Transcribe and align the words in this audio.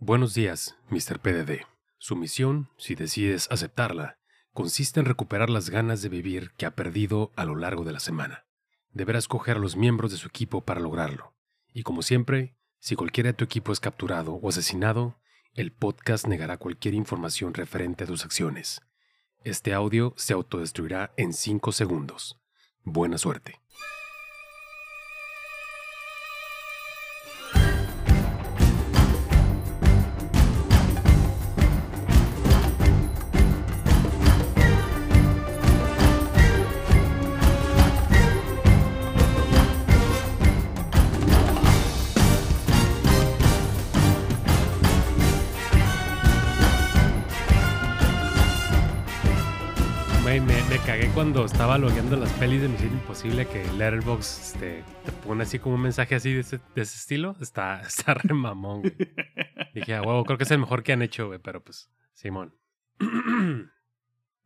Buenos 0.00 0.32
días, 0.32 0.76
Mr. 0.90 1.18
PDD. 1.18 1.66
Su 1.98 2.14
misión, 2.14 2.70
si 2.76 2.94
decides 2.94 3.48
aceptarla, 3.50 4.16
consiste 4.52 5.00
en 5.00 5.06
recuperar 5.06 5.50
las 5.50 5.70
ganas 5.70 6.02
de 6.02 6.08
vivir 6.08 6.52
que 6.56 6.66
ha 6.66 6.76
perdido 6.76 7.32
a 7.34 7.44
lo 7.44 7.56
largo 7.56 7.82
de 7.82 7.90
la 7.90 7.98
semana. 7.98 8.44
Deberá 8.92 9.18
escoger 9.18 9.56
a 9.56 9.60
los 9.60 9.74
miembros 9.74 10.12
de 10.12 10.16
su 10.16 10.28
equipo 10.28 10.60
para 10.60 10.78
lograrlo. 10.78 11.34
Y 11.72 11.82
como 11.82 12.02
siempre, 12.02 12.54
si 12.78 12.94
cualquiera 12.94 13.30
de 13.30 13.34
tu 13.34 13.44
equipo 13.44 13.72
es 13.72 13.80
capturado 13.80 14.34
o 14.34 14.48
asesinado, 14.48 15.18
el 15.54 15.72
podcast 15.72 16.28
negará 16.28 16.58
cualquier 16.58 16.94
información 16.94 17.52
referente 17.52 18.04
a 18.04 18.06
tus 18.06 18.24
acciones. 18.24 18.80
Este 19.42 19.74
audio 19.74 20.14
se 20.16 20.32
autodestruirá 20.32 21.12
en 21.16 21.32
5 21.32 21.72
segundos. 21.72 22.40
Buena 22.84 23.18
suerte. 23.18 23.60
Estaba 51.48 51.78
logueando 51.78 52.16
las 52.16 52.30
pelis 52.34 52.60
de 52.60 52.68
Misión 52.68 52.92
Imposible 52.92 53.46
que 53.46 53.64
Letterboxd 53.72 54.40
este, 54.42 54.84
te 55.04 55.12
pone 55.26 55.44
así 55.44 55.58
como 55.58 55.76
un 55.76 55.80
mensaje 55.80 56.14
así 56.14 56.34
de 56.34 56.40
ese, 56.40 56.60
estilo. 56.76 57.36
Está, 57.40 57.80
está 57.86 58.14
re 58.14 58.34
mamón. 58.34 58.82
Dije, 59.74 59.94
a 59.94 60.02
huevo, 60.02 60.24
creo 60.24 60.36
que 60.36 60.44
es 60.44 60.50
el 60.50 60.58
mejor 60.58 60.82
que 60.82 60.92
han 60.92 61.00
hecho, 61.00 61.26
güey, 61.28 61.38
pero 61.38 61.64
pues, 61.64 61.90
Simón. 62.12 62.54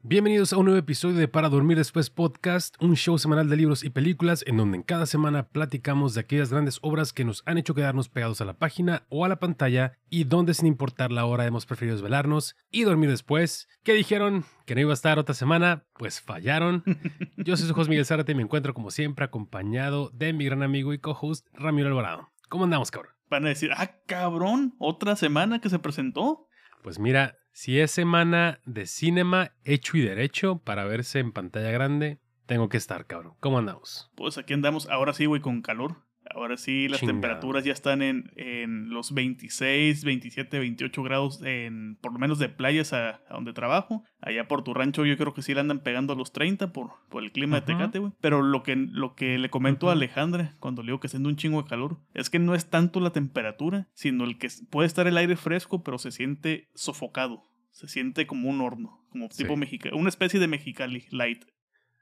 Bienvenidos 0.05 0.53
a 0.53 0.57
un 0.57 0.65
nuevo 0.65 0.81
episodio 0.81 1.15
de 1.15 1.29
Para 1.29 1.49
Dormir 1.49 1.77
Después 1.79 2.11
Podcast, 2.11 2.75
un 2.81 2.97
show 2.97 3.19
semanal 3.19 3.49
de 3.49 3.57
libros 3.57 3.85
y 3.85 3.91
películas 3.91 4.43
en 4.49 4.57
donde 4.57 4.79
en 4.79 4.83
cada 4.83 5.07
semana 5.07 5.45
platicamos 5.45 6.15
de 6.15 6.23
aquellas 6.23 6.51
grandes 6.51 6.81
obras 6.83 7.13
que 7.13 7.25
nos 7.25 7.45
han 7.47 7.57
hecho 7.57 7.73
quedarnos 7.73 8.09
pegados 8.09 8.41
a 8.41 8.45
la 8.45 8.55
página 8.55 9.07
o 9.11 9.25
a 9.25 9.29
la 9.29 9.39
pantalla 9.39 9.97
y 10.11 10.25
donde 10.25 10.55
sin 10.55 10.67
importar 10.67 11.13
la 11.13 11.25
hora 11.25 11.47
hemos 11.47 11.67
preferido 11.67 11.95
desvelarnos 11.95 12.57
y 12.73 12.83
dormir 12.83 13.11
después. 13.11 13.69
¿Qué 13.85 13.93
dijeron? 13.93 14.45
¿Que 14.67 14.75
no 14.75 14.81
iba 14.81 14.91
a 14.91 14.95
estar 14.95 15.21
otra 15.21 15.37
semana? 15.37 15.85
Pues 15.97 16.21
fallaron. 16.21 16.83
Yo 17.37 17.57
soy 17.57 17.69
su 17.69 17.81
host 17.81 17.89
Miguel 17.89 18.05
Zárate 18.05 18.33
y 18.33 18.35
me 18.35 18.43
encuentro 18.43 18.75
como 18.75 18.91
siempre 18.91 19.25
acompañado 19.25 20.11
de 20.11 20.33
mi 20.33 20.45
gran 20.47 20.65
amigo 20.65 20.93
y 20.93 20.99
co-host 20.99 21.47
Ramiro 21.53 21.87
Alvarado. 21.87 22.29
¿Cómo 22.49 22.65
andamos, 22.65 22.91
cabrón? 22.91 23.13
Van 23.31 23.47
a 23.47 23.51
decir, 23.51 23.71
ah, 23.77 23.93
cabrón, 24.07 24.75
otra 24.81 25.15
semana 25.15 25.61
que 25.61 25.71
se 25.71 25.79
presentó. 25.79 26.49
Pues 26.83 26.99
mira, 26.99 27.39
si 27.53 27.79
es 27.79 27.91
semana 27.91 28.61
de 28.65 28.87
cinema 28.87 29.53
hecho 29.65 29.97
y 29.97 30.01
derecho 30.01 30.59
para 30.59 30.85
verse 30.85 31.21
en 31.21 31.33
pantalla 31.33 31.71
grande, 31.71 32.19
tengo 32.47 32.69
que 32.69 32.77
estar, 32.77 33.07
cabrón. 33.07 33.35
¿Cómo 33.41 33.59
andamos? 33.59 34.11
Pues 34.15 34.39
aquí 34.39 34.55
andamos, 34.55 34.89
ahora 34.89 35.13
sí, 35.13 35.27
güey, 35.27 35.41
con 35.41 35.63
calor. 35.63 35.97
Ahora 36.35 36.57
sí, 36.57 36.89
las 36.89 37.01
Chingado. 37.01 37.19
temperaturas 37.21 37.65
ya 37.65 37.73
están 37.73 38.03
en, 38.03 38.33
en 38.37 38.91
los 38.91 39.13
26, 39.15 40.05
27, 40.05 40.59
28 40.59 41.03
grados, 41.03 41.41
en, 41.45 41.97
por 42.01 42.13
lo 42.13 42.19
menos 42.19 42.39
de 42.39 42.49
playas 42.49 42.93
a, 42.93 43.23
a 43.29 43.35
donde 43.35 43.53
trabajo. 43.53 44.05
Allá 44.21 44.47
por 44.49 44.63
tu 44.65 44.73
rancho 44.75 45.05
yo 45.05 45.17
creo 45.17 45.35
que 45.35 45.43
sí 45.43 45.55
le 45.55 45.61
andan 45.61 45.81
pegando 45.81 46.13
a 46.13 46.17
los 46.17 46.33
30 46.33 46.73
por, 46.73 46.93
por 47.09 47.23
el 47.23 47.33
clima 47.33 47.61
de 47.61 47.67
Tecate, 47.67 47.99
güey. 47.99 48.13
Pero 48.21 48.43
lo 48.43 48.63
que, 48.63 48.77
lo 48.77 49.15
que 49.15 49.39
le 49.39 49.51
comento 49.51 49.89
a. 49.89 49.93
Alejandra 49.93 50.57
cuando 50.59 50.83
le 50.83 50.87
digo 50.89 51.01
que 51.01 51.09
siendo 51.09 51.29
un 51.29 51.37
chingo 51.37 51.63
de 51.63 51.69
calor, 51.69 51.99
es 52.15 52.31
que 52.31 52.39
no 52.39 52.55
es 52.55 52.71
tanto 52.71 52.99
la 53.01 53.11
temperatura, 53.11 53.89
sino 53.95 54.25
el 54.25 54.39
que 54.39 54.49
puede 54.71 54.87
estar 54.87 55.07
el 55.07 55.17
aire 55.17 55.37
fresco, 55.37 55.83
pero 55.85 55.99
se 55.99 56.11
siente 56.11 56.69
sofocado. 56.75 57.43
Se 57.71 57.89
siente 57.89 58.27
como 58.27 58.49
un 58.51 58.61
horno, 58.61 59.05
como 59.11 59.29
Sí. 59.31 59.43
tipo 59.45 59.57
mexicano, 59.57 59.97
una 59.97 60.09
especie 60.09 60.39
de 60.41 60.47
mexicali 60.47 61.05
light. 61.11 61.45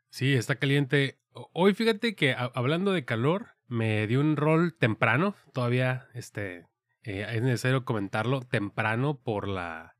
Sí, 0.08 0.32
está 0.34 0.56
caliente. 0.56 1.20
Hoy 1.52 1.74
fíjate 1.74 2.14
que 2.16 2.34
hablando 2.34 2.92
de 2.92 3.04
calor, 3.04 3.48
me 3.70 4.06
dio 4.06 4.20
un 4.20 4.36
rol 4.36 4.74
temprano. 4.74 5.34
Todavía 5.54 6.08
este, 6.12 6.66
eh, 7.02 7.26
es 7.30 7.42
necesario 7.42 7.84
comentarlo 7.84 8.40
temprano 8.40 9.18
por 9.18 9.48
la 9.48 9.96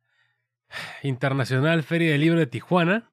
Internacional 1.03 1.83
Feria 1.83 2.13
del 2.13 2.21
Libro 2.21 2.39
de 2.39 2.47
Tijuana, 2.47 3.11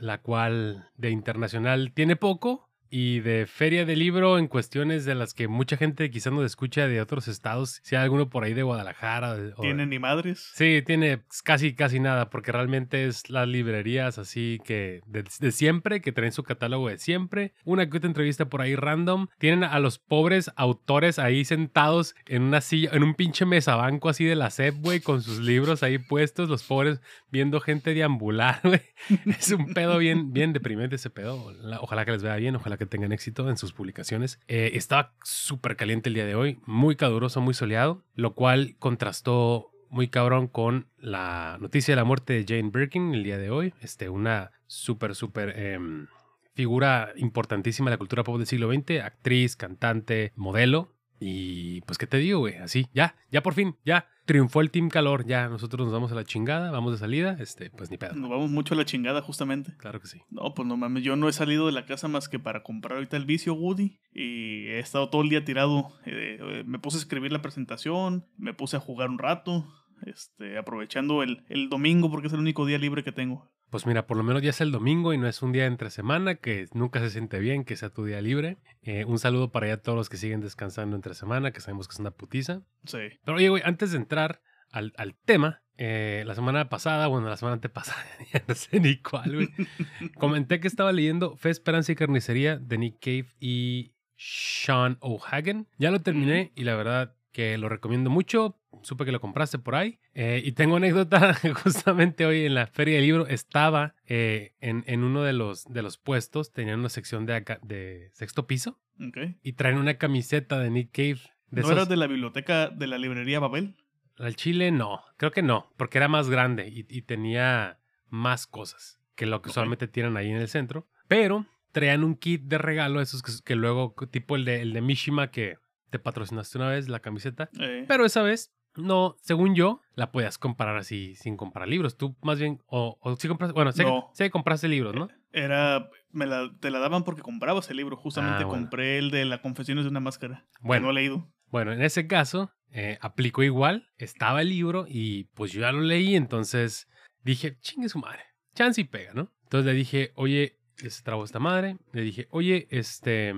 la 0.00 0.20
cual 0.20 0.90
de 0.96 1.10
internacional 1.10 1.92
tiene 1.92 2.16
poco 2.16 2.69
y 2.90 3.20
de 3.20 3.46
feria 3.46 3.84
de 3.86 3.94
libro 3.96 4.36
en 4.38 4.48
cuestiones 4.48 5.04
de 5.04 5.14
las 5.14 5.32
que 5.32 5.46
mucha 5.48 5.76
gente 5.76 6.10
quizás 6.10 6.32
nos 6.32 6.44
escucha 6.44 6.88
de 6.88 7.00
otros 7.00 7.28
estados, 7.28 7.80
si 7.84 7.94
hay 7.96 8.02
alguno 8.02 8.28
por 8.28 8.42
ahí 8.44 8.52
de 8.54 8.62
Guadalajara. 8.64 9.36
o- 9.56 9.60
Tienen 9.62 9.90
ni 9.90 9.98
madres. 9.98 10.50
Sí, 10.54 10.82
tiene 10.84 11.20
casi, 11.44 11.74
casi 11.74 12.00
nada, 12.00 12.30
porque 12.30 12.52
realmente 12.52 13.06
es 13.06 13.30
las 13.30 13.46
librerías 13.48 14.18
así 14.18 14.58
que 14.64 15.00
de, 15.06 15.24
de 15.38 15.52
siempre, 15.52 16.00
que 16.00 16.12
traen 16.12 16.32
su 16.32 16.42
catálogo 16.42 16.88
de 16.88 16.98
siempre. 16.98 17.52
Una 17.64 17.88
que 17.88 17.96
otra 17.98 18.08
entrevista 18.08 18.46
por 18.46 18.60
ahí 18.60 18.74
random. 18.74 19.28
Tienen 19.38 19.64
a 19.64 19.78
los 19.78 19.98
pobres 19.98 20.50
autores 20.56 21.18
ahí 21.18 21.44
sentados 21.44 22.14
en 22.26 22.42
una 22.42 22.60
silla, 22.60 22.90
en 22.92 23.02
un 23.04 23.14
pinche 23.14 23.46
mesabanco 23.46 24.08
así 24.08 24.24
de 24.24 24.34
la 24.36 24.50
SEP, 24.50 24.74
güey, 24.80 25.00
con 25.00 25.22
sus 25.22 25.38
libros 25.38 25.82
ahí 25.82 25.98
puestos, 25.98 26.48
los 26.48 26.64
pobres 26.64 27.00
viendo 27.30 27.60
gente 27.60 27.94
deambular, 27.94 28.60
güey. 28.64 28.80
Es 29.38 29.50
un 29.52 29.72
pedo 29.74 29.98
bien, 29.98 30.32
bien 30.32 30.52
deprimente 30.52 30.96
ese 30.96 31.10
pedo. 31.10 31.52
Ojalá 31.80 32.04
que 32.04 32.10
les 32.12 32.22
vea 32.22 32.36
bien, 32.36 32.56
ojalá 32.56 32.76
que 32.80 32.86
tengan 32.86 33.12
éxito 33.12 33.50
en 33.50 33.58
sus 33.58 33.74
publicaciones. 33.74 34.40
Eh, 34.48 34.70
estaba 34.72 35.12
súper 35.22 35.76
caliente 35.76 36.08
el 36.08 36.14
día 36.14 36.24
de 36.24 36.34
hoy, 36.34 36.58
muy 36.64 36.96
caluroso, 36.96 37.42
muy 37.42 37.52
soleado, 37.52 38.02
lo 38.14 38.34
cual 38.34 38.74
contrastó 38.78 39.70
muy 39.90 40.08
cabrón 40.08 40.48
con 40.48 40.86
la 40.96 41.58
noticia 41.60 41.92
de 41.92 41.96
la 41.96 42.04
muerte 42.04 42.32
de 42.32 42.46
Jane 42.48 42.70
Birkin 42.72 43.12
el 43.14 43.22
día 43.22 43.36
de 43.36 43.50
hoy. 43.50 43.74
Este, 43.82 44.08
una 44.08 44.52
súper, 44.66 45.14
súper 45.14 45.58
em, 45.58 46.06
figura 46.54 47.12
importantísima 47.16 47.90
de 47.90 47.96
la 47.96 47.98
cultura 47.98 48.24
pop 48.24 48.38
del 48.38 48.46
siglo 48.46 48.72
XX, 48.72 49.02
actriz, 49.02 49.56
cantante, 49.56 50.32
modelo. 50.34 50.94
Y 51.18 51.82
pues, 51.82 51.98
¿qué 51.98 52.06
te 52.06 52.16
digo, 52.16 52.38
güey? 52.38 52.56
Así, 52.56 52.86
ya, 52.94 53.14
ya 53.30 53.42
por 53.42 53.52
fin, 53.52 53.76
ya 53.84 54.08
triunfó 54.30 54.60
el 54.60 54.70
Team 54.70 54.90
Calor, 54.90 55.26
ya 55.26 55.48
nosotros 55.48 55.84
nos 55.86 55.92
vamos 55.92 56.12
a 56.12 56.14
la 56.14 56.22
chingada, 56.22 56.70
vamos 56.70 56.92
de 56.92 56.98
salida, 56.98 57.36
este, 57.40 57.68
pues 57.68 57.90
ni 57.90 57.96
pedo. 57.96 58.14
Nos 58.14 58.30
vamos 58.30 58.48
mucho 58.48 58.74
a 58.74 58.76
la 58.76 58.84
chingada, 58.84 59.22
justamente. 59.22 59.76
Claro 59.76 60.00
que 60.00 60.06
sí. 60.06 60.20
No, 60.30 60.54
pues 60.54 60.68
no 60.68 60.76
mames, 60.76 61.02
yo 61.02 61.16
no 61.16 61.28
he 61.28 61.32
salido 61.32 61.66
de 61.66 61.72
la 61.72 61.84
casa 61.84 62.06
más 62.06 62.28
que 62.28 62.38
para 62.38 62.62
comprar 62.62 62.94
ahorita 62.94 63.16
el 63.16 63.24
vicio 63.24 63.54
Woody. 63.54 63.98
Y 64.12 64.68
he 64.68 64.78
estado 64.78 65.10
todo 65.10 65.22
el 65.22 65.30
día 65.30 65.44
tirado. 65.44 65.88
eh, 66.06 66.38
eh, 66.40 66.62
me 66.64 66.78
puse 66.78 66.98
a 66.98 67.00
escribir 67.00 67.32
la 67.32 67.42
presentación, 67.42 68.24
me 68.38 68.54
puse 68.54 68.76
a 68.76 68.80
jugar 68.80 69.10
un 69.10 69.18
rato. 69.18 69.66
Este, 70.06 70.56
aprovechando 70.56 71.24
el, 71.24 71.44
el 71.48 71.68
domingo 71.68 72.08
porque 72.08 72.28
es 72.28 72.32
el 72.32 72.38
único 72.38 72.64
día 72.66 72.78
libre 72.78 73.02
que 73.02 73.10
tengo. 73.10 73.50
Pues 73.70 73.86
mira, 73.86 74.06
por 74.06 74.16
lo 74.16 74.22
menos 74.22 74.42
ya 74.42 74.50
es 74.50 74.60
el 74.60 74.72
domingo 74.72 75.12
y 75.12 75.18
no 75.18 75.28
es 75.28 75.42
un 75.42 75.52
día 75.52 75.66
entre 75.66 75.90
semana, 75.90 76.34
que 76.34 76.66
nunca 76.74 77.00
se 77.00 77.10
siente 77.10 77.38
bien 77.38 77.64
que 77.64 77.76
sea 77.76 77.90
tu 77.90 78.04
día 78.04 78.20
libre. 78.20 78.58
Eh, 78.82 79.04
un 79.04 79.18
saludo 79.18 79.52
para 79.52 79.68
ya 79.68 79.76
todos 79.76 79.96
los 79.96 80.08
que 80.08 80.16
siguen 80.16 80.40
descansando 80.40 80.96
entre 80.96 81.14
semana, 81.14 81.52
que 81.52 81.60
sabemos 81.60 81.86
que 81.86 81.92
es 81.92 82.00
una 82.00 82.10
putiza. 82.10 82.62
Sí. 82.84 82.98
Pero 83.24 83.36
oye, 83.36 83.48
güey, 83.48 83.62
antes 83.64 83.92
de 83.92 83.98
entrar 83.98 84.42
al, 84.70 84.92
al 84.96 85.14
tema, 85.24 85.62
eh, 85.76 86.24
la 86.26 86.34
semana 86.34 86.68
pasada, 86.68 87.06
bueno, 87.06 87.28
la 87.28 87.36
semana 87.36 87.54
antepasada, 87.54 88.04
ya 88.34 88.42
no 88.46 88.54
sé 88.54 88.80
ni 88.80 88.98
cuál, 88.98 89.34
güey, 89.34 89.48
comenté 90.18 90.60
que 90.60 90.68
estaba 90.68 90.92
leyendo 90.92 91.36
Fe, 91.36 91.50
Esperanza 91.50 91.92
y 91.92 91.94
Carnicería 91.94 92.58
de 92.58 92.76
Nick 92.76 92.98
Cave 93.00 93.28
y 93.38 93.94
Sean 94.16 94.98
O'Hagan. 95.00 95.68
Ya 95.78 95.90
lo 95.90 96.00
terminé 96.00 96.52
y 96.54 96.64
la 96.64 96.74
verdad 96.74 97.16
que 97.32 97.56
lo 97.58 97.68
recomiendo 97.68 98.10
mucho. 98.10 98.56
Supe 98.82 99.04
que 99.04 99.12
lo 99.12 99.20
compraste 99.20 99.58
por 99.58 99.74
ahí. 99.74 99.98
Eh, 100.14 100.42
y 100.44 100.52
tengo 100.52 100.76
anécdota, 100.76 101.34
justamente 101.64 102.26
hoy 102.26 102.46
en 102.46 102.54
la 102.54 102.66
feria 102.66 102.94
del 102.96 103.04
libro 103.04 103.26
estaba 103.26 103.94
eh, 104.06 104.54
en, 104.60 104.84
en 104.86 105.04
uno 105.04 105.22
de 105.22 105.32
los, 105.32 105.64
de 105.66 105.82
los 105.82 105.98
puestos, 105.98 106.52
tenían 106.52 106.80
una 106.80 106.88
sección 106.88 107.26
de, 107.26 107.34
acá- 107.34 107.60
de 107.62 108.10
sexto 108.14 108.46
piso 108.46 108.78
Ok. 109.00 109.18
y 109.42 109.52
traen 109.52 109.76
una 109.78 109.94
camiseta 109.98 110.58
de 110.58 110.70
Nick 110.70 110.90
Cave. 110.92 111.20
De 111.50 111.60
¿No 111.62 111.66
esos- 111.68 111.72
eras 111.72 111.88
de 111.88 111.96
la 111.96 112.06
biblioteca 112.06 112.68
de 112.68 112.86
la 112.86 112.98
librería 112.98 113.40
Babel? 113.40 113.74
al 114.18 114.36
chile 114.36 114.70
no, 114.70 115.00
creo 115.16 115.30
que 115.30 115.42
no, 115.42 115.72
porque 115.78 115.96
era 115.96 116.06
más 116.06 116.28
grande 116.28 116.68
y, 116.68 116.84
y 116.90 117.02
tenía 117.02 117.78
más 118.08 118.46
cosas 118.46 119.00
que 119.14 119.24
lo 119.24 119.40
que 119.40 119.48
Ok. 119.48 119.52
usualmente 119.52 119.88
tienen 119.88 120.16
ahí 120.16 120.28
en 120.30 120.36
el 120.36 120.48
centro. 120.48 120.86
Pero 121.08 121.46
traían 121.72 122.04
un 122.04 122.16
kit 122.16 122.42
de 122.42 122.58
regalo, 122.58 123.00
esos 123.00 123.22
que, 123.22 123.32
que 123.44 123.54
luego, 123.54 123.94
tipo 124.10 124.36
el 124.36 124.44
de, 124.44 124.60
el 124.60 124.72
de 124.74 124.80
Mishima 124.82 125.30
que 125.30 125.56
te 125.90 125.98
patrocinaste 125.98 126.58
una 126.58 126.68
vez, 126.68 126.88
la 126.88 127.00
camiseta. 127.00 127.50
Eh, 127.60 127.84
Pero 127.88 128.04
esa 128.04 128.22
vez, 128.22 128.52
no, 128.76 129.16
según 129.20 129.54
yo, 129.54 129.80
la 129.94 130.10
podías 130.12 130.38
comprar 130.38 130.76
así 130.76 131.14
sin 131.16 131.36
comprar 131.36 131.68
libros. 131.68 131.96
Tú 131.96 132.16
más 132.22 132.38
bien, 132.38 132.62
o, 132.66 132.96
o 133.00 133.16
sí 133.16 133.28
compraste, 133.28 133.52
bueno, 133.54 133.72
sé, 133.72 133.84
No. 133.84 134.10
sé 134.14 134.24
que 134.24 134.30
compraste 134.30 134.68
libros, 134.68 134.94
¿no? 134.94 135.08
era. 135.32 135.88
Me 136.12 136.26
la, 136.26 136.50
te 136.58 136.70
la 136.72 136.80
daban 136.80 137.04
porque 137.04 137.22
comprabas 137.22 137.70
el 137.70 137.76
libro. 137.76 137.96
Justamente 137.96 138.42
Ah, 138.42 138.46
bueno. 138.46 138.62
compré 138.64 138.98
el 138.98 139.12
de 139.12 139.24
la 139.24 139.40
Confesiones 139.40 139.84
de 139.84 139.90
una 139.90 140.00
máscara. 140.00 140.44
que 140.60 140.66
Bueno. 140.66 140.86
no 140.86 140.90
he 140.90 140.94
leído. 140.94 141.32
Bueno, 141.52 141.72
en 141.72 141.82
ese 141.82 142.08
caso, 142.08 142.50
eh, 142.72 142.98
aplicó 143.00 143.44
igual, 143.44 143.88
estaba 143.96 144.42
el 144.42 144.48
libro 144.48 144.86
y 144.88 145.24
pues 145.34 145.52
yo 145.52 145.60
ya 145.60 145.70
lo 145.70 145.80
leí, 145.82 146.16
entonces 146.16 146.88
dije, 147.22 147.58
chingue 147.60 147.88
su 147.88 147.98
madre, 148.00 148.22
chance 148.54 148.80
y 148.80 148.84
pega, 148.84 149.12
¿no? 149.14 149.32
Entonces 149.44 149.66
le 149.66 149.72
dije, 149.78 150.10
oye, 150.16 150.58
se 150.76 151.02
trabó 151.04 151.22
esta 151.24 151.38
madre, 151.38 151.76
le 151.92 152.02
dije, 152.02 152.26
oye, 152.30 152.66
este, 152.70 153.32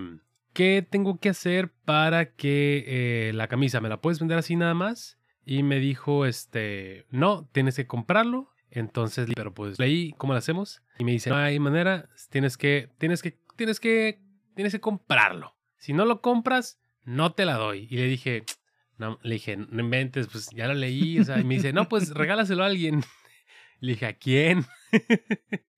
¿qué 0.53 0.87
tengo 0.89 1.19
que 1.19 1.29
hacer 1.29 1.73
para 1.85 2.35
que 2.35 2.85
eh, 2.87 3.33
la 3.33 3.49
camisa 3.49 3.81
me 3.81 3.89
la 3.89 4.01
puedes 4.01 4.19
vender 4.19 4.39
así 4.39 4.57
nada 4.57 4.75
más? 4.75 5.19
y 5.45 5.63
me 5.63 5.81
dijo, 5.81 6.27
este, 6.27 7.07
no, 7.11 7.49
tienes 7.53 7.77
que 7.77 7.87
comprarlo. 7.87 8.51
Entonces, 8.71 9.29
pero 9.35 9.53
pues 9.53 9.79
leí, 9.79 10.15
¿cómo 10.17 10.33
lo 10.33 10.39
hacemos? 10.39 10.83
Y 10.99 11.05
me 11.05 11.13
dice, 11.13 11.29
no 11.29 11.37
hay 11.37 11.59
manera, 11.59 12.09
tienes 12.31 12.57
que, 12.57 12.89
tienes 12.99 13.21
que, 13.21 13.39
tienes 13.57 13.81
que, 13.81 14.21
tienes 14.55 14.73
que 14.73 14.81
comprarlo. 14.81 15.55
Si 15.77 15.93
no 15.93 16.07
lo 16.07 16.23
compras, 16.23 16.81
no 17.05 17.33
te 17.33 17.45
la 17.45 17.55
doy. 17.55 17.87
Y 17.91 17.97
le 17.97 18.05
dije, 18.05 18.45
no, 18.97 19.19
le 19.23 19.35
dije, 19.35 19.57
no 19.57 19.81
inventes, 19.81 20.29
pues 20.29 20.49
ya 20.55 20.69
lo 20.69 20.75
leí. 20.75 21.19
O 21.19 21.25
sea, 21.25 21.39
y 21.39 21.45
me 21.45 21.57
dice, 21.57 21.75
no, 21.75 21.89
pues 21.89 22.11
regálaselo 22.11 22.63
a 22.63 22.67
alguien. 22.67 23.03
Le 23.81 23.95
dije, 23.95 24.07
¿a 24.07 24.13
quién? 24.13 24.65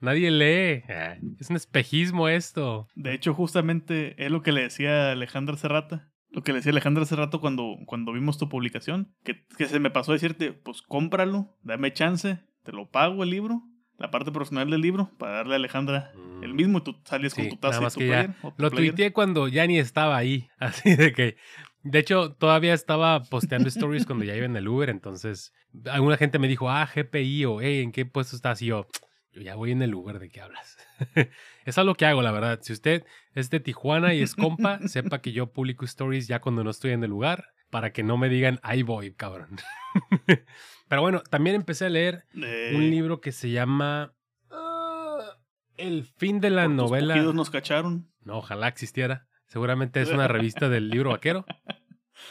Nadie 0.00 0.30
lee. 0.30 0.82
Ah, 0.88 1.16
es 1.40 1.50
un 1.50 1.56
espejismo 1.56 2.28
esto. 2.28 2.88
De 2.94 3.14
hecho, 3.14 3.34
justamente 3.34 4.14
es 4.24 4.30
lo 4.30 4.42
que 4.42 4.52
le 4.52 4.62
decía 4.62 5.12
Alejandra 5.12 5.56
Serrata. 5.56 6.10
Lo 6.30 6.42
que 6.42 6.52
le 6.52 6.58
decía 6.58 6.72
Alejandra 6.72 7.04
hace 7.04 7.16
rato 7.16 7.40
cuando, 7.40 7.76
cuando 7.86 8.12
vimos 8.12 8.36
tu 8.38 8.48
publicación. 8.48 9.14
Que, 9.24 9.44
que 9.56 9.66
se 9.66 9.80
me 9.80 9.90
pasó 9.90 10.12
a 10.12 10.14
decirte, 10.14 10.52
pues 10.52 10.82
cómpralo, 10.82 11.56
dame 11.62 11.92
chance, 11.92 12.40
te 12.62 12.72
lo 12.72 12.90
pago 12.90 13.22
el 13.22 13.30
libro 13.30 13.62
la 13.98 14.10
parte 14.10 14.30
profesional 14.30 14.68
del 14.68 14.82
libro 14.82 15.10
para 15.16 15.36
darle 15.38 15.54
a 15.54 15.56
Alejandra 15.56 16.12
el 16.42 16.52
Mm. 16.52 16.56
mismo 16.56 16.78
y 16.78 16.80
tú 16.82 16.96
sales 17.06 17.32
con 17.34 17.44
Sí, 17.44 17.48
tu 17.50 17.56
taza 17.56 17.78
y 17.78 17.80
tu 17.80 18.00
ya 18.00 18.06
player. 18.26 18.30
tu 18.42 18.52
Lo 18.58 18.70
player. 18.70 18.90
tuiteé 18.92 19.12
cuando 19.14 19.48
ya 19.48 19.66
ni 19.66 19.78
estaba 19.78 20.18
ahí. 20.18 20.48
Así 20.58 20.94
de 20.96 21.12
que. 21.14 21.36
De 21.82 22.00
hecho, 22.00 22.34
todavía 22.34 22.74
estaba 22.74 23.22
posteando 23.22 23.68
stories 23.70 24.04
cuando 24.04 24.26
ya 24.26 24.36
iba 24.36 24.44
en 24.44 24.54
el 24.54 24.68
Uber. 24.68 24.90
Entonces, 24.90 25.54
alguna 25.90 26.18
gente 26.18 26.38
me 26.38 26.46
dijo, 26.46 26.68
ah, 26.68 26.86
GPI 26.94 27.46
o, 27.46 27.62
hey, 27.62 27.80
¿en 27.80 27.90
qué 27.90 28.04
puesto 28.04 28.36
estás? 28.36 28.60
Y 28.60 28.66
yo, 28.66 28.86
yo 29.36 29.42
ya 29.42 29.54
voy 29.54 29.70
en 29.72 29.82
el 29.82 29.94
Uber, 29.94 30.18
¿de 30.18 30.30
qué 30.30 30.40
hablas? 30.40 30.78
Es 31.66 31.76
lo 31.76 31.94
que 31.94 32.06
hago, 32.06 32.22
la 32.22 32.32
verdad. 32.32 32.60
Si 32.62 32.72
usted 32.72 33.04
es 33.34 33.50
de 33.50 33.60
Tijuana 33.60 34.14
y 34.14 34.22
es 34.22 34.34
compa, 34.34 34.78
sepa 34.88 35.20
que 35.20 35.32
yo 35.32 35.52
publico 35.52 35.84
stories 35.84 36.26
ya 36.26 36.40
cuando 36.40 36.64
no 36.64 36.70
estoy 36.70 36.92
en 36.92 37.04
el 37.04 37.10
lugar 37.10 37.50
para 37.70 37.92
que 37.92 38.02
no 38.02 38.16
me 38.16 38.28
digan, 38.30 38.60
ahí 38.62 38.82
voy, 38.82 39.12
cabrón. 39.12 39.56
Pero 40.88 41.02
bueno, 41.02 41.22
también 41.28 41.56
empecé 41.56 41.84
a 41.86 41.90
leer 41.90 42.24
Eh, 42.42 42.72
un 42.74 42.88
libro 42.90 43.20
que 43.20 43.32
se 43.32 43.50
llama 43.50 44.14
ah, 44.50 45.36
El 45.76 46.04
fin 46.04 46.40
de 46.40 46.48
la 46.50 46.62
por 46.62 46.70
tus 46.76 46.76
novela. 46.90 47.14
pujidos 47.14 47.34
nos 47.34 47.50
cacharon. 47.50 48.10
No, 48.22 48.38
ojalá 48.38 48.68
existiera. 48.68 49.26
Seguramente 49.48 50.00
es 50.00 50.10
una 50.10 50.28
revista 50.28 50.68
del 50.68 50.88
libro 50.88 51.10
vaquero. 51.10 51.44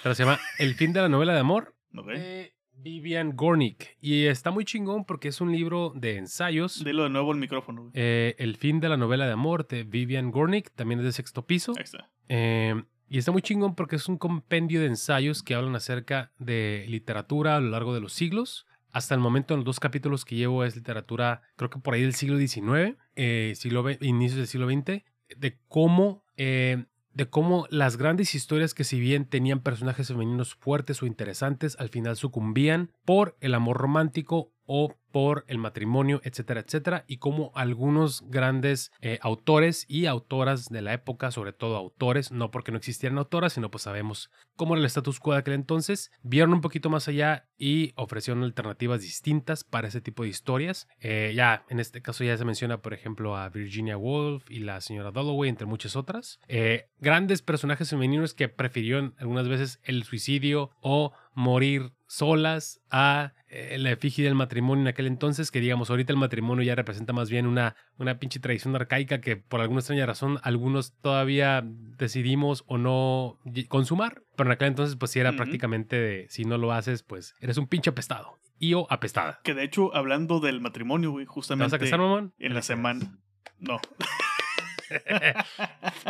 Pero 0.01 0.15
se 0.15 0.23
llama 0.23 0.39
El 0.57 0.73
fin 0.73 0.91
de 0.93 1.01
la 1.01 1.09
novela 1.09 1.33
de 1.33 1.39
amor 1.39 1.75
de 1.91 2.54
Vivian 2.85 3.35
Gornick. 3.35 3.97
Y 3.99 4.25
está 4.27 4.51
muy 4.51 4.63
chingón 4.63 5.05
porque 5.05 5.29
es 5.29 5.41
un 5.41 5.51
libro 5.51 5.91
de 5.95 6.17
ensayos. 6.17 6.83
Dilo 6.83 7.05
de 7.05 7.09
nuevo 7.09 7.31
el 7.31 7.39
micrófono. 7.39 7.89
Eh, 7.95 8.35
el 8.37 8.57
fin 8.57 8.79
de 8.79 8.89
la 8.89 8.95
novela 8.95 9.25
de 9.25 9.31
amor 9.31 9.67
de 9.67 9.83
Vivian 9.83 10.29
Gornick. 10.29 10.69
También 10.75 10.99
es 10.99 11.05
de 11.05 11.11
sexto 11.11 11.47
piso. 11.47 11.73
Ahí 11.75 11.83
está. 11.83 12.11
Eh, 12.29 12.83
y 13.09 13.17
está 13.17 13.31
muy 13.31 13.41
chingón 13.41 13.73
porque 13.73 13.95
es 13.95 14.07
un 14.07 14.17
compendio 14.17 14.81
de 14.81 14.85
ensayos 14.85 15.41
que 15.41 15.55
hablan 15.55 15.75
acerca 15.75 16.31
de 16.37 16.85
literatura 16.87 17.55
a 17.55 17.59
lo 17.59 17.71
largo 17.71 17.95
de 17.95 18.01
los 18.01 18.13
siglos. 18.13 18.67
Hasta 18.91 19.15
el 19.15 19.19
momento, 19.19 19.55
en 19.55 19.61
los 19.61 19.65
dos 19.65 19.79
capítulos 19.79 20.23
que 20.23 20.35
llevo 20.35 20.63
es 20.63 20.75
literatura, 20.75 21.41
creo 21.55 21.71
que 21.71 21.79
por 21.79 21.95
ahí 21.95 22.03
del 22.03 22.13
siglo 22.13 22.37
XIX, 22.37 22.97
eh, 23.15 23.53
siglo 23.55 23.83
inicios 23.99 24.37
del 24.37 24.47
siglo 24.47 24.69
XX, 24.69 25.03
de 25.35 25.57
cómo, 25.67 26.23
eh, 26.37 26.85
de 27.15 27.29
cómo 27.29 27.65
las 27.69 27.97
grandes 27.97 28.35
historias 28.35 28.73
que 28.73 28.83
si 28.83 28.99
bien 28.99 29.25
tenían 29.25 29.61
personajes 29.61 30.09
femeninos 30.09 30.53
fuertes 30.53 31.01
o 31.01 31.05
interesantes, 31.05 31.77
al 31.79 31.89
final 31.89 32.17
sucumbían 32.17 32.91
por 33.05 33.37
el 33.39 33.55
amor 33.55 33.77
romántico 33.77 34.51
o 34.65 34.95
por 35.15 35.45
el 35.47 35.59
matrimonio, 35.59 36.19
etcétera, 36.25 36.59
etcétera, 36.59 37.05
y 37.07 37.17
cómo 37.17 37.53
algunos 37.55 38.29
grandes 38.29 38.91
eh, 38.99 39.17
autores 39.21 39.85
y 39.87 40.07
autoras 40.07 40.67
de 40.67 40.81
la 40.81 40.91
época, 40.91 41.31
sobre 41.31 41.53
todo 41.53 41.77
autores, 41.77 42.33
no 42.33 42.51
porque 42.51 42.73
no 42.73 42.77
existieran 42.77 43.17
autoras, 43.17 43.53
sino 43.53 43.71
pues 43.71 43.83
sabemos 43.83 44.29
cómo 44.57 44.73
era 44.73 44.81
el 44.81 44.85
status 44.87 45.21
quo 45.21 45.31
de 45.31 45.39
aquel 45.39 45.53
entonces, 45.53 46.11
vieron 46.21 46.53
un 46.53 46.59
poquito 46.59 46.89
más 46.89 47.07
allá 47.07 47.47
y 47.57 47.93
ofrecieron 47.95 48.43
alternativas 48.43 49.01
distintas 49.01 49.63
para 49.63 49.87
ese 49.87 50.01
tipo 50.01 50.23
de 50.23 50.29
historias. 50.29 50.89
Eh, 50.99 51.31
ya, 51.33 51.63
en 51.69 51.79
este 51.79 52.01
caso 52.01 52.25
ya 52.25 52.37
se 52.37 52.43
menciona, 52.43 52.81
por 52.81 52.93
ejemplo, 52.93 53.37
a 53.37 53.47
Virginia 53.47 53.97
Woolf 53.97 54.49
y 54.51 54.59
la 54.59 54.81
señora 54.81 55.11
Dalloway, 55.11 55.49
entre 55.49 55.65
muchas 55.65 55.95
otras. 55.95 56.41
Eh, 56.49 56.89
grandes 56.99 57.41
personajes 57.41 57.89
femeninos 57.89 58.33
que 58.33 58.49
prefirieron 58.49 59.15
algunas 59.17 59.47
veces 59.47 59.79
el 59.83 60.03
suicidio 60.03 60.71
o 60.81 61.13
morir 61.35 61.91
solas 62.07 62.81
a 62.89 63.33
eh, 63.47 63.77
la 63.77 63.91
efigie 63.91 64.23
del 64.23 64.35
matrimonio 64.35 64.83
en 64.83 64.87
aquel 64.87 65.05
entonces, 65.05 65.51
que 65.51 65.59
digamos, 65.59 65.89
ahorita 65.89 66.11
el 66.11 66.17
matrimonio 66.17 66.63
ya 66.63 66.75
representa 66.75 67.13
más 67.13 67.29
bien 67.29 67.45
una, 67.45 67.75
una 67.97 68.17
pinche 68.17 68.39
tradición 68.39 68.75
arcaica 68.75 69.21
que 69.21 69.37
por 69.37 69.61
alguna 69.61 69.81
extraña 69.81 70.05
razón 70.05 70.39
algunos 70.41 70.95
todavía 71.01 71.61
decidimos 71.65 72.63
o 72.67 72.77
no 72.77 73.39
consumar, 73.67 74.23
pero 74.35 74.49
en 74.49 74.53
aquel 74.53 74.69
entonces 74.69 74.95
pues 74.95 75.11
sí 75.11 75.19
era 75.19 75.33
prácticamente 75.33 75.95
de 75.97 76.27
si 76.29 76.45
no 76.45 76.57
lo 76.57 76.71
haces 76.71 77.03
pues 77.03 77.35
eres 77.39 77.57
un 77.57 77.67
pinche 77.67 77.89
apestado 77.89 78.39
y 78.57 78.73
o 78.73 78.87
apestada. 78.89 79.41
Que 79.43 79.53
de 79.53 79.63
hecho, 79.63 79.93
hablando 79.95 80.39
del 80.39 80.61
matrimonio, 80.61 81.11
güey, 81.11 81.25
¿Te 81.25 81.31
justamente 81.31 81.65
vas 81.65 81.73
a 81.73 81.79
casar, 81.79 81.99
mamón? 81.99 82.33
en 82.39 82.53
la 82.53 82.61
semana. 82.61 83.19
No. 83.59 83.79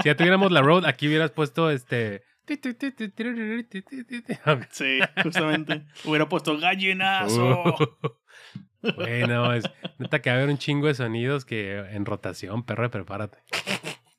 Si 0.01 0.10
ya 0.10 0.18
tuviéramos 0.18 0.51
la 0.51 0.62
road, 0.62 0.86
aquí 0.86 1.07
hubieras 1.07 1.31
puesto 1.31 1.72
este... 1.72 2.24
Sí, 4.71 5.00
justamente. 5.24 5.86
Hubiera 6.06 6.27
puesto 6.30 6.57
gallinazo. 6.57 7.75
Bueno, 8.95 9.53
es 9.53 9.63
neta 9.97 10.21
que 10.21 10.30
va 10.30 10.36
a 10.36 10.39
haber 10.39 10.50
un 10.51 10.57
chingo 10.59 10.88
de 10.88 10.94
sonidos 10.94 11.44
que 11.45 11.77
en 11.77 12.06
rotación, 12.06 12.63
perro, 12.63 12.89
prepárate. 12.92 13.39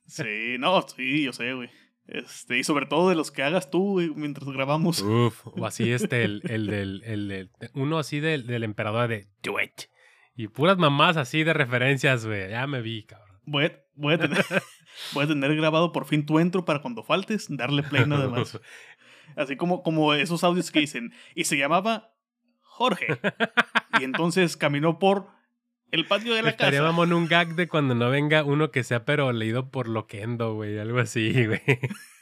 Sí, 0.07 0.57
no, 0.59 0.83
sí, 0.89 1.25
yo 1.25 1.33
sé, 1.33 1.53
güey. 1.53 1.69
Este, 2.09 2.59
y 2.59 2.65
sobre 2.65 2.87
todo 2.87 3.09
de 3.09 3.17
los 3.17 3.31
que 3.33 3.43
hagas 3.43 3.71
tú, 3.71 3.93
güey, 3.93 4.11
mientras 4.11 4.49
grabamos. 4.49 5.03
Uf, 5.03 5.47
o 5.47 5.67
así 5.67 5.93
este, 5.93 6.23
el, 6.25 6.41
el 6.49 6.67
del, 6.67 7.03
el 7.05 7.29
del- 7.29 7.51
uno 7.75 7.99
así 7.99 8.21
del, 8.21 8.47
del 8.47 8.63
emperador 8.65 9.09
de 9.09 9.29
Do 9.43 9.61
It. 9.61 9.83
Y 10.37 10.49
puras 10.49 10.79
mamás 10.79 11.17
así 11.17 11.43
de 11.45 11.53
referencias, 11.53 12.25
güey. 12.27 12.51
Ya 12.51 12.67
me 12.67 12.81
vi, 12.83 13.05
cabrón. 13.05 13.41
Voy 13.45 13.65
a, 13.67 13.81
voy 13.95 14.15
a 14.15 14.19
tener, 14.19 14.45
voy 15.13 15.25
a 15.25 15.29
tener 15.29 15.55
grabado 15.57 15.93
por 15.93 16.07
fin 16.07 16.27
tu 16.27 16.41
intro 16.41 16.65
para 16.65 16.81
cuando 16.81 17.03
faltes, 17.03 17.47
darle 17.49 17.83
play 17.83 18.07
nada 18.07 18.29
más. 18.29 18.59
Así 19.37 19.57
como, 19.57 19.83
como 19.83 20.15
esos 20.15 20.45
audios 20.45 20.71
que 20.71 20.81
dicen. 20.81 21.13
Y 21.35 21.45
se 21.45 21.57
llamaba 21.57 22.15
Jorge. 22.63 23.19
Y 24.01 24.05
entonces 24.05 24.57
caminó 24.57 24.99
por 24.99 25.29
el 25.91 26.07
patio 26.07 26.35
de 26.35 26.43
la 26.43 26.51
Estaría 26.51 26.81
casa. 26.81 26.93
mamón 26.93 27.13
un 27.13 27.27
gag 27.27 27.55
de 27.55 27.69
cuando 27.69 27.95
no 27.95 28.11
venga 28.11 28.45
uno 28.45 28.71
que 28.71 28.85
sea 28.85 29.05
pero 29.05 29.33
leído 29.33 29.71
por 29.71 29.89
Loquendo, 29.89 30.55
güey. 30.55 30.79
Algo 30.79 30.99
así, 31.01 31.47
güey. 31.47 31.63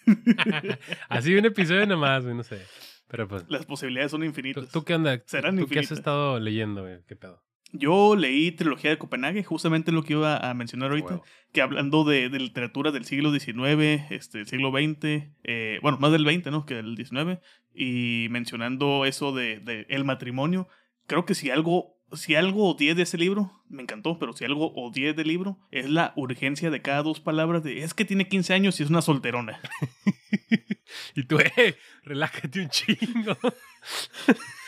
así 1.09 1.35
un 1.35 1.45
episodio 1.45 1.87
nomás, 1.87 2.25
güey, 2.25 2.35
no 2.37 2.43
sé. 2.43 2.63
Pero 3.09 3.29
pues, 3.29 3.45
Las 3.49 3.67
posibilidades 3.67 4.11
son 4.11 4.21
¿tú, 4.21 4.27
infinitas. 4.27 4.71
tú 4.71 4.85
qué 4.85 4.95
onda? 4.95 5.23
Serán 5.27 5.57
¿Tú 5.57 5.67
qué 5.67 5.81
has 5.81 5.91
estado 5.93 6.41
leyendo, 6.41 6.83
güey? 6.83 7.03
¿Qué 7.07 7.17
pedo? 7.17 7.43
Yo 7.77 8.15
leí 8.15 8.53
Trilogía 8.53 8.91
de 8.91 8.99
Copenhague, 8.99 9.43
justamente 9.43 9.91
lo 9.91 10.05
que 10.05 10.13
iba 10.13 10.37
a 10.37 10.55
mencionar 10.55 10.91
ahorita. 10.91 11.23
Que 11.53 11.61
hablando 11.61 12.05
de, 12.05 12.29
de 12.29 12.39
literatura 12.39 12.93
del 12.93 13.05
siglo 13.05 13.33
XIX, 13.33 14.11
este, 14.11 14.41
el 14.41 14.47
siglo 14.47 14.71
XX, 14.71 15.27
eh, 15.43 15.81
bueno, 15.83 15.99
más 15.99 16.13
del 16.13 16.25
XX, 16.25 16.53
¿no? 16.53 16.67
Que 16.67 16.77
del 16.77 16.97
XIX, 16.97 17.41
y 17.75 18.29
mencionando 18.31 19.05
eso 19.05 19.33
de, 19.33 19.59
de 19.59 19.87
el 19.89 20.05
matrimonio, 20.05 20.69
creo 21.09 21.25
que 21.25 21.35
si 21.35 21.51
algo, 21.51 21.97
si 22.13 22.37
algo 22.37 22.71
odié 22.71 22.95
de 22.95 23.03
ese 23.03 23.19
libro, 23.19 23.51
me 23.69 23.83
encantó, 23.83 24.21
pero 24.21 24.35
si 24.35 24.45
algo 24.45 24.73
odié 24.75 25.13
del 25.13 25.27
libro, 25.27 25.59
es 25.73 25.91
la 25.91 26.13
urgencia 26.15 26.71
de 26.71 26.81
cada 26.81 27.03
dos 27.03 27.19
palabras 27.19 27.65
de, 27.65 27.83
es 27.83 27.93
que 27.93 28.05
tiene 28.05 28.29
15 28.29 28.55
años 28.55 28.79
y 28.79 28.85
es 28.85 28.91
una 28.91 29.03
solterona. 29.03 29.61
Y 31.17 31.25
tú, 31.25 31.39
eh, 31.39 31.77
relájate 32.05 32.61
un 32.61 32.69
chingo. 32.69 33.37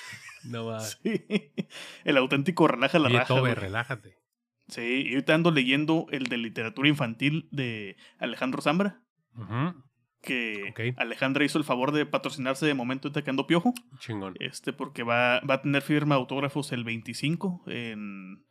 no 0.48 0.66
va. 0.66 0.80
Sí. 1.02 1.24
El 2.04 2.16
auténtico 2.16 2.68
relaja 2.68 2.98
la 2.98 3.08
Oye, 3.08 3.18
raja. 3.18 3.34
Tobe, 3.34 3.54
relájate. 3.54 4.18
Sí, 4.68 5.04
y 5.06 5.10
ahorita 5.14 5.34
ando 5.34 5.50
leyendo 5.50 6.06
el 6.10 6.24
de 6.24 6.38
literatura 6.38 6.88
infantil 6.88 7.48
de 7.52 7.96
Alejandro 8.18 8.60
Zambra. 8.62 9.00
Que 10.22 10.70
Ok. 10.70 10.98
Alejandra 10.98 11.44
hizo 11.44 11.58
el 11.58 11.64
favor 11.64 11.92
de 11.92 12.04
patrocinarse 12.06 12.66
de 12.66 12.74
momento 12.74 13.06
ahorita 13.06 13.22
que 13.22 13.30
ando 13.30 13.46
piojo. 13.46 13.74
Chingón. 14.00 14.34
Este, 14.40 14.72
porque 14.72 15.02
va, 15.04 15.40
va 15.40 15.54
a 15.54 15.62
tener 15.62 15.82
firma 15.82 16.16
de 16.16 16.20
autógrafos 16.20 16.72
el 16.72 16.82
25 16.84 17.62
en, 17.68 18.44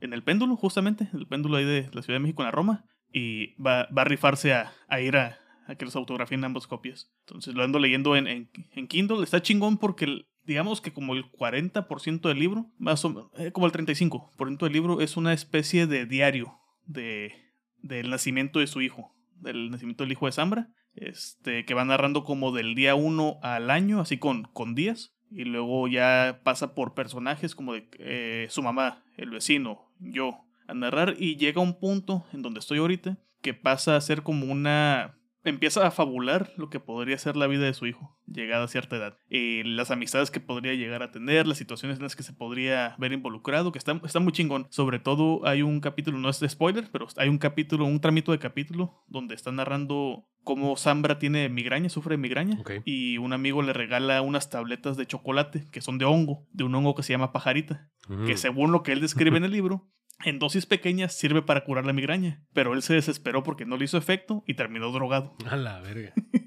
en 0.00 0.12
el 0.14 0.22
péndulo, 0.22 0.56
justamente, 0.56 1.10
el 1.12 1.26
péndulo 1.26 1.56
ahí 1.58 1.64
de 1.66 1.90
la 1.92 2.02
Ciudad 2.02 2.18
de 2.18 2.22
México 2.22 2.42
en 2.42 2.46
la 2.46 2.52
Roma. 2.52 2.84
Y 3.12 3.54
va, 3.60 3.88
va 3.96 4.02
a 4.02 4.04
rifarse 4.06 4.54
a, 4.54 4.72
a 4.88 5.00
ir 5.00 5.16
a, 5.16 5.38
a 5.66 5.74
que 5.74 5.84
los 5.84 5.96
autografíen 5.96 6.44
ambas 6.44 6.66
copias. 6.66 7.10
Entonces 7.26 7.54
lo 7.54 7.62
ando 7.62 7.78
leyendo 7.78 8.16
en, 8.16 8.26
en, 8.26 8.50
en 8.72 8.86
Kindle. 8.88 9.22
Está 9.22 9.42
chingón 9.42 9.76
porque 9.76 10.24
digamos 10.48 10.80
que 10.80 10.94
como 10.94 11.14
el 11.14 11.30
40% 11.30 12.22
del 12.22 12.38
libro, 12.38 12.70
más 12.78 13.04
o, 13.04 13.30
eh, 13.36 13.52
como 13.52 13.66
el 13.66 13.72
35% 13.72 14.58
del 14.64 14.72
libro 14.72 15.02
es 15.02 15.18
una 15.18 15.34
especie 15.34 15.86
de 15.86 16.06
diario 16.06 16.58
de, 16.86 17.34
del 17.82 18.08
nacimiento 18.08 18.58
de 18.58 18.66
su 18.66 18.80
hijo, 18.80 19.14
del 19.36 19.70
nacimiento 19.70 20.04
del 20.04 20.12
hijo 20.12 20.24
de 20.24 20.32
Zambra, 20.32 20.70
este, 20.94 21.66
que 21.66 21.74
va 21.74 21.84
narrando 21.84 22.24
como 22.24 22.50
del 22.50 22.74
día 22.74 22.94
1 22.94 23.40
al 23.42 23.70
año, 23.70 24.00
así 24.00 24.16
con, 24.16 24.44
con 24.44 24.74
días, 24.74 25.14
y 25.30 25.44
luego 25.44 25.86
ya 25.86 26.40
pasa 26.44 26.74
por 26.74 26.94
personajes 26.94 27.54
como 27.54 27.74
de 27.74 27.86
eh, 27.98 28.46
su 28.48 28.62
mamá, 28.62 29.04
el 29.18 29.28
vecino, 29.28 29.92
yo, 29.98 30.46
a 30.66 30.72
narrar, 30.72 31.14
y 31.18 31.36
llega 31.36 31.60
a 31.60 31.64
un 31.64 31.78
punto 31.78 32.24
en 32.32 32.40
donde 32.40 32.60
estoy 32.60 32.78
ahorita, 32.78 33.18
que 33.42 33.52
pasa 33.52 33.96
a 33.96 34.00
ser 34.00 34.22
como 34.22 34.50
una... 34.50 35.14
Empieza 35.44 35.86
a 35.86 35.90
fabular 35.90 36.50
lo 36.56 36.70
que 36.70 36.80
podría 36.80 37.18
ser 37.18 37.36
la 37.36 37.46
vida 37.46 37.64
de 37.64 37.74
su 37.74 37.86
hijo. 37.86 38.17
Llegada 38.32 38.64
a 38.64 38.68
cierta 38.68 38.96
edad. 38.96 39.18
Y 39.28 39.62
las 39.62 39.90
amistades 39.90 40.30
que 40.30 40.40
podría 40.40 40.74
llegar 40.74 41.02
a 41.02 41.10
tener, 41.10 41.46
las 41.46 41.58
situaciones 41.58 41.98
en 41.98 42.04
las 42.04 42.16
que 42.16 42.22
se 42.22 42.32
podría 42.32 42.94
ver 42.98 43.12
involucrado, 43.12 43.72
que 43.72 43.78
está, 43.78 44.00
está 44.04 44.20
muy 44.20 44.32
chingón. 44.32 44.66
Sobre 44.70 44.98
todo 44.98 45.46
hay 45.46 45.62
un 45.62 45.80
capítulo, 45.80 46.18
no 46.18 46.28
es 46.28 46.40
de 46.40 46.48
spoiler, 46.48 46.88
pero 46.92 47.06
hay 47.16 47.28
un 47.28 47.38
capítulo, 47.38 47.84
un 47.84 48.00
tramito 48.00 48.32
de 48.32 48.38
capítulo 48.38 49.04
donde 49.06 49.34
está 49.34 49.52
narrando 49.52 50.26
cómo 50.44 50.76
Zambra 50.76 51.18
tiene 51.18 51.48
migraña, 51.50 51.90
sufre 51.90 52.14
de 52.14 52.22
migraña, 52.22 52.58
y 52.86 53.18
un 53.18 53.34
amigo 53.34 53.60
le 53.60 53.74
regala 53.74 54.22
unas 54.22 54.48
tabletas 54.48 54.96
de 54.96 55.04
chocolate 55.04 55.66
que 55.70 55.82
son 55.82 55.98
de 55.98 56.06
hongo, 56.06 56.46
de 56.52 56.64
un 56.64 56.74
hongo 56.74 56.94
que 56.94 57.02
se 57.02 57.12
llama 57.12 57.32
pajarita, 57.32 57.90
que 58.26 58.32
mm. 58.32 58.38
según 58.38 58.72
lo 58.72 58.82
que 58.82 58.92
él 58.92 59.02
describe 59.02 59.36
en 59.36 59.44
el 59.44 59.50
libro, 59.58 59.90
en 60.24 60.38
dosis 60.38 60.66
pequeñas 60.66 61.12
sirve 61.12 61.42
para 61.42 61.64
curar 61.64 61.86
la 61.86 61.92
migraña, 61.92 62.42
pero 62.52 62.72
él 62.74 62.82
se 62.82 62.94
desesperó 62.94 63.42
porque 63.42 63.66
no 63.66 63.76
le 63.76 63.84
hizo 63.84 63.98
efecto 63.98 64.42
y 64.46 64.54
terminó 64.54 64.90
drogado. 64.90 65.36
A 65.48 65.56
la 65.56 65.80
verga. 65.80 66.12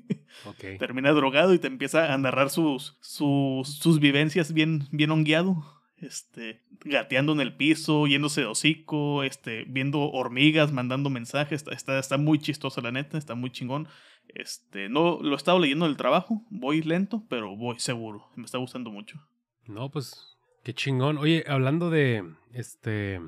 Termina 0.79 1.11
drogado 1.11 1.53
y 1.53 1.59
te 1.59 1.67
empieza 1.67 2.13
a 2.13 2.17
narrar 2.17 2.49
sus, 2.49 2.97
sus, 3.01 3.67
sus 3.67 3.99
vivencias 3.99 4.53
bien, 4.53 4.87
bien 4.91 5.11
hongueado. 5.11 5.63
Este, 6.01 6.63
gateando 6.83 7.31
en 7.31 7.41
el 7.41 7.55
piso, 7.55 8.07
yéndose 8.07 8.41
de 8.41 8.47
hocico, 8.47 9.21
este, 9.21 9.65
viendo 9.67 9.99
hormigas, 9.99 10.71
mandando 10.71 11.11
mensajes. 11.11 11.63
Está, 11.69 11.99
está, 11.99 12.17
muy 12.17 12.39
chistoso, 12.39 12.81
la 12.81 12.91
neta, 12.91 13.19
está 13.19 13.35
muy 13.35 13.51
chingón. 13.51 13.87
Este, 14.27 14.89
no 14.89 15.19
lo 15.21 15.33
he 15.33 15.35
estado 15.35 15.59
leyendo 15.59 15.85
del 15.85 15.97
trabajo, 15.97 16.41
voy 16.49 16.81
lento, 16.81 17.23
pero 17.29 17.55
voy 17.55 17.79
seguro. 17.79 18.27
Me 18.35 18.45
está 18.45 18.57
gustando 18.57 18.89
mucho. 18.89 19.21
No, 19.67 19.91
pues, 19.91 20.37
qué 20.63 20.73
chingón. 20.73 21.19
Oye, 21.19 21.43
hablando 21.47 21.91
de 21.91 22.23
este 22.51 23.19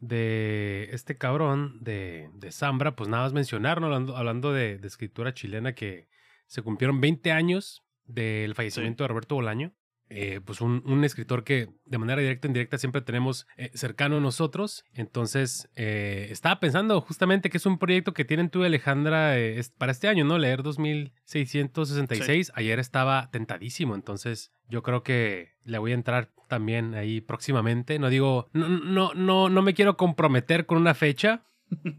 de 0.00 0.88
este 0.92 1.18
cabrón 1.18 1.76
de, 1.82 2.30
de 2.34 2.52
Zambra, 2.52 2.96
pues 2.96 3.10
nada 3.10 3.24
más 3.24 3.34
mencionar, 3.34 3.84
hablando, 3.84 4.16
hablando 4.16 4.52
de, 4.52 4.78
de, 4.78 4.88
escritura 4.88 5.34
chilena, 5.34 5.74
que 5.74 6.08
se 6.50 6.62
cumplieron 6.62 7.00
20 7.00 7.30
años 7.30 7.84
del 8.06 8.56
fallecimiento 8.56 9.04
de 9.04 9.08
Roberto 9.08 9.36
Bolaño. 9.36 9.72
Eh, 10.12 10.40
pues 10.44 10.60
un, 10.60 10.82
un, 10.86 11.04
escritor 11.04 11.44
que 11.44 11.68
de 11.84 11.98
manera 11.98 12.20
directa 12.20 12.48
o 12.48 12.50
indirecta 12.50 12.78
siempre 12.78 13.00
tenemos 13.00 13.46
eh, 13.56 13.70
cercano 13.74 14.16
a 14.16 14.20
nosotros. 14.20 14.84
Entonces, 14.92 15.70
eh, 15.76 16.26
estaba 16.30 16.58
pensando 16.58 17.00
justamente 17.00 17.48
que 17.48 17.58
es 17.58 17.66
un 17.66 17.78
proyecto 17.78 18.12
que 18.12 18.24
tienen 18.24 18.50
tú 18.50 18.64
y 18.64 18.66
Alejandra 18.66 19.36
para 19.78 19.92
este 19.92 20.08
año, 20.08 20.24
¿no? 20.24 20.36
Leer 20.38 20.64
2666. 20.64 22.50
Ayer 22.56 22.80
estaba 22.80 23.30
tentadísimo, 23.30 23.94
entonces 23.94 24.50
yo 24.68 24.82
creo 24.82 25.04
que 25.04 25.52
le 25.62 25.78
voy 25.78 25.92
a 25.92 25.94
entrar 25.94 26.32
también 26.48 26.96
ahí 26.96 27.20
próximamente. 27.20 28.00
No 28.00 28.10
digo, 28.10 28.48
no, 28.52 28.68
no, 28.68 29.14
no, 29.14 29.48
no 29.48 29.62
me 29.62 29.74
quiero 29.74 29.96
comprometer 29.96 30.66
con 30.66 30.78
una 30.78 30.94
fecha, 30.94 31.44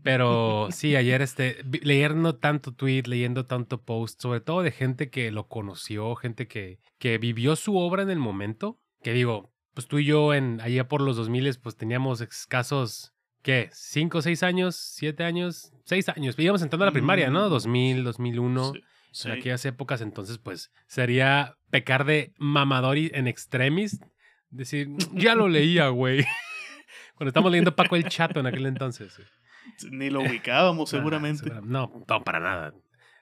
pero 0.04 0.68
sí, 0.72 0.96
ayer 0.96 1.22
este, 1.22 1.64
leyendo 1.82 2.36
tanto 2.36 2.74
tweet, 2.74 3.04
leyendo 3.08 3.46
tanto 3.46 3.82
post, 3.82 4.22
sobre 4.22 4.42
todo 4.42 4.62
de 4.62 4.72
gente 4.72 5.10
que 5.10 5.32
lo 5.32 5.48
conoció, 5.48 6.16
gente 6.16 6.48
que, 6.48 6.80
que 6.98 7.18
vivió 7.18 7.56
su 7.56 7.78
obra 7.78 8.04
en 8.04 8.10
el 8.10 8.20
momento, 8.20 8.80
que 9.02 9.14
digo, 9.14 9.52
pues 9.74 9.88
tú 9.88 10.00
y 10.00 10.06
yo 10.06 10.34
en 10.34 10.60
allá 10.62 10.88
por 10.88 11.02
los 11.02 11.16
2000 11.16 11.58
pues 11.62 11.76
teníamos 11.76 12.22
escasos, 12.22 13.14
¿qué? 13.42 13.70
¿Cinco, 13.74 14.22
seis 14.22 14.44
años? 14.44 14.76
¿Siete 14.76 15.24
años? 15.24 15.74
Seis 15.86 16.10
años. 16.10 16.38
Íbamos 16.38 16.62
entrando 16.62 16.84
a 16.84 16.88
la 16.88 16.94
primaria, 16.94 17.30
¿no? 17.30 17.50
2000, 17.50 18.04
2001. 18.04 18.74
En 19.26 19.32
aquellas 19.32 19.66
épocas, 19.66 20.00
entonces, 20.00 20.38
pues 20.38 20.72
sería 20.88 21.58
pecar 21.70 22.06
de 22.06 22.34
mamador 22.38 22.98
en 22.98 23.28
extremis. 23.28 24.00
Decir, 24.50 24.88
ya 25.14 25.36
lo 25.36 25.50
leía, 25.50 25.90
güey. 25.90 26.26
Cuando 27.16 27.30
estamos 27.30 27.52
leyendo 27.52 27.76
Paco 27.76 27.98
el 27.98 28.08
Chato 28.08 28.40
en 28.40 28.48
aquel 28.48 28.66
entonces. 28.66 29.20
Ni 29.90 30.10
lo 30.10 30.22
ubicábamos, 30.22 30.90
seguramente. 30.90 31.50
no, 31.64 32.04
no, 32.08 32.24
para 32.24 32.40
nada. 32.40 32.74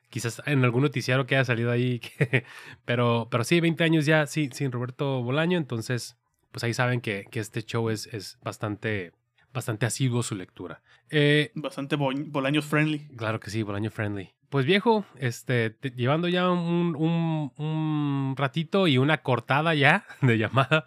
Quizás 0.10 0.42
en 0.46 0.64
algún 0.64 0.82
noticiario 0.84 1.26
que 1.26 1.36
haya 1.36 1.46
salido 1.46 1.72
ahí. 1.72 2.02
pero, 2.86 3.28
pero 3.30 3.44
sí, 3.44 3.60
20 3.60 3.84
años 3.84 4.06
ya 4.06 4.26
sí, 4.26 4.50
sin 4.52 4.72
Roberto 4.72 5.22
Bolaño. 5.22 5.58
Entonces, 5.58 6.18
pues 6.52 6.64
ahí 6.64 6.74
saben 6.74 7.02
que, 7.02 7.26
que 7.30 7.40
este 7.40 7.64
show 7.64 7.90
es, 7.90 8.08
es 8.08 8.40
bastante, 8.42 9.14
bastante 9.54 9.86
asiduo 9.86 10.24
su 10.24 10.36
lectura. 10.36 10.82
Eh, 11.12 11.52
bastante 11.56 11.96
Bolaño 11.96 12.62
friendly. 12.62 13.08
Claro 13.16 13.40
que 13.40 13.50
sí, 13.50 13.64
Bolaño 13.64 13.92
friendly. 13.92 14.34
Pues 14.50 14.66
viejo, 14.66 15.06
este, 15.16 15.78
llevando 15.96 16.28
ya 16.28 16.50
un, 16.50 16.96
un, 16.96 17.54
un, 17.58 18.34
ratito 18.36 18.88
y 18.88 18.98
una 18.98 19.22
cortada 19.22 19.76
ya 19.76 20.06
de 20.22 20.40
llamada, 20.40 20.86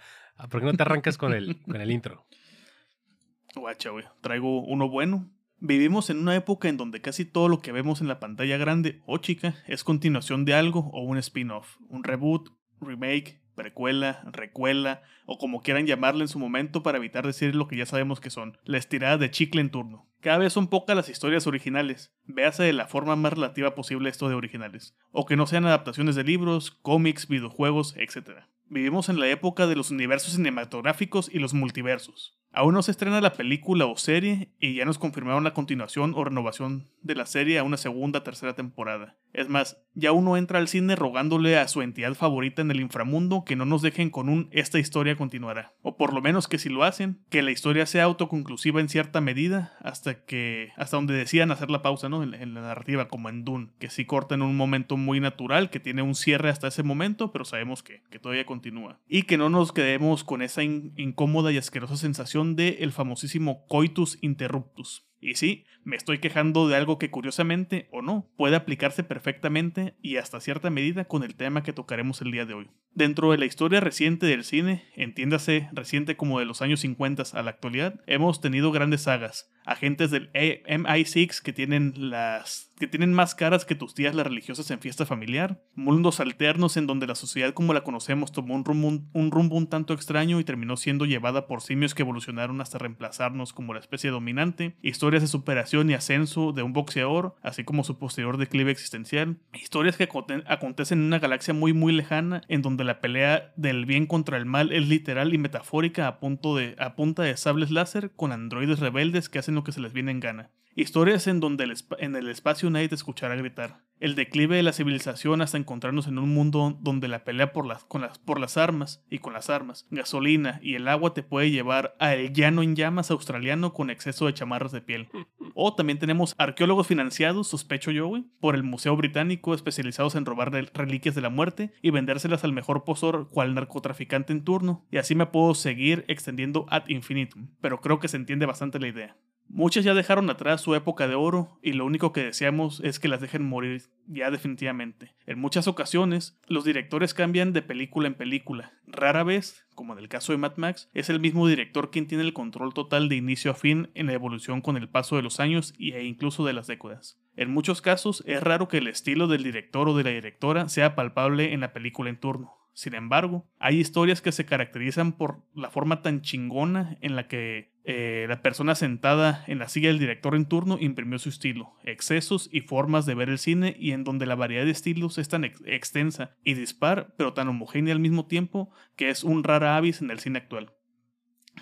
¿por 0.50 0.61
qué 0.61 0.66
no 0.66 0.75
te 0.75 0.82
arrancas 0.82 1.16
con 1.16 1.32
el, 1.32 1.61
con 1.62 1.80
el 1.80 1.90
intro? 1.92 2.26
Guacha, 3.54 3.90
güey. 3.90 4.04
Traigo 4.21 4.62
uno 4.62 4.88
bueno. 4.88 5.30
Vivimos 5.64 6.11
en 6.11 6.19
una 6.19 6.35
época 6.35 6.69
en 6.69 6.76
donde 6.76 7.00
casi 7.00 7.25
todo 7.25 7.47
lo 7.47 7.61
que 7.61 7.71
vemos 7.71 8.00
en 8.00 8.09
la 8.09 8.19
pantalla 8.19 8.57
grande 8.57 9.00
o 9.07 9.19
chica 9.19 9.54
es 9.69 9.85
continuación 9.85 10.45
de 10.45 10.54
algo 10.54 10.90
o 10.92 11.04
un 11.04 11.19
spin-off, 11.19 11.76
un 11.88 12.02
reboot, 12.02 12.49
remake, 12.81 13.40
precuela, 13.54 14.25
recuela 14.33 15.02
o 15.25 15.38
como 15.38 15.62
quieran 15.62 15.87
llamarle 15.87 16.23
en 16.23 16.28
su 16.28 16.40
momento 16.40 16.83
para 16.83 16.99
evitar 16.99 17.25
decir 17.25 17.54
lo 17.54 17.69
que 17.69 17.76
ya 17.76 17.87
sabemos 17.87 18.19
que 18.19 18.31
son, 18.31 18.59
la 18.64 18.76
estirada 18.76 19.19
de 19.19 19.31
chicle 19.31 19.61
en 19.61 19.71
turno. 19.71 20.12
Cada 20.23 20.38
vez 20.38 20.52
son 20.52 20.69
pocas 20.69 20.95
las 20.95 21.09
historias 21.09 21.49
originales, 21.49 22.14
véase 22.26 22.62
de 22.62 22.73
la 22.73 22.87
forma 22.87 23.17
más 23.17 23.33
relativa 23.33 23.75
posible 23.75 24.09
esto 24.09 24.29
de 24.29 24.37
originales, 24.37 24.97
o 25.11 25.26
que 25.26 25.35
no 25.35 25.49
sean 25.49 25.67
adaptaciones 25.67 26.14
de 26.14 26.23
libros, 26.23 26.71
cómics, 26.71 27.26
videojuegos, 27.26 27.97
etc. 27.97 28.45
Vivimos 28.69 29.09
en 29.09 29.19
la 29.19 29.29
época 29.29 29.67
de 29.67 29.75
los 29.75 29.91
universos 29.91 30.35
cinematográficos 30.35 31.29
y 31.29 31.41
los 31.41 31.55
multiversos. 31.55 32.38
Aún 32.55 32.75
no 32.75 32.83
se 32.83 32.91
estrena 32.91 33.21
la 33.23 33.33
película 33.33 33.87
o 33.87 33.97
serie 33.97 34.50
y 34.61 34.75
ya 34.75 34.85
nos 34.85 34.99
confirmaron 34.99 35.43
la 35.43 35.55
continuación 35.55 36.12
o 36.14 36.23
renovación 36.23 36.88
de 37.00 37.14
la 37.14 37.25
serie 37.25 37.59
a 37.59 37.64
una 37.64 37.79
segunda 37.79 38.23
tercera 38.23 38.55
temporada. 38.55 39.17
Es 39.33 39.49
más, 39.49 39.79
ya 39.95 40.12
uno 40.12 40.37
entra 40.37 40.59
al 40.59 40.69
cine 40.69 40.95
rogándole 40.95 41.57
a 41.57 41.67
su 41.67 41.81
entidad 41.81 42.14
favorita 42.14 42.61
en 42.61 42.71
el 42.71 42.81
inframundo 42.81 43.45
que 43.47 43.57
no 43.57 43.64
nos 43.64 43.81
dejen 43.81 44.11
con 44.11 44.29
un 44.29 44.49
esta 44.52 44.79
historia 44.79 45.17
continuará. 45.17 45.73
O 45.81 45.97
por 45.97 46.12
lo 46.12 46.21
menos 46.21 46.47
que 46.47 46.59
si 46.59 46.69
lo 46.69 46.85
hacen, 46.85 47.25
que 47.31 47.41
la 47.41 47.52
historia 47.52 47.87
sea 47.87 48.05
autoconclusiva 48.05 48.81
en 48.81 48.91
cierta 48.91 49.23
medida 49.23 49.76
hasta 49.81 50.12
que 50.19 50.73
hasta 50.76 50.97
donde 50.97 51.14
decían 51.14 51.50
hacer 51.50 51.71
la 51.71 51.83
pausa, 51.83 52.09
¿no? 52.09 52.23
En, 52.23 52.54
la 52.54 52.61
narrativa 52.61 53.09
como 53.09 53.28
en 53.28 53.45
Dune, 53.45 53.71
que 53.78 53.90
sí 53.90 54.04
corta 54.04 54.35
en 54.35 54.42
un 54.42 54.57
momento 54.57 54.97
muy 54.97 55.21
natural, 55.21 55.71
que 55.71 55.81
tiene 55.81 56.02
un 56.02 56.14
cierre 56.14 56.50
hasta 56.50 56.69
ese 56.69 56.83
momento, 56.83 57.33
pero 57.33 57.45
sabemos 57.45 57.83
que, 57.83 58.02
que 58.11 58.19
todavía 58.19 58.47
continúa. 58.47 58.99
Y 59.09 59.23
que 59.23 59.38
no 59.38 59.49
nos 59.49 59.73
quedemos 59.73 60.25
con 60.25 60.42
esa 60.42 60.62
incómoda 60.62 61.52
y 61.52 61.59
asquerosa 61.59 61.97
sensación 61.97 62.57
de 62.57 62.78
el 62.81 62.92
famosísimo 62.92 63.66
coitus 63.66 64.19
interruptus. 64.23 65.12
Y 65.23 65.37
sí, 65.37 65.64
me 65.85 65.95
estoy 65.95 66.19
quejando 66.19 66.67
de 66.67 66.75
algo 66.75 66.99
que 66.99 67.11
curiosamente 67.11 67.87
o 67.93 68.02
no 68.02 68.29
puede 68.37 68.57
aplicarse 68.57 69.05
perfectamente 69.05 69.95
y 70.02 70.17
hasta 70.17 70.41
cierta 70.41 70.69
medida 70.69 71.05
con 71.05 71.23
el 71.23 71.37
tema 71.37 71.62
que 71.62 71.73
tocaremos 71.73 72.21
el 72.23 72.33
día 72.33 72.45
de 72.45 72.55
hoy. 72.55 72.71
Dentro 72.93 73.31
de 73.31 73.38
la 73.38 73.47
historia 73.47 73.79
reciente 73.79 74.26
del 74.26 74.43
cine, 74.43 74.85
entiéndase 74.97 75.69
reciente 75.73 76.17
como 76.17 76.41
de 76.41 76.45
los 76.45 76.61
años 76.61 76.81
50 76.81 77.23
a 77.35 77.43
la 77.43 77.50
actualidad, 77.50 78.00
hemos 78.07 78.41
tenido 78.41 78.73
grandes 78.73 79.02
sagas, 79.02 79.49
agentes 79.64 80.11
del 80.11 80.33
MI6 80.33 81.41
que 81.41 81.52
tienen 81.52 81.95
las 81.97 82.72
que 82.82 82.88
tienen 82.88 83.14
más 83.14 83.36
caras 83.36 83.64
que 83.64 83.76
tus 83.76 83.94
tías 83.94 84.12
las 84.12 84.26
religiosas 84.26 84.68
en 84.72 84.80
fiesta 84.80 85.06
familiar, 85.06 85.62
mundos 85.76 86.18
alternos 86.18 86.76
en 86.76 86.88
donde 86.88 87.06
la 87.06 87.14
sociedad 87.14 87.54
como 87.54 87.74
la 87.74 87.84
conocemos 87.84 88.32
tomó 88.32 88.56
un 88.56 88.64
rumbo 88.64 88.88
un, 89.12 89.30
rumbo 89.30 89.54
un 89.54 89.68
tanto 89.68 89.94
extraño 89.94 90.40
y 90.40 90.44
terminó 90.44 90.76
siendo 90.76 91.04
llevada 91.04 91.46
por 91.46 91.62
simios 91.62 91.94
que 91.94 92.02
evolucionaron 92.02 92.60
hasta 92.60 92.78
reemplazarnos 92.78 93.52
como 93.52 93.72
la 93.72 93.78
especie 93.78 94.10
dominante, 94.10 94.74
historias 94.82 95.22
de 95.22 95.28
superación 95.28 95.90
y 95.90 95.94
ascenso 95.94 96.50
de 96.50 96.64
un 96.64 96.72
boxeador, 96.72 97.36
así 97.40 97.62
como 97.62 97.84
su 97.84 97.98
posterior 97.98 98.36
declive 98.36 98.72
existencial, 98.72 99.38
historias 99.54 99.96
que 99.96 100.08
acontecen 100.48 100.98
en 100.98 101.04
una 101.04 101.20
galaxia 101.20 101.54
muy 101.54 101.72
muy 101.72 101.92
lejana 101.92 102.42
en 102.48 102.62
donde 102.62 102.82
la 102.82 103.00
pelea 103.00 103.52
del 103.54 103.86
bien 103.86 104.06
contra 104.06 104.38
el 104.38 104.44
mal 104.44 104.72
es 104.72 104.88
literal 104.88 105.32
y 105.32 105.38
metafórica 105.38 106.08
a, 106.08 106.18
punto 106.18 106.56
de, 106.56 106.74
a 106.80 106.96
punta 106.96 107.22
de 107.22 107.36
sables 107.36 107.70
láser 107.70 108.10
con 108.16 108.32
androides 108.32 108.80
rebeldes 108.80 109.28
que 109.28 109.38
hacen 109.38 109.54
lo 109.54 109.62
que 109.62 109.70
se 109.70 109.80
les 109.80 109.92
viene 109.92 110.10
en 110.10 110.18
gana. 110.18 110.50
Historias 110.75 111.26
en 111.26 111.38
donde 111.41 111.71
en 111.99 112.17
el 112.17 112.29
espacio 112.29 112.71
nadie 112.71 112.88
te 112.88 112.95
escuchará 112.95 113.37
gritar. 113.37 113.83
El 114.00 114.14
declive 114.14 114.57
de 114.57 114.62
la 114.62 114.73
civilización 114.73 115.43
hasta 115.43 115.59
encontrarnos 115.59 116.07
en 116.07 116.19
un 116.19 116.31
mundo 116.31 116.79
donde 116.81 117.09
la 117.09 117.25
pelea 117.25 117.52
por 117.52 117.67
las, 117.67 117.85
con 117.85 118.00
las, 118.00 118.19
por 118.19 118.41
las 118.41 118.57
armas 118.57 119.05
y 119.11 119.19
con 119.19 119.35
las 119.35 119.50
armas, 119.50 119.87
gasolina 119.91 120.59
y 120.62 120.75
el 120.75 120.88
agua 120.88 121.12
te 121.12 121.23
puede 121.23 121.50
llevar 121.50 121.95
a 122.00 122.14
el 122.14 122.33
llano 122.33 122.62
en 122.62 122.75
llamas 122.75 123.11
australiano 123.11 123.75
con 123.75 123.91
exceso 123.91 124.25
de 124.26 124.33
chamarras 124.33 124.73
de 124.73 124.81
piel. 124.81 125.09
O 125.55 125.75
también 125.75 125.99
tenemos 125.99 126.35
arqueólogos 126.38 126.87
financiados, 126.87 127.49
sospecho 127.49 127.91
yo, 127.91 128.11
por 128.41 128.55
el 128.55 128.62
Museo 128.62 128.97
Británico 128.97 129.55
especializados 129.55 130.14
en 130.14 130.25
robar 130.25 130.50
reliquias 130.73 131.14
de 131.14 131.21
la 131.21 131.29
muerte 131.29 131.75
y 131.83 131.91
vendérselas 131.91 132.45
al 132.45 132.55
mejor 132.55 132.85
posor 132.85 133.29
cual 133.29 133.55
narcotraficante 133.55 134.33
en 134.33 134.43
turno. 134.43 134.87
Y 134.91 134.97
así 134.97 135.14
me 135.14 135.26
puedo 135.26 135.55
seguir 135.55 136.07
extendiendo 136.09 136.64
ad 136.71 136.88
infinitum, 136.88 137.49
pero 137.61 137.83
creo 137.83 138.00
que 138.00 138.09
se 138.09 138.17
entiende 138.17 138.47
bastante 138.47 138.81
la 138.81 138.88
idea. 138.88 139.17
Muchas 139.54 139.85
ya 139.85 139.92
dejaron 139.92 140.30
atrás 140.30 140.62
su 140.62 140.75
época 140.75 141.06
de 141.09 141.14
oro 141.14 141.59
y 141.62 141.75
lo 141.75 141.85
único 141.85 142.14
que 142.14 142.25
deseamos 142.25 142.80
es 142.80 142.99
que 142.99 143.09
las 143.09 143.21
dejen 143.21 143.47
morir 143.47 143.82
ya 144.06 144.30
definitivamente. 144.30 145.14
En 145.26 145.38
muchas 145.38 145.68
ocasiones, 145.68 146.40
los 146.47 146.64
directores 146.64 147.12
cambian 147.12 147.52
de 147.52 147.61
película 147.61 148.09
en 148.09 148.14
película. 148.14 148.73
Rara 148.87 149.25
vez, 149.25 149.66
como 149.75 149.92
en 149.92 149.99
el 149.99 150.09
caso 150.09 150.32
de 150.32 150.38
Mad 150.38 150.56
Max, 150.56 150.88
es 150.94 151.11
el 151.11 151.21
mismo 151.21 151.47
director 151.47 151.90
quien 151.90 152.06
tiene 152.06 152.25
el 152.25 152.32
control 152.32 152.73
total 152.73 153.11
de 153.11 153.16
inicio 153.16 153.50
a 153.50 153.54
fin 153.54 153.90
en 153.94 154.06
la 154.06 154.14
evolución 154.14 154.62
con 154.62 154.78
el 154.78 154.88
paso 154.88 155.16
de 155.16 155.23
los 155.23 155.38
años 155.38 155.75
e 155.78 156.02
incluso 156.02 156.47
de 156.47 156.54
las 156.54 156.66
décadas. 156.66 157.21
En 157.37 157.52
muchos 157.52 157.82
casos, 157.82 158.25
es 158.26 158.42
raro 158.42 158.68
que 158.68 158.78
el 158.78 158.87
estilo 158.87 159.28
del 159.28 159.42
director 159.42 159.87
o 159.87 159.94
de 159.94 160.04
la 160.04 160.11
directora 160.11 160.71
sea 160.71 160.94
palpable 160.94 161.52
en 161.52 161.61
la 161.61 161.75
película 161.75 162.09
en 162.09 162.16
turno. 162.18 162.62
Sin 162.75 162.95
embargo, 162.95 163.47
hay 163.59 163.79
historias 163.79 164.23
que 164.23 164.33
se 164.33 164.47
caracterizan 164.47 165.12
por 165.12 165.43
la 165.55 165.71
forma 165.71 166.00
tan 166.00 166.23
chingona 166.23 166.97
en 167.02 167.17
la 167.17 167.29
que 167.29 167.73
eh, 167.85 168.26
la 168.29 168.41
persona 168.41 168.75
sentada 168.75 169.45
en 169.47 169.59
la 169.59 169.69
silla 169.69 169.88
del 169.88 169.99
director 169.99 170.35
en 170.35 170.47
turno 170.47 170.79
imprimió 170.81 171.19
su 171.19 171.29
estilo, 171.29 171.75
excesos 171.85 172.49
y 172.50 172.61
formas 172.61 173.05
de 173.05 173.14
ver 173.14 173.29
el 173.29 173.38
cine 173.38 173.76
y 173.79 173.93
en 173.93 174.05
donde 174.05 174.25
la 174.25 174.37
variedad 174.37 174.64
de 174.64 174.71
estilos 174.71 175.19
es 175.19 175.29
tan 175.29 175.45
extensa 175.45 176.37
y 176.45 176.55
dispar, 176.55 177.12
pero 177.19 177.35
tan 177.35 177.49
homogénea 177.49 177.93
al 177.93 178.00
mismo 178.00 178.26
tiempo 178.26 178.71
que 178.97 179.11
es 179.11 179.23
un 179.23 179.45
rara 179.45 179.76
avis 179.76 180.00
en 180.00 180.11
el 180.11 180.21
cine 180.21 180.38
actual. 180.38 180.73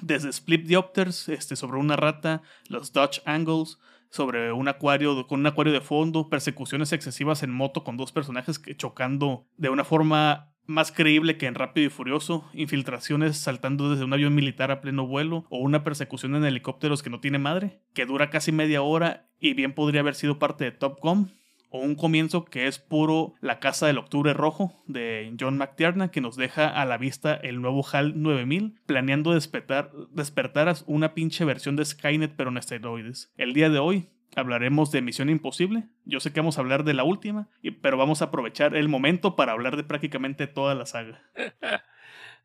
Desde 0.03 0.29
Split 0.29 0.67
Diopters 0.67 1.29
este, 1.29 1.57
sobre 1.57 1.79
una 1.79 1.97
rata, 1.97 2.43
los 2.69 2.93
Dutch 2.93 3.21
Angles, 3.25 3.79
sobre 4.11 4.53
un 4.53 4.69
acuario 4.69 5.27
con 5.27 5.41
un 5.41 5.47
acuario 5.47 5.73
de 5.73 5.81
fondo, 5.81 6.29
persecuciones 6.29 6.93
excesivas 6.93 7.43
en 7.43 7.51
moto 7.51 7.83
con 7.83 7.97
dos 7.97 8.13
personajes 8.13 8.61
chocando 8.77 9.47
de 9.57 9.71
una 9.71 9.85
forma 9.85 10.50
más 10.71 10.93
creíble 10.93 11.37
que 11.37 11.47
en 11.47 11.55
Rápido 11.55 11.87
y 11.87 11.91
Furioso, 11.91 12.49
infiltraciones 12.55 13.37
saltando 13.37 13.91
desde 13.91 14.05
un 14.05 14.13
avión 14.13 14.35
militar 14.35 14.71
a 14.71 14.81
pleno 14.81 15.07
vuelo 15.07 15.45
o 15.51 15.59
una 15.59 15.85
persecución 15.85 16.35
en 16.37 16.45
helicópteros 16.45 17.03
que 17.03 17.11
no 17.11 17.21
tiene 17.21 17.39
madre, 17.39 17.81
que 17.93 18.07
dura 18.07 18.31
casi 18.31 18.53
media 18.53 18.81
hora 18.83 19.29
y 19.39 19.55
bien 19.55 19.75
podría 19.75 20.01
haber 20.01 20.15
sido 20.15 20.39
parte 20.39 20.65
de 20.65 20.71
Top 20.71 21.01
Gun, 21.03 21.33
o 21.71 21.79
un 21.79 21.95
comienzo 21.95 22.45
que 22.45 22.67
es 22.67 22.79
puro 22.79 23.35
La 23.41 23.61
Casa 23.61 23.87
del 23.87 23.99
Octubre 23.99 24.35
Rojo 24.35 24.73
de 24.87 25.35
John 25.39 25.57
McTiernan 25.57 26.11
que 26.11 26.21
nos 26.21 26.37
deja 26.37 26.69
a 26.69 26.85
la 26.85 26.99
vista 26.99 27.35
el 27.35 27.63
nuevo 27.63 27.85
HAL 27.91 28.21
9000 28.21 28.81
planeando 28.87 29.33
despertar, 29.33 29.93
despertar 30.11 30.75
una 30.87 31.15
pinche 31.15 31.45
versión 31.45 31.77
de 31.77 31.85
Skynet 31.85 32.35
pero 32.37 32.51
en 32.51 32.59
esteroides. 32.59 33.33
El 33.37 33.53
día 33.55 33.71
de 33.71 33.79
hoy 33.79 34.09
hablaremos 34.37 34.91
de 34.91 35.03
Misión 35.03 35.31
Imposible. 35.31 35.89
Yo 36.05 36.21
sé 36.21 36.33
que 36.33 36.41
vamos 36.41 36.59
a 36.59 36.61
hablar 36.61 36.85
de 36.85 36.95
la 36.95 37.05
última, 37.05 37.49
pero 37.83 37.97
vamos 37.97 38.23
a 38.23 38.27
aprovechar 38.27 38.77
el 38.77 38.89
momento 38.89 39.37
para 39.37 39.53
hablar 39.53 39.77
de 39.77 39.85
prácticamente 39.85 40.47
toda 40.47 40.75
la 40.75 40.87
saga. 40.87 41.23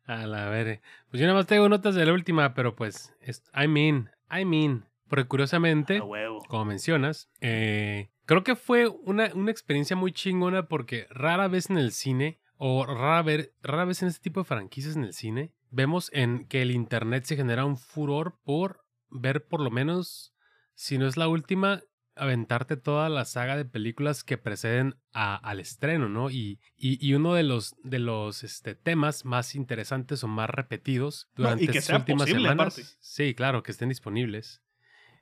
a 0.06 0.26
la 0.26 0.48
ver. 0.48 0.80
Pues 1.10 1.20
yo 1.20 1.26
nada 1.26 1.38
más 1.38 1.46
tengo 1.46 1.68
notas 1.68 1.94
de 1.94 2.06
la 2.06 2.12
última, 2.12 2.54
pero 2.54 2.74
pues, 2.74 3.14
I 3.54 3.68
mean, 3.68 4.10
I 4.30 4.44
mean. 4.44 4.84
Porque 5.08 5.26
curiosamente, 5.28 6.00
como 6.48 6.64
mencionas, 6.64 7.30
eh, 7.40 8.10
creo 8.24 8.42
que 8.42 8.56
fue 8.56 8.88
una, 8.88 9.30
una 9.34 9.52
experiencia 9.52 9.94
muy 9.94 10.12
chingona 10.12 10.66
porque 10.66 11.06
rara 11.10 11.46
vez 11.46 11.70
en 11.70 11.78
el 11.78 11.92
cine, 11.92 12.40
o 12.56 12.84
rara, 12.84 13.22
ver, 13.22 13.52
rara 13.62 13.84
vez 13.84 14.02
en 14.02 14.08
este 14.08 14.22
tipo 14.22 14.40
de 14.40 14.44
franquicias 14.44 14.96
en 14.96 15.04
el 15.04 15.12
cine, 15.12 15.52
vemos 15.70 16.10
en 16.12 16.46
que 16.46 16.62
el 16.62 16.72
internet 16.72 17.24
se 17.24 17.36
genera 17.36 17.64
un 17.64 17.76
furor 17.76 18.40
por 18.42 18.84
ver 19.10 19.46
por 19.46 19.60
lo 19.60 19.70
menos 19.70 20.34
si 20.76 20.98
no 20.98 21.08
es 21.08 21.16
la 21.16 21.26
última, 21.26 21.82
aventarte 22.14 22.76
toda 22.76 23.08
la 23.08 23.24
saga 23.24 23.56
de 23.56 23.64
películas 23.64 24.22
que 24.22 24.38
preceden 24.38 24.96
al 25.12 25.58
estreno, 25.58 26.08
¿no? 26.08 26.30
Y, 26.30 26.60
y, 26.76 27.14
uno 27.14 27.34
de 27.34 27.42
los, 27.42 27.74
de 27.82 27.98
los 27.98 28.44
este, 28.44 28.74
temas 28.74 29.24
más 29.24 29.54
interesantes 29.54 30.22
o 30.22 30.28
más 30.28 30.48
repetidos 30.48 31.28
durante 31.34 31.64
estas 31.64 31.98
últimas 32.00 32.28
semanas. 32.28 32.98
Sí, 33.00 33.34
claro, 33.34 33.62
que 33.62 33.72
estén 33.72 33.88
disponibles. 33.88 34.62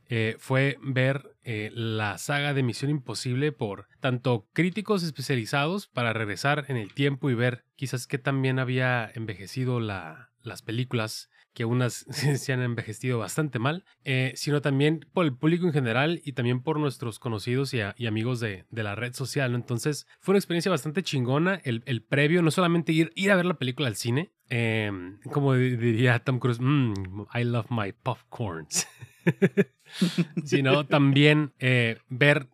Eh, 0.08 0.37
fue 0.38 0.76
ver 0.82 1.34
eh, 1.44 1.70
la 1.73 2.18
saga 2.18 2.52
de 2.52 2.62
Misión 2.62 2.90
Imposible 2.90 3.52
por 3.52 3.88
tanto 4.00 4.46
críticos 4.52 5.02
especializados 5.02 5.87
para 5.87 6.12
regresar 6.12 6.66
en 6.68 6.76
el 6.76 6.92
tiempo 6.92 7.30
y 7.30 7.34
ver 7.34 7.64
quizás 7.75 8.06
qué 8.06 8.18
también 8.18 8.58
había 8.58 9.11
envejecido 9.14 9.80
la, 9.80 10.30
las 10.42 10.61
películas 10.61 11.30
que 11.54 11.64
unas 11.64 12.04
se 12.38 12.52
han 12.52 12.61
envejecido 12.61 13.18
bastante 13.18 13.58
mal, 13.58 13.84
eh, 14.04 14.32
sino 14.37 14.61
también 14.61 15.06
por 15.12 15.25
el 15.25 15.34
público 15.34 15.66
en 15.66 15.73
general 15.73 16.20
y 16.25 16.32
también 16.32 16.61
por 16.61 16.78
nuestros 16.78 17.18
conocidos 17.18 17.73
y, 17.73 17.80
amigos 18.06 18.40
de, 18.40 18.64
la 18.70 18.94
red 18.94 19.14
social. 19.14 19.54
Entonces 19.54 20.06
fue 20.20 20.32
una 20.32 20.38
experiencia 20.38 20.70
bastante 20.70 21.02
chingona 21.02 21.61
el, 21.64 22.02
previo, 22.02 22.42
no 22.42 22.50
solamente 22.50 22.92
ir, 22.92 23.12
ir 23.14 23.30
a 23.30 23.37
ver 23.37 23.46
la 23.46 23.54
película 23.54 23.88
al 23.88 23.96
cine, 23.96 24.32
em, 24.50 25.18
como 25.32 25.54
diría 25.54 26.18
Tom 26.18 26.38
Cruise, 26.38 26.61
mm, 26.61 27.23
I 27.34 27.44
love 27.44 27.66
my 27.70 27.92
popcorns, 27.92 28.87
sino 30.45 30.84
también 30.86 31.52
eh, 31.58 31.99
ver... 32.08 32.49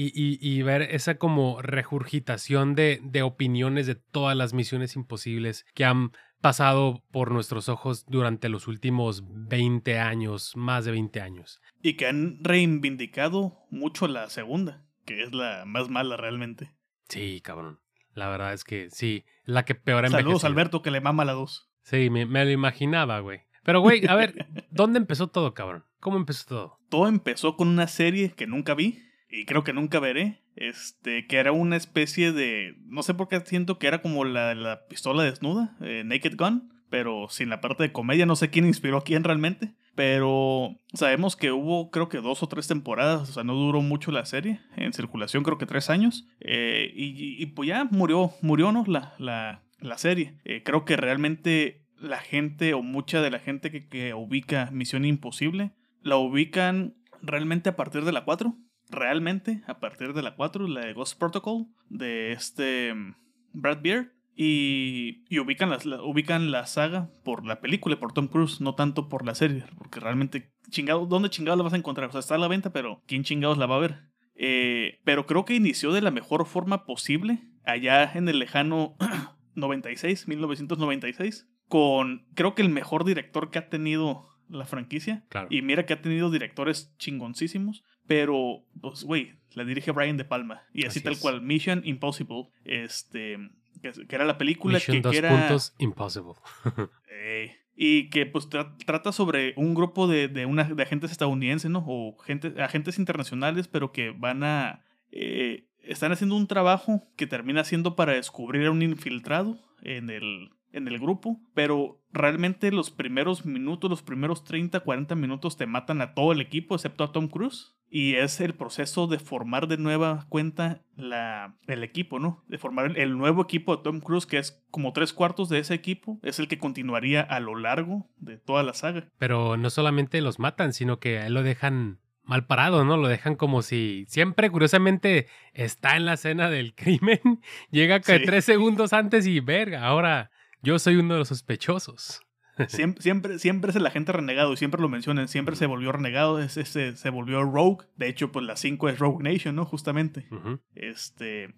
Y, 0.00 0.62
ver 0.62 0.82
esa 0.82 1.16
como 1.16 1.60
regurgitación 1.60 2.76
de, 2.76 3.00
de 3.02 3.22
opiniones 3.22 3.88
de 3.88 3.96
todas 3.96 4.36
las 4.36 4.54
misiones 4.54 4.94
imposibles 4.94 5.66
que 5.74 5.84
han 5.84 6.12
pasado 6.40 7.02
por 7.10 7.30
nuestros 7.30 7.68
ojos 7.68 8.04
durante 8.06 8.48
los 8.48 8.68
últimos 8.68 9.24
20 9.28 9.98
años, 9.98 10.56
más 10.56 10.84
de 10.84 10.92
20 10.92 11.20
años. 11.20 11.60
Y 11.82 11.94
que 11.94 12.06
han 12.06 12.42
reivindicado 12.42 13.58
mucho 13.70 14.08
la 14.08 14.30
segunda, 14.30 14.84
que 15.04 15.22
es 15.22 15.32
la 15.32 15.64
más 15.66 15.88
mala 15.88 16.16
realmente. 16.16 16.72
Sí, 17.08 17.40
cabrón. 17.42 17.80
La 18.14 18.28
verdad 18.28 18.52
es 18.52 18.64
que 18.64 18.90
sí, 18.90 19.24
la 19.44 19.64
que 19.64 19.74
peor 19.74 20.04
ha 20.04 20.10
Saludos 20.10 20.44
Alberto, 20.44 20.82
que 20.82 20.90
le 20.90 21.00
mama 21.00 21.24
la 21.24 21.32
2. 21.32 21.70
Sí, 21.82 22.10
me, 22.10 22.26
me 22.26 22.44
lo 22.44 22.50
imaginaba, 22.50 23.20
güey. 23.20 23.42
Pero, 23.62 23.80
güey, 23.80 24.06
a 24.06 24.14
ver, 24.14 24.46
¿dónde 24.70 24.98
empezó 24.98 25.28
todo, 25.28 25.54
cabrón? 25.54 25.84
¿Cómo 26.00 26.16
empezó 26.16 26.46
todo? 26.46 26.78
Todo 26.88 27.06
empezó 27.06 27.56
con 27.56 27.68
una 27.68 27.86
serie 27.86 28.32
que 28.32 28.46
nunca 28.46 28.74
vi 28.74 29.02
y 29.30 29.44
creo 29.44 29.64
que 29.64 29.72
nunca 29.72 30.00
veré, 30.00 30.42
este, 30.56 31.26
que 31.26 31.36
era 31.36 31.52
una 31.52 31.76
especie 31.76 32.32
de, 32.32 32.76
no 32.86 33.02
sé 33.02 33.14
por 33.14 33.28
qué 33.28 33.40
siento 33.40 33.78
que 33.78 33.86
era 33.86 34.02
como 34.02 34.24
la, 34.24 34.54
la 34.54 34.86
pistola 34.88 35.22
desnuda, 35.22 35.76
eh, 35.80 36.02
Naked 36.04 36.36
Gun, 36.36 36.72
pero 36.90 37.28
sin 37.28 37.50
la 37.50 37.60
parte 37.60 37.82
de 37.82 37.92
comedia, 37.92 38.26
no 38.26 38.36
sé 38.36 38.48
quién 38.48 38.64
inspiró 38.64 38.98
a 38.98 39.04
quién 39.04 39.24
realmente, 39.24 39.74
pero 39.94 40.76
sabemos 40.94 41.36
que 41.36 41.52
hubo 41.52 41.90
creo 41.90 42.08
que 42.08 42.18
dos 42.18 42.42
o 42.42 42.48
tres 42.48 42.66
temporadas, 42.68 43.28
o 43.28 43.32
sea, 43.32 43.44
no 43.44 43.54
duró 43.54 43.82
mucho 43.82 44.10
la 44.12 44.24
serie, 44.24 44.60
en 44.76 44.92
circulación 44.92 45.42
creo 45.42 45.58
que 45.58 45.66
tres 45.66 45.90
años, 45.90 46.26
eh, 46.40 46.90
y, 46.94 47.44
pues 47.46 47.68
ya 47.68 47.84
murió, 47.84 48.32
murió, 48.40 48.72
¿no? 48.72 48.84
La, 48.86 49.14
la, 49.18 49.62
la 49.80 49.98
serie. 49.98 50.38
Eh, 50.44 50.62
creo 50.64 50.84
que 50.84 50.96
realmente 50.96 51.84
la 52.00 52.18
gente 52.18 52.74
o 52.74 52.82
mucha 52.82 53.20
de 53.20 53.30
la 53.30 53.40
gente 53.40 53.70
que, 53.70 53.88
que 53.88 54.14
ubica 54.14 54.70
Misión 54.72 55.04
Imposible, 55.04 55.72
la 56.02 56.16
ubican 56.16 56.94
realmente 57.20 57.68
a 57.68 57.76
partir 57.76 58.04
de 58.04 58.12
la 58.12 58.24
4 58.24 58.56
realmente 58.90 59.62
a 59.66 59.80
partir 59.80 60.12
de 60.12 60.22
la 60.22 60.34
4, 60.34 60.66
la 60.68 60.86
de 60.86 60.92
Ghost 60.92 61.18
Protocol, 61.18 61.66
de 61.88 62.32
este 62.32 62.94
mm, 62.94 63.14
Brad 63.52 63.80
Beard. 63.82 64.12
Y, 64.40 65.24
y 65.28 65.40
ubican, 65.40 65.68
las, 65.68 65.84
la, 65.84 66.00
ubican 66.00 66.52
la 66.52 66.64
saga 66.66 67.10
por 67.24 67.44
la 67.44 67.60
película, 67.60 67.98
por 67.98 68.12
Tom 68.12 68.28
Cruise, 68.28 68.60
no 68.60 68.76
tanto 68.76 69.08
por 69.08 69.26
la 69.26 69.34
serie, 69.34 69.64
porque 69.76 69.98
realmente, 69.98 70.52
chingado, 70.70 71.06
¿dónde 71.06 71.28
chingados 71.28 71.58
la 71.58 71.64
vas 71.64 71.72
a 71.72 71.76
encontrar? 71.76 72.08
O 72.08 72.12
sea, 72.12 72.20
está 72.20 72.36
a 72.36 72.38
la 72.38 72.46
venta, 72.46 72.72
pero 72.72 73.02
¿quién 73.06 73.24
chingados 73.24 73.58
la 73.58 73.66
va 73.66 73.74
a 73.74 73.80
ver? 73.80 74.08
Eh, 74.36 75.00
pero 75.02 75.26
creo 75.26 75.44
que 75.44 75.56
inició 75.56 75.92
de 75.92 76.02
la 76.02 76.12
mejor 76.12 76.46
forma 76.46 76.84
posible, 76.86 77.40
allá 77.64 78.12
en 78.14 78.28
el 78.28 78.38
lejano 78.38 78.94
96, 79.56 80.28
1996, 80.28 81.48
con 81.66 82.24
creo 82.34 82.54
que 82.54 82.62
el 82.62 82.70
mejor 82.70 83.04
director 83.04 83.50
que 83.50 83.58
ha 83.58 83.68
tenido 83.68 84.27
la 84.48 84.66
franquicia. 84.66 85.24
Y 85.50 85.62
mira 85.62 85.86
que 85.86 85.92
ha 85.92 86.02
tenido 86.02 86.30
directores 86.30 86.94
chingoncísimos. 86.98 87.84
Pero, 88.06 88.64
pues, 88.80 89.04
güey, 89.04 89.34
la 89.54 89.64
dirige 89.64 89.90
Brian 89.90 90.16
De 90.16 90.24
Palma. 90.24 90.62
Y 90.72 90.86
así, 90.86 91.00
tal 91.00 91.18
cual, 91.18 91.42
Mission 91.42 91.82
Impossible. 91.84 92.48
Este. 92.64 93.38
Que, 93.82 93.92
era 94.08 94.24
la 94.24 94.38
película 94.38 94.80
que, 94.80 95.02
era. 95.14 95.28
Puntos 95.30 95.74
Impossible. 95.78 96.34
y 97.76 98.08
que 98.10 98.26
pues 98.26 98.48
trata 98.48 99.12
sobre 99.12 99.54
un 99.56 99.74
grupo 99.74 100.08
de, 100.08 100.26
de, 100.26 100.46
una, 100.46 100.64
de 100.64 100.82
agentes 100.82 101.12
estadounidenses, 101.12 101.70
¿no? 101.70 101.84
O 101.86 102.16
gente, 102.18 102.60
agentes 102.60 102.98
internacionales, 102.98 103.68
pero 103.68 103.92
que 103.92 104.10
van 104.10 104.42
a. 104.42 104.84
Eh, 105.12 105.66
están 105.82 106.12
haciendo 106.12 106.36
un 106.36 106.48
trabajo 106.48 107.02
que 107.16 107.26
termina 107.26 107.64
siendo 107.64 107.94
para 107.94 108.14
descubrir 108.14 108.66
a 108.66 108.70
un 108.70 108.82
infiltrado 108.82 109.58
en 109.82 110.10
el 110.10 110.50
en 110.72 110.88
el 110.88 110.98
grupo, 110.98 111.40
pero 111.54 112.00
realmente 112.12 112.70
los 112.70 112.90
primeros 112.90 113.46
minutos, 113.46 113.90
los 113.90 114.02
primeros 114.02 114.44
30, 114.44 114.80
40 114.80 115.14
minutos 115.14 115.56
te 115.56 115.66
matan 115.66 116.00
a 116.00 116.14
todo 116.14 116.32
el 116.32 116.40
equipo 116.40 116.74
excepto 116.74 117.04
a 117.04 117.12
Tom 117.12 117.28
Cruise. 117.28 117.74
Y 117.90 118.16
es 118.16 118.42
el 118.42 118.54
proceso 118.54 119.06
de 119.06 119.18
formar 119.18 119.66
de 119.66 119.78
nueva 119.78 120.26
cuenta 120.28 120.82
la, 120.94 121.56
el 121.66 121.82
equipo, 121.82 122.18
¿no? 122.18 122.44
De 122.46 122.58
formar 122.58 122.98
el, 122.98 123.16
nuevo 123.16 123.40
equipo 123.40 123.74
de 123.74 123.82
Tom 123.82 124.00
Cruise, 124.00 124.26
que 124.26 124.36
es 124.36 124.62
como 124.70 124.92
tres 124.92 125.14
cuartos 125.14 125.48
de 125.48 125.58
ese 125.58 125.72
equipo, 125.72 126.20
es 126.22 126.38
el 126.38 126.48
que 126.48 126.58
continuaría 126.58 127.22
a 127.22 127.40
lo 127.40 127.54
largo 127.54 128.06
de 128.18 128.36
toda 128.36 128.62
la 128.62 128.74
saga. 128.74 129.08
Pero 129.16 129.56
no 129.56 129.70
solamente 129.70 130.20
los 130.20 130.38
matan, 130.38 130.74
sino 130.74 131.00
que 131.00 131.30
lo 131.30 131.42
dejan 131.42 131.98
mal 132.24 132.46
parado, 132.46 132.84
¿no? 132.84 132.98
Lo 132.98 133.08
dejan 133.08 133.36
como 133.36 133.62
si 133.62 134.04
siempre, 134.06 134.50
curiosamente, 134.50 135.26
está 135.54 135.96
en 135.96 136.04
la 136.04 136.12
escena 136.12 136.50
del 136.50 136.74
crimen, 136.76 137.40
llega 137.70 138.00
que 138.00 138.20
tres 138.20 138.44
segundos 138.44 138.92
antes 138.92 139.26
y 139.26 139.40
verga, 139.40 139.86
ahora 139.86 140.30
yo 140.62 140.78
soy 140.78 140.96
uno 140.96 141.14
de 141.14 141.20
los 141.20 141.28
sospechosos. 141.28 142.20
Siempre, 142.66 143.02
siempre, 143.02 143.38
siempre 143.38 143.70
es 143.70 143.76
el 143.76 143.86
agente 143.86 144.10
renegado 144.12 144.52
y 144.52 144.56
siempre 144.56 144.80
lo 144.80 144.88
mencionan. 144.88 145.28
Siempre 145.28 145.54
se 145.54 145.66
volvió 145.66 145.92
renegado, 145.92 146.40
es, 146.40 146.56
ese 146.56 146.96
se 146.96 147.10
volvió 147.10 147.44
Rogue. 147.44 147.86
De 147.96 148.08
hecho, 148.08 148.32
pues 148.32 148.44
la 148.44 148.56
5 148.56 148.88
es 148.88 148.98
Rogue 148.98 149.22
Nation, 149.22 149.54
¿no? 149.54 149.64
Justamente. 149.64 150.26
Este. 150.74 151.54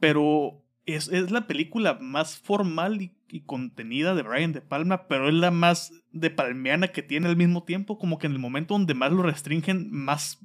Pero 0.00 0.64
es, 0.86 1.08
es, 1.08 1.30
la 1.30 1.46
película 1.46 1.98
más 2.00 2.38
formal 2.38 3.02
y, 3.02 3.12
contenida 3.46 4.14
de 4.14 4.22
Brian 4.22 4.52
De 4.52 4.60
Palma, 4.60 5.08
pero 5.08 5.26
es 5.26 5.34
la 5.34 5.50
más 5.50 5.90
de 6.10 6.28
palmeana 6.28 6.88
que 6.88 7.02
tiene 7.02 7.28
al 7.28 7.36
mismo 7.36 7.62
tiempo. 7.62 7.96
Como 7.96 8.18
que 8.18 8.26
en 8.26 8.34
el 8.34 8.38
momento 8.38 8.74
donde 8.74 8.92
más 8.92 9.10
lo 9.10 9.22
restringen, 9.22 9.90
más, 9.90 10.38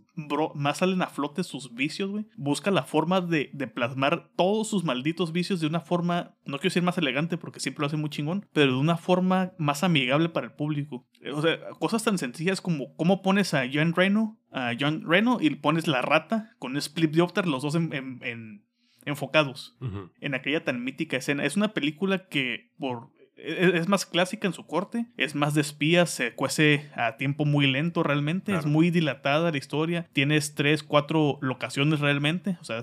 más 0.56 0.78
salen 0.78 1.02
a 1.02 1.08
flote 1.08 1.44
sus 1.44 1.74
vicios, 1.74 2.10
güey. 2.10 2.28
Busca 2.38 2.72
la 2.72 2.84
forma 2.84 3.20
de, 3.20 3.50
de, 3.52 3.68
plasmar 3.68 4.30
todos 4.38 4.70
sus 4.70 4.86
malditos 4.86 5.34
vicios 5.34 5.60
de 5.60 5.68
una 5.68 5.82
forma, 5.82 6.38
no 6.46 6.60
quiero 6.60 6.70
decir 6.70 6.84
más 6.84 6.98
elegante 6.98 7.38
porque 7.38 7.60
siempre 7.60 7.82
lo 7.82 7.88
hace 7.88 7.98
muy 7.98 8.10
chingón, 8.10 8.46
pero 8.54 8.72
de 8.72 8.80
una 8.80 8.96
forma 8.96 9.52
más 9.58 9.84
amigable 9.84 10.30
para 10.30 10.48
el 10.48 10.54
público. 10.54 11.06
O 11.34 11.42
sea, 11.42 11.60
cosas 11.80 12.06
tan 12.06 12.18
sencillas 12.18 12.62
como 12.62 12.96
cómo 12.96 13.22
pones 13.22 13.54
a 13.54 13.66
John 13.70 13.94
Reno, 13.94 14.40
a 14.50 14.72
John 14.80 15.04
Reno 15.06 15.40
y 15.42 15.50
pones 15.50 15.88
la 15.88 16.02
rata 16.02 16.56
con 16.58 16.78
Split 16.78 17.12
Diopter, 17.12 17.48
los 17.48 17.64
dos 17.64 17.76
en, 17.76 17.92
en 17.94 18.67
enfocados 19.08 19.76
en 20.22 20.36
aquella 20.36 20.64
tan 20.64 20.84
mítica 20.84 21.18
escena. 21.18 21.46
Es 21.46 21.56
una 21.56 21.74
película 21.74 22.28
que 22.28 22.72
por 22.78 23.10
e-, 23.38 23.66
e-, 23.66 23.78
es 23.78 23.88
más 23.88 24.06
clásica 24.06 24.48
en 24.48 24.54
su 24.54 24.66
corte, 24.66 25.06
es 25.18 25.36
más 25.36 25.54
de 25.54 25.62
espías, 25.62 26.10
se 26.10 26.34
cuece 26.34 26.90
a 26.96 27.18
tiempo 27.18 27.46
muy 27.46 27.68
lento 27.68 28.04
realmente, 28.04 28.56
es 28.56 28.66
muy 28.66 28.90
dilatada 28.92 29.52
la 29.52 29.58
historia, 29.58 30.08
tienes 30.14 30.56
tres, 30.56 30.84
cuatro 30.84 31.38
locaciones 31.42 32.00
realmente, 32.00 32.58
o 32.62 32.64
sea, 32.64 32.80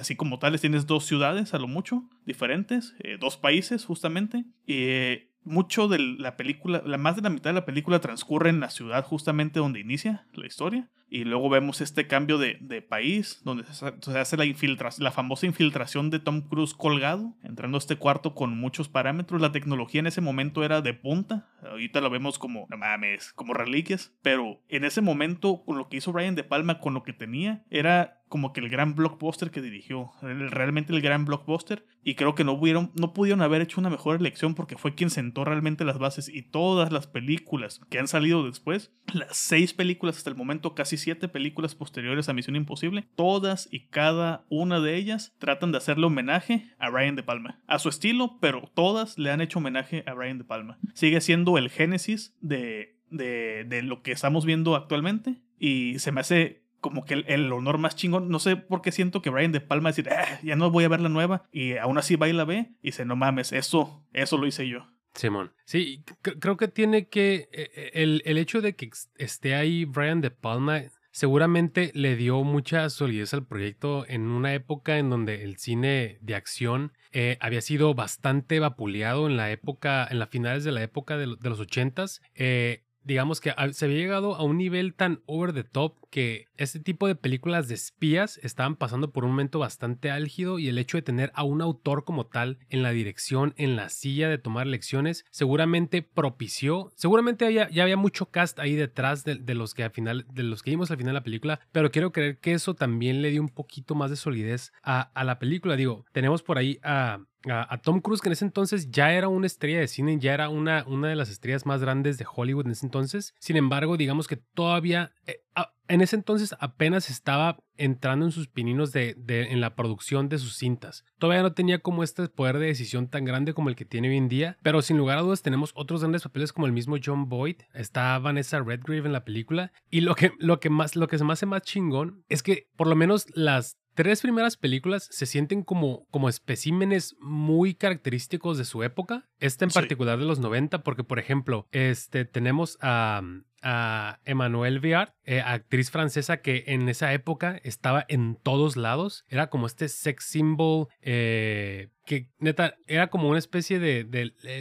así 0.00 0.16
como 0.16 0.38
tales 0.38 0.60
tienes 0.60 0.86
dos 0.86 1.04
ciudades 1.04 1.54
a 1.54 1.58
lo 1.58 1.68
mucho 1.68 2.04
diferentes, 2.26 2.94
eh, 3.00 3.16
dos 3.20 3.36
países 3.36 3.84
justamente, 3.84 4.44
y 4.66 4.84
eh, 4.84 5.27
mucho 5.44 5.88
de 5.88 5.98
la 5.98 6.36
película, 6.36 6.82
la 6.84 6.98
más 6.98 7.16
de 7.16 7.22
la 7.22 7.30
mitad 7.30 7.50
de 7.50 7.54
la 7.54 7.64
película 7.64 8.00
transcurre 8.00 8.50
en 8.50 8.60
la 8.60 8.70
ciudad 8.70 9.04
justamente 9.04 9.60
donde 9.60 9.80
inicia 9.80 10.26
la 10.32 10.46
historia. 10.46 10.88
Y 11.10 11.24
luego 11.24 11.48
vemos 11.48 11.80
este 11.80 12.06
cambio 12.06 12.36
de, 12.36 12.58
de 12.60 12.82
país, 12.82 13.40
donde 13.42 13.64
se, 13.64 14.18
hace 14.18 14.36
la, 14.36 14.44
infiltración, 14.44 15.04
la 15.04 15.10
famosa 15.10 15.46
infiltración 15.46 16.10
de 16.10 16.18
Tom 16.18 16.42
Cruise 16.42 16.74
colgado, 16.74 17.34
entrando 17.42 17.78
a 17.78 17.80
este 17.80 17.96
cuarto 17.96 18.34
con 18.34 18.58
muchos 18.58 18.90
parámetros. 18.90 19.40
La 19.40 19.52
tecnología 19.52 20.00
en 20.00 20.06
ese 20.06 20.20
momento 20.20 20.64
era 20.64 20.82
de 20.82 20.92
punta. 20.92 21.48
Ahorita 21.62 22.02
lo 22.02 22.10
vemos 22.10 22.38
como, 22.38 22.66
no 22.68 22.76
mames, 22.76 23.32
como 23.32 23.54
reliquias. 23.54 24.12
Pero 24.20 24.60
en 24.68 24.84
ese 24.84 25.00
momento, 25.00 25.62
con 25.64 25.78
lo 25.78 25.88
que 25.88 25.96
hizo 25.96 26.12
Brian 26.12 26.34
De 26.34 26.44
Palma, 26.44 26.78
con 26.78 26.92
lo 26.92 27.02
que 27.02 27.14
tenía, 27.14 27.64
era 27.70 28.17
como 28.28 28.52
que 28.52 28.60
el 28.60 28.68
gran 28.68 28.94
blockbuster 28.94 29.50
que 29.50 29.62
dirigió, 29.62 30.12
realmente 30.20 30.92
el 30.92 31.00
gran 31.00 31.24
blockbuster, 31.24 31.84
y 32.04 32.14
creo 32.14 32.34
que 32.34 32.44
no 32.44 32.58
pudieron, 32.58 32.90
no 32.94 33.12
pudieron 33.12 33.42
haber 33.42 33.60
hecho 33.60 33.80
una 33.80 33.90
mejor 33.90 34.16
elección 34.16 34.54
porque 34.54 34.76
fue 34.76 34.94
quien 34.94 35.10
sentó 35.10 35.44
realmente 35.44 35.84
las 35.84 35.98
bases 35.98 36.28
y 36.28 36.42
todas 36.42 36.92
las 36.92 37.06
películas 37.06 37.80
que 37.90 37.98
han 37.98 38.08
salido 38.08 38.44
después, 38.44 38.92
las 39.12 39.36
seis 39.36 39.74
películas 39.74 40.16
hasta 40.16 40.30
el 40.30 40.36
momento, 40.36 40.74
casi 40.74 40.96
siete 40.96 41.28
películas 41.28 41.74
posteriores 41.74 42.28
a 42.28 42.32
Misión 42.32 42.56
Imposible, 42.56 43.06
todas 43.14 43.68
y 43.70 43.88
cada 43.88 44.44
una 44.48 44.80
de 44.80 44.96
ellas 44.96 45.34
tratan 45.38 45.72
de 45.72 45.78
hacerle 45.78 46.06
homenaje 46.06 46.70
a 46.78 46.90
Ryan 46.90 47.16
De 47.16 47.22
Palma, 47.22 47.60
a 47.66 47.78
su 47.78 47.88
estilo, 47.88 48.38
pero 48.40 48.70
todas 48.74 49.18
le 49.18 49.30
han 49.30 49.40
hecho 49.40 49.58
homenaje 49.58 50.04
a 50.06 50.14
Ryan 50.14 50.38
De 50.38 50.44
Palma. 50.44 50.78
Sigue 50.94 51.20
siendo 51.20 51.58
el 51.58 51.70
génesis 51.70 52.34
de, 52.40 52.96
de, 53.10 53.64
de 53.64 53.82
lo 53.82 54.02
que 54.02 54.12
estamos 54.12 54.44
viendo 54.44 54.76
actualmente 54.76 55.42
y 55.58 55.98
se 55.98 56.12
me 56.12 56.20
hace 56.20 56.62
como 56.80 57.04
que 57.04 57.24
el, 57.26 57.52
honor 57.52 57.78
más 57.78 57.96
chingón. 57.96 58.28
No 58.28 58.38
sé 58.38 58.56
por 58.56 58.82
qué 58.82 58.92
siento 58.92 59.22
que 59.22 59.30
Brian 59.30 59.52
De 59.52 59.60
Palma 59.60 59.90
decir, 59.90 60.08
ah, 60.10 60.38
ya 60.42 60.56
no 60.56 60.70
voy 60.70 60.84
a 60.84 60.88
ver 60.88 61.00
la 61.00 61.08
nueva. 61.08 61.44
Y 61.52 61.76
aún 61.76 61.98
así 61.98 62.16
va 62.16 62.28
y 62.28 62.32
la 62.32 62.44
ve 62.44 62.72
y 62.82 62.88
dice, 62.88 63.04
no 63.04 63.16
mames, 63.16 63.52
eso, 63.52 64.04
eso 64.12 64.38
lo 64.38 64.46
hice 64.46 64.68
yo. 64.68 64.86
Simón. 65.14 65.52
Sí, 65.64 66.04
creo 66.22 66.56
que 66.56 66.68
tiene 66.68 67.08
que. 67.08 67.48
E, 67.52 67.70
e, 67.74 68.02
el, 68.02 68.22
el, 68.24 68.38
hecho 68.38 68.60
de 68.60 68.76
que 68.76 68.90
esté 69.16 69.54
ahí 69.54 69.84
Brian 69.84 70.20
De 70.20 70.30
Palma 70.30 70.82
seguramente 71.10 71.90
le 71.94 72.14
dio 72.14 72.44
mucha 72.44 72.88
solidez 72.90 73.34
al 73.34 73.44
proyecto 73.44 74.04
en 74.08 74.28
una 74.28 74.54
época 74.54 74.98
en 74.98 75.10
donde 75.10 75.42
el 75.42 75.56
cine 75.56 76.18
de 76.20 76.36
acción 76.36 76.92
eh, 77.10 77.38
había 77.40 77.60
sido 77.60 77.94
bastante 77.94 78.60
vapuleado 78.60 79.26
en 79.26 79.36
la 79.36 79.50
época, 79.50 80.06
en 80.08 80.18
las 80.18 80.28
finales 80.28 80.62
de 80.62 80.72
la 80.72 80.82
época 80.82 81.16
de, 81.16 81.26
los 81.26 81.58
ochentas. 81.58 82.22
Eh, 82.34 82.84
digamos 83.02 83.40
que 83.40 83.52
se 83.72 83.84
había 83.86 83.98
llegado 83.98 84.36
a 84.36 84.44
un 84.44 84.58
nivel 84.58 84.94
tan 84.94 85.22
over 85.26 85.52
the 85.52 85.64
top 85.64 85.96
que 86.10 86.46
este 86.58 86.80
tipo 86.80 87.06
de 87.06 87.14
películas 87.14 87.68
de 87.68 87.74
espías 87.74 88.38
estaban 88.42 88.76
pasando 88.76 89.12
por 89.12 89.24
un 89.24 89.30
momento 89.30 89.58
bastante 89.58 90.10
álgido 90.10 90.58
y 90.58 90.68
el 90.68 90.78
hecho 90.78 90.98
de 90.98 91.02
tener 91.02 91.30
a 91.34 91.44
un 91.44 91.62
autor 91.62 92.04
como 92.04 92.26
tal 92.26 92.58
en 92.68 92.82
la 92.82 92.90
dirección, 92.90 93.54
en 93.56 93.76
la 93.76 93.88
silla 93.88 94.28
de 94.28 94.38
tomar 94.38 94.66
lecciones, 94.66 95.24
seguramente 95.30 96.02
propició, 96.02 96.92
seguramente 96.96 97.52
ya 97.52 97.82
había 97.82 97.96
mucho 97.96 98.26
cast 98.26 98.58
ahí 98.58 98.74
detrás 98.74 99.24
de, 99.24 99.54
los 99.54 99.74
que 99.74 99.84
al 99.84 99.90
final, 99.90 100.26
de 100.32 100.42
los 100.42 100.62
que 100.62 100.70
vimos 100.70 100.90
al 100.90 100.96
final 100.98 101.14
de 101.14 101.20
la 101.20 101.24
película, 101.24 101.60
pero 101.72 101.90
quiero 101.90 102.12
creer 102.12 102.38
que 102.38 102.52
eso 102.52 102.74
también 102.74 103.22
le 103.22 103.30
dio 103.30 103.40
un 103.40 103.48
poquito 103.48 103.94
más 103.94 104.10
de 104.10 104.16
solidez 104.16 104.72
a, 104.82 105.00
a 105.00 105.24
la 105.24 105.38
película. 105.38 105.76
Digo, 105.76 106.04
tenemos 106.12 106.42
por 106.42 106.58
ahí 106.58 106.78
a 106.82 107.20
a, 107.46 107.78
Tom 107.78 108.00
Cruise, 108.00 108.20
que 108.20 108.28
en 108.28 108.32
ese 108.32 108.44
entonces 108.44 108.90
ya 108.90 109.12
era 109.12 109.28
una 109.28 109.46
estrella 109.46 109.80
de 109.80 109.88
cine, 109.88 110.18
ya 110.18 110.34
era 110.34 110.48
una, 110.48 110.84
una 110.86 111.08
de 111.08 111.16
las 111.16 111.30
estrellas 111.30 111.66
más 111.66 111.80
grandes 111.80 112.18
de 112.18 112.26
Hollywood 112.32 112.66
en 112.66 112.72
ese 112.72 112.86
entonces. 112.86 113.34
Sin 113.38 113.56
embargo, 113.56 113.96
digamos 113.96 114.26
que 114.26 114.36
todavía, 114.36 115.12
eh, 115.26 115.42
en 115.88 116.02
ese 116.02 116.16
entonces 116.16 116.54
apenas 116.60 117.10
estaba 117.10 117.58
entrando 117.76 118.26
en 118.26 118.32
sus 118.32 118.46
pininos 118.46 118.92
de, 118.92 119.16
en 119.26 119.60
la 119.60 119.74
producción 119.74 120.28
de 120.28 120.38
sus 120.38 120.56
cintas. 120.56 121.04
Todavía 121.18 121.42
no 121.42 121.52
tenía 121.52 121.78
como 121.78 122.02
este 122.02 122.28
poder 122.28 122.58
de 122.58 122.66
decisión 122.66 123.08
tan 123.08 123.24
grande 123.24 123.54
como 123.54 123.70
el 123.70 123.76
que 123.76 123.84
tiene 123.84 124.10
hoy 124.10 124.16
en 124.16 124.28
día, 124.28 124.58
pero 124.62 124.82
sin 124.82 124.98
lugar 124.98 125.18
a 125.18 125.22
dudas 125.22 125.42
tenemos 125.42 125.72
otros 125.74 126.00
grandes 126.00 126.22
papeles 126.22 126.52
como 126.52 126.66
el 126.66 126.72
mismo 126.72 126.96
John 127.02 127.28
Boyd, 127.28 127.56
está 127.72 128.18
Vanessa 128.18 128.60
Redgrave 128.60 129.06
en 129.06 129.12
la 129.12 129.24
película 129.24 129.72
y 129.90 130.02
lo 130.02 130.14
que, 130.14 130.32
lo 130.38 130.60
que 130.60 130.70
más, 130.70 130.96
lo 130.96 131.08
que 131.08 131.18
se 131.18 131.24
me 131.24 131.32
hace 131.32 131.46
más 131.46 131.62
chingón 131.62 132.24
es 132.28 132.42
que 132.42 132.68
por 132.76 132.86
lo 132.86 132.96
menos 132.96 133.26
las 133.34 133.78
tres 133.98 134.22
primeras 134.22 134.56
películas 134.56 135.08
se 135.10 135.26
sienten 135.26 135.64
como, 135.64 136.06
como 136.12 136.28
especímenes 136.28 137.16
muy 137.18 137.74
característicos 137.74 138.56
de 138.56 138.64
su 138.64 138.84
época. 138.84 139.28
Esta 139.40 139.64
en 139.64 139.72
particular 139.72 140.20
de 140.20 140.24
los 140.24 140.38
90, 140.38 140.84
porque 140.84 141.02
por 141.02 141.18
ejemplo, 141.18 141.66
este, 141.72 142.24
tenemos 142.24 142.78
a, 142.80 143.22
a 143.60 144.20
Emmanuelle 144.24 144.78
Viard, 144.78 145.14
eh, 145.24 145.40
actriz 145.40 145.90
francesa 145.90 146.36
que 146.36 146.62
en 146.68 146.88
esa 146.88 147.12
época 147.12 147.60
estaba 147.64 148.04
en 148.06 148.36
todos 148.36 148.76
lados. 148.76 149.24
Era 149.26 149.50
como 149.50 149.66
este 149.66 149.88
sex 149.88 150.26
symbol 150.26 150.86
eh, 151.02 151.88
que 152.04 152.30
neta 152.38 152.76
era 152.86 153.08
como 153.08 153.28
una 153.28 153.40
especie 153.40 153.80
de, 153.80 154.06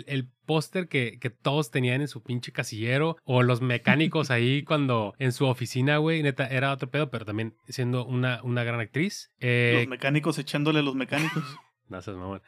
el, 0.08 0.32
póster 0.48 0.88
que, 0.88 1.20
que, 1.20 1.30
todos 1.30 1.70
tenían 1.70 2.02
en 2.02 2.08
su 2.08 2.24
pinche 2.24 2.52
casillero 2.52 3.18
o 3.26 3.44
los 3.44 3.62
mecánicos 3.62 4.32
ahí 4.32 4.64
cuando 4.64 5.14
en 5.20 5.32
su 5.32 5.46
oficina, 5.46 5.98
güey, 5.98 6.24
neta 6.24 6.48
era 6.48 6.74
otro 6.74 6.90
pedo, 6.90 7.12
pero 7.12 7.26
también 7.26 7.54
siendo 7.68 8.04
una, 8.06 8.42
una 8.42 8.64
gran 8.64 8.80
actriz. 8.80 9.32
Eh, 9.40 9.74
los 9.76 9.88
mecánicos 9.88 10.40
echándole 10.40 10.80
a 10.80 10.82
los 10.82 10.96
mecánicos. 10.96 11.44
No 11.90 12.02
seas 12.02 12.18
mamón. 12.18 12.42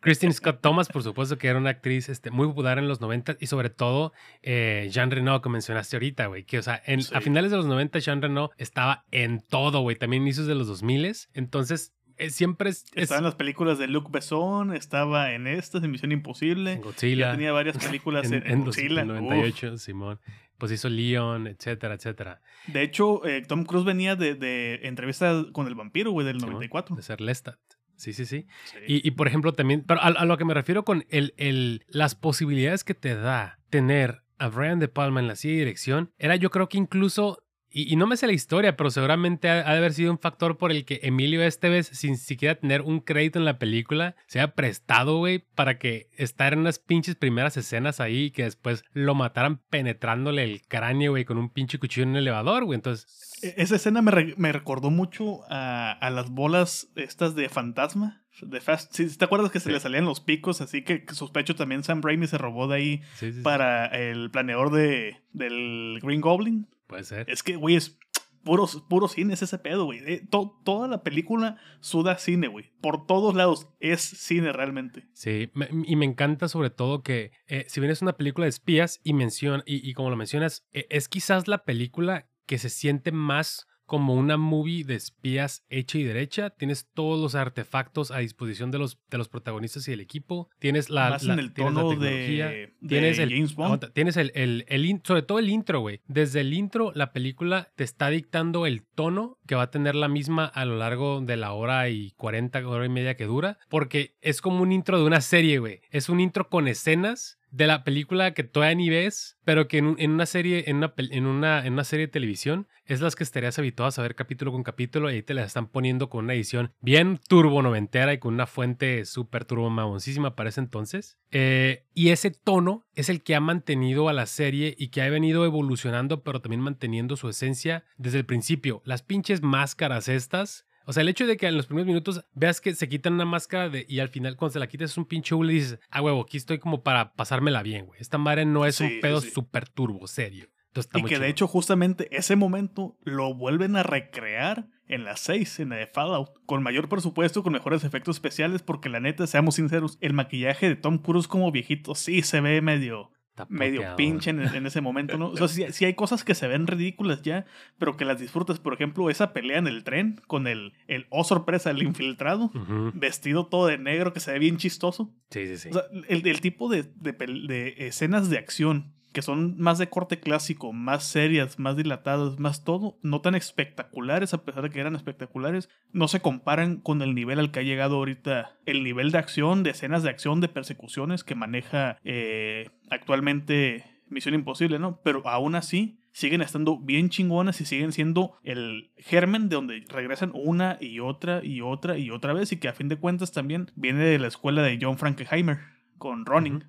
Christine 0.00 0.32
Scott 0.32 0.60
Thomas, 0.60 0.88
por 0.88 1.02
supuesto, 1.04 1.38
que 1.38 1.46
era 1.46 1.58
una 1.58 1.70
actriz 1.70 2.08
este, 2.08 2.30
muy 2.30 2.48
popular 2.48 2.78
en 2.78 2.88
los 2.88 3.00
90 3.00 3.36
y 3.38 3.46
sobre 3.46 3.70
todo 3.70 4.12
eh, 4.42 4.88
Jean 4.90 5.10
Reno, 5.10 5.40
que 5.40 5.48
mencionaste 5.48 5.96
ahorita, 5.96 6.26
güey. 6.26 6.44
Que, 6.44 6.58
o 6.58 6.62
sea, 6.62 6.82
a 7.12 7.20
finales 7.20 7.52
de 7.52 7.58
los 7.58 7.66
90 7.66 8.00
Jean 8.00 8.20
Reno 8.20 8.50
estaba 8.56 9.04
en 9.12 9.40
todo, 9.40 9.80
güey. 9.82 9.94
También 9.96 10.22
inicios 10.22 10.46
de 10.46 10.56
los 10.56 10.66
2000 10.66 11.12
Entonces, 11.34 11.92
eh, 12.18 12.30
siempre 12.30 12.70
es, 12.70 12.84
Estaba 12.94 13.18
en 13.18 13.24
las 13.24 13.34
películas 13.34 13.78
de 13.78 13.88
Luc 13.88 14.10
Besson, 14.10 14.74
estaba 14.74 15.32
en 15.32 15.46
estas, 15.46 15.82
en 15.82 15.90
Misión 15.90 16.12
Imposible. 16.12 16.72
En 16.72 16.80
Godzilla. 16.80 17.26
Ya 17.26 17.32
tenía 17.32 17.52
varias 17.52 17.78
películas 17.78 18.26
en, 18.32 18.46
en, 18.46 18.64
Godzilla. 18.64 19.04
98, 19.04 19.78
Simón. 19.78 20.20
Pues 20.58 20.72
hizo 20.72 20.88
Leon, 20.88 21.46
etcétera, 21.48 21.94
etcétera. 21.94 22.40
De 22.68 22.82
hecho, 22.82 23.26
eh, 23.26 23.42
Tom 23.42 23.64
Cruise 23.64 23.84
venía 23.84 24.14
de, 24.16 24.34
de 24.34 24.80
entrevista 24.82 25.44
con 25.52 25.66
el 25.66 25.74
vampiro, 25.74 26.12
güey, 26.12 26.26
del 26.26 26.38
94. 26.38 26.94
De 26.94 27.02
ser 27.02 27.20
Lestat. 27.20 27.58
Sí, 27.96 28.12
sí, 28.12 28.26
sí. 28.26 28.46
Y, 28.86 29.12
por 29.12 29.28
ejemplo, 29.28 29.52
también, 29.52 29.84
pero 29.86 30.00
a, 30.02 30.24
lo 30.24 30.36
que 30.36 30.44
me 30.44 30.54
refiero 30.54 30.84
con 30.84 31.04
el, 31.08 31.34
el, 31.36 31.84
las 31.86 32.16
posibilidades 32.16 32.82
que 32.82 32.94
te 32.94 33.14
da 33.14 33.60
tener 33.70 34.24
a 34.38 34.48
Brian 34.48 34.80
De 34.80 34.88
Palma 34.88 35.20
en 35.20 35.28
la 35.28 35.36
silla 35.36 35.52
de 35.52 35.58
dirección, 35.60 36.12
era 36.18 36.34
yo 36.34 36.50
creo 36.50 36.68
que 36.68 36.78
incluso 36.78 37.41
y, 37.72 37.96
no 37.96 38.06
me 38.06 38.16
sé 38.16 38.26
la 38.26 38.32
historia, 38.32 38.76
pero 38.76 38.90
seguramente 38.90 39.48
ha, 39.48 39.62
de 39.62 39.78
haber 39.78 39.92
sido 39.92 40.12
un 40.12 40.18
factor 40.18 40.58
por 40.58 40.70
el 40.70 40.84
que 40.84 41.00
Emilio 41.02 41.42
Esteves, 41.42 41.86
sin 41.86 42.16
siquiera 42.16 42.54
tener 42.54 42.82
un 42.82 43.00
crédito 43.00 43.38
en 43.38 43.44
la 43.44 43.58
película, 43.58 44.14
se 44.26 44.40
ha 44.40 44.54
prestado, 44.54 45.18
güey, 45.18 45.44
para 45.54 45.78
que 45.78 46.08
estar 46.16 46.52
en 46.52 46.60
unas 46.60 46.78
pinches 46.78 47.16
primeras 47.16 47.56
escenas 47.56 48.00
ahí 48.00 48.24
y 48.24 48.30
que 48.30 48.44
después 48.44 48.84
lo 48.92 49.14
mataran 49.14 49.58
penetrándole 49.70 50.44
el 50.44 50.62
cráneo, 50.66 51.12
güey, 51.12 51.24
con 51.24 51.38
un 51.38 51.50
pinche 51.50 51.78
cuchillo 51.78 52.04
en 52.04 52.16
el 52.16 52.22
elevador, 52.22 52.64
güey. 52.64 52.76
Entonces. 52.76 53.38
E, 53.42 53.54
esa 53.56 53.76
escena 53.76 54.02
me, 54.02 54.34
me 54.36 54.52
recordó 54.52 54.90
mucho 54.90 55.40
a, 55.50 55.92
a, 55.92 56.10
las 56.10 56.30
bolas 56.30 56.88
estas 56.96 57.34
de 57.34 57.48
fantasma. 57.48 58.22
De 58.40 58.60
Fast, 58.60 58.98
¿Te 59.18 59.24
acuerdas 59.24 59.50
que 59.50 59.60
se 59.60 59.70
le 59.70 59.78
salían 59.78 60.06
los 60.06 60.20
picos? 60.20 60.62
Así 60.62 60.82
que 60.82 61.04
sospecho 61.12 61.54
también 61.54 61.84
Sam 61.84 62.00
Raimi 62.02 62.26
se 62.26 62.38
robó 62.38 62.66
de 62.66 62.76
ahí 62.76 63.02
para 63.42 63.86
el 63.86 64.30
planeador 64.30 64.72
de, 64.72 65.18
del 65.32 66.00
Green 66.02 66.22
Goblin. 66.22 66.66
Puede 66.92 67.04
ser. 67.04 67.30
Es 67.30 67.42
que, 67.42 67.56
güey, 67.56 67.76
es, 67.76 67.98
puro, 68.44 68.68
puro 68.86 69.08
cine 69.08 69.32
es 69.32 69.40
ese 69.40 69.56
pedo, 69.56 69.86
güey. 69.86 70.00
Eh, 70.00 70.28
toda 70.62 70.88
la 70.88 71.02
película 71.02 71.56
suda 71.80 72.18
cine, 72.18 72.48
güey. 72.48 72.70
Por 72.82 73.06
todos 73.06 73.34
lados 73.34 73.66
es 73.80 74.02
cine 74.02 74.52
realmente. 74.52 75.08
Sí, 75.14 75.50
y 75.86 75.96
me 75.96 76.04
encanta 76.04 76.48
sobre 76.48 76.68
todo 76.68 77.02
que 77.02 77.32
eh, 77.46 77.64
si 77.66 77.80
bien 77.80 77.90
es 77.90 78.02
una 78.02 78.18
película 78.18 78.44
de 78.44 78.50
espías 78.50 79.00
y 79.02 79.14
menciona, 79.14 79.62
y, 79.64 79.88
y 79.88 79.94
como 79.94 80.10
lo 80.10 80.16
mencionas, 80.16 80.66
e, 80.74 80.86
es 80.90 81.08
quizás 81.08 81.48
la 81.48 81.64
película 81.64 82.28
que 82.44 82.58
se 82.58 82.68
siente 82.68 83.10
más 83.10 83.68
como 83.92 84.14
una 84.14 84.38
movie 84.38 84.84
de 84.84 84.94
espías 84.94 85.66
hecha 85.68 85.98
y 85.98 86.02
derecha. 86.02 86.48
Tienes 86.48 86.88
todos 86.94 87.20
los 87.20 87.34
artefactos 87.34 88.10
a 88.10 88.20
disposición 88.20 88.70
de 88.70 88.78
los, 88.78 88.98
de 89.10 89.18
los 89.18 89.28
protagonistas 89.28 89.86
y 89.86 89.92
el 89.92 90.00
equipo. 90.00 90.48
Tienes 90.58 90.88
la, 90.88 91.10
Más 91.10 91.24
en 91.24 91.38
el 91.38 91.52
tono 91.52 91.90
tecnología. 91.90 92.48
De, 92.48 92.72
tienes 92.88 93.18
el, 93.18 93.28
James 93.28 93.54
Bond. 93.54 93.92
Tienes 93.92 94.16
el, 94.16 94.32
el, 94.34 94.64
el, 94.68 95.02
sobre 95.04 95.20
todo 95.20 95.38
el 95.38 95.50
intro, 95.50 95.80
güey. 95.80 96.00
Desde 96.06 96.40
el 96.40 96.54
intro, 96.54 96.92
la 96.94 97.12
película 97.12 97.70
te 97.76 97.84
está 97.84 98.08
dictando 98.08 98.64
el 98.64 98.82
tono 98.82 99.36
que 99.46 99.56
va 99.56 99.64
a 99.64 99.70
tener 99.70 99.94
la 99.94 100.08
misma 100.08 100.46
a 100.46 100.64
lo 100.64 100.78
largo 100.78 101.20
de 101.20 101.36
la 101.36 101.52
hora 101.52 101.90
y 101.90 102.12
40, 102.12 102.66
hora 102.66 102.86
y 102.86 102.88
media 102.88 103.18
que 103.18 103.26
dura. 103.26 103.58
Porque 103.68 104.16
es 104.22 104.40
como 104.40 104.62
un 104.62 104.72
intro 104.72 104.98
de 104.98 105.04
una 105.04 105.20
serie, 105.20 105.58
güey. 105.58 105.82
Es 105.90 106.08
un 106.08 106.18
intro 106.18 106.48
con 106.48 106.66
escenas 106.66 107.38
de 107.52 107.66
la 107.66 107.84
película 107.84 108.32
que 108.32 108.44
todavía 108.44 108.74
ni 108.74 108.88
ves, 108.88 109.38
pero 109.44 109.68
que 109.68 109.78
en, 109.78 110.10
una 110.10 110.26
serie, 110.26 110.64
en 110.68 110.78
una, 110.78 110.94
en, 110.96 111.26
una, 111.26 111.64
en 111.64 111.74
una 111.74 111.84
serie 111.84 112.06
de 112.06 112.12
televisión, 112.12 112.66
es 112.86 113.00
las 113.00 113.14
que 113.14 113.24
estarías 113.24 113.58
habituado 113.58 113.92
a 113.96 114.02
ver 114.02 114.14
capítulo 114.14 114.52
con 114.52 114.62
capítulo 114.62 115.10
y 115.10 115.14
ahí 115.14 115.22
te 115.22 115.34
las 115.34 115.48
están 115.48 115.68
poniendo 115.68 116.08
con 116.08 116.24
una 116.24 116.34
edición 116.34 116.72
bien 116.80 117.20
turbo 117.28 117.62
noventera 117.62 118.14
y 118.14 118.18
con 118.18 118.34
una 118.34 118.46
fuente 118.46 119.04
súper 119.04 119.44
turbo 119.44 119.68
mamoncísima 119.68 120.34
para 120.34 120.48
ese 120.48 120.60
entonces. 120.60 121.18
Eh, 121.30 121.84
y 121.94 122.08
ese 122.08 122.30
tono 122.30 122.86
es 122.94 123.10
el 123.10 123.22
que 123.22 123.34
ha 123.34 123.40
mantenido 123.40 124.08
a 124.08 124.14
la 124.14 124.26
serie 124.26 124.74
y 124.78 124.88
que 124.88 125.02
ha 125.02 125.10
venido 125.10 125.44
evolucionando, 125.44 126.22
pero 126.22 126.40
también 126.40 126.62
manteniendo 126.62 127.16
su 127.16 127.28
esencia 127.28 127.84
desde 127.98 128.18
el 128.18 128.26
principio. 128.26 128.82
Las 128.86 129.02
pinches 129.02 129.42
máscaras 129.42 130.08
estas 130.08 130.66
o 130.86 130.92
sea, 130.92 131.02
el 131.02 131.08
hecho 131.08 131.26
de 131.26 131.36
que 131.36 131.46
en 131.46 131.56
los 131.56 131.66
primeros 131.66 131.86
minutos 131.86 132.24
veas 132.34 132.60
que 132.60 132.74
se 132.74 132.88
quitan 132.88 133.14
una 133.14 133.24
máscara 133.24 133.68
de, 133.68 133.86
y 133.88 134.00
al 134.00 134.08
final 134.08 134.36
cuando 134.36 134.54
se 134.54 134.58
la 134.58 134.66
quitas 134.66 134.90
es 134.90 134.98
un 134.98 135.06
pinche 135.06 135.34
hule 135.34 135.52
y 135.52 135.56
dices, 135.56 135.78
ah, 135.90 136.02
huevo, 136.02 136.22
aquí 136.22 136.36
estoy 136.36 136.58
como 136.58 136.82
para 136.82 137.14
pasármela 137.14 137.62
bien, 137.62 137.86
güey. 137.86 138.00
Esta 138.00 138.18
madre 138.18 138.44
no 138.44 138.66
es 138.66 138.80
un 138.80 139.00
pedo 139.00 139.20
súper 139.20 139.68
turbo, 139.68 140.06
serio. 140.06 140.48
y 140.94 141.02
que 141.04 141.18
de 141.18 141.28
hecho 141.28 141.46
justamente 141.46 142.08
ese 142.16 142.36
momento 142.36 142.96
lo 143.04 143.34
vuelven 143.34 143.76
a 143.76 143.82
recrear 143.82 144.68
en 144.88 145.04
las 145.04 145.20
6, 145.20 145.60
en 145.60 145.70
la 145.70 145.76
de 145.76 145.86
Fallout, 145.86 146.30
con 146.44 146.62
mayor 146.62 146.88
presupuesto, 146.88 147.42
con 147.42 147.54
mejores 147.54 147.82
efectos 147.84 148.16
especiales, 148.16 148.62
porque 148.62 148.90
la 148.90 149.00
neta, 149.00 149.26
seamos 149.26 149.54
sinceros, 149.54 149.96
el 150.00 150.12
maquillaje 150.12 150.68
de 150.68 150.76
Tom 150.76 150.98
Cruise 150.98 151.28
como 151.28 151.50
viejito 151.50 151.94
sí 151.94 152.22
se 152.22 152.40
ve 152.40 152.60
medio 152.60 153.10
medio 153.48 153.96
pinche 153.96 154.30
en, 154.30 154.66
ese 154.66 154.80
momento, 154.80 155.16
¿no? 155.16 155.30
O 155.30 155.48
sea, 155.48 155.72
sí, 155.72 155.84
hay 155.84 155.94
cosas 155.94 156.24
que 156.24 156.34
se 156.34 156.48
ven 156.48 156.66
ridículas 156.66 157.22
ya, 157.22 157.46
pero 157.78 157.96
que 157.96 158.04
las 158.04 158.20
disfrutas. 158.20 158.58
Por 158.58 158.74
ejemplo, 158.74 159.08
esa 159.10 159.32
pelea 159.32 159.58
en 159.58 159.66
el 159.66 159.84
tren 159.84 160.20
con 160.26 160.46
el, 160.46 160.74
el 160.86 161.06
oh 161.10 161.24
sorpresa, 161.24 161.70
el 161.70 161.82
infiltrado, 161.82 162.50
vestido 162.94 163.46
todo 163.46 163.66
de 163.66 163.78
negro 163.78 164.12
que 164.12 164.20
se 164.20 164.32
ve 164.32 164.38
bien 164.38 164.58
chistoso. 164.58 165.14
Sí, 165.30 165.46
sí, 165.46 165.56
sí. 165.56 165.68
O 165.70 165.72
sea, 165.72 165.84
el, 166.08 166.26
el 166.26 166.40
tipo 166.40 166.68
de, 166.68 166.84
de, 166.96 167.12
de 167.12 167.74
escenas 167.78 168.28
de 168.28 168.38
acción 168.38 168.92
que 169.12 169.22
son 169.22 169.56
más 169.58 169.78
de 169.78 169.88
corte 169.88 170.20
clásico, 170.20 170.72
más 170.72 171.04
serias, 171.04 171.58
más 171.58 171.76
dilatadas, 171.76 172.38
más 172.38 172.64
todo, 172.64 172.98
no 173.02 173.20
tan 173.20 173.34
espectaculares, 173.34 174.34
a 174.34 174.44
pesar 174.44 174.62
de 174.62 174.70
que 174.70 174.80
eran 174.80 174.96
espectaculares, 174.96 175.68
no 175.92 176.08
se 176.08 176.20
comparan 176.20 176.78
con 176.78 177.02
el 177.02 177.14
nivel 177.14 177.38
al 177.38 177.50
que 177.50 177.60
ha 177.60 177.64
llegado 177.64 177.96
ahorita 177.96 178.56
el 178.66 178.82
nivel 178.82 179.12
de 179.12 179.18
acción, 179.18 179.62
de 179.62 179.70
escenas 179.70 180.02
de 180.02 180.10
acción, 180.10 180.40
de 180.40 180.48
persecuciones 180.48 181.24
que 181.24 181.34
maneja 181.34 181.98
eh, 182.04 182.70
actualmente 182.90 183.84
Misión 184.08 184.34
Imposible, 184.34 184.78
¿no? 184.78 185.00
Pero 185.02 185.26
aún 185.26 185.54
así 185.54 185.98
siguen 186.12 186.42
estando 186.42 186.78
bien 186.78 187.08
chingonas 187.08 187.60
y 187.60 187.64
siguen 187.64 187.92
siendo 187.92 188.38
el 188.42 188.90
germen 188.96 189.48
de 189.48 189.56
donde 189.56 189.84
regresan 189.88 190.30
una 190.34 190.76
y 190.80 191.00
otra 191.00 191.44
y 191.44 191.62
otra 191.62 191.98
y 191.98 192.10
otra 192.10 192.34
vez 192.34 192.52
y 192.52 192.58
que 192.58 192.68
a 192.68 192.74
fin 192.74 192.88
de 192.88 192.96
cuentas 192.96 193.32
también 193.32 193.70
viene 193.74 194.04
de 194.04 194.18
la 194.18 194.28
escuela 194.28 194.62
de 194.62 194.78
John 194.80 194.98
Frankenheimer 194.98 195.58
con 195.98 196.26
Running. 196.26 196.64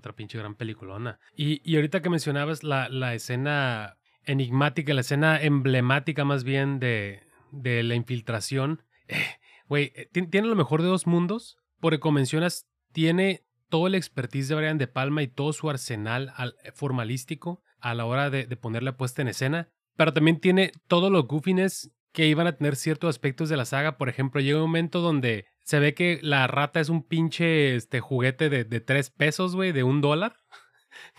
Otra 0.00 0.14
pinche 0.14 0.38
gran 0.38 0.54
peliculona. 0.54 1.20
Y, 1.36 1.60
y 1.62 1.76
ahorita 1.76 2.00
que 2.00 2.08
mencionabas 2.08 2.64
la, 2.64 2.88
la, 2.88 3.12
escena 3.12 3.98
enigmática, 4.24 4.94
la 4.94 5.02
escena 5.02 5.38
emblemática 5.42 6.24
más 6.24 6.42
bien 6.42 6.80
de, 6.80 7.20
de 7.50 7.82
la 7.82 7.96
infiltración. 7.96 8.82
Eh, 9.08 9.22
güey, 9.68 9.92
eh, 9.94 10.08
tiene 10.10 10.48
lo 10.48 10.56
mejor 10.56 10.80
de 10.80 10.88
dos 10.88 11.06
mundos, 11.06 11.58
porque 11.80 12.00
como 12.00 12.14
mencionas, 12.14 12.66
tiene 12.92 13.44
todo 13.68 13.88
el 13.88 13.94
expertise 13.94 14.48
de 14.48 14.54
Brian 14.54 14.78
De 14.78 14.86
Palma 14.86 15.22
y 15.22 15.28
todo 15.28 15.52
su 15.52 15.68
arsenal 15.68 16.32
eh, 16.64 16.72
formalístico 16.72 17.62
a 17.78 17.92
la 17.92 18.06
hora 18.06 18.30
de, 18.30 18.46
de 18.46 18.56
ponerle 18.56 18.94
puesta 18.94 19.20
en 19.20 19.28
escena, 19.28 19.68
pero 19.96 20.14
también 20.14 20.40
tiene 20.40 20.72
todos 20.88 21.12
los 21.12 21.26
goofiness 21.26 21.92
que 22.12 22.26
iban 22.26 22.46
a 22.46 22.56
tener 22.56 22.74
ciertos 22.74 23.10
aspectos 23.10 23.50
de 23.50 23.58
la 23.58 23.66
saga. 23.66 23.98
Por 23.98 24.08
ejemplo, 24.08 24.40
llega 24.40 24.56
un 24.56 24.64
momento 24.64 25.02
donde 25.02 25.44
se 25.64 25.78
ve 25.78 25.94
que 25.94 26.18
la 26.22 26.46
rata 26.46 26.80
es 26.80 26.88
un 26.88 27.02
pinche 27.02 27.76
este, 27.76 28.00
juguete 28.00 28.48
de, 28.48 28.64
de 28.64 28.80
tres 28.80 29.10
pesos, 29.10 29.54
güey, 29.54 29.72
de 29.72 29.82
un 29.82 30.00
dólar. 30.00 30.36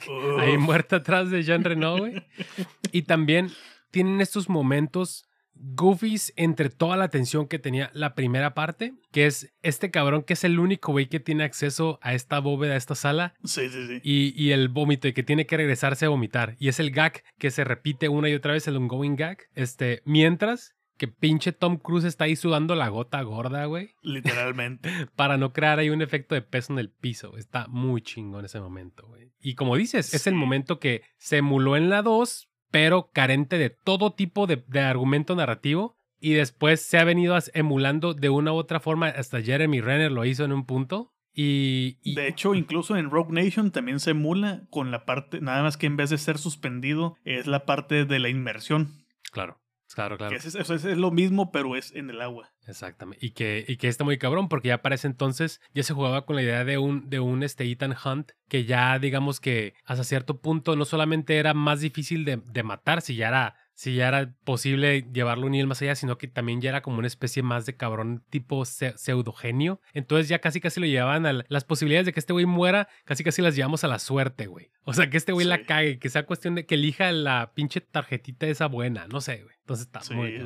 Ahí 0.39 0.58
muerta 0.58 0.97
atrás 0.97 1.30
de 1.30 1.43
Jean 1.43 1.63
Renault, 1.63 1.99
güey. 1.99 2.25
y 2.91 3.04
también 3.04 3.51
tienen 3.91 4.21
estos 4.21 4.49
momentos 4.49 5.25
goofies 5.54 6.34
entre 6.38 6.69
toda 6.69 6.97
la 6.97 7.06
atención 7.06 7.47
que 7.47 7.60
tenía 7.60 7.91
la 7.93 8.15
primera 8.15 8.54
parte, 8.54 8.93
que 9.12 9.27
es 9.27 9.54
este 9.62 9.91
cabrón 9.91 10.23
que 10.23 10.34
es 10.34 10.43
el 10.43 10.60
único 10.60 10.91
güey 10.91 11.08
que 11.08 11.19
tiene 11.19 11.43
acceso 11.43 11.99
a 12.01 12.13
esta 12.13 12.39
bóveda, 12.39 12.73
a 12.73 12.77
esta 12.77 12.95
sala. 12.95 13.36
Sí, 13.43 13.69
sí, 13.69 13.88
sí. 13.88 14.01
Y, 14.04 14.34
y, 14.41 14.51
el 14.51 14.69
vómito 14.69 15.08
y 15.08 15.13
que 15.13 15.23
tiene 15.23 15.45
que 15.45 15.58
regresarse 15.58 16.06
a 16.06 16.10
vomitar. 16.10 16.56
Y 16.60 16.67
es 16.69 16.80
el 16.80 16.91
gag 16.91 17.23
que 17.38 17.51
se 17.51 17.63
repite 17.63 18.10
una 18.10 18.30
y 18.30 18.34
otra 18.34 18.54
vez, 18.54 18.67
el 18.67 18.77
ongoing 18.77 19.15
gag. 19.15 19.38
Este, 19.54 20.01
mientras 20.06 20.75
que 21.02 21.08
pinche 21.08 21.52
Tom 21.52 21.78
Cruise 21.78 22.04
está 22.04 22.26
ahí 22.26 22.36
sudando 22.36 22.76
la 22.76 22.88
gota 22.90 23.24
gorda, 23.24 23.66
güey. 23.66 23.96
Literalmente. 24.04 24.88
Para 25.16 25.36
no 25.36 25.52
crear 25.52 25.80
ahí 25.80 25.90
un 25.90 26.04
efecto 26.04 26.36
de 26.36 26.44
peso 26.44 26.74
en 26.74 26.78
el 26.78 26.92
piso. 26.92 27.38
Está 27.38 27.66
muy 27.70 28.04
chingo 28.04 28.38
en 28.38 28.46
ese 28.46 28.60
momento, 28.60 29.08
güey. 29.08 29.32
Y 29.42 29.56
como 29.56 29.78
dices, 29.78 30.14
es 30.14 30.28
el 30.28 30.36
momento 30.36 30.80
que 30.80 31.02
se 31.18 31.38
emuló 31.38 31.76
en 31.76 31.90
la 31.90 32.04
2, 32.04 32.52
pero 32.70 33.10
carente 33.12 33.58
de 33.58 33.72
todo 33.72 34.14
tipo 34.14 34.46
de, 34.46 34.64
argumento 34.80 35.36
narrativo. 35.36 35.98
Y 36.20 36.34
después 36.34 36.84
se 36.84 37.00
ha 37.00 37.04
venido 37.04 37.36
emulando 37.56 38.14
de 38.14 38.30
una 38.30 38.54
u 38.54 38.58
otra 38.58 38.80
forma. 38.80 39.08
Hasta 39.08 39.42
Jeremy 39.42 39.82
Renner 39.82 40.12
lo 40.12 40.24
hizo 40.24 40.46
en 40.46 40.52
un 40.52 40.68
punto. 40.68 41.16
Y, 41.34 41.98
y, 42.04 42.14
de 42.14 42.28
hecho, 42.28 42.54
incluso 42.54 42.96
en 42.96 43.10
Rogue 43.10 43.34
Nation 43.34 43.72
también 43.72 44.00
se 44.00 44.12
emula 44.12 44.68
con 44.70 44.92
la 44.92 45.06
parte, 45.06 45.42
nada 45.42 45.64
más 45.64 45.78
que 45.78 45.88
en 45.88 45.98
vez 45.98 46.12
de 46.12 46.20
ser 46.20 46.38
suspendido, 46.38 47.18
es 47.24 47.48
la 47.48 47.66
parte 47.66 48.06
de 48.06 48.20
la 48.20 48.30
inmersión. 48.30 49.02
Claro. 49.32 49.61
Claro, 49.93 50.17
claro. 50.17 50.36
eso 50.36 50.73
es, 50.73 50.84
lo 50.84 51.12
mismo, 51.12 51.51
pero 51.51 51.75
es 51.75 51.91
en 51.93 52.10
el 52.10 52.21
agua. 52.21 52.51
Exactamente. 52.67 53.25
Y 53.25 53.32
que, 53.32 53.65
y 53.67 53.77
que 53.77 53.88
está 53.88 54.04
muy 54.04 54.17
cabrón, 54.17 54.49
porque 54.49 54.69
ya 54.69 54.82
para 54.82 54.95
ese 54.95 55.08
entonces 55.08 55.62
ya 55.73 55.84
se 55.84 55.93
jugaba 55.93 56.25
con 56.25 56.36
la 56.36 56.43
idea 56.43 56.63
de 56.63 56.77
un, 56.77 57.10
de 57.10 57.19
un 57.19 57.43
este 57.43 57.69
Ethan 57.69 57.95
Hunt, 58.04 58.32
que 58.47 58.65
ya 58.65 58.97
digamos 58.99 59.39
que 59.39 59.73
hasta 59.86 60.04
cierto 60.04 60.39
punto 60.39 60.75
no 60.75 60.86
solamente 60.86 61.38
era 61.38 61.54
más 61.54 61.82
difícil 61.82 62.25
de, 62.25 62.38
de 62.38 62.63
matar, 62.63 63.01
si 63.01 63.15
ya 63.15 63.30
era 63.30 63.56
si 63.82 63.96
ya 63.96 64.10
era 64.10 64.32
posible 64.44 65.08
llevarlo 65.12 65.48
un 65.48 65.54
nivel 65.54 65.65
más 65.65 65.82
allá, 65.82 65.96
sino 65.96 66.20
que 66.20 66.28
también 66.28 66.62
ya 66.62 66.70
era 66.70 66.84
como 66.84 67.00
una 67.00 67.08
especie 67.08 67.41
más 67.41 67.65
de 67.65 67.78
cabrón 67.78 68.24
tipo 68.30 68.63
pseudogenio. 68.63 69.82
Entonces 69.96 70.30
ya 70.30 70.38
casi 70.38 70.62
casi 70.62 70.80
lo 70.80 70.86
llevaban 70.86 71.26
a 71.26 71.44
las 71.48 71.63
posibilidades 71.63 72.06
de 72.06 72.13
que 72.13 72.20
este 72.20 72.32
güey 72.32 72.46
muera, 72.46 72.89
casi 73.06 73.24
casi 73.24 73.41
las 73.41 73.56
llevamos 73.56 73.84
a 73.84 73.88
la 73.88 73.98
suerte, 73.98 74.46
güey. 74.46 74.70
O 74.84 74.94
sea, 74.94 75.10
que 75.10 75.17
este 75.17 75.32
güey 75.32 75.48
la 75.48 75.63
cague, 75.63 75.98
que 75.98 76.10
sea 76.10 76.28
cuestión 76.28 76.54
de 76.54 76.67
que 76.67 76.76
elija 76.76 77.12
la 77.12 77.54
pinche 77.56 77.82
tarjetita 77.82 78.46
esa 78.46 78.67
buena, 78.67 79.08
no 79.08 79.20
sé, 79.20 79.41
güey. 79.41 79.56
Entonces 79.62 79.88
está 79.88 80.02
muy 80.13 80.39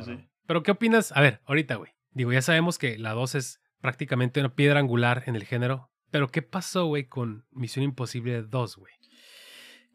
Pero 0.48 0.64
¿qué 0.64 0.72
opinas? 0.72 1.12
A 1.12 1.20
ver, 1.20 1.42
ahorita, 1.44 1.76
güey. 1.76 1.92
Digo, 2.14 2.32
ya 2.32 2.42
sabemos 2.42 2.78
que 2.78 2.98
la 2.98 3.12
2 3.12 3.36
es 3.36 3.60
prácticamente 3.82 4.40
una 4.40 4.56
piedra 4.56 4.80
angular 4.80 5.24
en 5.26 5.36
el 5.36 5.44
género. 5.44 5.92
Pero 6.10 6.30
¿qué 6.30 6.42
pasó, 6.42 6.86
güey, 6.86 7.10
con 7.10 7.44
Misión 7.52 7.84
Imposible 7.84 8.44
2, 8.44 8.78
güey? 8.78 8.94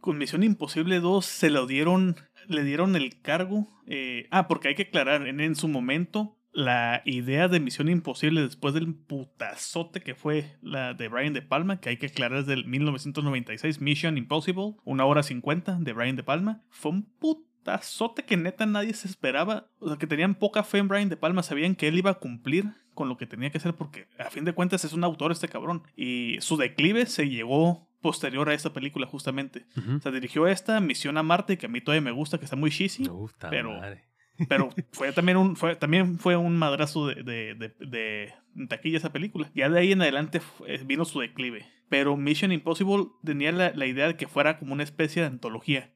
Con 0.00 0.16
Misión 0.16 0.42
Imposible 0.42 0.98
2 1.00 1.24
se 1.26 1.50
lo 1.50 1.66
dieron 1.66 2.16
le 2.46 2.64
dieron 2.64 2.96
el 2.96 3.20
cargo. 3.20 3.68
Eh, 3.86 4.26
ah, 4.30 4.48
porque 4.48 4.68
hay 4.68 4.74
que 4.74 4.82
aclarar, 4.82 5.26
en, 5.26 5.40
en, 5.40 5.54
su 5.54 5.68
momento, 5.68 6.36
la 6.52 7.02
idea 7.04 7.48
de 7.48 7.60
Misión 7.60 7.88
Imposible 7.88 8.42
después 8.42 8.74
del 8.74 8.94
putazote 8.94 10.00
que 10.00 10.14
fue 10.14 10.56
la 10.62 10.94
de 10.94 11.08
Brian 11.08 11.32
De 11.32 11.42
Palma, 11.42 11.80
que 11.80 11.90
hay 11.90 11.96
que 11.96 12.06
aclarar 12.06 12.40
desde 12.40 12.54
el 12.54 12.66
1996, 12.66 13.80
Mission 13.80 14.18
Impossible, 14.18 14.74
una 14.84 15.04
hora 15.04 15.22
cincuenta 15.22 15.76
de 15.80 15.92
Brian 15.92 16.16
De 16.16 16.22
Palma, 16.22 16.62
fue 16.70 16.92
un 16.92 17.02
putazote 17.18 18.24
que 18.24 18.36
neta 18.36 18.66
nadie 18.66 18.94
se 18.94 19.08
esperaba. 19.08 19.68
O 19.78 19.88
sea, 19.88 19.96
que 19.96 20.06
tenían 20.06 20.34
poca 20.34 20.62
fe 20.62 20.78
en 20.78 20.88
Brian 20.88 21.08
De 21.08 21.16
Palma, 21.16 21.42
sabían 21.42 21.74
que 21.74 21.88
él 21.88 21.98
iba 21.98 22.10
a 22.10 22.18
cumplir 22.18 22.66
con 22.94 23.08
lo 23.08 23.16
que 23.16 23.26
tenía 23.26 23.50
que 23.50 23.58
hacer 23.58 23.74
porque 23.74 24.08
a 24.18 24.30
fin 24.30 24.44
de 24.44 24.52
cuentas 24.52 24.84
es 24.84 24.92
un 24.92 25.04
autor 25.04 25.32
este 25.32 25.48
cabrón. 25.48 25.84
Y 25.96 26.36
su 26.40 26.56
declive 26.56 27.06
se 27.06 27.28
llegó 27.28 27.88
posterior 28.00 28.48
a 28.48 28.54
esta 28.54 28.72
película, 28.72 29.06
justamente. 29.06 29.66
O 29.96 30.00
sea, 30.00 30.12
dirigió 30.12 30.46
esta, 30.46 30.80
Misión 30.80 31.16
a 31.18 31.22
Marte, 31.22 31.58
que 31.58 31.66
a 31.66 31.68
mí 31.68 31.80
todavía 31.80 32.02
me 32.02 32.12
gusta, 32.12 32.38
que 32.38 32.44
está 32.44 32.56
muy 32.56 32.70
cheesy. 32.70 33.04
pero, 33.50 33.80
pero 34.48 34.70
fue 34.92 35.12
también 35.12 35.36
un, 35.36 35.56
fue, 35.56 35.76
también 35.76 36.18
fue 36.18 36.36
un 36.36 36.56
madrazo 36.56 37.06
de, 37.06 37.22
de, 37.22 37.74
de, 37.78 38.34
taquilla 38.68 38.98
esa 38.98 39.12
película. 39.12 39.50
Ya 39.54 39.68
de 39.68 39.78
ahí 39.78 39.92
en 39.92 40.02
adelante 40.02 40.40
eh, 40.66 40.82
vino 40.84 41.04
su 41.04 41.20
declive. 41.20 41.66
Pero 41.88 42.16
Mission 42.16 42.52
Impossible 42.52 43.08
tenía 43.24 43.52
la, 43.52 43.72
la 43.74 43.86
idea 43.86 44.06
de 44.06 44.16
que 44.16 44.28
fuera 44.28 44.58
como 44.58 44.72
una 44.72 44.84
especie 44.84 45.22
de 45.22 45.28
antología. 45.28 45.92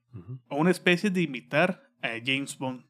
O 0.49 0.57
una 0.57 0.71
especie 0.71 1.11
de 1.11 1.23
imitar 1.23 1.91
a 2.05 2.21
James 2.25 2.59
Bond. 2.59 2.85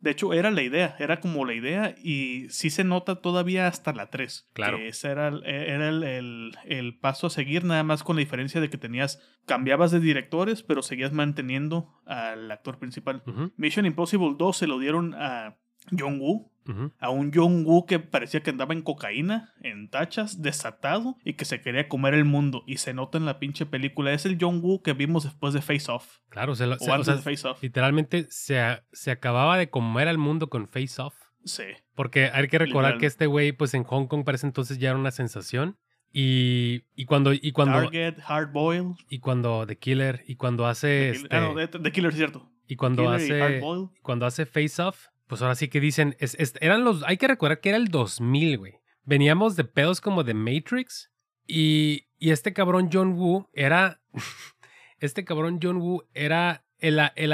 De 0.00 0.10
hecho, 0.10 0.32
era 0.34 0.50
la 0.50 0.62
idea, 0.62 0.96
era 0.98 1.20
como 1.20 1.44
la 1.44 1.54
idea 1.54 1.94
y 2.02 2.46
sí 2.50 2.68
se 2.70 2.84
nota 2.84 3.22
todavía 3.22 3.66
hasta 3.68 3.92
la 3.92 4.10
3. 4.10 4.50
Claro. 4.52 4.76
Que 4.78 4.88
ese 4.88 5.08
era, 5.08 5.28
el, 5.28 5.44
era 5.46 5.88
el, 5.88 6.02
el- 6.02 6.52
el 6.66 6.98
paso 6.98 7.28
a 7.28 7.30
seguir, 7.30 7.64
nada 7.64 7.82
más 7.84 8.02
con 8.02 8.16
la 8.16 8.20
diferencia 8.20 8.60
de 8.60 8.68
que 8.68 8.76
tenías, 8.78 9.20
cambiabas 9.46 9.90
de 9.92 10.00
directores, 10.00 10.62
pero 10.62 10.82
seguías 10.82 11.12
manteniendo 11.12 11.94
al 12.06 12.50
actor 12.50 12.78
principal. 12.78 13.22
Mission 13.56 13.86
Impossible 13.86 14.34
2 14.36 14.56
se 14.56 14.66
lo 14.66 14.78
dieron 14.78 15.14
a 15.14 15.56
John 15.96 16.18
Woo, 16.20 16.50
A 16.98 17.10
un 17.10 17.30
John 17.34 17.64
Woo 17.64 17.86
que 17.86 17.98
parecía 17.98 18.40
que 18.42 18.50
andaba 18.50 18.74
en 18.74 18.82
cocaína, 18.82 19.52
en 19.62 19.88
tachas, 19.90 20.42
desatado 20.42 21.16
y 21.24 21.34
que 21.34 21.44
se 21.44 21.60
quería 21.60 21.88
comer 21.88 22.14
el 22.14 22.24
mundo. 22.24 22.62
Y 22.66 22.78
se 22.78 22.94
nota 22.94 23.18
en 23.18 23.24
la 23.24 23.38
pinche 23.38 23.66
película. 23.66 24.12
Es 24.12 24.26
el 24.26 24.36
John 24.40 24.60
Woo 24.62 24.82
que 24.82 24.92
vimos 24.92 25.24
después 25.24 25.54
de 25.54 25.62
Face 25.62 25.90
Off. 25.90 26.18
Claro, 26.28 26.54
se 26.54 26.66
lo- 26.66 26.74
O 26.74 26.78
se- 26.78 26.90
o 26.90 26.94
antes 26.94 27.06
sea, 27.06 27.16
de 27.16 27.22
Face 27.22 27.46
Off. 27.48 27.62
literalmente 27.62 28.26
se, 28.30 28.60
se 28.92 29.10
acababa 29.10 29.56
de 29.58 29.70
comer 29.70 30.08
al 30.08 30.18
mundo 30.18 30.48
con 30.48 30.66
Face 30.66 31.00
Off. 31.00 31.14
Sí. 31.44 31.62
Porque 31.94 32.30
hay 32.32 32.48
que 32.48 32.58
recordar 32.58 32.92
Literal. 32.94 33.00
que 33.00 33.06
este 33.06 33.26
güey, 33.26 33.52
pues 33.52 33.72
en 33.74 33.84
Hong 33.84 34.06
Kong 34.08 34.24
para 34.24 34.34
ese 34.36 34.46
entonces 34.46 34.78
ya 34.78 34.90
era 34.90 34.98
una 34.98 35.12
sensación. 35.12 35.76
Y, 36.12 36.84
y 36.94 37.04
cuando, 37.04 37.32
y 37.34 37.52
cuando, 37.52 37.78
Target, 37.82 38.14
Hard 38.26 38.50
Boiled. 38.52 38.94
y 39.10 39.18
cuando 39.18 39.66
The 39.66 39.76
Killer, 39.76 40.24
y 40.26 40.36
cuando 40.36 40.66
hace, 40.66 41.10
este, 41.10 41.28
Ah, 41.36 41.40
no, 41.40 41.54
de, 41.54 41.66
de 41.66 41.92
Killer, 41.92 42.10
es 42.10 42.16
cierto. 42.16 42.50
y 42.66 42.76
cuando 42.76 43.02
Killer 43.04 43.20
y 43.20 43.24
hace, 43.42 43.60
Boiled. 43.60 43.88
cuando 44.02 44.24
hace 44.24 44.46
Face 44.46 44.80
Off, 44.80 45.08
pues 45.26 45.42
ahora 45.42 45.54
sí 45.54 45.68
que 45.68 45.80
dicen, 45.80 46.16
eran 46.60 46.84
los, 46.84 47.02
hay 47.04 47.16
que 47.16 47.28
recordar 47.28 47.60
que 47.60 47.70
era 47.70 47.78
el 47.78 47.88
2000, 47.88 48.58
güey. 48.58 48.74
Veníamos 49.04 49.56
de 49.56 49.64
pedos 49.64 50.00
como 50.00 50.24
de 50.24 50.34
Matrix 50.34 51.10
y, 51.46 52.06
y 52.18 52.30
este 52.30 52.52
cabrón 52.52 52.90
John 52.92 53.12
Woo 53.14 53.48
era, 53.52 54.00
este 55.00 55.24
cabrón 55.24 55.60
John 55.62 55.76
Woo 55.76 56.04
era 56.14 56.64
el, 56.78 57.00
el, 57.16 57.32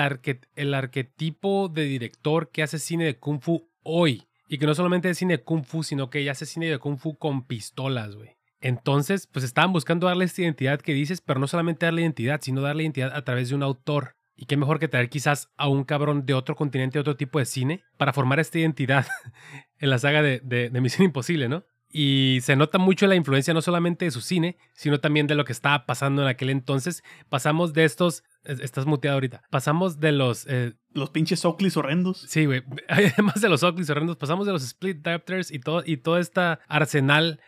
el 0.57 0.75
arquetipo 0.75 1.69
de 1.69 1.85
director 1.85 2.51
que 2.51 2.63
hace 2.63 2.79
cine 2.79 3.05
de 3.05 3.19
Kung 3.19 3.41
Fu 3.41 3.71
hoy. 3.83 4.27
Y 4.49 4.59
que 4.59 4.67
no 4.67 4.75
solamente 4.75 5.09
es 5.09 5.17
cine 5.17 5.39
de 5.39 5.43
Kung 5.43 5.65
Fu, 5.65 5.83
sino 5.83 6.11
que 6.11 6.25
ya 6.25 6.33
hace 6.33 6.45
cine 6.45 6.69
de 6.69 6.79
Kung 6.79 6.99
Fu 6.99 7.17
con 7.17 7.47
pistolas, 7.47 8.15
güey. 8.17 8.37
Entonces, 8.61 9.27
pues 9.27 9.45
estaban 9.45 9.73
buscando 9.73 10.07
darle 10.07 10.25
esta 10.25 10.43
identidad 10.43 10.81
que 10.81 10.93
dices, 10.93 11.21
pero 11.21 11.41
no 11.41 11.49
solamente 11.49 11.87
darle 11.87 12.03
identidad, 12.03 12.41
sino 12.43 12.61
darle 12.61 12.85
identidad 12.85 13.13
a 13.15 13.25
través 13.25 13.49
de 13.49 13.55
un 13.55 13.63
autor. 13.63 14.17
Y 14.35 14.47
qué 14.47 14.57
mejor 14.57 14.79
que 14.79 14.89
traer 14.89 15.09
quizás 15.11 15.51
a 15.57 15.69
un 15.69 15.85
cabrón 15.85 16.25
de 16.27 16.35
otro 16.35 16.57
continente, 16.57 16.99
otro 16.99 17.17
tipo 17.17 17.39
de 17.39 17.45
cine, 17.45 17.83
para 17.99 18.13
formar 18.13 18.41
esta 18.41 18.59
identidad 18.59 19.07
en 19.79 19.91
la 19.91 19.99
saga 19.99 20.23
de, 20.23 20.41
de- 20.43 20.71
de 20.71 20.81
Misión 20.81 21.05
Imposible, 21.05 21.49
¿no? 21.49 21.65
Y 21.95 22.39
se 22.41 22.57
nota 22.57 22.79
mucho 22.79 23.07
la 23.07 23.17
influencia 23.17 23.53
no 23.53 23.61
solamente 23.61 24.07
de 24.07 24.11
su 24.11 24.23
cine, 24.23 24.57
sino 24.73 24.99
también 25.01 25.27
de 25.27 25.35
lo 25.35 25.45
que 25.45 25.53
estaba 25.53 25.85
pasando 25.85 26.23
en 26.23 26.29
aquel 26.29 26.49
entonces. 26.49 27.03
Pasamos 27.29 27.75
de 27.75 27.85
estos... 27.85 28.25
es- 28.45 28.61
Estás 28.61 28.87
muteado 28.87 29.17
ahorita. 29.17 29.43
Pasamos 29.51 30.01
de 30.01 30.13
los... 30.13 30.47
eh, 30.49 30.73
Los 30.95 31.11
pinches 31.11 31.45
Oakleys 31.45 31.77
horrendos. 31.77 32.23
Sí, 32.27 32.47
güey. 32.47 32.63
Además 32.89 33.43
de 33.43 33.51
los 33.51 33.63
Oakleys 33.63 33.91
horrendos, 33.91 34.17
pasamos 34.17 34.47
de 34.47 34.53
los 34.53 34.63
Split 34.65 35.07
Adapters 35.07 35.51
y 35.51 35.59
todo, 35.59 35.83
y 35.85 35.99
todo 35.99 36.17
este 36.19 36.41
arsenal 36.67 37.39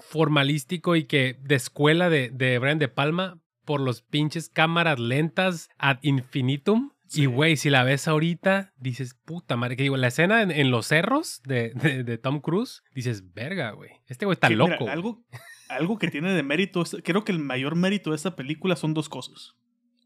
formalístico 0.00 0.96
y 0.96 1.04
que 1.04 1.38
de 1.40 1.54
escuela 1.54 2.10
de, 2.10 2.30
de 2.30 2.58
Brian 2.58 2.78
De 2.78 2.88
Palma 2.88 3.38
por 3.64 3.80
los 3.80 4.02
pinches 4.02 4.48
cámaras 4.48 4.98
lentas 4.98 5.68
ad 5.78 5.98
infinitum. 6.02 6.90
Sí. 7.06 7.22
Y, 7.22 7.26
güey, 7.26 7.56
si 7.58 7.68
la 7.68 7.84
ves 7.84 8.08
ahorita, 8.08 8.72
dices, 8.78 9.14
puta 9.24 9.56
madre, 9.56 9.76
que 9.76 9.82
digo, 9.82 9.96
la 9.98 10.08
escena 10.08 10.40
en, 10.42 10.50
en 10.50 10.70
los 10.70 10.86
cerros 10.86 11.42
de, 11.44 11.70
de- 11.74 12.04
de 12.04 12.18
Tom 12.18 12.40
Cruise, 12.40 12.82
dices, 12.94 13.34
verga, 13.34 13.72
güey. 13.72 13.90
Este 14.06 14.24
güey 14.24 14.34
está 14.34 14.48
Que, 14.48 14.56
loco. 14.56 14.76
güey". 14.80 14.90
algo, 14.90 15.22
algo 15.68 15.98
que 15.98 16.08
tiene 16.08 16.32
de 16.32 16.42
mérito, 16.42 16.84
creo 17.04 17.22
que 17.24 17.32
el 17.32 17.38
mayor 17.38 17.76
mérito 17.76 18.10
de 18.10 18.16
esta 18.16 18.34
película 18.34 18.76
son 18.76 18.94
dos 18.94 19.08
cosas. 19.10 19.54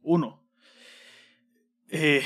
Uno, 0.03 0.45
eh, 1.89 2.23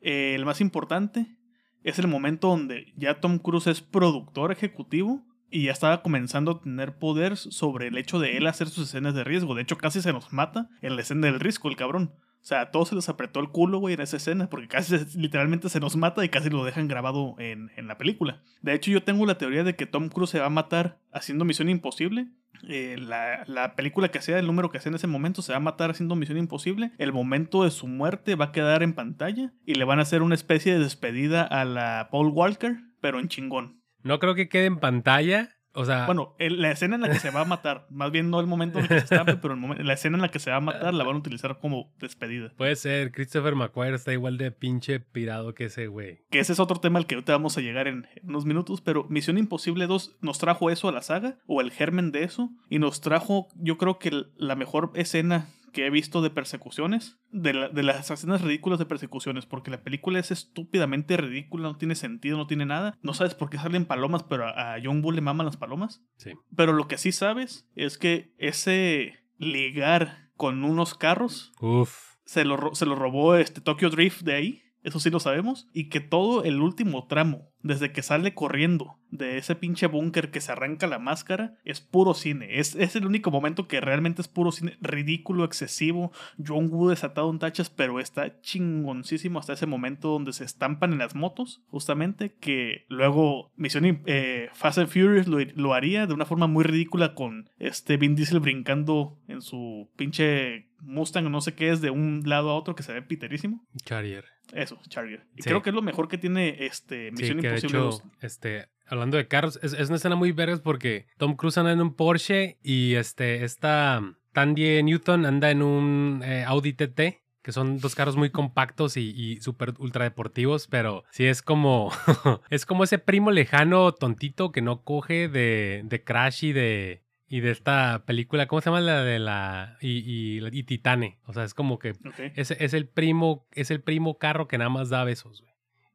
eh, 0.00 0.34
el 0.34 0.44
más 0.44 0.60
importante 0.60 1.36
es 1.82 1.98
el 1.98 2.08
momento 2.08 2.48
donde 2.48 2.92
ya 2.96 3.20
Tom 3.20 3.38
Cruise 3.38 3.68
es 3.68 3.80
productor 3.80 4.50
ejecutivo 4.52 5.24
y 5.50 5.64
ya 5.64 5.72
estaba 5.72 6.02
comenzando 6.02 6.50
a 6.50 6.60
tener 6.60 6.98
poder 6.98 7.36
sobre 7.36 7.88
el 7.88 7.98
hecho 7.98 8.18
de 8.18 8.36
él 8.36 8.46
hacer 8.46 8.68
sus 8.68 8.88
escenas 8.88 9.14
de 9.14 9.24
riesgo. 9.24 9.54
De 9.54 9.62
hecho, 9.62 9.78
casi 9.78 10.00
se 10.02 10.12
nos 10.12 10.32
mata 10.32 10.68
en 10.82 10.96
la 10.96 11.02
escena 11.02 11.26
del 11.26 11.40
riesgo, 11.40 11.68
el 11.68 11.76
cabrón. 11.76 12.12
O 12.46 12.48
sea, 12.48 12.60
a 12.60 12.70
todos 12.70 12.90
se 12.90 12.94
les 12.94 13.08
apretó 13.08 13.40
el 13.40 13.48
culo, 13.48 13.80
güey, 13.80 13.94
en 13.94 14.00
esa 14.00 14.18
escena, 14.18 14.48
porque 14.48 14.68
casi 14.68 14.96
literalmente 15.18 15.68
se 15.68 15.80
nos 15.80 15.96
mata 15.96 16.24
y 16.24 16.28
casi 16.28 16.48
lo 16.48 16.64
dejan 16.64 16.86
grabado 16.86 17.34
en, 17.40 17.72
en 17.76 17.88
la 17.88 17.98
película. 17.98 18.40
De 18.62 18.72
hecho, 18.72 18.92
yo 18.92 19.02
tengo 19.02 19.26
la 19.26 19.36
teoría 19.36 19.64
de 19.64 19.74
que 19.74 19.86
Tom 19.86 20.08
Cruise 20.08 20.30
se 20.30 20.38
va 20.38 20.46
a 20.46 20.50
matar 20.50 21.00
haciendo 21.10 21.44
Misión 21.44 21.68
Imposible. 21.68 22.28
Eh, 22.68 22.98
la, 23.00 23.42
la 23.48 23.74
película 23.74 24.10
que 24.10 24.22
sea, 24.22 24.38
el 24.38 24.46
número 24.46 24.70
que 24.70 24.78
sea 24.78 24.90
en 24.90 24.94
ese 24.94 25.08
momento, 25.08 25.42
se 25.42 25.52
va 25.52 25.56
a 25.56 25.60
matar 25.60 25.90
haciendo 25.90 26.14
Misión 26.14 26.38
Imposible. 26.38 26.92
El 26.98 27.12
momento 27.12 27.64
de 27.64 27.72
su 27.72 27.88
muerte 27.88 28.36
va 28.36 28.44
a 28.46 28.52
quedar 28.52 28.84
en 28.84 28.94
pantalla 28.94 29.52
y 29.64 29.74
le 29.74 29.84
van 29.84 29.98
a 29.98 30.02
hacer 30.02 30.22
una 30.22 30.36
especie 30.36 30.74
de 30.74 30.78
despedida 30.78 31.42
a 31.42 31.64
la 31.64 32.10
Paul 32.12 32.28
Walker, 32.28 32.76
pero 33.00 33.18
en 33.18 33.26
chingón. 33.26 33.80
No 34.06 34.18
creo 34.18 34.34
que 34.34 34.48
quede 34.48 34.66
en 34.66 34.78
pantalla. 34.78 35.50
O 35.78 35.84
sea, 35.84 36.06
Bueno, 36.06 36.34
el- 36.38 36.62
la 36.62 36.70
escena 36.70 36.94
en 36.94 37.02
la 37.02 37.10
que 37.10 37.18
se 37.18 37.28
va 37.30 37.42
a 37.42 37.44
matar, 37.44 37.86
más 37.90 38.10
bien 38.10 38.30
no 38.30 38.40
el 38.40 38.46
momento 38.46 38.78
en 38.78 38.84
el 38.84 38.88
que 38.88 38.98
se 39.00 39.04
estampe, 39.14 39.36
pero 39.36 39.52
el 39.52 39.60
momen- 39.60 39.82
la 39.82 39.92
escena 39.92 40.16
en 40.16 40.22
la 40.22 40.30
que 40.30 40.38
se 40.38 40.50
va 40.50 40.56
a 40.56 40.60
matar 40.60 40.94
la 40.94 41.04
van 41.04 41.16
a 41.16 41.18
utilizar 41.18 41.58
como 41.58 41.92
despedida. 41.98 42.50
puede 42.56 42.76
ser. 42.76 43.12
Christopher 43.12 43.54
McQuarrie 43.56 43.94
está 43.96 44.10
igual 44.14 44.38
de 44.38 44.50
pinche 44.52 45.00
pirado 45.00 45.52
que 45.54 45.66
ese 45.66 45.88
güey. 45.88 46.24
Que 46.30 46.38
ese 46.38 46.54
es 46.54 46.60
otro 46.60 46.80
tema 46.80 46.98
al 46.98 47.06
que 47.06 47.16
ahorita 47.16 47.32
vamos 47.32 47.58
a 47.58 47.60
llegar 47.60 47.88
en, 47.88 48.06
en 48.14 48.26
unos 48.30 48.46
minutos, 48.46 48.80
pero 48.80 49.04
Misión 49.10 49.36
Imposible 49.36 49.86
2 49.86 50.16
nos 50.22 50.38
trajo 50.38 50.70
eso 50.70 50.88
a 50.88 50.92
la 50.92 51.02
saga, 51.02 51.36
o 51.46 51.60
el 51.60 51.70
germen 51.70 52.10
de 52.10 52.24
eso, 52.24 52.48
y 52.70 52.78
nos 52.78 53.02
trajo, 53.02 53.48
yo 53.56 53.76
creo 53.76 53.98
que 53.98 54.12
la 54.38 54.54
mejor 54.56 54.92
escena 54.94 55.48
que 55.72 55.86
he 55.86 55.90
visto 55.90 56.22
de 56.22 56.30
persecuciones, 56.30 57.18
de, 57.30 57.52
la- 57.52 57.68
de 57.68 57.82
las 57.82 58.10
escenas 58.10 58.40
ridículas 58.42 58.78
de 58.78 58.86
persecuciones, 58.86 59.46
porque 59.46 59.70
la 59.70 59.82
película 59.82 60.18
es 60.18 60.30
estúpidamente 60.30 61.16
ridícula, 61.16 61.68
no 61.68 61.76
tiene 61.76 61.94
sentido, 61.94 62.36
no 62.36 62.46
tiene 62.46 62.66
nada. 62.66 62.96
No 63.02 63.12
sabes 63.14 63.34
por 63.34 63.50
qué 63.50 63.58
salen 63.58 63.84
palomas, 63.84 64.22
pero 64.22 64.46
a, 64.46 64.74
a 64.74 64.78
John 64.82 65.02
Bull 65.02 65.14
le 65.16 65.20
maman 65.20 65.46
las 65.46 65.56
palomas. 65.56 66.02
Sí. 66.16 66.32
Pero 66.56 66.72
lo 66.72 66.88
que 66.88 66.98
sí 66.98 67.12
sabes 67.12 67.68
es 67.74 67.98
que 67.98 68.32
ese 68.38 69.14
ligar 69.38 70.30
con 70.36 70.64
unos 70.64 70.94
carros 70.94 71.52
Uf. 71.60 72.16
se 72.24 72.44
lo, 72.44 72.74
se 72.74 72.86
lo 72.86 72.94
robó 72.94 73.36
este 73.36 73.60
Tokyo 73.60 73.90
Drift 73.90 74.22
de 74.22 74.34
ahí. 74.34 74.62
Eso 74.86 75.00
sí 75.00 75.10
lo 75.10 75.18
sabemos. 75.18 75.68
Y 75.72 75.88
que 75.88 75.98
todo 75.98 76.44
el 76.44 76.60
último 76.60 77.08
tramo, 77.08 77.50
desde 77.60 77.90
que 77.90 78.02
sale 78.02 78.34
corriendo 78.34 79.00
de 79.10 79.36
ese 79.36 79.56
pinche 79.56 79.88
búnker 79.88 80.30
que 80.30 80.40
se 80.40 80.52
arranca 80.52 80.86
la 80.86 81.00
máscara, 81.00 81.58
es 81.64 81.80
puro 81.80 82.14
cine. 82.14 82.60
Es, 82.60 82.76
es 82.76 82.94
el 82.94 83.04
único 83.04 83.32
momento 83.32 83.66
que 83.66 83.80
realmente 83.80 84.22
es 84.22 84.28
puro 84.28 84.52
cine. 84.52 84.78
Ridículo, 84.80 85.44
excesivo. 85.44 86.12
John 86.38 86.68
Woo 86.70 86.90
desatado 86.90 87.28
en 87.32 87.40
tachas, 87.40 87.68
pero 87.68 87.98
está 87.98 88.40
chingoncísimo 88.42 89.40
hasta 89.40 89.54
ese 89.54 89.66
momento 89.66 90.10
donde 90.10 90.32
se 90.32 90.44
estampan 90.44 90.92
en 90.92 90.98
las 90.98 91.16
motos, 91.16 91.64
justamente. 91.66 92.36
Que 92.38 92.84
luego 92.88 93.50
Misión 93.56 94.02
eh, 94.06 94.50
Fast 94.52 94.78
and 94.78 94.88
Furious 94.88 95.26
lo, 95.26 95.38
lo 95.56 95.74
haría 95.74 96.06
de 96.06 96.14
una 96.14 96.26
forma 96.26 96.46
muy 96.46 96.62
ridícula 96.62 97.16
con 97.16 97.50
este 97.58 97.96
Vin 97.96 98.14
Diesel 98.14 98.38
brincando 98.38 99.18
en 99.26 99.42
su 99.42 99.90
pinche 99.96 100.68
Mustang, 100.80 101.28
no 101.28 101.40
sé 101.40 101.54
qué 101.54 101.70
es, 101.70 101.80
de 101.80 101.90
un 101.90 102.22
lado 102.24 102.50
a 102.50 102.54
otro 102.54 102.76
que 102.76 102.84
se 102.84 102.92
ve 102.92 103.02
piterísimo. 103.02 103.66
Charrier. 103.84 104.35
Eso, 104.52 104.78
Charger. 104.88 105.24
Y 105.36 105.42
Sí. 105.42 105.48
creo 105.48 105.62
que 105.62 105.70
es 105.70 105.74
lo 105.74 105.82
mejor 105.82 106.08
que 106.08 106.18
tiene 106.18 106.64
este 106.66 107.08
Sí, 107.10 107.12
Misión 107.16 107.40
de 107.40 107.48
Imposible 107.48 107.78
hecho, 107.78 107.84
2. 107.86 108.02
este, 108.20 108.68
hablando 108.86 109.16
de 109.16 109.26
carros, 109.28 109.58
es, 109.62 109.72
es 109.72 109.88
una 109.88 109.96
escena 109.96 110.14
muy 110.16 110.32
vergas 110.32 110.60
porque 110.60 111.06
Tom 111.18 111.34
Cruise 111.36 111.58
anda 111.58 111.72
en 111.72 111.80
un 111.80 111.94
Porsche 111.94 112.58
y 112.62 112.94
este, 112.94 113.44
esta 113.44 114.02
Tandy 114.32 114.82
Newton 114.82 115.26
anda 115.26 115.50
en 115.50 115.62
un 115.62 116.22
eh, 116.24 116.44
Audi 116.44 116.72
TT, 116.74 117.22
que 117.42 117.52
son 117.52 117.78
dos 117.78 117.94
carros 117.94 118.16
muy 118.16 118.30
compactos 118.30 118.96
y, 118.96 119.10
y 119.10 119.40
súper 119.40 119.74
ultra 119.78 120.04
deportivos, 120.04 120.66
pero 120.68 121.04
sí 121.10 121.26
es 121.26 121.42
como, 121.42 121.90
es 122.50 122.66
como 122.66 122.84
ese 122.84 122.98
primo 122.98 123.30
lejano 123.30 123.92
tontito 123.92 124.50
que 124.52 124.62
no 124.62 124.82
coge 124.82 125.28
de, 125.28 125.82
de 125.84 126.02
Crash 126.04 126.44
y 126.44 126.52
de, 126.52 127.02
y 127.28 127.40
de 127.40 127.50
esta 127.50 128.04
película, 128.06 128.46
¿cómo 128.46 128.60
se 128.60 128.66
llama 128.70 128.80
la 128.80 129.02
de 129.02 129.18
la, 129.18 129.76
y, 129.80 129.98
y, 129.98 130.40
y 130.52 130.62
Titane? 130.62 131.18
O 131.26 131.32
sea, 131.32 131.44
es 131.44 131.54
como 131.54 131.78
que 131.78 131.94
es, 132.36 132.50
es 132.52 132.72
el 132.74 132.86
primo, 132.88 133.46
es 133.52 133.70
el 133.70 133.80
primo 133.80 134.18
carro 134.18 134.46
que 134.48 134.58
nada 134.58 134.70
más 134.70 134.88
da 134.90 135.04
besos, 135.04 135.40
güey. 135.42 135.52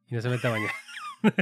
Y 0.08 0.14
no 0.14 0.20
se 0.20 0.28
mete 0.28 0.46
a 0.46 0.50
bañar. 0.50 0.70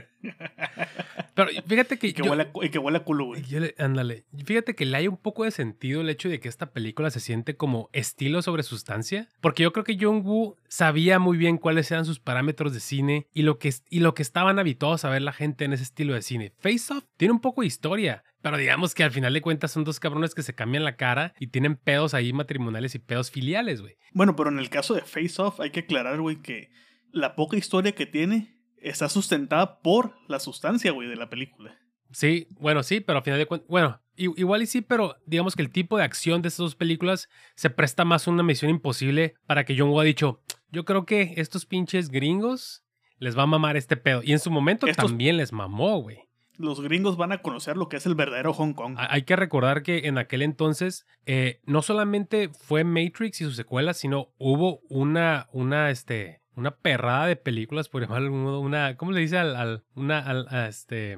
Pero 1.35 1.49
fíjate 1.67 1.99
que. 1.99 2.09
Y 2.09 2.13
que, 2.13 2.23
yo- 2.23 2.31
huele 2.31 2.49
y 2.63 2.69
que 2.69 2.79
huele 2.79 2.99
a 2.99 3.05
culo, 3.05 3.27
güey. 3.27 3.43
yo 3.45 3.61
le- 3.61 3.75
ándale. 3.79 4.25
Fíjate 4.45 4.75
que 4.75 4.85
le 4.85 4.97
hay 4.97 5.09
un 5.09 5.17
poco 5.17 5.45
de 5.45 5.51
sentido 5.51 6.01
el 6.03 6.11
hecho 6.11 6.29
de 6.29 6.39
que 6.41 6.49
esta 6.49 6.71
película 6.73 7.11
se 7.11 7.21
siente 7.21 7.57
como 7.57 7.89
estilo 7.93 8.43
sobre 8.43 8.63
sustancia. 8.63 9.29
Porque 9.41 9.63
yo 9.63 9.73
creo 9.73 9.85
que 9.85 9.97
John 9.99 10.23
Woo 10.25 10.57
sabía 10.69 11.19
muy 11.19 11.37
bien 11.39 11.57
cuáles 11.57 11.91
eran 11.91 12.05
sus 12.05 12.21
parámetros 12.21 12.75
de 12.75 12.81
cine 12.81 13.27
y 13.33 13.43
lo 13.43 13.59
que, 13.59 13.73
y 13.89 14.01
lo 14.01 14.15
que 14.15 14.23
estaban 14.23 14.59
habituados 14.59 15.05
a 15.05 15.11
ver 15.11 15.23
la 15.23 15.33
gente 15.33 15.65
en 15.65 15.73
ese 15.73 15.85
estilo 15.85 16.15
de 16.15 16.23
cine. 16.23 16.53
Face 16.59 16.93
Off 16.93 17.05
tiene 17.17 17.33
un 17.33 17.41
poco 17.41 17.63
de 17.63 17.69
historia. 17.69 18.23
Pero 18.43 18.57
digamos 18.57 18.95
que 18.95 19.05
al 19.05 19.11
final 19.11 19.35
de 19.35 19.43
cuentas 19.43 19.71
son 19.73 19.85
dos 19.85 20.01
cabrones 20.01 20.35
que 20.35 20.43
se 20.43 20.55
cambian 20.55 20.85
la 20.85 20.97
cara 20.97 21.35
y 21.39 21.49
tienen 21.49 21.77
pedos 21.77 22.15
ahí 22.15 22.33
matrimoniales 22.33 22.95
y 22.95 22.99
pedos 22.99 23.31
filiales, 23.31 23.81
güey. 23.83 23.97
Bueno, 24.13 24.35
pero 24.37 24.49
en 24.51 24.59
el 24.59 24.71
caso 24.71 24.95
de 24.95 25.03
Face 25.03 25.41
Off 25.43 25.61
hay 25.61 25.71
que 25.71 25.81
aclarar, 25.81 26.21
güey, 26.21 26.41
que 26.41 26.71
la 27.13 27.35
poca 27.37 27.57
historia 27.57 27.93
que 27.93 28.07
tiene 28.07 28.57
está 28.79 29.09
sustentada 29.11 29.81
por 29.81 30.15
la 30.29 30.41
sustancia, 30.41 30.91
güey, 30.93 31.09
de 31.09 31.17
la 31.17 31.29
película. 31.29 31.77
Sí, 32.13 32.49
bueno, 32.59 32.83
sí, 32.83 33.01
pero 33.01 33.19
al 33.19 33.25
final 33.25 33.39
de 33.39 33.47
cuentas, 33.47 33.69
bueno, 33.69 34.01
igual 34.17 34.63
y 34.63 34.67
sí, 34.67 34.81
pero 34.81 35.17
digamos 35.27 35.55
que 35.55 35.63
el 35.63 35.71
tipo 35.71 35.97
de 35.97 36.03
acción 36.05 36.43
de 36.43 36.49
estas 36.49 36.59
dos 36.65 36.75
películas 36.75 37.29
se 37.55 37.71
presta 37.71 38.05
más 38.05 38.27
a 38.27 38.31
una 38.31 38.43
misión 38.43 38.71
imposible 38.71 39.35
para 39.47 39.65
que 39.65 39.77
John 39.79 39.91
Woo 39.91 40.01
ha 40.01 40.05
dicho, 40.05 40.43
yo 40.71 40.85
creo 40.85 41.05
que 41.07 41.35
estos 41.37 41.67
pinches 41.67 42.09
gringos 42.09 42.85
les 43.19 43.37
va 43.39 43.43
a 43.43 43.47
mamar 43.47 43.77
este 43.77 43.97
pedo. 43.97 44.23
Y 44.25 44.33
en 44.33 44.39
su 44.41 44.51
momento 44.51 44.87
Estos- 44.87 45.07
también 45.07 45.37
les 45.37 45.53
mamó, 45.53 46.01
güey. 46.01 46.19
Los 46.61 46.81
gringos 46.83 47.17
van 47.17 47.33
a 47.33 47.39
conocer 47.39 47.77
lo 47.77 47.89
que 47.89 47.97
es 47.97 48.07
el 48.07 48.15
verdadero 48.15 48.53
Hong 48.53 48.75
Kong. 48.75 48.95
Ha- 48.99 49.13
Hay 49.15 49.23
que 49.23 49.35
recordar 49.37 49.83
que 49.83 50.07
en 50.09 50.19
aquel 50.19 50.43
entonces 50.43 51.07
eh, 51.27 51.61
no 51.65 51.81
solamente 51.83 52.51
fue 52.51 52.85
Matrix 52.85 53.41
y 53.41 53.45
sus 53.45 53.57
secuelas, 53.57 53.97
sino 53.97 54.29
hubo 54.39 54.81
una, 54.91 55.49
una, 55.53 55.91
este, 55.91 56.43
una 56.55 56.73
perrada 56.77 57.27
de 57.27 57.37
películas, 57.37 57.89
por 57.89 58.03
ejemplo, 58.03 58.61
una, 58.61 58.97
¿cómo 58.97 59.13
le 59.13 59.21
dice 59.21 59.39
al, 59.39 59.57
al- 59.57 59.85
una, 59.95 60.19
al- 60.19 60.49
a 60.51 60.67
este, 60.69 61.17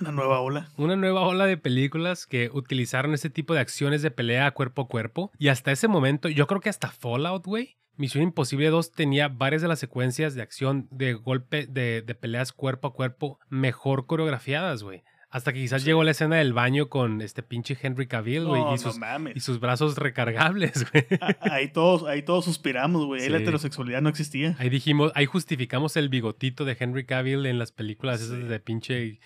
Una 0.00 0.10
nueva 0.10 0.40
ola. 0.40 0.70
una 0.76 0.96
nueva 0.96 1.20
ola 1.20 1.46
de 1.46 1.56
películas 1.58 2.26
que 2.26 2.50
utilizaron 2.52 3.14
ese 3.14 3.30
tipo 3.30 3.54
de 3.54 3.60
acciones 3.60 4.02
de 4.02 4.10
pelea 4.10 4.50
cuerpo 4.50 4.82
a 4.82 4.88
cuerpo. 4.88 5.30
Y 5.38 5.48
hasta 5.48 5.70
ese 5.70 5.86
momento, 5.86 6.28
yo 6.28 6.46
creo 6.48 6.60
que 6.60 6.70
hasta 6.70 6.88
Fallout, 6.88 7.44
güey. 7.46 7.76
Misión 7.96 8.22
Imposible 8.24 8.68
2 8.70 8.92
tenía 8.92 9.28
varias 9.28 9.62
de 9.62 9.68
las 9.68 9.78
secuencias 9.78 10.34
de 10.34 10.42
acción 10.42 10.88
de 10.90 11.14
golpe, 11.14 11.66
de, 11.66 12.02
de 12.02 12.14
peleas 12.14 12.52
cuerpo 12.52 12.88
a 12.88 12.92
cuerpo 12.94 13.38
mejor 13.48 14.06
coreografiadas, 14.06 14.82
güey. 14.82 15.02
Hasta 15.30 15.52
que 15.54 15.60
quizás 15.60 15.80
Sí. 15.82 15.86
llegó 15.88 16.04
la 16.04 16.10
escena 16.10 16.36
del 16.36 16.52
baño 16.52 16.90
con 16.90 17.22
este 17.22 17.42
pinche 17.42 17.76
Henry 17.80 18.06
Cavill, 18.06 18.44
güey, 18.44 18.60
No, 18.62 18.74
y, 18.74 18.78
sus, 18.78 18.98
mames. 18.98 19.34
y 19.36 19.40
sus 19.40 19.60
brazos 19.60 19.96
recargables, 19.96 20.72
güey. 20.92 21.06
A- 21.22 21.54
Ahí 21.54 21.68
todos, 21.72 22.04
ahí 22.04 22.22
todos 22.22 22.44
suspiramos, 22.44 23.06
güey. 23.06 23.22
Ahí 23.22 23.28
la 23.30 23.38
Sí. 23.38 23.44
heterosexualidad 23.44 24.02
no 24.02 24.10
existía. 24.10 24.56
Ahí 24.58 24.68
dijimos, 24.68 25.10
ahí 25.14 25.24
justificamos 25.24 25.96
el 25.96 26.10
bigotito 26.10 26.64
de 26.66 26.76
Henry 26.78 27.06
Cavill 27.06 27.46
en 27.46 27.58
las 27.58 27.72
películas 27.72 28.20
Sí. 28.20 28.26
esas 28.26 28.48
de 28.48 28.60
pinche 28.60 29.20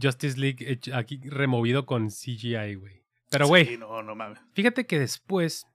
Justice 0.00 0.38
League 0.40 0.80
aquí 0.92 1.20
removido 1.24 1.86
con 1.86 2.10
CGI, 2.10 2.74
güey. 2.74 3.02
Pero, 3.30 3.46
güey, 3.46 3.66
Sí, 3.66 3.76
no, 3.76 4.02
no 4.02 4.14
mames. 4.16 4.40
Fíjate 4.54 4.86
que 4.86 4.98
después 4.98 5.66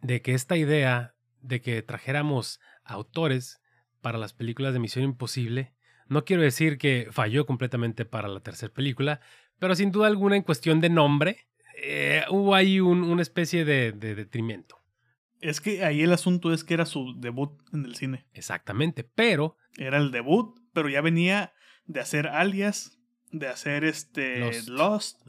de 0.00 0.20
que 0.22 0.34
esta 0.34 0.56
idea 0.56 1.14
de 1.42 1.60
que 1.60 1.82
trajéramos 1.82 2.60
autores 2.84 3.60
para 4.00 4.18
las 4.18 4.32
películas 4.32 4.72
de 4.72 4.78
Misión 4.78 5.04
Imposible, 5.04 5.74
no 6.08 6.24
quiero 6.24 6.42
decir 6.42 6.78
que 6.78 7.08
falló 7.12 7.46
completamente 7.46 8.04
para 8.04 8.28
la 8.28 8.40
tercera 8.40 8.72
película, 8.72 9.20
pero 9.58 9.74
sin 9.74 9.92
duda 9.92 10.06
alguna 10.08 10.36
en 10.36 10.42
cuestión 10.42 10.80
de 10.80 10.88
nombre, 10.90 11.46
eh, 11.82 12.24
hubo 12.30 12.54
ahí 12.54 12.80
un- 12.80 13.04
una 13.04 13.22
especie 13.22 13.64
de, 13.64 13.92
de 13.92 14.14
detrimento. 14.14 14.76
Es 15.40 15.60
que 15.60 15.84
ahí 15.84 16.02
el 16.02 16.12
asunto 16.12 16.52
es 16.52 16.64
que 16.64 16.74
era 16.74 16.84
su 16.84 17.14
debut 17.18 17.58
en 17.72 17.84
el 17.84 17.94
cine. 17.94 18.26
Exactamente, 18.34 19.04
pero 19.04 19.56
Era 19.78 19.98
el 19.98 20.10
debut, 20.10 20.58
pero 20.74 20.88
ya 20.88 21.00
venía 21.00 21.52
de 21.86 22.00
hacer 22.00 22.26
Alias, 22.26 22.98
de 23.30 23.48
hacer 23.48 23.84
este 23.84 24.40
Lost. 24.40 24.68
Lost. 24.68 25.20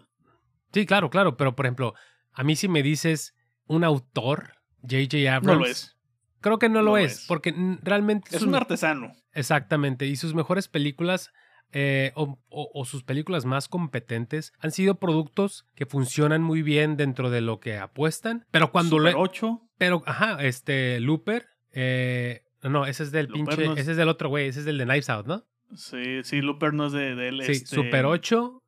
sí, 0.73 0.85
claro, 0.85 1.09
claro, 1.09 1.37
pero 1.37 1.55
por 1.55 1.65
ejemplo, 1.65 1.93
a 2.33 2.43
mí 2.43 2.55
si 2.55 2.67
me 2.67 2.81
dices 2.83 3.35
un 3.67 3.83
autor, 3.83 4.55
J.J. 4.81 5.17
Abrams, 5.33 5.45
No 5.45 5.55
lo 5.55 5.65
es. 5.65 5.95
Creo 6.41 6.59
que 6.59 6.69
no, 6.69 6.75
No 6.79 6.91
lo 6.91 6.97
es, 6.97 7.21
es. 7.21 7.25
porque 7.27 7.53
realmente 7.83 8.35
Es 8.35 8.41
un 8.41 8.55
artesano. 8.55 9.13
Exactamente, 9.33 10.05
y 10.07 10.15
sus 10.15 10.33
mejores 10.33 10.67
películas 10.67 11.31
eh, 11.73 12.11
o, 12.15 12.37
o- 12.49 12.69
o 12.73 12.83
sus 12.83 13.03
películas 13.03 13.45
más 13.45 13.69
competentes 13.69 14.51
han 14.59 14.71
sido 14.71 14.95
productos 14.95 15.65
que 15.73 15.85
funcionan 15.85 16.41
muy 16.43 16.63
bien 16.63 16.97
dentro 16.97 17.29
de 17.29 17.39
lo 17.39 17.61
que 17.61 17.77
apuestan, 17.77 18.45
pero 18.51 18.71
cuando 18.73 18.97
Super 18.97 19.13
le... 19.13 19.19
8. 19.19 19.61
Pero, 19.77 20.03
ajá, 20.05 20.43
este, 20.43 20.99
Looper, 20.99 21.45
eh, 21.71 22.43
no, 22.63 22.85
ese 22.85 23.03
es 23.03 23.11
del 23.13 23.27
Looper 23.27 23.55
pinche, 23.55 23.65
no 23.67 23.73
es- 23.73 23.79
ese 23.79 23.91
es 23.91 23.97
del 23.97 24.09
otro 24.09 24.27
güey, 24.27 24.49
ese 24.49 24.59
es 24.59 24.65
del 24.65 24.77
de 24.79 24.83
Knives 24.83 25.09
Out, 25.09 25.27
¿no? 25.27 25.45
Sí, 25.73 26.21
sí, 26.23 26.41
Looper 26.41 26.73
no 26.73 26.87
es 26.87 26.91
de, 26.91 27.15
de 27.15 27.29
él. 27.29 27.41
Sí, 27.45 27.53
este, 27.53 27.73
Super 27.75 28.05
8, 28.05 28.60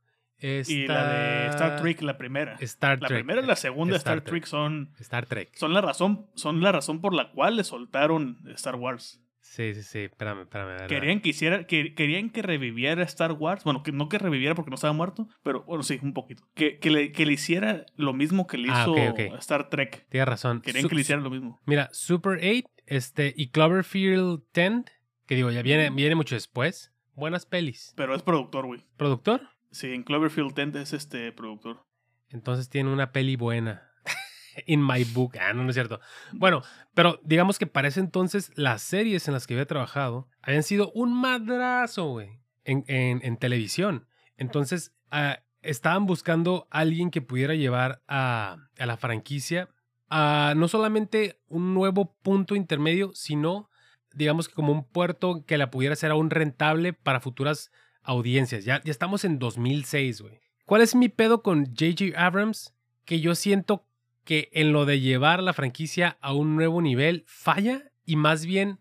Y 0.43 0.87
la 0.87 1.07
de 1.13 1.47
Star 1.47 1.81
Trek, 1.81 2.01
la 2.01 2.17
primera. 2.17 2.57
Star 2.59 3.01
La 3.01 3.07
Trek. 3.07 3.19
primera 3.19 3.41
y 3.41 3.45
la 3.45 3.55
segunda 3.55 3.93
de 3.93 3.97
Star 3.97 4.17
Star 4.17 4.29
Trek 4.29 4.45
son, 4.45 4.91
Star 4.99 5.25
Trek. 5.25 5.49
son 5.55 5.73
la 5.73 5.81
razón, 5.81 6.27
son 6.35 6.61
la 6.61 6.71
razón 6.71 6.99
por 7.01 7.13
la 7.13 7.31
cual 7.31 7.55
le 7.55 7.63
soltaron 7.63 8.37
Star 8.55 8.75
Wars. 8.75 9.19
Sí, 9.39 9.73
sí, 9.75 9.83
sí, 9.83 9.99
espérame, 9.99 10.41
espérame. 10.43 10.87
Querían 10.87 11.19
que 11.19 11.29
hiciera, 11.29 11.67
que, 11.67 11.93
querían 11.93 12.29
que 12.31 12.41
reviviera 12.41 13.03
Star 13.03 13.33
Wars. 13.33 13.63
Bueno, 13.63 13.83
que 13.83 13.91
no 13.91 14.09
que 14.09 14.17
reviviera 14.17 14.55
porque 14.55 14.71
no 14.71 14.75
estaba 14.75 14.93
muerto, 14.93 15.27
pero 15.43 15.63
bueno, 15.63 15.83
sí, 15.83 15.99
un 16.01 16.13
poquito. 16.13 16.43
Que, 16.55 16.79
que, 16.79 16.89
le, 16.89 17.11
que 17.11 17.25
le 17.25 17.33
hiciera 17.33 17.85
lo 17.95 18.13
mismo 18.13 18.47
que 18.47 18.57
le 18.57 18.69
Ah, 18.71 18.81
hizo. 18.87 18.95
Star 19.37 19.69
Trek. 19.69 20.07
Tienes 20.09 20.27
razón. 20.27 20.61
Querían 20.61 20.83
Su- 20.83 20.89
que 20.89 20.95
le 20.95 21.01
hiciera 21.01 21.21
lo 21.21 21.29
mismo. 21.29 21.59
Mira, 21.65 21.89
Super 21.91 22.39
8 22.41 22.67
este, 22.87 23.33
y 23.37 23.49
Cloverfield 23.49 24.41
10, 24.53 24.85
que 25.27 25.35
digo, 25.35 25.51
ya 25.51 25.61
viene, 25.61 25.89
viene 25.91 26.15
mucho 26.15 26.35
después. 26.35 26.91
Buenas 27.15 27.45
pelis. 27.45 27.93
Pero 27.95 28.15
es 28.15 28.23
productor, 28.23 28.65
güey. 28.65 28.81
¿Productor? 28.97 29.41
Sí, 29.73 29.91
en 29.93 30.03
Cloverfield 30.03 30.53
10 30.53 30.75
es 30.77 30.93
este 30.93 31.31
productor. 31.31 31.83
Entonces 32.29 32.69
tiene 32.69 32.91
una 32.93 33.11
peli 33.11 33.35
buena. 33.35 33.89
In 34.67 34.85
my 34.85 35.03
book. 35.03 35.33
Ah, 35.41 35.51
no, 35.53 35.63
no 35.63 35.69
es 35.69 35.75
cierto. 35.75 35.99
Bueno, 36.31 36.61
pero 36.93 37.19
digamos 37.23 37.57
que 37.59 37.65
para 37.67 37.87
ese 37.87 37.99
entonces 37.99 38.51
las 38.55 38.81
series 38.83 39.27
en 39.27 39.33
las 39.33 39.47
que 39.47 39.55
había 39.55 39.65
trabajado 39.65 40.29
habían 40.41 40.63
sido 40.63 40.91
un 40.93 41.13
madrazo, 41.19 42.05
güey, 42.09 42.39
en, 42.63 42.85
en- 42.87 43.21
en 43.23 43.37
televisión. 43.37 44.07
Entonces 44.37 44.95
ah, 45.11 45.39
estaban 45.63 46.05
buscando 46.05 46.67
a 46.71 46.79
alguien 46.79 47.09
que 47.11 47.21
pudiera 47.21 47.55
llevar 47.55 48.03
a, 48.07 48.57
a 48.77 48.85
la 48.85 48.97
franquicia 48.97 49.69
a 50.09 50.53
no 50.55 50.67
solamente 50.67 51.39
un 51.47 51.73
nuevo 51.73 52.15
punto 52.21 52.55
intermedio, 52.55 53.11
sino 53.15 53.69
digamos 54.13 54.47
que 54.47 54.53
como 54.53 54.71
un 54.71 54.87
puerto 54.87 55.43
que 55.47 55.57
la 55.57 55.71
pudiera 55.71 55.95
ser 55.95 56.11
aún 56.11 56.29
rentable 56.29 56.93
para 56.93 57.19
futuras 57.19 57.71
audiencias. 58.03 58.65
Ya, 58.65 58.81
ya 58.83 58.91
estamos 58.91 59.25
en 59.25 59.39
2006, 59.39 60.21
güey. 60.21 60.39
¿Cuál 60.65 60.81
es 60.81 60.95
mi 60.95 61.09
pedo 61.09 61.41
con 61.41 61.65
J.J. 61.65 62.17
Abrams? 62.17 62.73
Que 63.05 63.19
yo 63.19 63.35
siento 63.35 63.85
que 64.23 64.49
en 64.53 64.71
lo 64.71 64.85
de 64.85 64.99
llevar 65.01 65.43
la 65.43 65.53
franquicia 65.53 66.17
a 66.21 66.33
un 66.33 66.55
nuevo 66.55 66.81
nivel 66.81 67.23
falla 67.27 67.91
y 68.05 68.15
más 68.15 68.45
bien 68.45 68.79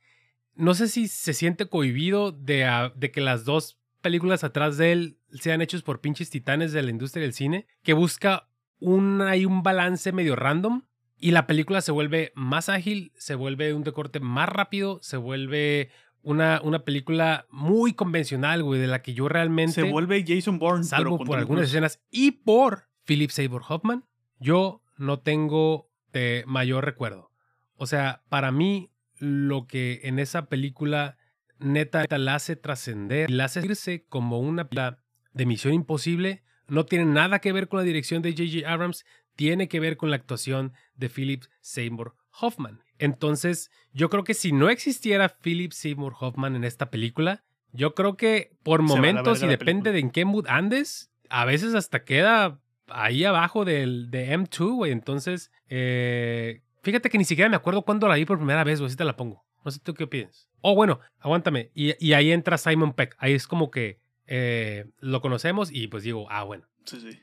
no 0.55 0.75
sé 0.75 0.89
si 0.89 1.09
se 1.09 1.33
siente 1.33 1.67
cohibido 1.67 2.33
de, 2.33 2.65
ah, 2.65 2.93
de 2.95 3.11
que 3.11 3.21
las 3.21 3.45
dos 3.45 3.79
películas 4.01 4.45
atrás 4.45 4.77
de 4.77 4.93
él 4.93 5.19
sean 5.33 5.63
hechos 5.63 5.83
por 5.83 6.01
pinches 6.01 6.31
titanes 6.31 6.73
de 6.73 6.83
la 6.83 6.91
industria 6.91 7.23
del 7.23 7.33
cine, 7.33 7.67
que 7.83 7.95
busca 7.95 8.49
un, 8.79 9.23
hay 9.23 9.47
un 9.47 9.63
balance 9.63 10.13
medio 10.13 10.37
random 10.37 10.83
y 11.17 11.31
la 11.31 11.47
película 11.47 11.81
se 11.81 11.93
vuelve 11.93 12.33
más 12.35 12.69
ágil, 12.69 13.13
se 13.17 13.35
vuelve 13.35 13.73
un 13.75 13.85
recorte 13.85 14.21
más 14.21 14.49
rápido, 14.49 14.99
se 15.03 15.17
vuelve 15.17 15.91
una, 16.23 16.61
una 16.63 16.85
película 16.85 17.47
muy 17.51 17.95
convencional, 17.95 18.63
güey, 18.63 18.81
de 18.81 18.87
la 18.87 19.03
que 19.03 19.15
yo 19.15 19.29
realmente 19.29 19.75
Se 19.75 19.83
vuelve 19.83 20.25
Jason 20.27 20.59
Bourne. 20.59 20.85
salvo 20.85 21.19
pero 21.19 21.27
por 21.27 21.39
algunas 21.39 21.65
escenas 21.65 22.01
y 22.11 22.33
por 22.33 22.89
Philip 23.05 23.31
Seymour 23.31 23.63
Hoffman, 23.69 24.05
yo 24.39 24.83
no 24.97 25.21
tengo 25.21 25.91
de 26.13 26.45
mayor 26.47 26.85
recuerdo. 26.85 27.31
O 27.77 27.87
sea, 27.87 28.23
para 28.29 28.53
mí, 28.53 28.93
lo 29.19 29.67
que 29.67 30.01
en 30.05 30.19
esa 30.19 30.47
película 30.47 31.17
neta, 31.59 32.03
neta 32.03 32.19
la 32.19 32.37
hace 32.37 32.57
trascender 32.57 33.31
y 33.31 33.35
la 33.35 33.45
hace 33.45 33.61
irse 33.65 34.05
como 34.09 34.41
una 34.41 34.69
película 34.69 35.03
de 35.33 35.47
Misión 35.47 35.75
Imposible, 35.75 36.43
no 36.69 36.85
tiene 36.85 37.07
nada 37.07 37.41
que 37.41 37.53
ver 37.53 37.69
con 37.69 37.79
la 37.79 37.85
dirección 37.85 38.23
de 38.23 38.33
J.J. 38.33 38.71
Abrams, 38.71 39.05
tiene 39.35 39.69
que 39.69 39.81
ver 39.81 39.97
con 39.97 40.11
la 40.11 40.17
actuación 40.17 40.73
de 40.95 41.09
Philip 41.09 41.45
Seymour 41.61 42.15
Hoffman. 42.41 42.83
Entonces, 42.99 43.71
yo 43.93 44.11
creo 44.11 44.25
que 44.25 44.35
si 44.35 44.53
no 44.53 44.69
existiera 44.69 45.29
Philip 45.29 45.73
Seymour 45.73 46.15
Hoffman 46.19 46.57
en 46.57 46.65
esta 46.65 46.91
película, 46.91 47.45
yo 47.73 47.95
creo 47.95 48.17
que 48.17 48.53
por 48.63 48.83
momentos, 48.83 49.43
y 49.43 49.47
depende 49.47 49.91
película. 49.91 49.93
de 49.93 49.99
en 50.01 50.11
qué 50.11 50.25
mood 50.25 50.47
andes, 50.49 51.11
a 51.29 51.45
veces 51.45 51.75
hasta 51.75 52.05
queda 52.05 52.61
ahí 52.89 53.25
abajo 53.25 53.65
del, 53.65 54.11
de 54.11 54.37
M2, 54.37 54.75
güey. 54.75 54.93
Entonces, 54.93 55.51
eh, 55.69 56.63
fíjate 56.83 57.09
que 57.09 57.19
ni 57.19 57.25
siquiera 57.25 57.49
me 57.49 57.57
acuerdo 57.57 57.83
cuándo 57.83 58.09
la 58.09 58.17
vi 58.17 58.25
por 58.25 58.37
primera 58.39 58.65
vez, 58.65 58.79
güey. 58.81 58.89
Así 58.89 58.97
te 58.97 59.05
la 59.05 59.17
pongo. 59.17 59.45
No 59.65 59.71
sé 59.71 59.81
tú 59.81 59.95
qué 59.95 60.07
piensas. 60.07 60.49
Oh, 60.61 60.75
bueno, 60.75 61.01
aguántame. 61.19 61.71
Y, 61.75 61.95
y 62.05 62.13
ahí 62.13 62.31
entra 62.33 62.59
Simon 62.59 62.93
Peck. 62.93 63.17
Ahí 63.19 63.33
es 63.33 63.47
como 63.47 63.71
que 63.71 64.01
eh, 64.27 64.87
lo 64.99 65.21
conocemos 65.21 65.71
y 65.73 65.87
pues 65.89 66.03
digo, 66.03 66.27
ah, 66.31 66.43
bueno. 66.45 66.67
Sí, 66.85 67.01
sí. 67.01 67.19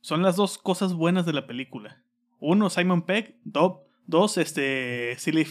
Son 0.00 0.22
las 0.22 0.36
dos 0.36 0.58
cosas 0.58 0.94
buenas 0.94 1.26
de 1.26 1.32
la 1.32 1.46
película. 1.46 2.02
Uno, 2.38 2.70
Simon 2.70 3.02
Peck. 3.02 3.36
Do- 3.44 3.85
dos, 4.06 4.38
este. 4.38 5.16
Silly 5.18 5.46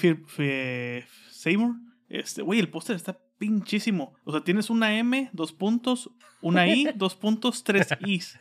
Seymour. 1.31 1.75
Este, 2.09 2.41
güey, 2.41 2.59
el 2.59 2.69
póster 2.69 2.95
está 2.95 3.19
pinchísimo. 3.37 4.15
O 4.23 4.31
sea, 4.31 4.43
tienes 4.43 4.69
una 4.69 4.97
M, 4.97 5.29
dos 5.33 5.51
puntos, 5.53 6.11
una 6.41 6.67
I, 6.67 6.91
dos 6.95 7.15
puntos, 7.15 7.63
tres 7.63 7.89
Is. 8.05 8.39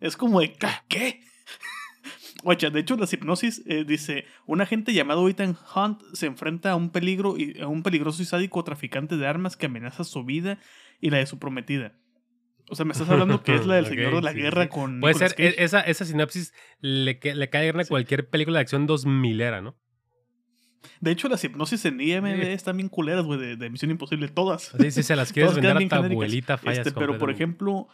Es 0.00 0.16
como 0.16 0.40
de, 0.40 0.52
¿qué? 0.52 0.68
¿qué? 0.88 1.20
Oye, 2.44 2.70
de 2.70 2.80
hecho, 2.80 2.96
la 2.96 3.08
hipnosis 3.10 3.62
eh, 3.66 3.84
dice: 3.84 4.26
Un 4.46 4.60
agente 4.60 4.92
llamado 4.92 5.28
Ethan 5.28 5.56
Hunt 5.74 6.02
se 6.12 6.26
enfrenta 6.26 6.72
a 6.72 6.76
un 6.76 6.90
peligro 6.90 7.36
y 7.38 7.60
a 7.60 7.68
un 7.68 7.82
peligroso 7.82 8.22
y 8.22 8.26
sádico 8.26 8.62
traficante 8.64 9.16
de 9.16 9.26
armas 9.26 9.56
que 9.56 9.66
amenaza 9.66 10.04
su 10.04 10.24
vida 10.24 10.58
y 11.00 11.10
la 11.10 11.18
de 11.18 11.26
su 11.26 11.38
prometida. 11.38 11.94
O 12.70 12.74
sea, 12.74 12.84
me 12.84 12.92
estás 12.92 13.08
hablando 13.10 13.42
que 13.42 13.54
es 13.54 13.66
la 13.66 13.74
del 13.76 13.84
Ok, 13.86 13.90
Señor 13.90 14.14
de 14.16 14.22
la 14.22 14.32
sí, 14.32 14.38
Guerra 14.38 14.62
sí. 14.64 14.68
con. 14.70 15.00
Puede 15.00 15.14
Nicolas 15.14 15.32
ser, 15.32 15.36
Cage. 15.50 15.60
e- 15.60 15.64
esa, 15.64 15.80
esa 15.80 16.04
sinopsis 16.04 16.54
le, 16.80 17.20
le 17.22 17.50
cae 17.50 17.70
a 17.70 17.82
Sí. 17.84 17.88
cualquier 17.88 18.28
película 18.28 18.58
de 18.58 18.62
acción 18.62 18.86
2000 18.86 19.40
era, 19.40 19.60
¿no? 19.60 19.76
De 21.00 21.10
hecho, 21.10 21.28
las 21.28 21.42
hipnosis 21.44 21.84
en 21.86 22.00
IMDb 22.00 22.42
Sí. 22.42 22.48
están 22.48 22.76
bien 22.76 22.88
culeras, 22.88 23.24
güey, 23.24 23.38
de, 23.40 23.56
de 23.56 23.70
Misión 23.70 23.90
Imposible, 23.90 24.28
todas. 24.28 24.74
Así 24.74 24.90
si 24.90 25.02
se 25.02 25.16
las 25.16 25.32
quieres 25.32 25.54
vender 25.54 25.72
a 25.72 25.78
bien 25.78 25.88
tu 25.88 25.96
abuelita, 25.96 26.56
fallas 26.58 26.86
Este, 26.86 26.98
pero 26.98 27.18
por 27.18 27.30
ejemplo, 27.30 27.88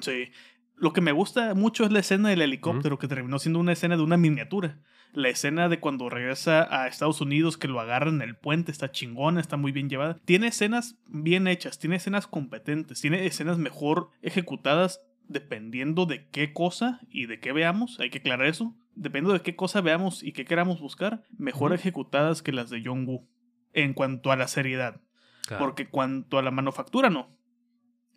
sí. 0.00 0.30
Lo 0.78 0.92
que 0.92 1.00
me 1.00 1.12
gusta 1.12 1.54
mucho 1.54 1.84
es 1.86 1.92
la 1.92 2.00
escena 2.00 2.28
del 2.28 2.42
helicóptero, 2.42 2.98
que 2.98 3.08
terminó 3.08 3.38
siendo 3.38 3.58
una 3.60 3.72
escena 3.72 3.96
de 3.96 4.02
una 4.02 4.18
miniatura. 4.18 4.78
La 5.16 5.30
escena 5.30 5.70
de 5.70 5.80
cuando 5.80 6.10
regresa 6.10 6.68
a 6.70 6.88
Estados 6.88 7.22
Unidos, 7.22 7.56
que 7.56 7.68
lo 7.68 7.80
agarran 7.80 8.16
en 8.16 8.28
el 8.28 8.36
puente, 8.36 8.70
está 8.70 8.92
chingona, 8.92 9.40
está 9.40 9.56
muy 9.56 9.72
bien 9.72 9.88
llevada. 9.88 10.18
Tiene 10.26 10.48
escenas 10.48 10.98
bien 11.06 11.48
hechas, 11.48 11.78
tiene 11.78 11.96
escenas 11.96 12.26
competentes, 12.26 13.00
tiene 13.00 13.24
escenas 13.24 13.56
mejor 13.56 14.10
ejecutadas 14.20 15.00
dependiendo 15.26 16.04
de 16.04 16.28
qué 16.28 16.52
cosa 16.52 17.00
y 17.08 17.24
de 17.24 17.40
qué 17.40 17.52
veamos. 17.52 17.98
Hay 17.98 18.10
que 18.10 18.18
aclarar 18.18 18.46
eso. 18.46 18.76
Dependiendo 18.94 19.32
de 19.32 19.40
qué 19.40 19.56
cosa 19.56 19.80
veamos 19.80 20.22
y 20.22 20.32
qué 20.32 20.44
queramos 20.44 20.80
buscar, 20.80 21.22
mejor 21.38 21.72
ejecutadas 21.72 22.42
que 22.42 22.52
las 22.52 22.68
de 22.68 22.82
John 22.84 23.06
Woo. 23.06 23.26
En 23.72 23.94
cuanto 23.94 24.32
a 24.32 24.36
la 24.36 24.48
seriedad. 24.48 25.00
Claro. 25.46 25.64
Porque 25.64 25.88
cuanto 25.88 26.36
a 26.36 26.42
la 26.42 26.50
manufactura, 26.50 27.08
no. 27.08 27.34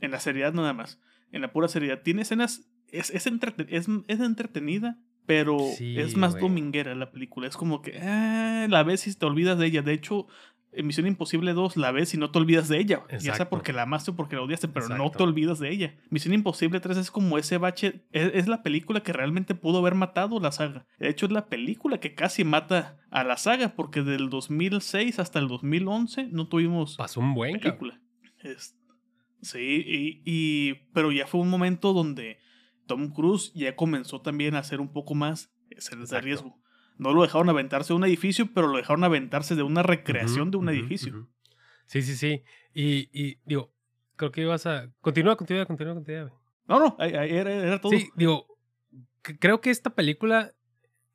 En 0.02 0.12
la 0.12 0.20
seriedad 0.20 0.52
nada 0.52 0.74
más. 0.74 1.00
En 1.32 1.39
la 1.39 1.54
pura 1.54 1.70
seriedad. 1.70 2.02
Tiene 2.02 2.24
escenas. 2.24 2.70
Es, 2.89 3.10
es, 3.12 3.26
es 3.26 4.20
entretenida, 4.20 4.97
pero 5.30 5.60
Sí, 5.78 5.96
es 6.00 6.18
más 6.18 6.34
dominguera 6.40 6.96
la 6.96 7.12
película. 7.12 7.48
Es 7.48 7.56
como 7.56 7.84
que 7.84 8.00
ah, 8.02 8.66
la 8.68 8.82
ves 8.82 9.06
y 9.06 9.14
te 9.14 9.28
olvidas 9.28 9.60
de 9.60 9.68
ella. 9.68 9.84
De 9.84 9.94
hecho, 9.94 10.26
en 10.72 10.88
Misión 10.88 11.06
Imposible 11.06 11.54
2 11.54 11.78
la 11.78 11.92
ves 11.92 12.16
y 12.16 12.18
no 12.18 12.32
te 12.32 12.40
olvidas 12.40 12.68
de 12.68 12.80
ella. 12.80 13.04
Ya 13.20 13.36
sea 13.36 13.48
porque 13.48 13.72
la 13.72 13.84
amaste 13.84 14.10
o 14.10 14.16
porque 14.16 14.36
la 14.36 14.42
odiaste, 14.42 14.68
pero 14.68 14.88
no 14.90 15.12
te 15.12 15.22
olvidas 15.22 15.60
de 15.60 15.70
ella. 15.70 15.96
Misión 16.10 16.34
Imposible 16.34 16.80
3 16.80 16.98
es 16.98 17.12
como 17.12 17.38
ese 17.38 17.60
bache. 17.60 18.02
Es, 18.12 18.32
es 18.34 18.48
la 18.48 18.64
película 18.64 19.02
que 19.04 19.14
realmente 19.14 19.54
pudo 19.54 19.78
haber 19.78 19.94
matado 19.94 20.40
la 20.40 20.52
saga. 20.52 20.88
De 20.98 21.10
hecho, 21.10 21.28
es 21.28 21.32
la 21.32 21.46
película 21.46 22.00
que 22.00 22.16
casi 22.16 22.44
mata 22.44 22.98
a 23.12 23.24
la 23.24 23.38
saga, 23.38 23.76
porque 23.76 24.02
del 24.02 24.32
2006 24.32 25.20
hasta 25.20 25.38
el 25.38 25.48
2011 25.48 26.30
no 26.32 26.48
tuvimos 26.48 26.98
Pasó 26.98 27.20
un 27.20 27.36
buen 27.36 27.60
película. 27.60 28.02
Es- 28.40 28.76
sí, 29.44 29.84
y, 29.86 30.22
y- 30.26 30.74
pero 30.92 31.12
ya 31.12 31.28
fue 31.28 31.40
un 31.40 31.50
momento 31.52 31.94
donde 31.94 32.40
Tom 32.90 33.14
Cruise 33.14 33.52
ya 33.54 33.76
comenzó 33.76 34.20
también 34.22 34.56
a 34.56 34.60
hacer 34.60 34.82
un 34.82 34.92
poco 34.92 35.14
más 35.16 35.52
escenas 35.70 36.10
de 36.10 36.20
riesgo. 36.20 36.60
No 36.98 37.14
lo 37.14 37.22
dejaron 37.22 37.48
aventarse 37.50 37.94
de 37.94 37.98
un 37.98 38.04
edificio, 38.04 38.50
pero 38.54 38.68
lo 38.68 38.78
dejaron 38.78 39.04
aventarse 39.06 39.56
de 39.56 39.64
una 39.64 39.84
recreación 39.84 40.50
de 40.52 40.58
un 40.58 40.68
edificio. 40.70 41.30
Sí, 41.86 42.02
sí, 42.02 42.16
sí. 42.16 42.44
Y, 42.74 43.10
y 43.14 43.40
digo, 43.46 43.72
creo 44.16 44.32
que 44.32 44.42
ibas 44.42 44.66
a. 44.66 44.92
Continúa, 45.02 45.38
continúa, 45.38 45.66
continúa, 45.66 45.94
continúa. 45.94 46.32
No, 46.68 46.80
no, 46.80 46.96
ahí- 47.00 47.14
ahí 47.14 47.32
era, 47.32 47.54
era 47.54 47.80
todo. 47.80 47.92
Sí, 47.94 48.10
digo, 48.16 48.48
creo 49.22 49.62
que 49.62 49.70
esta 49.70 49.92
película. 49.92 50.54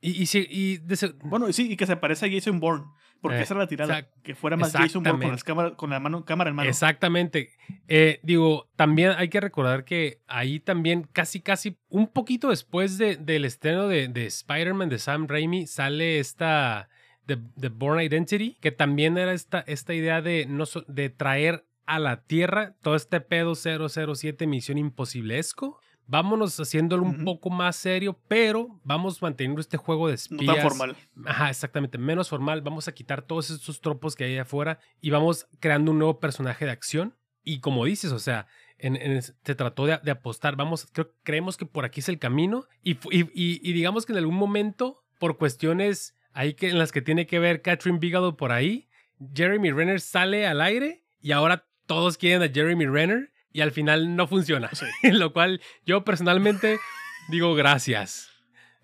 Y, 0.01 0.23
y, 0.23 0.27
y 0.51 0.77
de 0.79 1.15
Bueno, 1.25 1.53
sí, 1.53 1.73
y 1.73 1.77
que 1.77 1.87
se 1.87 1.97
parece 1.97 2.27
a 2.27 2.31
Jason 2.31 2.61
Bourne. 2.61 2.87
Porque 3.25 3.39
Eh, 3.39 3.43
esa 3.43 3.55
era 3.55 3.63
la 3.63 3.67
tirada. 3.69 4.07
que 4.23 4.35
fuera 4.35 4.59
más 4.59 4.71
Jason 4.73 5.03
Bourne 5.03 5.23
con, 5.25 5.33
las 5.33 5.45
cámaras, 5.45 5.73
con 5.77 5.89
la 5.89 5.99
mano, 5.99 6.27
cámara 6.27 6.51
en 6.51 6.57
mano. 6.57 6.69
Exactamente. 6.69 7.49
Eh, 7.89 8.21
digo, 8.23 8.69
también 8.77 9.13
hay 9.17 9.31
que 9.31 9.41
recordar 9.41 9.85
que 9.87 10.21
ahí 10.27 10.61
también, 10.61 11.09
casi, 11.11 11.41
casi, 11.41 11.79
un 11.89 12.07
poquito 12.09 12.51
después 12.51 12.99
de- 12.99 13.17
del 13.17 13.47
estreno 13.47 13.89
de, 13.89 14.09
de 14.09 14.27
Spider-Man 14.27 14.91
de 14.91 14.99
Sam 14.99 15.27
Raimi, 15.27 15.67
sale 15.67 16.19
esta 16.19 16.91
de, 17.27 17.39
de 17.57 17.69
Born 17.71 18.03
Identity, 18.03 18.59
que 18.61 18.71
también 18.73 19.17
era 19.17 19.33
esta, 19.33 19.61
esta 19.67 19.95
idea 19.95 20.21
de, 20.21 20.45
no, 20.47 20.65
de 20.87 21.09
traer 21.09 21.65
a 21.87 21.99
la 21.99 22.21
Tierra 22.25 22.75
todo 22.83 22.95
este 22.95 23.23
pedo 23.23 23.55
007 23.55 24.47
Misión 24.47 24.77
Imposiblesco. 24.77 25.81
Vámonos 26.07 26.59
haciéndolo 26.61 27.03
un 27.05 27.25
poco 27.25 27.49
más 27.51 27.77
serio, 27.77 28.19
pero 28.29 28.79
vamos 28.85 29.23
manteniendo 29.23 29.61
este 29.61 29.77
juego 29.79 30.07
de 30.09 30.13
no 30.13 30.17
espías. 30.17 30.57
tan 30.57 30.63
formal. 30.69 30.97
Ajá, 31.25 31.49
exactamente. 31.51 31.97
Menos 31.99 32.29
formal. 32.29 32.61
Vamos 32.61 32.89
a 32.89 32.93
quitar 32.93 33.23
todos 33.23 33.51
estos 33.51 33.81
tropos 33.81 34.15
que 34.15 34.25
hay 34.25 34.37
afuera 34.39 34.79
y 35.01 35.11
vamos 35.11 35.47
creando 35.61 35.93
un 35.93 35.99
nuevo 35.99 36.21
personaje 36.21 36.65
de 36.67 36.71
acción. 36.73 37.15
Y 37.43 37.61
como 37.61 37.85
dices, 37.85 38.13
o 38.13 38.19
sea, 38.19 38.47
en, 38.79 38.97
en- 38.97 39.23
se 39.23 39.33
trató 39.55 39.87
de, 39.87 39.99
de 40.03 40.11
apostar. 40.11 40.57
Vamos, 40.57 40.87
creo, 40.93 41.11
creemos 41.23 41.57
que 41.57 41.65
por 41.67 41.85
aquí 41.85 42.01
es 42.01 42.09
el 42.09 42.19
camino. 42.19 42.67
Y, 42.83 42.95
fu- 42.95 43.11
y, 43.13 43.21
y- 43.35 43.61
y 43.63 43.73
digamos 43.73 44.05
que 44.07 44.13
en 44.13 44.19
algún 44.19 44.37
momento, 44.37 45.03
por 45.19 45.39
cuestiones 45.39 46.15
ahí 46.33 46.55
que, 46.55 46.69
en 46.69 46.79
las 46.79 46.93
que 46.93 47.01
tiene 47.03 47.27
que 47.27 47.39
ver 47.39 47.63
Catherine 47.63 47.99
Bigelow 47.99 48.37
por 48.37 48.53
ahí, 48.53 48.89
Jeremy 49.35 49.71
Renner 49.71 50.01
sale 50.01 50.47
al 50.47 50.61
aire 50.61 51.05
y 51.23 51.33
ahora 51.33 51.67
todos 51.87 52.19
quieren 52.19 52.43
a 52.43 52.53
Jeremy 52.53 52.87
Renner 52.87 53.31
y 53.55 53.63
al 53.63 53.71
final 53.73 54.15
no 54.17 54.27
funciona. 54.27 54.69
Sí. 54.75 54.85
Lo 55.13 55.33
cual 55.33 55.63
yo 55.87 56.05
personalmente 56.05 56.79
digo 57.31 57.55
gracias. 57.55 58.29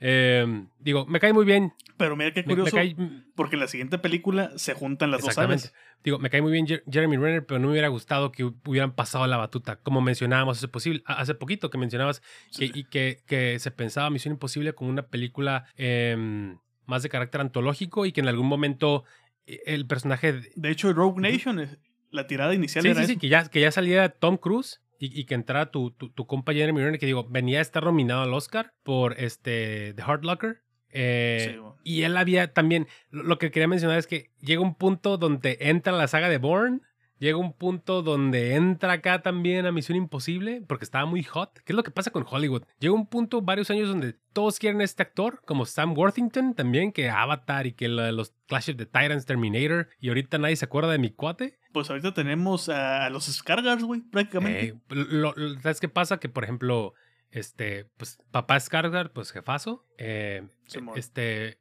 Eh, 0.03 0.47
digo, 0.79 1.05
me 1.05 1.21
cae 1.21 1.35
muy 1.35 1.45
bien. 1.45 1.75
Pero 1.99 2.17
mira 2.17 2.33
qué 2.33 2.41
Me- 2.43 2.55
me 2.55 2.63
curioso, 2.63 2.77
cae- 2.77 2.97
porque 3.35 3.57
en 3.57 3.61
la 3.61 3.67
siguiente 3.69 3.99
película 3.99 4.51
se 4.57 4.73
juntan 4.73 5.11
las 5.11 5.21
dos 5.21 5.37
aves. 5.37 5.75
Digo, 6.03 6.19
me 6.19 6.31
cae 6.31 6.41
muy 6.41 6.53
bien 6.53 6.67
Jer- 6.67 6.83
Jeremy 6.91 7.19
Renner, 7.19 7.45
pero 7.45 7.59
no 7.61 7.67
me 7.67 7.73
hubiera 7.73 7.89
gustado 7.89 8.33
que 8.33 8.45
hubieran 8.45 8.93
pasado 8.95 9.27
la 9.27 9.37
batuta, 9.37 9.77
como 9.77 10.01
mencionábamos 10.01 10.57
hace, 10.57 10.69
posible, 10.69 11.03
hace 11.05 11.35
poquito, 11.35 11.69
que 11.69 11.77
mencionabas 11.77 12.23
que, 12.57 12.65
y 12.73 12.85
que, 12.85 13.19
que 13.27 13.59
se 13.59 13.71
pensaba 13.71 14.09
Misión 14.09 14.33
Imposible 14.33 14.73
como 14.73 14.89
una 14.89 15.03
película 15.09 15.67
em, 15.77 16.57
más 16.87 17.03
de 17.03 17.11
carácter 17.11 17.43
antológico 17.43 18.07
y 18.07 18.13
que 18.13 18.23
en 18.23 18.29
algún 18.29 18.47
momento 18.47 19.05
eh, 19.47 19.61
el 19.67 19.87
personaje... 19.87 20.33
de- 20.33 20.51
De 20.57 20.71
hecho, 20.71 20.91
Rogue 20.95 21.21
Nation, 21.21 21.59
es- 21.61 21.77
la 22.11 22.27
tirada 22.27 22.55
inicial 22.55 22.83
Sí, 22.83 22.91
era 22.91 23.01
sí, 23.01 23.07
sí, 23.15 23.17
que 23.19 23.29
ya, 23.29 23.49
que 23.49 23.61
ya 23.61 23.71
salía 23.71 24.09
Tom 24.09 24.37
Cruise 24.37 24.81
y, 24.99 25.19
y 25.19 25.25
que 25.25 25.35
entrara 25.35 25.71
tu, 25.71 25.91
tu, 25.93 26.11
tu 26.11 26.27
compa 26.27 26.53
Jeremy 26.53 26.81
Renner, 26.81 26.99
que 27.01 27.07
digo, 27.07 27.27
venía 27.29 27.59
a 27.59 27.63
estar 27.63 27.85
nominado 27.85 28.23
al 28.23 28.35
Oscar 28.35 28.73
por 28.83 29.19
este 29.19 29.95
The 29.95 30.03
Hard 30.03 30.25
Locker. 30.25 30.63
Eh, 30.93 31.51
Sí, 31.53 31.57
bueno. 31.59 31.77
y 31.85 32.03
él 32.03 32.17
había 32.17 32.53
también, 32.53 32.89
lo 33.11 33.23
lo 33.23 33.39
que 33.39 33.51
quería 33.53 33.69
mencionar 33.69 33.99
es 33.99 34.07
que 34.09 34.31
llega 34.41 34.61
un 34.61 34.75
punto 34.75 35.17
donde 35.19 35.57
entra 35.61 35.93
la 35.93 36.09
saga 36.09 36.29
de 36.29 36.39
Bourne, 36.39 36.81
llega 37.21 37.37
un 37.39 37.53
punto 37.53 38.03
donde 38.03 38.57
entra 38.57 38.95
acá 38.95 39.23
también 39.23 39.67
a 39.67 39.71
Misión 39.73 39.97
Imposible, 39.97 40.63
porque 40.67 40.85
estaba 40.85 41.07
muy 41.07 41.23
hot. 41.23 41.53
¿Qué 41.65 41.73
es 41.73 41.77
lo 41.77 41.85
que 41.85 41.93
pasa 41.93 42.11
con 42.11 42.27
Hollywood? 42.29 42.65
Llega 42.81 42.95
un 42.95 43.07
punto, 43.07 43.41
varios 43.43 43.71
años, 43.71 43.89
donde 43.89 44.17
todos 44.33 44.59
quieren 44.59 44.81
a 44.81 44.85
este 44.85 45.03
actor, 45.05 45.41
como 45.47 45.65
Sam 45.67 45.97
Worthington 45.97 46.55
también, 46.55 46.91
que 46.91 47.09
Avatar 47.11 47.69
y 47.69 47.73
que 47.75 47.87
los 47.89 48.35
Clash 48.49 48.71
of 48.71 48.77
the 48.77 48.87
Titans, 48.87 49.27
Terminator, 49.27 49.89
y 50.01 50.09
ahorita 50.09 50.39
nadie 50.39 50.57
se 50.57 50.65
acuerda 50.65 50.91
de 50.91 50.99
mi 50.99 51.11
cuate. 51.11 51.59
Pues 51.73 51.89
ahorita 51.91 52.13
tenemos 52.15 52.69
a, 52.69 53.09
los 53.11 53.27
Scargars, 53.27 53.85
güey, 53.85 54.01
prácticamente. 54.01 54.67
Eh, 54.67 54.75
lo- 54.89 55.33
lo- 55.37 55.61
¿Sabes 55.61 55.79
qué 55.79 55.89
pasa? 55.89 56.19
Que, 56.19 56.29
por 56.29 56.43
ejemplo, 56.43 56.95
este, 57.31 57.85
pues, 57.97 58.19
papá 58.33 58.57
Skarsgård, 58.57 59.13
pues, 59.13 59.31
jefazo. 59.31 59.87
eh, 59.99 60.49
este, 60.97 61.59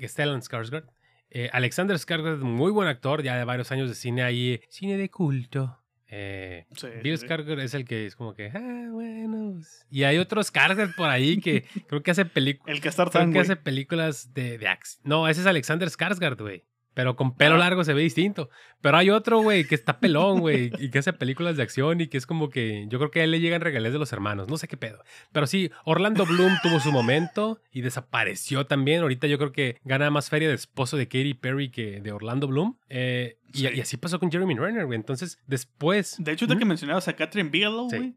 Stellan 0.00 0.40
Skarsgård. 0.40 0.86
Eh, 1.30 1.48
Alexander 1.52 1.96
Skarsgård, 1.96 2.38
muy 2.38 2.70
buen 2.72 2.88
actor, 2.88 3.22
ya 3.22 3.36
de 3.36 3.44
varios 3.44 3.70
años 3.72 3.88
de 3.88 3.94
cine 3.94 4.22
ahí, 4.22 4.60
cine 4.68 4.96
de 4.96 5.10
culto. 5.10 5.76
Eh, 6.12 6.66
Sí, 6.76 6.88
Bill 7.02 7.18
sí. 7.18 7.26
Skarsgård 7.26 7.60
es 7.62 7.72
el 7.74 7.84
que 7.84 8.06
es 8.06 8.16
como 8.16 8.34
que, 8.34 8.50
ah, 8.52 8.88
bueno. 8.90 9.52
pues". 9.54 9.86
Y 9.90 10.02
hay 10.02 10.18
otro 10.18 10.40
Skarsgård 10.42 10.94
por 10.96 11.08
ahí 11.08 11.40
que 11.40 11.62
creo 11.88 12.02
que 12.02 12.10
hace 12.10 12.24
películas. 12.24 12.74
El 12.74 12.82
Castar 12.82 13.10
Creo 13.10 13.22
Tan, 13.22 13.32
que 13.32 13.38
hace 13.38 13.56
películas 13.56 14.34
de, 14.34 14.58
de. 14.58 14.68
No, 15.04 15.28
ese 15.28 15.40
es 15.42 15.46
Alexander 15.46 15.88
Skarsgård, 15.88 16.40
güey. 16.40 16.64
Pero 17.00 17.16
con 17.16 17.34
pelo 17.34 17.56
largo 17.56 17.82
se 17.82 17.94
ve 17.94 18.02
distinto. 18.02 18.50
Pero 18.82 18.98
hay 18.98 19.08
otro, 19.08 19.40
güey, 19.40 19.64
que 19.64 19.74
está 19.74 20.00
pelón, 20.00 20.40
güey, 20.40 20.70
y 20.78 20.90
que 20.90 20.98
hace 20.98 21.14
películas 21.14 21.56
de 21.56 21.62
acción 21.62 21.98
y 22.02 22.08
que 22.08 22.18
es 22.18 22.26
como 22.26 22.50
que 22.50 22.84
yo 22.90 22.98
creo 22.98 23.10
que 23.10 23.20
a 23.22 23.24
él 23.24 23.30
le 23.30 23.40
llegan 23.40 23.62
regalías 23.62 23.94
de 23.94 23.98
los 23.98 24.12
hermanos. 24.12 24.48
No 24.48 24.58
sé 24.58 24.68
qué 24.68 24.76
pedo. 24.76 25.02
Pero 25.32 25.46
sí, 25.46 25.70
Orlando 25.86 26.26
Bloom 26.26 26.52
tuvo 26.62 26.78
su 26.78 26.92
momento 26.92 27.58
y 27.72 27.80
desapareció 27.80 28.66
también. 28.66 29.00
Ahorita 29.00 29.26
yo 29.28 29.38
creo 29.38 29.50
que 29.52 29.78
gana 29.82 30.10
más 30.10 30.28
feria 30.28 30.48
de 30.48 30.54
esposo 30.56 30.98
de 30.98 31.06
Katy 31.08 31.32
Perry 31.32 31.70
que 31.70 32.02
de 32.02 32.12
Orlando 32.12 32.46
Bloom. 32.48 32.76
Eh, 32.90 33.38
y, 33.54 33.60
Sí. 33.60 33.68
y 33.74 33.80
así 33.80 33.96
pasó 33.96 34.20
con 34.20 34.30
Jeremy 34.30 34.54
Renner, 34.58 34.84
güey. 34.84 34.98
Entonces, 34.98 35.38
después. 35.46 36.16
De 36.18 36.32
hecho, 36.32 36.46
de 36.46 36.58
que 36.58 36.66
mencionabas 36.66 37.08
a 37.08 37.14
Catherine 37.16 37.48
Bigelow, 37.48 37.88
güey, 37.88 38.14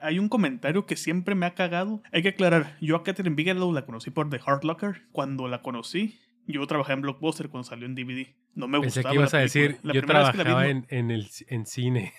hay 0.00 0.18
un 0.18 0.28
comentario 0.28 0.84
que 0.84 0.96
siempre 0.96 1.36
me 1.36 1.46
ha 1.46 1.54
cagado. 1.54 2.02
Hay 2.12 2.22
que 2.22 2.30
aclarar, 2.30 2.76
yo 2.80 2.96
a 2.96 3.04
Catherine 3.04 3.36
Bigelow 3.36 3.72
la 3.72 3.86
conocí 3.86 4.10
por 4.10 4.28
The 4.30 4.40
Hard 4.44 4.64
Locker. 4.64 5.02
Cuando 5.12 5.46
la 5.48 5.62
conocí, 5.62 6.18
yo 6.46 6.66
trabajaba 6.66 6.94
en 6.94 7.02
Blockbuster 7.02 7.48
cuando 7.48 7.68
salió 7.68 7.86
en 7.86 7.94
DVD. 7.94 8.34
No 8.54 8.68
me 8.68 8.80
Pensé 8.80 9.00
gustaba 9.00 9.12
que 9.12 9.16
ibas 9.18 9.32
la 9.32 9.38
a 9.38 9.42
decir. 9.42 9.78
La 9.82 9.94
yo 9.94 10.00
vi, 10.00 10.06
trabajaba 10.06 10.62
no- 10.64 10.68
en, 10.68 10.86
en 10.90 11.10
el, 11.10 11.26
en 11.48 11.66
cine. 11.66 12.12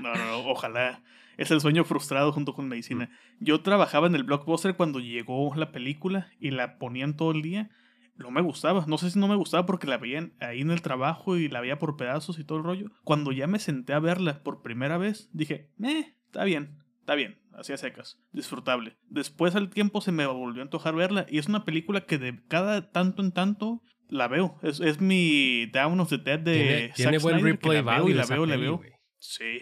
No, 0.00 0.14
no, 0.14 0.24
no, 0.24 0.38
ojalá. 0.50 1.02
Es 1.36 1.50
el 1.50 1.60
sueño 1.60 1.84
frustrado 1.84 2.32
junto 2.32 2.54
con 2.54 2.68
medicina. 2.68 3.10
Yo 3.38 3.60
trabajaba 3.62 4.06
en 4.06 4.14
el 4.14 4.24
blockbuster 4.24 4.74
cuando 4.76 5.00
llegó 5.00 5.54
la 5.54 5.72
película 5.72 6.28
y 6.38 6.50
la 6.50 6.78
ponían 6.78 7.16
todo 7.16 7.30
el 7.32 7.42
día. 7.42 7.70
No 8.16 8.30
me 8.30 8.42
gustaba. 8.42 8.84
No 8.86 8.98
sé 8.98 9.10
si 9.10 9.18
no 9.18 9.28
me 9.28 9.36
gustaba 9.36 9.64
porque 9.64 9.86
la 9.86 9.96
veían 9.96 10.34
ahí 10.40 10.60
en 10.60 10.70
el 10.70 10.82
trabajo 10.82 11.36
y 11.38 11.48
la 11.48 11.60
veía 11.62 11.78
por 11.78 11.96
pedazos 11.96 12.38
y 12.38 12.44
todo 12.44 12.58
el 12.58 12.64
rollo. 12.64 12.90
Cuando 13.04 13.32
ya 13.32 13.46
me 13.46 13.58
senté 13.58 13.94
a 13.94 13.98
verla 14.00 14.42
por 14.42 14.60
primera 14.62 14.98
vez, 14.98 15.30
dije, 15.32 15.68
eh, 15.82 16.14
está 16.26 16.44
bien, 16.44 16.76
está 17.00 17.14
bien. 17.14 17.38
Hacía 17.54 17.76
secas, 17.76 18.18
disfrutable. 18.32 18.96
Después 19.08 19.54
al 19.54 19.70
tiempo 19.70 20.00
se 20.00 20.12
me 20.12 20.26
volvió 20.26 20.62
a 20.62 20.64
antojar 20.64 20.94
verla 20.94 21.26
y 21.28 21.38
es 21.38 21.46
una 21.48 21.64
película 21.64 22.02
que 22.02 22.18
de 22.18 22.40
cada 22.48 22.90
tanto 22.90 23.22
en 23.22 23.32
tanto 23.32 23.82
la 24.08 24.28
veo. 24.28 24.58
Es, 24.62 24.80
es 24.80 25.00
mi 25.00 25.66
Down 25.66 26.00
of 26.00 26.08
the 26.08 26.18
Dead 26.18 26.38
de 26.38 26.52
tiene 26.54 26.88
Zack 26.88 26.96
tiene 26.96 27.18
buen 27.18 27.34
Snyder, 27.38 27.52
replay 27.52 27.82
la 27.82 27.96
veo 27.96 28.08
y 28.08 28.14
la 28.14 28.26
veo, 28.26 28.46
la 28.46 28.56
veo. 28.56 28.80
Sí. 29.18 29.60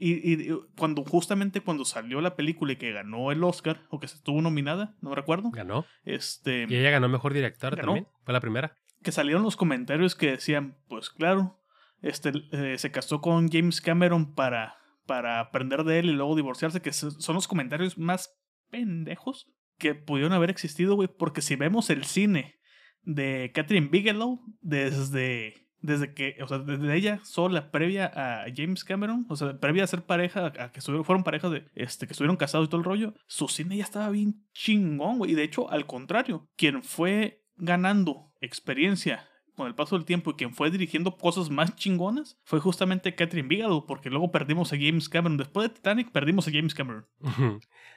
Y, 0.00 0.50
cuando 0.76 1.04
justamente 1.04 1.60
cuando 1.60 1.84
salió 1.84 2.20
la 2.20 2.36
película 2.36 2.72
y 2.72 2.76
que 2.76 2.92
ganó 2.92 3.32
el 3.32 3.42
Oscar, 3.42 3.82
o 3.90 3.98
que 3.98 4.06
estuvo 4.06 4.40
nominada, 4.40 4.94
no 5.00 5.10
me 5.10 5.16
recuerdo, 5.16 5.50
Ganó. 5.50 5.86
este, 6.04 6.66
Y 6.68 6.76
ella 6.76 6.90
ganó 6.90 7.08
mejor 7.08 7.34
directora 7.34 7.74
Ganó. 7.76 7.86
también. 7.86 8.06
Fue 8.24 8.32
la 8.32 8.40
primera. 8.40 8.76
que 9.02 9.10
salieron 9.10 9.42
los 9.42 9.56
comentarios 9.56 10.14
que 10.14 10.32
decían, 10.32 10.76
pues 10.88 11.10
claro, 11.10 11.60
este, 12.00 12.32
eh, 12.52 12.78
se 12.78 12.92
casó 12.92 13.20
con 13.20 13.48
James 13.48 13.80
Cameron 13.80 14.34
para, 14.34 14.77
para 15.08 15.40
aprender 15.40 15.82
de 15.82 15.98
él 15.98 16.06
y 16.06 16.12
luego 16.12 16.36
divorciarse, 16.36 16.80
que 16.80 16.92
so- 16.92 17.10
son 17.10 17.34
los 17.34 17.48
comentarios 17.48 17.98
más 17.98 18.38
pendejos 18.70 19.50
que 19.78 19.96
pudieron 19.96 20.32
haber 20.32 20.50
existido, 20.50 20.94
güey, 20.94 21.08
porque 21.08 21.42
si 21.42 21.56
vemos 21.56 21.90
el 21.90 22.04
cine 22.04 22.54
de 23.02 23.50
Catherine 23.52 23.88
Bigelow 23.88 24.40
desde 24.60 25.66
desde 25.80 26.12
que, 26.12 26.36
o 26.42 26.48
sea, 26.48 26.58
desde 26.58 26.92
ella 26.96 27.20
sola, 27.22 27.70
previa 27.70 28.06
a 28.12 28.46
James 28.52 28.82
Cameron, 28.82 29.26
o 29.28 29.36
sea, 29.36 29.60
previa 29.60 29.84
a 29.84 29.86
ser 29.86 30.02
pareja, 30.02 30.46
a 30.58 30.72
que 30.72 30.80
fueron 30.80 31.22
pareja 31.22 31.48
de, 31.50 31.66
este, 31.76 32.08
que 32.08 32.14
estuvieron 32.14 32.36
casados 32.36 32.66
y 32.66 32.68
todo 32.68 32.80
el 32.80 32.84
rollo, 32.84 33.14
su 33.28 33.46
cine 33.46 33.76
ya 33.76 33.84
estaba 33.84 34.10
bien 34.10 34.44
chingón, 34.52 35.18
güey. 35.18 35.30
Y 35.30 35.34
de 35.36 35.44
hecho, 35.44 35.70
al 35.70 35.86
contrario, 35.86 36.48
quien 36.56 36.82
fue 36.82 37.44
ganando 37.56 38.32
experiencia 38.40 39.28
con 39.58 39.66
el 39.66 39.74
paso 39.74 39.96
del 39.96 40.06
tiempo 40.06 40.30
y 40.30 40.34
quien 40.34 40.54
fue 40.54 40.70
dirigiendo 40.70 41.16
cosas 41.16 41.50
más 41.50 41.76
chingonas 41.76 42.38
fue 42.44 42.60
justamente 42.60 43.14
Catherine 43.14 43.48
Bigelow, 43.48 43.84
porque 43.84 44.08
luego 44.08 44.32
perdimos 44.32 44.72
a 44.72 44.76
James 44.76 45.08
Cameron. 45.10 45.36
Después 45.36 45.68
de 45.68 45.74
Titanic, 45.74 46.10
perdimos 46.10 46.48
a 46.48 46.52
James 46.52 46.74
Cameron. 46.74 47.06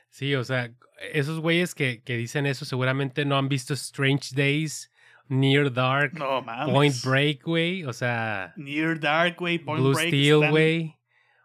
Sí, 0.09 0.35
o 0.35 0.43
sea, 0.43 0.73
esos 1.13 1.39
güeyes 1.39 1.73
que, 1.73 2.03
que 2.03 2.17
dicen 2.17 2.45
eso 2.45 2.65
seguramente 2.65 3.23
no 3.23 3.37
han 3.37 3.47
visto 3.47 3.73
Strange 3.73 4.35
Days 4.35 4.91
Near 5.31 5.71
Dark, 5.71 6.11
Point 6.65 6.95
Break, 7.05 7.43
güey. 7.43 7.85
O 7.85 7.93
sea. 7.93 8.53
Near 8.57 8.99
Dark, 8.99 9.37
güey. 9.37 9.59
Point 9.59 9.81
Blue 9.81 9.93
Break. 9.93 10.09
Steel, 10.09 10.49
güey. 10.49 10.97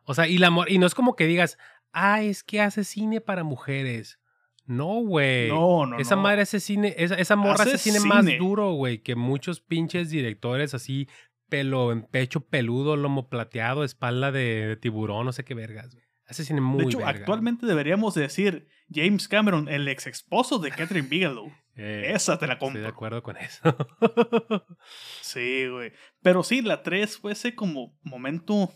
O 0.03 0.15
sea, 0.15 0.27
y, 0.27 0.39
la, 0.39 0.51
y 0.67 0.79
no 0.79 0.87
es 0.87 0.95
como 0.95 1.15
que 1.15 1.27
digas, 1.27 1.57
ah, 1.93 2.23
es 2.23 2.43
que 2.43 2.61
hace 2.61 2.83
cine 2.83 3.21
para 3.21 3.45
mujeres. 3.45 4.19
No, 4.67 5.01
güey. 5.01 5.49
No, 5.49 5.87
no. 5.87 5.99
Esa 5.99 6.17
madre 6.17 6.43
hace 6.43 6.61
cine, 6.61 6.95
esa, 6.99 7.15
esa 7.15 7.37
morra 7.37 7.65
hace, 7.65 7.79
cine, 7.79 8.01
más 8.01 8.27
duro, 8.39 8.73
güey, 8.73 8.99
que 8.99 9.15
muchos 9.15 9.61
pinches 9.61 10.11
directores 10.11 10.75
así, 10.75 11.09
pelo 11.49 11.93
en 11.93 12.03
pecho 12.03 12.41
peludo, 12.41 12.97
lomo 12.97 13.29
plateado, 13.29 13.85
espalda 13.85 14.33
de, 14.33 14.77
tiburón, 14.81 15.27
no 15.27 15.33
sé 15.33 15.45
qué 15.45 15.55
vergas, 15.55 15.97
Hace 16.29 16.45
cine 16.45 16.61
muy 16.61 16.81
De 16.81 16.85
hecho, 16.87 17.07
actualmente 17.07 17.67
deberíamos 17.67 18.15
decir 18.15 18.67
James 18.93 19.29
Cameron, 19.29 19.69
el 19.69 19.87
ex 19.87 20.09
esposo 20.09 20.59
de 20.59 20.71
Catherine 20.71 21.09
Bigelow. 21.09 21.53
Eh, 21.79 22.13
Esa 22.15 22.39
te 22.39 22.47
la 22.47 22.59
compro. 22.59 22.79
Estoy 22.79 22.83
de 22.85 22.89
acuerdo 22.89 23.23
con 23.23 23.37
eso. 23.37 23.61
sí, 25.21 25.67
güey. 25.69 25.93
Pero 26.23 26.43
sí, 26.43 26.63
la 26.63 26.83
3 26.83 27.19
fue 27.19 27.33
ese 27.33 27.55
como 27.55 27.95
momento. 28.03 28.73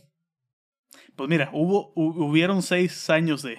Pues 1.16 1.30
mira, 1.30 1.48
hubo, 1.54 1.94
hubieron 1.94 2.60
seis 2.60 3.08
años 3.08 3.40
de. 3.40 3.58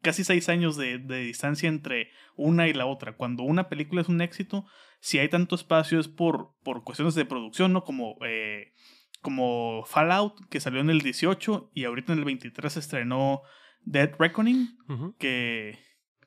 Casi 0.00 0.24
seis 0.24 0.48
años 0.48 0.76
de, 0.76 0.98
de, 0.98 1.20
distancia 1.20 1.68
entre 1.68 2.10
una 2.36 2.68
y 2.68 2.72
la 2.72 2.86
otra. 2.86 3.16
Cuando 3.16 3.42
una 3.42 3.68
película 3.68 4.00
es 4.00 4.08
un 4.08 4.20
éxito, 4.20 4.66
si 5.00 5.18
hay 5.18 5.28
tanto 5.28 5.54
espacio 5.54 5.98
es 5.98 6.08
por, 6.08 6.54
por 6.62 6.84
cuestiones 6.84 7.14
de 7.14 7.24
producción, 7.24 7.72
¿no? 7.72 7.84
Como, 7.84 8.16
eh, 8.24 8.72
como 9.20 9.84
Fallout, 9.84 10.46
que 10.48 10.60
salió 10.60 10.80
en 10.80 10.90
el 10.90 11.00
18 11.00 11.70
y 11.74 11.84
ahorita 11.84 12.12
en 12.12 12.20
el 12.20 12.24
23 12.24 12.72
se 12.72 12.80
estrenó 12.80 13.42
Dead 13.84 14.12
Reckoning, 14.18 14.76
que 15.18 15.78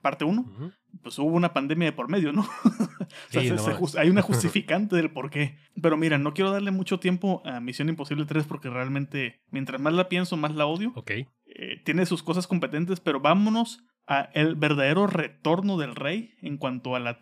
parte 0.02 0.26
1 0.26 0.74
pues 1.02 1.20
hubo 1.20 1.36
una 1.36 1.54
pandemia 1.54 1.88
de 1.88 1.92
por 1.92 2.10
medio, 2.10 2.32
¿no? 2.32 2.42
o 2.64 3.88
sea, 3.88 4.02
hay 4.02 4.10
una 4.10 4.22
justificante 4.22 4.96
del 4.96 5.12
por 5.12 5.30
qué. 5.30 5.58
Pero 5.82 5.98
mira, 5.98 6.18
no 6.18 6.34
quiero 6.34 6.52
darle 6.52 6.72
mucho 6.72 7.00
tiempo 7.00 7.42
a 7.46 7.60
Misión 7.60 7.90
Imposible 7.90 8.26
3 8.26 8.46
porque 8.46 8.70
realmente, 8.70 9.42
mientras 9.52 9.82
más 9.82 9.94
la 9.94 10.10
pienso, 10.10 10.38
más 10.38 10.56
la 10.56 10.66
odio. 10.66 10.94
Ok. 10.96 11.12
Eh, 11.58 11.82
tiene 11.84 12.06
sus 12.06 12.22
cosas 12.22 12.48
competentes, 12.48 13.00
pero 13.00 13.22
vámonos 13.22 13.84
a 14.08 14.30
el 14.34 14.56
verdadero 14.56 15.08
retorno 15.08 15.78
del 15.78 15.96
rey 15.96 16.36
en 16.42 16.58
cuanto 16.58 16.96
a, 16.96 17.00
la, 17.00 17.18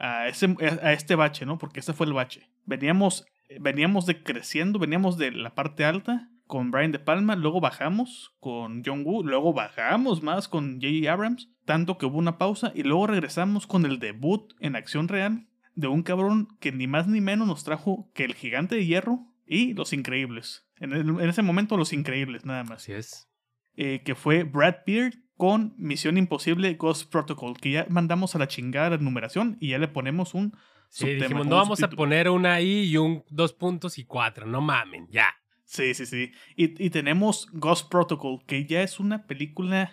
a, 0.00 0.28
ese, 0.28 0.54
a 0.82 0.92
este 0.92 1.14
bache, 1.14 1.46
¿no? 1.46 1.56
Porque 1.56 1.80
ese 1.80 1.92
fue 1.92 2.06
el 2.06 2.12
bache. 2.12 2.50
Veníamos, 2.64 3.26
veníamos 3.60 4.04
decreciendo, 4.06 4.78
veníamos 4.78 5.16
de 5.18 5.30
la 5.30 5.54
parte 5.54 5.84
alta 5.84 6.28
con 6.46 6.70
Brian 6.70 6.92
De 6.92 6.98
Palma, 6.98 7.36
luego 7.36 7.60
bajamos 7.60 8.34
con 8.40 8.82
John 8.84 9.02
Woo, 9.04 9.24
luego 9.24 9.52
bajamos 9.52 10.22
más 10.22 10.48
con 10.48 10.80
J.J. 10.80 11.12
Abrams, 11.12 11.50
tanto 11.64 11.96
que 11.96 12.06
hubo 12.06 12.18
una 12.18 12.38
pausa 12.38 12.72
y 12.74 12.82
luego 12.82 13.06
regresamos 13.06 13.66
con 13.66 13.84
el 13.84 13.98
debut 13.98 14.52
en 14.60 14.76
acción 14.76 15.08
real 15.08 15.46
de 15.74 15.88
un 15.88 16.02
cabrón 16.02 16.48
que 16.58 16.72
ni 16.72 16.86
más 16.86 17.06
ni 17.06 17.20
menos 17.20 17.46
nos 17.46 17.64
trajo 17.64 18.10
que 18.14 18.24
el 18.24 18.34
gigante 18.34 18.76
de 18.76 18.86
hierro 18.86 19.26
y 19.46 19.74
los 19.74 19.92
increíbles. 19.92 20.66
En, 20.78 21.20
ese 21.20 21.42
momento 21.42 21.76
los 21.76 21.92
increíbles, 21.92 22.44
nada 22.44 22.64
más. 22.64 22.82
Así 22.82 22.92
es. 22.92 23.28
Eh, 23.76 24.02
que 24.04 24.14
fue 24.14 24.44
Brad 24.44 24.76
Beard 24.86 25.14
con 25.36 25.74
Misión 25.76 26.16
Imposible 26.16 26.74
Ghost 26.74 27.10
Protocol, 27.10 27.58
que 27.58 27.72
ya 27.72 27.86
mandamos 27.90 28.34
a 28.34 28.38
la 28.38 28.48
chingada 28.48 28.90
la 28.90 28.96
numeración 28.96 29.58
y 29.60 29.68
ya 29.68 29.78
le 29.78 29.88
ponemos 29.88 30.34
un... 30.34 30.56
Sí, 30.88 31.14
dijimos, 31.14 31.46
no 31.46 31.56
vamos 31.56 31.82
a 31.82 31.90
poner 31.90 32.30
una 32.30 32.60
I 32.60 32.84
y 32.84 32.96
un 32.96 33.22
dos 33.28 33.52
puntos 33.52 33.98
y 33.98 34.04
cuatro, 34.04 34.46
no 34.46 34.62
mamen, 34.62 35.08
ya. 35.10 35.34
Sí, 35.64 35.94
sí, 35.94 36.06
sí. 36.06 36.32
Y, 36.56 36.90
tenemos 36.90 37.48
Ghost 37.52 37.90
Protocol, 37.90 38.44
que 38.46 38.64
ya 38.66 38.82
es 38.82 39.00
una 39.00 39.26
película 39.26 39.92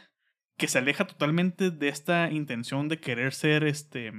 que 0.56 0.68
se 0.68 0.78
aleja 0.78 1.06
totalmente 1.06 1.72
de 1.72 1.90
esta 1.90 2.32
intención 2.32 2.88
de 2.88 3.00
querer 3.00 3.34
ser 3.34 3.64
este 3.64 4.14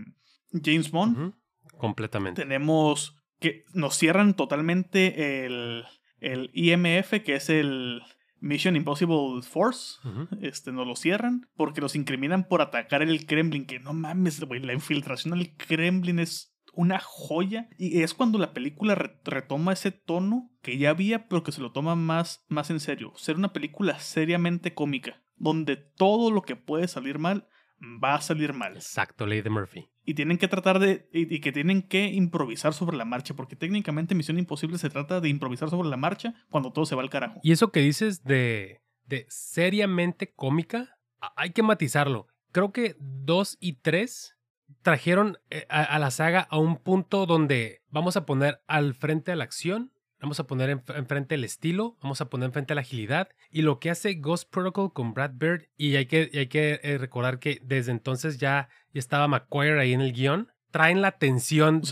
James 0.53 0.91
Bond. 0.91 1.35
Completamente. 1.79 2.43
Tenemos 2.43 3.17
que 3.39 3.65
nos 3.73 3.97
cierran 3.97 4.35
totalmente 4.35 5.47
el, 5.47 5.85
el 6.19 6.51
IMF, 6.53 7.23
que 7.25 7.37
es 7.37 7.49
el 7.49 8.03
Mission 8.45 8.77
Impossible 8.77 9.41
Force. 9.43 9.99
Este, 10.43 10.71
nos 10.71 10.87
lo 10.87 10.97
cierran 10.97 11.49
porque 11.57 11.81
los 11.81 11.97
incriminan 11.97 12.47
por 12.47 12.61
atacar 12.61 13.01
el 13.01 13.25
Kremlin. 13.25 13.65
Que 13.65 13.81
no 13.81 13.95
mames, 13.95 14.39
güey, 14.45 14.61
la 14.61 14.75
infiltración 14.75 15.39
del 15.39 15.57
Kremlin 15.57 16.19
es 16.19 16.55
una 16.75 17.01
joya. 17.01 17.71
Y 17.79 18.03
es 18.03 18.13
cuando 18.13 18.39
la 18.39 18.53
película 18.53 18.95
retoma 19.25 19.73
ese 19.73 19.93
tono 19.93 20.51
que 20.61 20.77
ya 20.77 20.91
había, 20.91 21.27
pero 21.27 21.43
que 21.43 21.53
se 21.53 21.63
lo 21.63 21.73
toma 21.73 21.95
más, 21.97 22.45
más 22.49 22.69
en 22.69 22.81
serio. 22.81 23.15
Ser 23.17 23.37
una 23.37 23.55
película 23.55 23.99
seriamente 23.99 24.75
cómica, 24.75 25.23
donde 25.37 25.77
todo 25.77 26.31
lo 26.31 26.43
que 26.43 26.55
puede 26.55 26.87
salir 26.87 27.19
mal 27.19 27.49
va 27.83 28.17
a 28.17 28.21
salir 28.21 28.53
mal. 28.53 28.75
Exacto, 28.77 29.27
Lady 29.27 29.49
Murphy. 29.49 29.89
Y 30.05 30.15
tienen 30.15 30.39
que 30.39 30.49
tratar 30.49 30.79
de. 30.79 31.09
Y, 31.13 31.41
que 31.41 31.53
tienen 31.53 31.83
que 31.83 32.07
improvisar 32.09 32.75
sobre 32.75 32.97
la 32.97 33.05
marcha, 33.05 33.35
porque 33.35 33.57
técnicamente 33.57 34.15
Misión 34.15 34.39
Imposible 34.39 34.79
se 34.79 34.91
trata 34.91 35.21
de 35.21 35.29
improvisar 35.29 35.71
sobre 35.71 35.89
la 35.89 35.97
marcha 35.97 36.35
cuando 36.51 36.73
todo 36.73 36.87
se 36.87 36.95
va 36.95 37.03
al 37.03 37.11
carajo. 37.11 37.41
Y 37.43 37.53
eso 37.53 37.73
que 37.73 37.81
dices 37.81 38.23
de, 38.25 38.83
de 39.07 39.27
seriamente 39.29 40.33
cómica, 40.33 40.99
hay 41.37 41.51
que 41.51 41.63
matizarlo. 41.63 42.27
Creo 42.53 42.73
que 42.73 42.97
2 43.01 43.57
y 43.61 43.75
3 43.75 44.37
trajeron 44.83 45.39
eh, 45.51 45.67
a, 45.69 45.99
la 45.99 46.11
saga 46.11 46.47
a 46.51 46.59
un 46.59 46.77
punto 46.77 47.27
donde 47.27 47.83
vamos 47.89 48.17
a 48.17 48.27
poner 48.27 48.63
al 48.67 48.95
frente 48.95 49.33
a 49.33 49.37
la 49.37 49.45
acción, 49.45 49.93
vamos 50.25 50.41
a 50.41 50.47
poner 50.47 50.71
enfrente 50.71 51.35
el 51.35 51.45
estilo, 51.45 51.99
vamos 52.01 52.23
a 52.23 52.31
poner 52.31 52.47
enfrente 52.47 52.75
la 52.75 52.81
agilidad 52.81 53.29
y 53.51 53.61
lo 53.61 53.79
que 53.79 53.91
hace 53.91 54.15
Ghost 54.15 54.51
Protocol 54.51 54.91
con 54.95 55.13
Brad 55.13 55.33
Bird 55.35 55.65
y 55.77 55.97
hay 55.97 56.07
que, 56.07 56.31
hay 56.33 56.47
que 56.47 56.81
eh, 56.83 56.97
recordar 56.97 57.39
que 57.39 57.61
desde 57.63 57.93
entonces 57.93 58.39
ya, 58.39 58.71
estaba 58.95 59.29
McQuire 59.29 59.79
ahí 59.79 59.93
en 59.93 60.01
el 60.01 60.13
guion. 60.13 60.51
Traen 60.71 61.03
la 61.03 61.19
tensión 61.19 61.83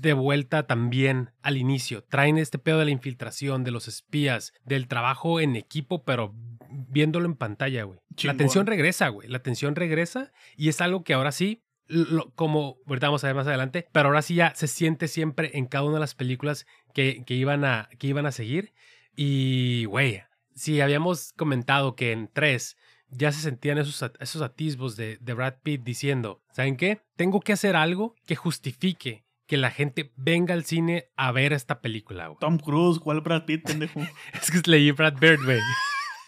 de 0.00 0.12
vuelta 0.14 0.66
también 0.66 1.30
al 1.42 1.56
inicio. 1.56 2.02
Traen 2.04 2.38
este 2.38 2.58
pedo 2.58 2.78
de 2.78 2.86
la 2.86 2.90
infiltración, 2.90 3.62
de 3.62 3.70
los 3.70 3.88
espías, 3.88 4.52
del 4.64 4.88
trabajo 4.88 5.38
en 5.38 5.54
equipo, 5.54 6.02
pero 6.04 6.34
viéndolo 6.70 7.26
en 7.26 7.36
pantalla, 7.36 7.84
güey. 7.84 8.00
La 8.22 8.36
tensión 8.36 8.66
regresa, 8.66 9.08
güey. 9.08 9.28
La 9.28 9.42
tensión 9.42 9.76
regresa 9.76 10.32
y 10.56 10.70
es 10.70 10.80
algo 10.80 11.04
que 11.04 11.14
ahora 11.14 11.30
sí 11.30 11.62
como 12.34 12.78
ahorita 12.86 13.08
vamos 13.08 13.24
a 13.24 13.26
ver 13.26 13.36
más 13.36 13.46
adelante, 13.46 13.88
pero 13.92 14.08
ahora 14.08 14.22
sí 14.22 14.34
ya 14.36 14.54
se 14.54 14.68
siente 14.68 15.08
siempre 15.08 15.50
en 15.54 15.66
cada 15.66 15.84
una 15.84 15.94
de 15.94 16.00
las 16.00 16.14
películas 16.14 16.66
que, 16.94 17.22
que 17.24 17.34
iban, 17.34 17.64
a, 17.64 17.88
que 17.98 18.06
iban 18.06 18.26
a 18.26 18.32
seguir. 18.32 18.72
Y, 19.14 19.84
güey, 19.86 20.22
si 20.54 20.80
habíamos 20.80 21.32
comentado 21.34 21.96
que 21.96 22.12
en 22.12 22.28
tres 22.32 22.76
ya 23.08 23.30
se 23.30 23.40
sentían 23.40 23.78
esos, 23.78 24.10
esos 24.20 24.42
atisbos 24.42 24.96
de, 24.96 25.18
de 25.20 25.34
Brad 25.34 25.56
Pitt 25.62 25.82
diciendo, 25.82 26.42
¿saben 26.52 26.76
qué? 26.76 27.02
Tengo 27.16 27.40
que 27.40 27.52
hacer 27.52 27.76
algo 27.76 28.14
que 28.26 28.36
justifique 28.36 29.24
que 29.46 29.58
la 29.58 29.70
gente 29.70 30.12
venga 30.16 30.54
al 30.54 30.64
cine 30.64 31.10
a 31.16 31.30
ver 31.30 31.52
esta 31.52 31.82
película, 31.82 32.28
güey. 32.28 32.38
Tom 32.40 32.58
Cruise, 32.58 32.98
¿cuál 32.98 33.20
Brad 33.20 33.44
Pitt, 33.44 33.66
pendejo? 33.66 34.00
es 34.32 34.50
que 34.50 34.70
leí 34.70 34.90
Brad 34.92 35.18
Bird, 35.18 35.44
güey. 35.44 35.60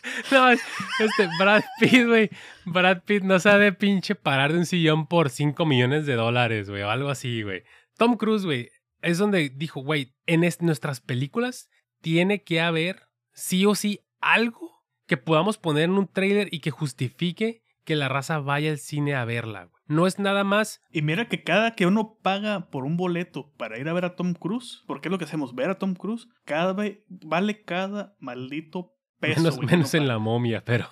No, 0.30 0.50
este, 0.50 1.28
Brad 1.38 1.62
Pitt, 1.80 2.06
güey. 2.06 2.30
Brad 2.64 3.02
Pitt 3.04 3.22
no 3.22 3.38
sabe 3.38 3.72
pinche 3.72 4.14
parar 4.14 4.52
de 4.52 4.58
un 4.58 4.66
sillón 4.66 5.06
por 5.06 5.30
5 5.30 5.64
millones 5.66 6.06
de 6.06 6.14
dólares, 6.14 6.70
güey, 6.70 6.82
o 6.82 6.90
algo 6.90 7.08
así, 7.08 7.42
güey. 7.42 7.62
Tom 7.96 8.16
Cruise, 8.16 8.44
güey, 8.44 8.70
es 9.02 9.18
donde 9.18 9.50
dijo, 9.50 9.80
güey, 9.80 10.14
en 10.26 10.40
nuestras 10.60 11.00
películas 11.00 11.68
tiene 12.00 12.42
que 12.42 12.60
haber 12.60 13.02
sí 13.32 13.66
o 13.66 13.74
sí 13.74 14.00
algo 14.20 14.84
que 15.06 15.16
podamos 15.16 15.58
poner 15.58 15.84
en 15.84 15.92
un 15.92 16.08
trailer 16.08 16.48
y 16.52 16.60
que 16.60 16.70
justifique 16.70 17.62
que 17.84 17.96
la 17.96 18.08
raza 18.08 18.38
vaya 18.38 18.70
al 18.70 18.78
cine 18.78 19.14
a 19.14 19.24
verla, 19.24 19.66
güey. 19.66 19.82
No 19.86 20.06
es 20.06 20.18
nada 20.18 20.44
más. 20.44 20.80
Y 20.90 21.02
mira 21.02 21.28
que 21.28 21.42
cada 21.42 21.74
que 21.74 21.84
uno 21.84 22.18
paga 22.22 22.70
por 22.70 22.84
un 22.84 22.96
boleto 22.96 23.52
para 23.58 23.78
ir 23.78 23.86
a 23.86 23.92
ver 23.92 24.06
a 24.06 24.16
Tom 24.16 24.32
Cruise, 24.32 24.82
porque 24.86 25.08
es 25.08 25.12
lo 25.12 25.18
que 25.18 25.26
hacemos, 25.26 25.54
ver 25.54 25.68
a 25.68 25.78
Tom 25.78 25.94
Cruise, 25.94 26.26
cada 26.46 26.74
vale 27.08 27.62
cada 27.64 28.16
maldito 28.18 28.93
menos, 29.26 29.94
en 29.94 30.08
la 30.08 30.18
momia, 30.18 30.62
pero. 30.64 30.88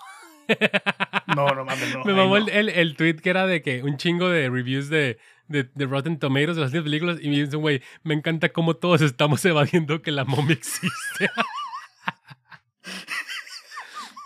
no, 1.36 1.48
no 1.48 1.64
mames, 1.64 1.94
no. 1.94 2.04
Me 2.04 2.12
mamó 2.12 2.36
el, 2.36 2.68
el, 2.68 2.96
tweet 2.96 3.16
que 3.16 3.30
era 3.30 3.46
de 3.46 3.62
que 3.62 3.82
un 3.82 3.96
chingo 3.96 4.28
de 4.28 4.50
reviews 4.50 4.88
de, 4.88 5.18
de, 5.48 5.86
Rotten 5.86 6.18
Tomatoes 6.18 6.56
de 6.56 6.62
las 6.62 6.72
películas 6.72 7.18
y 7.20 7.28
me 7.28 7.36
dicen, 7.42 7.60
güey, 7.60 7.82
me 8.02 8.14
encanta 8.14 8.48
cómo 8.50 8.74
todos 8.74 9.02
estamos 9.02 9.44
evadiendo 9.46 10.02
que 10.02 10.10
la 10.10 10.24
momia 10.24 10.54
existe. 10.54 11.30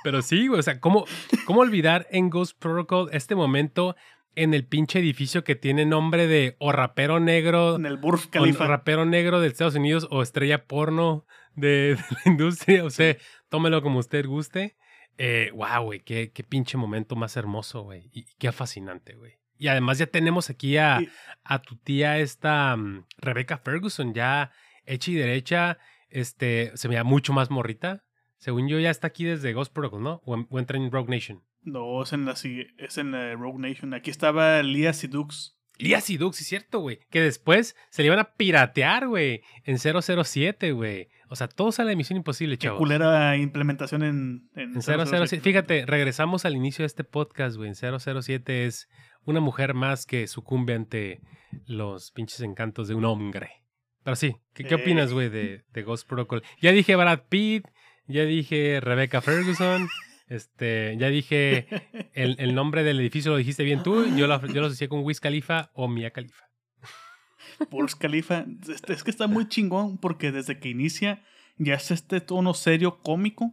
Pero 0.02 0.22
sí, 0.22 0.46
güey, 0.46 0.60
o 0.60 0.62
sea, 0.62 0.80
¿cómo, 0.80 1.04
¿cómo 1.46 1.60
olvidar 1.60 2.06
en 2.10 2.30
Ghost 2.30 2.56
Protocol 2.58 3.08
este 3.12 3.34
momento 3.34 3.96
en 4.36 4.54
el 4.54 4.66
pinche 4.66 5.00
edificio 5.00 5.42
que 5.42 5.56
tiene 5.56 5.84
nombre 5.84 6.26
de 6.26 6.56
o 6.58 6.70
rapero 6.70 7.18
negro. 7.18 7.76
En 7.76 7.86
el 7.86 7.96
Burj 7.96 8.26
o 8.26 8.30
Khalifa. 8.30 8.66
rapero 8.66 9.04
negro 9.06 9.40
de 9.40 9.48
Estados 9.48 9.74
Unidos 9.74 10.06
o 10.10 10.22
estrella 10.22 10.66
porno 10.66 11.26
de, 11.54 11.96
de 11.96 12.04
la 12.10 12.30
industria. 12.30 12.84
O 12.84 12.90
sea, 12.90 13.16
tómelo 13.48 13.82
como 13.82 13.98
usted 13.98 14.26
guste. 14.26 14.76
Eh, 15.18 15.50
wow, 15.54 15.82
güey, 15.84 16.00
qué, 16.00 16.30
qué 16.32 16.42
pinche 16.44 16.76
momento 16.76 17.16
más 17.16 17.36
hermoso, 17.36 17.82
güey. 17.82 18.10
Y 18.12 18.24
qué 18.38 18.52
fascinante, 18.52 19.14
güey. 19.14 19.34
Y 19.58 19.68
además 19.68 19.96
ya 19.98 20.06
tenemos 20.06 20.50
aquí 20.50 20.76
a, 20.76 21.00
a 21.42 21.62
tu 21.62 21.76
tía 21.76 22.18
esta 22.18 22.76
mm, 22.76 23.06
Rebecca 23.18 23.56
Ferguson, 23.56 24.12
ya 24.12 24.52
hecha 24.84 25.10
y 25.10 25.14
derecha, 25.14 25.78
este, 26.10 26.72
se 26.76 26.88
veía 26.88 27.04
mucho 27.04 27.32
más 27.32 27.50
morrita. 27.50 28.04
Según 28.38 28.68
yo, 28.68 28.78
ya 28.78 28.90
está 28.90 29.06
aquí 29.06 29.24
desde 29.24 29.54
Ghost 29.54 29.72
Protocol, 29.72 30.02
¿no? 30.02 30.20
O, 30.26 30.34
en- 30.34 30.46
o 30.50 30.58
entra 30.58 30.76
en 30.76 30.90
Rogue 30.90 31.10
Nation. 31.10 31.42
No, 31.62 32.02
es 32.02 32.12
en 32.12 32.26
la, 32.26 32.32
es 32.32 32.98
en 32.98 33.10
la 33.12 33.32
Rogue 33.34 33.58
Nation. 33.58 33.94
Aquí 33.94 34.10
estaba 34.10 34.62
Lia 34.62 34.92
Sidux. 34.92 35.56
Lía 35.78 36.00
Siduk, 36.02 36.34
sí 36.34 36.42
es 36.42 36.48
cierto, 36.48 36.80
güey. 36.80 37.00
Que 37.10 37.20
después 37.22 37.74
se 37.90 38.02
le 38.02 38.06
iban 38.06 38.18
a 38.18 38.34
piratear, 38.34 39.08
güey, 39.08 39.42
en 39.64 39.78
007, 39.78 40.72
güey. 40.72 41.08
O 41.28 41.36
sea, 41.36 41.48
todo 41.48 41.72
sale 41.72 41.90
de 41.90 41.96
Misión 41.96 42.16
Imposible, 42.16 42.56
Qué 42.58 42.66
chavos. 42.68 42.78
culera 42.78 43.36
implementación 43.36 44.02
en, 44.02 44.48
en 44.54 44.74
En 44.76 44.82
007. 44.82 45.40
Fíjate, 45.40 45.84
regresamos 45.86 46.44
al 46.44 46.54
inicio 46.56 46.82
de 46.82 46.86
este 46.86 47.04
podcast, 47.04 47.56
güey. 47.56 47.68
En 47.70 47.74
007 47.74 48.66
es 48.66 48.88
una 49.24 49.40
mujer 49.40 49.74
más 49.74 50.06
que 50.06 50.26
sucumbe 50.28 50.74
ante 50.74 51.20
los 51.66 52.12
pinches 52.12 52.40
encantos 52.40 52.86
de 52.88 52.94
un 52.94 53.04
hombre. 53.04 53.50
Pero 54.04 54.14
sí, 54.14 54.36
¿qué, 54.54 54.62
qué 54.64 54.74
Eh. 54.74 54.78
opinas, 54.80 55.12
güey, 55.12 55.28
de, 55.28 55.64
de 55.72 55.82
Ghost 55.82 56.08
Protocol? 56.08 56.42
Ya 56.60 56.70
dije 56.70 56.94
Brad 56.94 57.22
Pitt, 57.28 57.66
ya 58.06 58.22
dije 58.24 58.78
Rebecca 58.80 59.20
Ferguson, 59.20 59.88
este, 60.28 60.96
ya 60.96 61.08
dije 61.08 61.66
el, 62.14 62.36
el 62.38 62.54
nombre 62.54 62.84
del 62.84 63.00
edificio, 63.00 63.32
lo 63.32 63.36
dijiste 63.36 63.64
bien 63.64 63.82
tú. 63.82 64.06
Yo 64.16 64.28
lo, 64.28 64.46
yo 64.46 64.60
lo 64.60 64.68
asocié 64.68 64.88
con 64.88 65.00
Wiz 65.00 65.18
Khalifa 65.20 65.70
o 65.74 65.88
Mia 65.88 66.10
Khalifa. 66.12 66.45
Burj 67.70 67.94
Khalifa. 67.98 68.44
Este- 68.68 68.92
Es 68.92 69.04
que 69.04 69.10
está 69.10 69.26
muy 69.26 69.48
chingón 69.48 69.98
porque 69.98 70.32
desde 70.32 70.58
que 70.58 70.68
inicia 70.68 71.22
ya 71.58 71.74
es 71.74 71.90
este 71.90 72.20
tono 72.20 72.54
serio 72.54 73.00
cómico. 73.02 73.52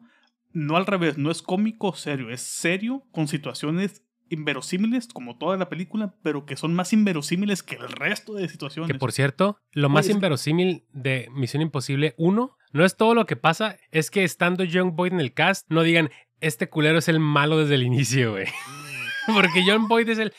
No 0.51 0.78
al 0.78 0.86
revés, 0.86 1.18
no 1.18 1.32
es 1.32 1.41
cómico 1.41 1.93
serio, 1.93 2.30
es 2.30 2.41
serio 2.41 3.04
con 3.12 3.28
situaciones 3.28 4.04
inverosímiles 4.30 5.08
como 5.08 5.38
toda 5.38 5.58
la 5.58 5.70
película, 5.70 6.16
pero 6.24 6.45
que 6.45 6.56
son 6.56 6.74
más 6.74 6.93
inverosímiles 6.93 7.64
que 7.64 7.76
el 7.76 7.88
resto 7.89 8.34
de 8.34 8.47
situaciones. 8.49 8.91
Que 8.91 8.97
por 8.97 9.12
cierto, 9.12 9.58
lo 9.72 9.89
más 9.89 10.06
Oye, 10.06 10.16
inverosímil 10.16 10.86
de 10.91 11.28
Misión 11.32 11.62
Imposible 11.62 12.14
1 12.18 12.56
no 12.72 12.86
es 12.86 12.97
todo 12.97 13.14
lo 13.14 13.26
que 13.26 13.36
pasa, 13.36 13.78
es 13.91 14.10
que 14.10 14.24
estando 14.24 14.64
John 14.72 14.95
Boyd 14.95 15.14
en 15.14 15.20
el 15.20 15.34
cast, 15.34 15.70
no 15.70 15.84
digan, 15.84 16.10
este 16.39 16.68
culero 16.70 16.97
es 16.97 17.08
el 17.08 17.20
malo 17.20 17.60
desde 17.60 17.76
el 17.76 17.84
inicio, 17.84 18.32
güey. 18.32 18.47
Porque 19.34 19.63
John 19.65 19.88
Boyd 19.88 20.09
es 20.09 20.19
el. 20.19 20.34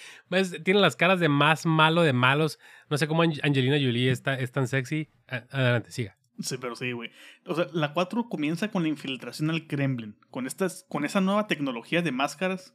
tiene 0.63 0.81
las 0.81 0.97
caras 0.97 1.21
de 1.21 1.29
más 1.29 1.67
malo 1.67 2.03
de 2.03 2.13
malos. 2.13 2.59
No 2.91 2.99
sé 2.99 3.07
cómo 3.09 3.25
Ang- 3.25 3.41
Angelina 3.43 3.77
Jolie 3.77 4.11
está, 4.11 4.35
es 4.35 4.53
tan 4.53 4.69
sexy. 4.69 5.09
Adelante, 5.27 5.91
siga. 5.91 6.17
Sí, 6.41 6.57
pero 6.61 6.75
sí, 6.75 6.93
güey. 6.93 7.11
O 7.47 7.55
sea, 7.55 7.69
la 7.73 7.93
4 7.93 8.29
comienza 8.29 8.71
con 8.71 8.83
la 8.83 8.89
infiltración 8.89 9.51
al 9.51 9.67
Kremlin, 9.67 10.17
con, 10.31 10.47
estas, 10.47 10.85
con 10.89 11.05
esa 11.05 11.21
nueva 11.21 11.47
tecnología 11.47 12.03
de 12.03 12.11
máscaras. 12.11 12.75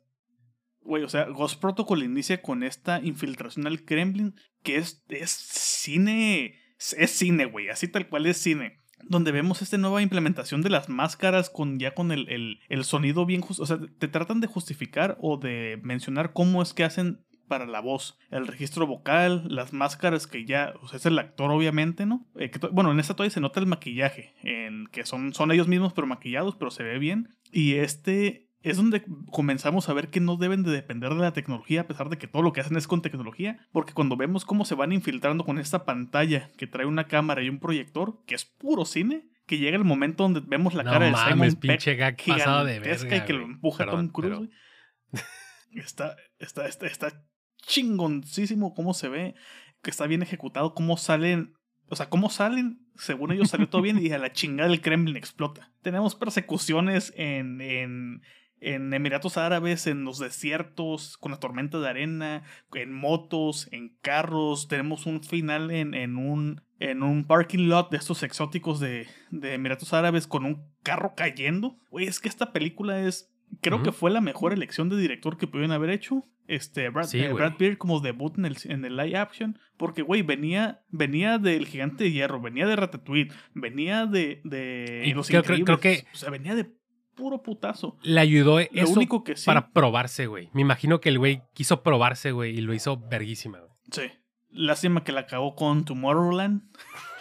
Güey, 0.82 1.04
o 1.04 1.10
sea, 1.10 1.26
Ghost 1.26 1.60
Protocol 1.60 2.04
inicia 2.04 2.42
con 2.42 2.64
esta 2.64 3.02
infiltración 3.04 3.68
al 3.68 3.84
Kremlin, 3.84 4.34
que 4.64 4.78
es, 4.78 5.04
es 5.10 5.32
cine, 5.32 6.56
es 6.78 7.12
cine, 7.12 7.46
güey, 7.46 7.68
así 7.70 7.88
tal 7.90 8.08
cual 8.08 8.26
es 8.28 8.38
cine. 8.38 8.78
Donde 9.04 9.32
vemos 9.32 9.62
esta 9.62 9.78
nueva 9.78 10.02
implementación 10.02 10.62
de 10.62 10.70
las 10.70 10.90
máscaras 10.90 11.50
con 11.50 11.80
ya 11.80 11.94
con 11.94 12.12
el, 12.12 12.30
el, 12.30 12.60
el 12.70 12.84
sonido 12.84 13.26
bien 13.26 13.42
justo. 13.42 13.64
O 13.64 13.66
sea, 13.66 13.80
te 13.98 14.08
tratan 14.08 14.40
de 14.42 14.48
justificar 14.48 15.18
o 15.22 15.38
de 15.38 15.80
mencionar 15.84 16.34
cómo 16.34 16.62
es 16.62 16.74
que 16.74 16.84
hacen 16.84 17.24
para 17.50 17.66
la 17.66 17.82
voz, 17.82 18.18
el 18.32 18.48
registro 18.48 18.88
vocal, 18.88 19.44
las 19.50 19.74
máscaras 19.74 20.28
que 20.28 20.46
ya, 20.46 20.74
o 20.82 20.88
sea, 20.88 20.98
es 20.98 21.06
el 21.06 21.20
actor 21.20 21.52
obviamente, 21.52 22.06
¿no? 22.06 22.26
Eh, 22.38 22.52
bueno, 22.72 22.92
en 22.92 23.00
esta 23.00 23.16
todavía 23.16 23.34
se 23.34 23.42
nota 23.42 23.60
el 23.60 23.66
maquillaje, 23.66 24.34
en 24.44 24.88
que 24.88 25.06
son, 25.06 25.34
son 25.34 25.52
ellos 25.52 25.68
mismos 25.68 25.92
pero 25.92 26.08
maquillados, 26.08 26.56
pero 26.56 26.72
se 26.72 26.84
ve 26.84 27.00
bien. 27.00 27.36
Y 27.52 27.74
este 27.74 28.49
es 28.62 28.78
donde 28.78 29.04
comenzamos 29.32 29.88
a 29.90 29.94
ver 29.94 30.10
que 30.10 30.20
no 30.20 30.36
deben 30.36 30.64
de 30.64 30.72
depender 30.72 31.12
de 31.12 31.22
la 31.22 31.34
tecnología, 31.34 31.82
a 31.82 31.88
pesar 31.88 32.10
de 32.10 32.18
que 32.18 32.28
todo 32.28 32.42
lo 32.42 32.52
que 32.52 32.62
hacen 32.62 32.78
es 32.78 32.88
con 32.88 33.02
tecnología, 33.02 33.68
porque 33.72 33.94
cuando 33.94 34.18
vemos 34.18 34.46
cómo 34.46 34.66
se 34.66 34.76
van 34.76 34.92
infiltrando 34.92 35.46
con 35.46 35.60
esta 35.60 35.86
pantalla 35.86 36.52
que 36.58 36.68
trae 36.68 36.86
una 36.86 37.08
cámara 37.08 37.42
y 37.42 37.50
un 37.50 37.60
proyector, 37.60 38.24
que 38.26 38.36
es 38.36 38.46
puro 38.46 38.86
cine, 38.86 39.30
que 39.46 39.58
llega 39.58 39.78
el 39.78 39.86
momento 39.86 40.24
donde 40.24 40.42
vemos 40.42 40.74
la 40.74 40.84
no 40.84 40.92
cara 40.92 41.06
de 41.08 41.16
Simon 41.16 41.56
Peck 41.56 41.62
pinche 41.62 41.98
pasado 42.28 42.66
de 42.66 42.80
verga. 42.80 43.16
y 43.16 43.22
que 43.22 43.34
lo 43.34 43.46
empuja 43.46 43.86
Perdón, 43.86 44.12
Tom 44.12 44.14
Cruise. 44.14 44.50
pero-. 45.12 45.24
Está, 45.72 46.16
está, 46.40 46.68
está, 46.68 46.88
está 46.88 47.24
chingoncísimo 47.62 48.74
cómo 48.74 48.94
se 48.94 49.10
ve, 49.10 49.36
que 49.82 49.92
está 49.92 50.08
bien 50.08 50.24
ejecutado, 50.24 50.74
cómo 50.74 50.98
salen, 50.98 51.54
o 51.88 51.96
sea, 51.96 52.10
cómo 52.10 52.30
salen, 52.30 52.88
según 52.96 53.32
ellos 53.32 53.50
salió 53.50 53.70
todo 53.70 53.82
bien 53.82 54.00
y 54.04 54.12
a 54.12 54.18
la 54.18 54.34
chingada 54.34 54.72
el 54.72 54.82
Kremlin 54.82 55.16
explota. 55.16 55.72
Tenemos 55.82 56.16
persecuciones 56.16 57.14
en, 57.16 57.62
en, 57.62 58.22
en 58.62 58.94
Emiratos 58.94 59.38
Árabes, 59.38 59.88
en 59.88 60.04
los 60.04 60.20
desiertos, 60.20 61.18
con 61.18 61.32
la 61.32 61.40
tormenta 61.40 61.80
de 61.80 61.88
arena, 61.90 62.44
en 62.74 62.94
motos, 62.94 63.68
en 63.72 63.96
carros, 64.02 64.68
tenemos 64.68 65.06
un 65.06 65.24
final 65.24 65.72
en, 65.72 65.94
en 65.94 66.18
un 66.18 66.62
en 66.82 67.04
un 67.04 67.26
parking 67.26 67.68
lot 67.68 67.92
de 67.92 67.98
estos 67.98 68.24
exóticos 68.24 68.80
de, 68.80 69.06
de 69.32 69.54
Emiratos 69.56 69.92
Árabes 69.92 70.28
con 70.28 70.46
un 70.46 70.64
carro 70.82 71.14
cayendo. 71.16 71.78
Güey, 71.92 72.08
es 72.08 72.22
que 72.22 72.30
esta 72.30 72.54
película 72.54 73.02
es 73.02 73.30
creo 73.62 73.84
que 73.84 73.92
fue 73.92 74.12
la 74.12 74.22
mejor 74.22 74.54
elección 74.54 74.88
de 74.88 74.96
director 74.98 75.38
que 75.38 75.46
pudieron 75.48 75.72
haber 75.74 75.90
hecho. 75.90 76.24
Este, 76.48 76.88
Brad, 76.90 77.06
Sí, 77.08 77.20
eh. 77.20 77.34
Brad 77.34 77.58
Pitt 77.58 77.78
como 77.78 78.00
debut 78.00 78.38
en 78.38 78.46
el, 78.46 78.58
en 78.64 78.86
el 78.86 78.96
live 78.96 79.18
action. 79.18 79.60
Porque, 79.76 80.02
güey, 80.04 80.22
venía, 80.22 80.82
venía 80.90 81.38
del 81.38 81.68
Gigante 81.68 82.06
de 82.06 82.12
Hierro, 82.12 82.40
venía 82.42 82.66
de 82.66 82.76
Ratatouille, 82.78 83.32
venía 83.54 84.06
de, 84.06 84.40
de 84.46 85.04
Y 85.06 85.14
Los 85.14 85.28
creo- 85.28 85.44
creo- 85.44 85.80
que- 85.80 86.06
O 86.14 86.18
sea, 86.18 86.30
venía 86.30 86.56
de 86.56 86.72
puro 87.20 87.44
putazo. 87.44 87.98
Le 88.02 88.20
ayudó 88.20 88.60
Lo 88.60 88.66
eso 88.72 88.94
único 88.94 89.24
que 89.24 89.36
sí... 89.36 89.46
para 89.46 89.72
probarse, 89.72 90.26
güey. 90.28 90.50
Me 90.54 90.62
imagino 90.62 91.02
que 91.02 91.10
el 91.10 91.20
güey 91.20 91.42
quiso 91.54 91.84
probarse, 91.84 92.32
güey, 92.32 92.58
y 92.58 92.62
lo 92.62 92.74
hizo 92.74 92.98
verguísima, 92.98 93.60
güey. 93.60 93.72
Sí. 93.92 94.04
Lástima 94.52 95.04
que 95.04 95.12
la 95.12 95.22
acabó 95.22 95.56
con 95.56 95.86
Tomorrowland. 95.86 96.64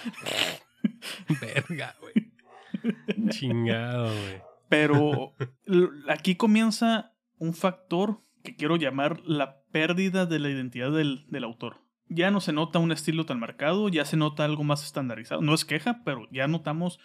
Verga, 1.40 1.96
güey. 2.00 2.32
Chingado, 3.30 4.04
güey. 4.06 4.40
Pero 4.68 5.34
aquí 6.08 6.36
comienza 6.36 7.12
un 7.38 7.54
factor 7.54 8.22
que 8.42 8.54
quiero 8.54 8.76
llamar 8.76 9.20
la 9.24 9.62
pérdida 9.72 10.26
de 10.26 10.38
la 10.38 10.48
identidad 10.48 10.92
del, 10.92 11.26
del 11.28 11.44
autor. 11.44 11.82
Ya 12.08 12.30
no 12.30 12.40
se 12.40 12.52
nota 12.52 12.78
un 12.78 12.92
estilo 12.92 13.26
tan 13.26 13.40
marcado, 13.40 13.88
ya 13.88 14.04
se 14.04 14.16
nota 14.16 14.44
algo 14.44 14.64
más 14.64 14.84
estandarizado. 14.84 15.42
No 15.42 15.54
es 15.54 15.64
queja, 15.64 16.02
pero 16.04 16.26
ya 16.30 16.48
notamos, 16.48 17.00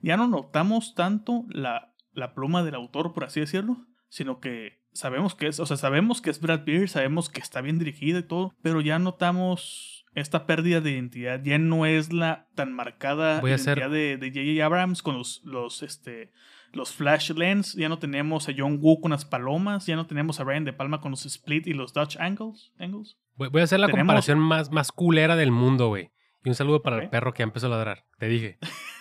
ya 0.00 0.16
no 0.16 0.26
notamos 0.26 0.94
tanto 0.94 1.44
la, 1.50 1.92
la 2.18 2.34
pluma 2.34 2.62
del 2.62 2.74
autor, 2.74 3.12
por 3.14 3.24
así 3.24 3.40
decirlo, 3.40 3.86
sino 4.08 4.40
que 4.40 4.78
sabemos 4.92 5.34
que 5.34 5.46
es, 5.48 5.60
o 5.60 5.66
sea, 5.66 5.76
sabemos 5.76 6.20
que 6.20 6.30
es 6.30 6.40
Brad 6.40 6.64
Pitt, 6.64 6.88
sabemos 6.88 7.28
que 7.30 7.40
está 7.40 7.60
bien 7.60 7.78
dirigida 7.78 8.18
y 8.18 8.22
todo, 8.24 8.54
pero 8.62 8.80
ya 8.80 8.98
notamos 8.98 10.04
esta 10.14 10.46
pérdida 10.46 10.80
de 10.80 10.90
identidad. 10.92 11.40
Ya 11.44 11.58
no 11.58 11.86
es 11.86 12.12
la 12.12 12.48
tan 12.54 12.72
marcada 12.72 13.40
Voy 13.40 13.52
a 13.52 13.54
hacer- 13.56 13.78
identidad 13.78 13.90
de 13.90 14.16
de 14.16 14.28
J.J. 14.30 14.64
Abrams 14.66 15.02
con 15.02 15.16
los, 15.16 15.42
los, 15.44 15.82
este, 15.82 16.32
los 16.72 16.92
Flash 16.92 17.30
Lens, 17.32 17.74
ya 17.74 17.88
no 17.88 17.98
tenemos 17.98 18.48
a 18.48 18.52
John 18.56 18.78
Woo 18.80 19.00
con 19.00 19.12
las 19.12 19.24
palomas, 19.24 19.86
ya 19.86 19.94
no 19.96 20.06
tenemos 20.06 20.40
a 20.40 20.44
Brian 20.44 20.64
De 20.64 20.72
Palma 20.72 21.00
con 21.00 21.12
los 21.12 21.24
Split 21.26 21.66
y 21.66 21.74
los 21.74 21.92
Dutch 21.92 22.16
Angles. 22.18 22.72
angles. 22.78 23.16
Voy 23.36 23.60
a 23.60 23.64
hacer 23.64 23.78
la 23.78 23.86
Tenemos- 23.86 24.00
comparación 24.06 24.38
más, 24.40 24.72
más 24.72 24.90
culera 24.90 25.36
del 25.36 25.52
mundo, 25.52 25.88
güey. 25.88 26.10
Y 26.44 26.48
un 26.48 26.54
saludo 26.56 26.82
para 26.82 27.00
el 27.02 27.08
perro 27.10 27.32
que 27.34 27.40
ya 27.40 27.44
empezó 27.44 27.66
a 27.66 27.70
ladrar. 27.70 28.04
Te 28.18 28.26
dije. 28.28 28.58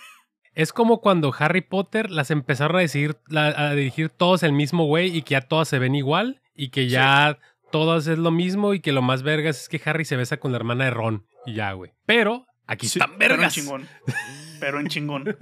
es 0.58 0.74
como 0.74 1.02
cuando 1.02 1.34
Harry 1.38 1.62
Potter 1.62 2.10
las 2.10 2.32
empezaron 2.32 2.78
a 2.78 2.82
decir, 2.82 3.18
la- 3.28 3.48
a 3.70 3.76
dirigir 3.76 4.10
todos 4.10 4.42
el 4.44 4.54
mismo 4.54 4.86
güey 4.86 5.16
y 5.16 5.22
que 5.22 5.32
ya 5.36 5.42
todas 5.42 5.68
se 5.68 5.80
ven 5.80 5.96
igual 5.96 6.42
y 6.56 6.70
que 6.70 6.88
ya 6.90 7.38
todas 7.72 8.08
es 8.08 8.18
lo 8.18 8.32
mismo 8.32 8.74
y 8.74 8.80
que 8.80 8.92
lo 8.92 9.02
más 9.02 9.24
vergas 9.24 9.62
es 9.62 9.70
que 9.70 9.82
Harry 9.90 10.04
se 10.06 10.16
besa 10.18 10.38
con 10.38 10.52
la 10.52 10.58
hermana 10.58 10.86
de 10.86 10.92
Ron 10.92 11.26
y 11.46 11.54
ya, 11.54 11.74
güey. 11.74 11.92
Pero 12.06 12.46
aquí 12.66 12.88
Sí, 12.88 13.00
están 13.00 13.18
pero 13.20 13.36
en 13.36 13.40
vergas. 13.42 13.54
chingón. 13.54 13.88
Pero 14.60 14.80
en 14.80 14.88
chingón. 14.88 15.38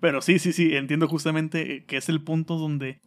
Pero 0.00 0.22
sí, 0.22 0.38
sí, 0.38 0.52
sí, 0.52 0.76
entiendo 0.76 1.08
justamente 1.08 1.76
eh, 1.78 1.84
que 1.84 1.96
es 1.96 2.08
el 2.08 2.22
punto 2.22 2.56
donde 2.56 3.00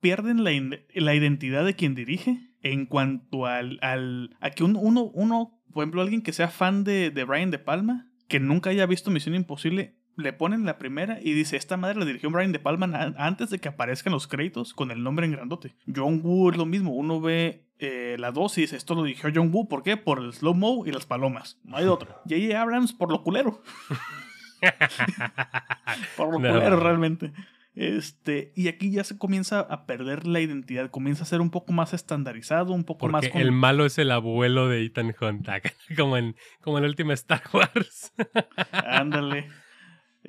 pierden 0.00 0.42
la, 0.44 0.50
la 0.94 1.14
identidad 1.14 1.64
de 1.64 1.74
quien 1.74 1.94
dirige 1.94 2.38
en 2.62 2.86
cuanto 2.86 3.44
al, 3.46 3.78
al 3.82 4.36
a 4.40 4.50
que 4.50 4.64
un- 4.64 4.76
uno, 4.80 5.02
uno, 5.12 5.60
por 5.72 5.82
ejemplo, 5.84 6.00
alguien 6.02 6.22
que 6.22 6.32
sea 6.32 6.48
fan 6.48 6.84
de, 6.84 7.10
de 7.10 7.24
Brian 7.24 7.50
De 7.50 7.58
Palma, 7.58 8.06
que 8.28 8.40
nunca 8.40 8.70
haya 8.70 8.86
visto 8.86 9.10
Misión 9.10 9.34
Imposible, 9.34 9.94
le 10.18 10.32
ponen 10.34 10.66
la 10.66 10.78
primera 10.78 11.18
y 11.22 11.32
dice, 11.32 11.56
esta 11.56 11.76
madre 11.78 11.98
la 11.98 12.04
dirigió 12.04 12.28
Brian 12.30 12.52
De 12.52 12.58
Palma 12.58 13.14
antes 13.16 13.48
de 13.50 13.58
que 13.60 13.68
aparezcan 13.68 14.12
los 14.12 14.26
créditos 14.26 14.74
con 14.74 14.90
el 14.90 15.02
nombre 15.02 15.24
en 15.26 15.32
grandote. 15.32 15.74
John 15.94 16.20
Woo 16.22 16.50
es 16.50 16.56
lo 16.56 16.66
mismo, 16.66 16.90
uno 16.92 17.20
ve 17.20 17.64
eh, 17.78 18.16
la 18.18 18.32
2 18.32 18.58
y 18.58 18.60
dice, 18.62 18.76
esto 18.76 18.94
lo 18.96 19.04
dirigió 19.04 19.30
John 19.34 19.50
Woo, 19.52 19.68
¿por 19.68 19.82
qué? 19.82 19.96
Por 19.96 20.18
el 20.18 20.32
slow-mo 20.32 20.84
y 20.86 20.90
las 20.92 21.06
palomas. 21.06 21.58
No 21.64 21.76
hay 21.76 21.84
de 21.84 21.90
otro. 21.90 22.08
J.J. 22.28 22.60
Abrams 22.60 22.92
por 22.92 23.10
lo 23.10 23.22
culero. 23.22 23.62
Por 26.16 26.32
lo 26.32 26.38
No, 26.40 26.52
culero, 26.52 26.80
realmente. 26.80 27.32
Este, 27.74 28.52
y 28.56 28.66
aquí 28.66 28.90
ya 28.90 29.04
se 29.04 29.16
comienza 29.18 29.60
a 29.60 29.86
perder 29.86 30.26
la 30.26 30.40
identidad, 30.40 30.90
comienza 30.90 31.22
a 31.22 31.26
ser 31.26 31.40
un 31.40 31.50
poco 31.50 31.72
más 31.72 31.94
estandarizado, 31.94 32.72
un 32.72 32.82
poco 32.82 32.98
Porque 33.06 33.12
más... 33.12 33.28
con- 33.28 33.40
el 33.40 33.52
malo 33.52 33.86
es 33.86 33.98
el 33.98 34.10
abuelo 34.10 34.66
de 34.68 34.84
Ethan 34.84 35.14
Hunt, 35.20 35.46
como 35.96 36.16
en, 36.16 36.34
como 36.60 36.78
en 36.78 36.84
el 36.84 36.90
último 36.90 37.12
Star 37.12 37.42
Wars. 37.52 38.12
Ándale. 38.72 39.46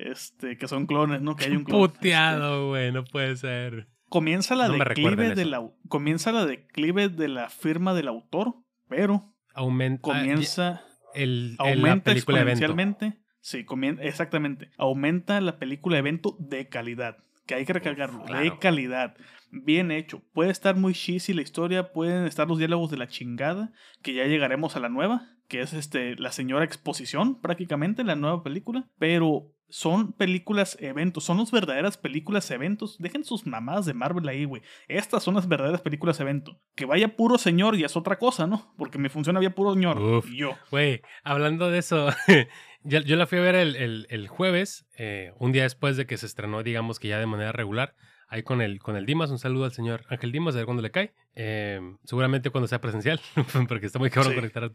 Este, 0.02 0.56
que 0.56 0.66
son 0.68 0.86
clones, 0.86 1.20
¿no? 1.22 1.36
Que 1.36 1.44
hay 1.44 1.56
un 1.56 1.64
clon. 1.64 1.82
Este, 1.84 1.96
Puteado, 1.98 2.68
güey, 2.68 2.90
no 2.92 3.04
puede 3.04 3.36
ser. 3.36 3.88
comienza 4.08 4.54
la 4.56 4.68
No 4.68 4.74
declive 4.78 5.34
de 5.34 5.44
la 5.44 5.68
comienza 5.88 6.32
la 6.32 6.46
declive 6.46 7.08
de 7.08 7.28
la 7.28 7.48
firma 7.50 7.92
del 7.94 8.08
autor, 8.08 8.54
pero 8.88 9.34
Aumenta 9.54 10.02
comienza 10.02 10.82
el, 11.14 11.22
el- 11.22 11.56
la 11.58 11.64
aumenta 11.64 12.10
evento. 12.10 12.10
exponencialmente. 12.12 13.20
Sí, 13.42 13.64
comien- 13.64 13.98
exactamente. 14.02 14.70
Aumenta 14.78 15.40
la 15.40 15.58
película 15.58 15.98
evento 15.98 16.36
de 16.38 16.68
calidad. 16.68 17.16
Que 17.46 17.54
hay 17.54 17.64
que 17.64 17.72
recalcarlo. 17.72 18.24
De 18.26 18.58
calidad. 18.58 19.16
Bien 19.50 19.90
hecho. 19.90 20.22
Puede 20.32 20.50
estar 20.50 20.76
muy 20.76 20.92
cheesy 20.94 21.32
la 21.34 21.42
historia. 21.42 21.92
Pueden 21.92 22.26
estar 22.26 22.46
los 22.46 22.58
diálogos 22.58 22.90
de 22.90 22.96
la 22.98 23.08
chingada. 23.08 23.72
Que 24.02 24.12
ya 24.14 24.24
llegaremos 24.26 24.76
a 24.76 24.80
la 24.80 24.88
nueva. 24.88 25.26
Que 25.50 25.60
es 25.60 25.74
este 25.74 26.14
la 26.16 26.32
señora 26.32 26.64
exposición, 26.64 27.38
prácticamente, 27.40 28.04
la 28.04 28.14
nueva 28.16 28.42
película. 28.42 28.88
Pero 28.98 29.52
son 29.68 30.12
películas 30.12 30.76
eventos. 30.80 31.24
Son 31.24 31.38
las 31.38 31.50
verdaderas 31.50 31.96
películas 31.98 32.50
eventos. 32.50 32.96
Dejen 32.98 33.24
sus 33.24 33.46
mamadas 33.46 33.84
de 33.84 33.92
Marvel 33.94 34.28
ahí, 34.28 34.44
güey. 34.44 34.62
Estas 34.88 35.22
son 35.24 35.34
las 35.34 35.48
verdaderas 35.48 35.80
películas 35.82 36.18
evento. 36.20 36.60
Que 36.76 36.86
vaya 36.86 37.16
puro 37.16 37.36
señor 37.36 37.76
ya 37.76 37.86
es 37.86 37.96
otra 37.96 38.18
cosa, 38.18 38.46
¿no? 38.46 38.72
Porque 38.78 38.98
mi 38.98 39.08
función 39.08 39.36
había 39.36 39.54
puro 39.54 39.74
señor. 39.74 40.00
Uf. 40.00 40.30
Y 40.30 40.38
yo. 40.38 40.56
Güey, 40.70 41.02
hablando 41.24 41.68
de 41.70 41.78
eso, 41.78 42.08
yo, 42.84 43.00
yo 43.00 43.16
la 43.16 43.26
fui 43.26 43.38
a 43.38 43.42
ver 43.42 43.54
el, 43.56 43.76
el- 43.76 44.06
el 44.10 44.28
jueves, 44.28 44.88
eh, 44.98 45.32
un 45.38 45.52
día 45.52 45.64
después 45.64 45.96
de 45.96 46.06
que 46.06 46.16
se 46.16 46.26
estrenó, 46.26 46.62
digamos 46.62 46.98
que 46.98 47.08
ya 47.08 47.18
de 47.18 47.26
manera 47.26 47.52
regular, 47.52 47.94
ahí 48.30 48.42
con 48.42 48.62
el, 48.62 48.78
con 48.78 48.96
el 48.96 49.04
Dimas. 49.04 49.30
Un 49.30 49.38
saludo 49.38 49.66
al 49.66 49.72
señor 49.72 50.04
Ángel 50.08 50.32
Dimas, 50.32 50.54
a 50.54 50.58
ver 50.58 50.64
cuándo 50.64 50.82
le 50.82 50.90
cae. 50.90 51.12
Eh, 51.34 51.80
seguramente 52.04 52.48
cuando 52.50 52.66
sea 52.68 52.80
presencial, 52.80 53.20
porque 53.68 53.84
está 53.86 53.98
muy 53.98 54.08
cabrón 54.08 54.32
Sí. 54.32 54.36
conectar 54.38 54.64
a 54.64 54.70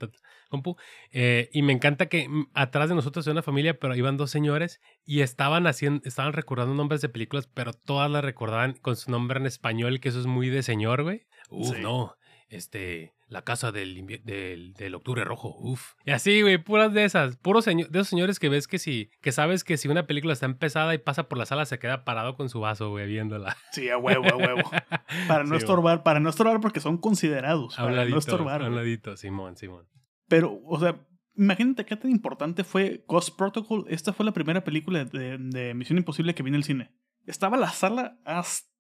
compu. 0.50 0.76
Eh, 1.12 1.50
y 1.54 1.64
me 1.64 1.74
encanta 1.74 2.06
que 2.06 2.30
mm, 2.30 2.50
atrás 2.54 2.90
de 2.90 2.96
nosotros 2.96 3.26
hay 3.26 3.32
una 3.32 3.42
familia, 3.42 3.80
pero 3.80 3.96
iban 3.96 4.18
dos 4.18 4.30
señores 4.30 4.80
y 5.06 5.22
estaban 5.22 5.66
haciendo, 5.66 6.02
estaban 6.06 6.34
recordando 6.34 6.76
nombres 6.76 7.02
de 7.02 7.10
películas, 7.10 7.48
pero 7.52 7.74
todas 7.74 8.12
las 8.12 8.24
recordaban 8.24 8.74
con 8.74 8.96
su 8.96 9.10
nombre 9.10 9.40
en 9.40 9.48
español, 9.48 10.00
que 10.00 10.10
eso 10.10 10.20
es 10.20 10.28
muy 10.28 10.50
de 10.50 10.62
señor, 10.62 11.02
güey. 11.02 11.26
Uf, 11.50 11.76
Sí. 11.76 11.82
no. 11.82 12.16
Este, 12.50 13.15
la 13.28 13.42
casa 13.44 13.72
del, 13.72 14.06
del, 14.24 14.74
del 14.74 14.96
octubre 14.96 15.24
rojo, 15.24 15.56
uf. 15.60 15.94
Y 16.06 16.12
así, 16.12 16.42
güey, 16.42 16.58
puras 16.58 16.94
de 16.94 17.06
esas, 17.06 17.38
puros 17.38 17.66
de 17.66 17.82
esos 17.82 18.08
señores 18.08 18.40
que 18.40 18.50
ves 18.50 18.68
que 18.68 18.78
si, 18.78 19.10
que 19.22 19.32
sabes 19.32 19.64
que 19.64 19.78
si 19.78 19.88
una 19.88 20.06
película 20.06 20.34
está 20.34 20.46
empezada 20.46 20.94
y 20.94 21.00
pasa 21.00 21.28
por 21.28 21.38
la 21.38 21.46
sala, 21.46 21.66
se 21.66 21.80
queda 21.80 22.06
parado 22.06 22.36
con 22.36 22.50
su 22.50 22.60
vaso, 22.60 22.92
güey, 22.92 23.08
viéndola. 23.08 23.58
Sí, 23.72 23.90
a 23.90 23.98
huevo, 23.98 24.26
a 24.32 24.36
huevo. 24.38 24.70
Para 25.28 25.44
no 25.44 25.56
Sí, 25.56 25.58
estorbar, 25.58 26.04
para 26.04 26.20
no 26.20 26.30
estorbar 26.30 26.60
porque 26.62 26.80
son 26.80 26.98
considerados. 26.98 27.76
Para 27.76 28.06
no 28.06 28.18
estorbar. 28.18 28.62
habladito, 28.62 29.18
Simón, 29.18 29.58
Simón. 29.58 29.88
Pero, 30.28 30.60
o 30.66 30.80
sea, 30.80 31.06
imagínate 31.36 31.86
qué 31.86 31.96
tan 31.96 32.12
importante 32.12 32.64
fue 32.64 33.04
Ghost 33.08 33.36
Protocol. 33.38 33.86
Esta 33.90 34.14
fue 34.14 34.26
la 34.26 34.34
primera 34.34 34.64
película 34.64 35.04
de, 35.06 35.38
de 35.40 35.74
Misión 35.74 35.98
Imposible 35.98 36.36
que 36.36 36.44
vi 36.44 36.50
en 36.50 36.56
el 36.56 36.64
cine. 36.64 36.92
Estaba 37.26 37.58
la 37.58 37.70
sala 37.70 38.20
hasta 38.26 38.75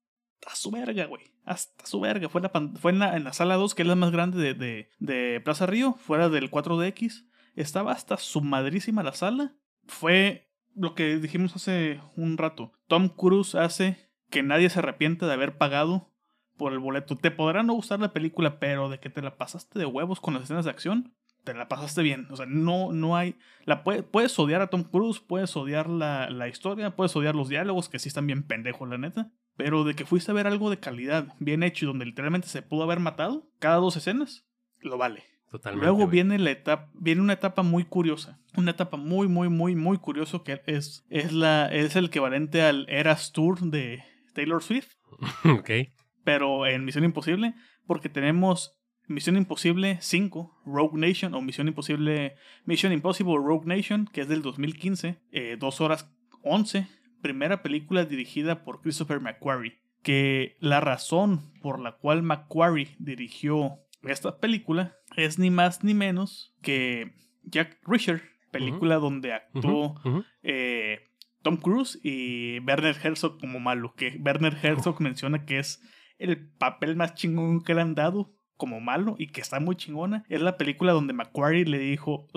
su 0.54 0.70
verga, 0.70 1.06
güey. 1.06 1.24
Hasta 1.46 1.86
su 1.86 2.00
verga. 2.00 2.30
Fue, 2.30 2.42
la, 2.42 2.52
fue 2.80 2.92
en, 2.92 3.00
la, 3.00 3.34
sala 3.34 3.56
2, 3.56 3.74
que 3.74 3.82
es 3.84 3.88
la 3.88 3.96
más 3.96 4.12
grande 4.12 4.54
de, 4.54 4.90
de, 5.00 5.42
Plaza 5.42 5.66
Río, 5.66 5.94
fuera 5.94 6.30
del 6.30 6.52
4DX. 6.52 7.26
Estaba 7.56 7.94
hasta 7.94 8.18
su 8.18 8.42
madrísima 8.42 9.02
la 9.02 9.14
sala. 9.14 9.56
Fue 9.88 10.52
lo 10.76 10.94
que 10.94 11.18
dijimos 11.18 11.56
hace 11.56 12.02
un 12.16 12.38
rato. 12.38 12.74
Tom 12.88 13.10
Cruise 13.10 13.56
hace 13.56 13.98
que 14.30 14.44
nadie 14.44 14.70
se 14.70 14.80
arrepiente 14.80 15.26
de 15.26 15.34
haber 15.34 15.58
pagado 15.58 16.12
por 16.58 16.74
el 16.74 16.80
boleto. 16.80 17.16
Te 17.16 17.32
podrá 17.32 17.64
no 17.64 17.74
gustar 17.74 18.00
la 18.00 18.14
película, 18.14 18.60
pero 18.60 18.90
de 18.90 19.00
que 19.00 19.10
te 19.10 19.22
la 19.22 19.38
pasaste 19.38 19.80
de 19.80 19.86
huevos 19.86 20.20
con 20.20 20.34
las 20.34 20.44
escenas 20.44 20.66
de 20.66 20.72
acción, 20.72 21.16
te 21.44 21.54
la 21.54 21.68
pasaste 21.68 22.02
bien. 22.02 22.28
O 22.32 22.36
sea, 22.36 22.46
no, 22.46 22.92
no 22.92 23.16
hay. 23.16 23.36
La 23.66 23.84
puede- 23.84 24.04
puedes 24.04 24.38
odiar 24.40 24.62
a 24.62 24.68
Tom 24.68 24.84
Cruise, 24.84 25.20
puedes 25.20 25.56
odiar 25.56 25.90
la, 25.90 26.30
la 26.30 26.48
historia, 26.48 26.96
puedes 26.96 27.16
odiar 27.16 27.36
los 27.36 27.50
diálogos, 27.50 27.88
que 27.88 28.00
sí 28.00 28.10
están 28.10 28.28
bien 28.28 28.44
pendejos, 28.44 28.90
la 28.90 28.98
neta. 28.98 29.32
Pero 29.58 29.84
de 29.84 29.94
que 29.94 30.06
fuiste 30.06 30.32
a 30.32 30.34
ver 30.34 30.48
algo 30.48 30.70
de 30.70 30.80
calidad, 30.80 31.34
bien 31.40 31.64
hecho 31.64 31.86
y 31.86 31.88
donde 31.88 32.06
literalmente 32.06 32.48
se 32.48 32.62
pudo 32.62 32.84
haber 32.84 33.00
matado 33.00 33.50
cada 33.60 33.78
dos 33.78 33.96
escenas, 33.96 34.46
lo 34.80 34.98
vale. 34.98 35.24
Totalmente. 35.52 35.86
Luego 35.86 36.08
viene 36.08 36.38
la 36.38 36.52
etapa, 36.52 36.90
viene 36.94 37.22
una 37.22 37.34
etapa 37.34 37.64
muy 37.64 37.86
curiosa, 37.86 38.40
una 38.58 38.72
etapa 38.72 38.98
muy, 38.98 39.28
muy, 39.28 39.48
muy, 39.48 39.76
muy 39.76 39.98
curioso 39.98 40.44
que 40.44 40.62
es, 40.66 41.06
es 41.10 41.32
la, 41.32 41.68
es 41.68 41.96
el 41.96 42.06
equivalente 42.06 42.62
al 42.62 42.90
Eras 42.90 43.32
Tour 43.32 43.62
de 43.62 44.04
Taylor 44.34 44.62
Swift, 44.62 44.96
ok. 45.46 45.70
pero 46.26 46.66
en 46.66 46.84
Misión 46.84 47.06
Imposible, 47.06 47.54
porque 47.88 48.10
tenemos 48.10 48.76
Misión 49.08 49.38
Imposible 49.38 49.98
5, 50.02 50.64
Rogue 50.66 51.00
Nation, 51.00 51.34
o 51.36 51.42
Misión 51.42 51.68
Imposible, 51.68 52.36
Mission 52.66 52.92
Impossible 52.92 53.38
Rogue 53.38 53.68
Nation, 53.68 54.10
que 54.12 54.22
es 54.22 54.28
del 54.28 54.42
2015, 54.42 55.20
eh, 55.32 55.58
2 55.60 55.82
horas 55.82 56.12
11, 56.44 56.88
primera 57.26 57.64
película 57.64 58.06
dirigida 58.06 58.64
por 58.64 58.82
Christopher 58.82 59.20
McQuarrie, 59.20 59.80
que 60.04 60.58
la 60.60 60.80
razón 60.80 61.52
por 61.60 61.80
la 61.80 61.94
cual 61.94 62.22
McQuarrie 62.22 62.96
dirigió 63.00 63.80
esta 64.04 64.38
película 64.38 64.96
es 65.18 65.40
ni 65.40 65.50
más 65.50 65.84
ni 65.84 65.96
menos 65.96 66.54
que 66.62 67.16
Jack 67.42 67.80
Reacher, 67.82 68.22
película 68.52 68.98
donde 68.98 69.34
actuó 69.34 69.96
eh, 70.44 71.00
Tom 71.42 71.58
Cruise 71.58 72.00
y 72.04 72.60
Werner 72.60 72.96
Herzog 73.04 73.40
como 73.40 73.60
malo, 73.60 73.96
que 73.96 74.22
Werner 74.24 74.56
Herzog 74.62 75.02
menciona 75.02 75.46
que 75.46 75.58
es 75.58 75.82
el 76.20 76.48
papel 76.48 76.96
más 76.96 77.16
chingón 77.16 77.64
que 77.64 77.74
le 77.74 77.82
han 77.82 77.96
dado 77.96 78.35
como 78.58 78.80
malo 78.80 79.16
y 79.18 79.28
que 79.28 79.42
está 79.42 79.60
muy 79.60 79.76
chingona. 79.76 80.24
Es 80.30 80.42
la 80.42 80.58
película 80.58 80.94
donde 80.94 81.14
Macquarie 81.14 81.66
le 81.66 81.80
dijo, 81.80 82.28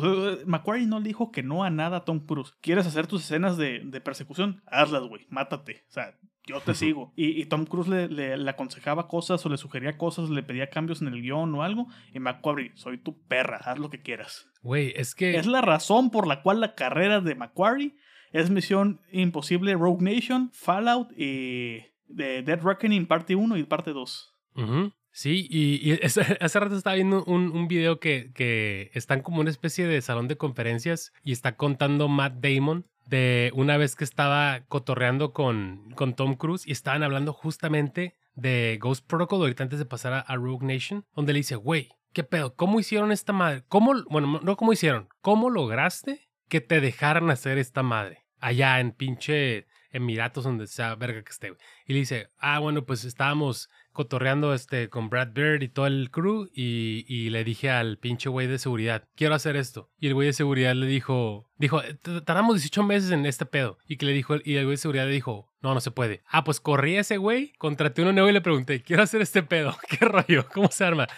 Macquarie 0.47 0.87
no 0.87 0.99
le 1.01 1.09
dijo 1.09 1.31
que 1.31 1.43
no 1.43 1.64
a 1.64 1.71
nada 1.71 1.99
a 1.99 2.05
Tom 2.05 2.21
Cruise. 2.27 2.55
¿Quieres 2.61 2.87
hacer 2.87 3.07
tus 3.07 3.23
escenas 3.25 3.57
de, 3.57 3.81
de 3.85 4.01
persecución? 4.01 4.62
Hazlas, 4.66 5.03
güey, 5.05 5.27
mátate. 5.31 5.85
O 5.89 5.93
sea, 5.93 6.14
yo 6.47 6.61
te 6.61 6.75
sigo. 6.75 7.12
Y, 7.14 7.41
y 7.41 7.45
Tom 7.47 7.66
Cruise 7.66 7.89
le, 7.89 8.09
le- 8.09 8.37
le 8.39 8.51
aconsejaba 8.51 9.07
cosas 9.07 9.45
o 9.45 9.49
le 9.49 9.57
sugería 9.59 9.97
cosas, 9.99 10.31
le 10.31 10.43
pedía 10.43 10.71
cambios 10.71 11.03
en 11.03 11.09
el 11.09 11.21
guion 11.23 11.55
o 11.55 11.62
algo. 11.62 11.87
Y 12.14 12.19
Macquarie, 12.21 12.73
soy 12.75 12.99
tu 12.99 13.21
perra, 13.27 13.59
haz 13.59 13.79
lo 13.79 13.91
que 13.91 14.01
quieras. 14.03 14.49
Güey, 14.62 14.93
es 14.97 15.14
que. 15.14 15.37
Es 15.37 15.47
la 15.47 15.61
razón 15.61 16.11
por 16.11 16.27
la 16.27 16.43
cual 16.43 16.61
la 16.61 16.75
carrera 16.75 17.21
de 17.21 17.35
Macquarie 17.35 17.95
es 18.33 18.51
Misión 18.51 19.01
Imposible 19.12 19.75
Rogue 19.75 20.03
Nation, 20.03 20.51
Fallout 20.53 21.11
y 21.16 21.79
de 22.07 22.43
Dead 22.43 22.61
Reckoning 22.62 23.07
parte 23.07 23.35
1 23.37 23.57
y 23.59 23.64
parte 23.64 23.93
2. 23.93 24.35
Ujú. 24.57 24.93
Sí, 25.19 25.49
y, 25.51 25.99
hace 26.41 26.61
rato 26.61 26.77
estaba 26.77 26.95
viendo 26.95 27.25
un, 27.25 27.51
un 27.51 27.66
video 27.66 27.99
que, 27.99 28.31
que 28.35 28.93
están 28.95 29.21
como 29.21 29.41
una 29.41 29.51
especie 29.51 29.85
de 29.85 30.01
salón 30.01 30.29
de 30.29 30.37
conferencias 30.37 31.12
y 31.25 31.33
está 31.33 31.57
contando 31.57 32.07
Matt 32.07 32.35
Damon 32.35 32.87
de 33.09 33.51
una 33.57 33.77
vez 33.79 33.97
que 33.97 34.05
estaba 34.05 34.61
cotorreando 34.69 35.33
con, 35.33 35.91
con 35.97 36.14
Tom 36.14 36.37
Cruise 36.37 36.69
y 36.69 36.71
estaban 36.71 37.03
hablando 37.03 37.33
justamente 37.33 38.14
de 38.37 38.79
Ghost 38.81 39.09
Protocol 39.09 39.41
ahorita 39.41 39.64
antes 39.64 39.81
de 39.81 39.87
pasar 39.87 40.25
a, 40.25 40.37
Rogue 40.37 40.64
Nation, 40.64 41.05
donde 41.16 41.33
le 41.33 41.41
dice, 41.41 41.57
güey, 41.57 41.89
¿qué 42.12 42.23
pedo? 42.23 42.55
¿Cómo 42.55 42.79
hicieron 42.79 43.11
esta 43.11 43.33
madre? 43.33 43.64
¿Cómo, 43.66 43.95
bueno, 44.09 44.39
no 44.41 44.57
cómo 44.57 44.73
hicieron, 44.73 45.09
¿cómo 45.21 45.51
lograste 45.51 46.29
que 46.49 46.61
te 46.61 46.81
dejaran 46.81 47.29
hacer 47.31 47.59
esta 47.59 47.83
madre? 47.83 48.25
Allá 48.39 48.79
en 48.79 48.93
pinche 48.93 49.66
Emiratos, 49.91 50.45
donde 50.45 50.66
sea 50.66 50.95
verga 50.95 51.23
que 51.23 51.31
esté. 51.31 51.55
Y 51.87 51.93
le 51.95 52.01
dice, 52.01 52.29
ah, 52.39 52.59
bueno, 52.59 52.85
pues 52.85 53.05
estábamos 53.05 53.71
cotorreando 53.99 54.55
este, 54.55 54.88
con 54.88 55.11
Brad 55.11 55.32
Bird 55.32 55.61
y 55.61 55.68
todo 55.68 55.88
el 55.88 56.12
crew 56.12 56.49
y, 56.55 57.05
y 57.09 57.30
le 57.30 57.42
dije 57.42 57.68
al 57.68 57.99
pinche 57.99 58.28
güey 58.28 58.46
de 58.46 58.61
seguridad, 58.61 59.09
quiero 59.16 59.34
hacer 59.34 59.57
esto. 59.57 59.90
Y 59.99 60.07
el 60.07 60.14
güey 60.14 60.28
de 60.28 60.32
seguridad 60.32 60.72
le 60.76 60.86
dijo, 60.86 61.51
dijo, 61.57 61.82
"T- 61.82 62.20
tardamos 62.20 62.55
18 62.55 62.84
meses 62.84 63.11
en 63.11 63.26
este 63.26 63.44
pedo. 63.44 63.76
Y 63.88 63.96
que 63.96 64.07
le 64.07 64.12
dijo, 64.12 64.36
y 64.44 64.55
el 64.55 64.66
güey 64.66 64.74
de 64.74 64.82
seguridad 64.82 65.07
le 65.07 65.11
dijo, 65.14 65.53
no, 65.62 65.74
no 65.74 65.80
se 65.80 65.90
puede. 65.90 66.22
Ah, 66.28 66.44
pues 66.44 66.61
corrí 66.61 66.96
a 66.96 67.01
ese 67.01 67.16
güey, 67.16 67.53
contraté 67.59 68.03
uno 68.03 68.12
nuevo 68.12 68.28
y 68.28 68.32
le 68.32 68.40
pregunté, 68.40 68.82
quiero 68.84 69.03
hacer 69.03 69.20
este 69.20 69.42
pedo. 69.42 69.76
¿Qué 69.88 70.05
rollo? 70.05 70.46
¿Cómo 70.55 70.70
se 70.70 70.84
arma? 70.84 71.09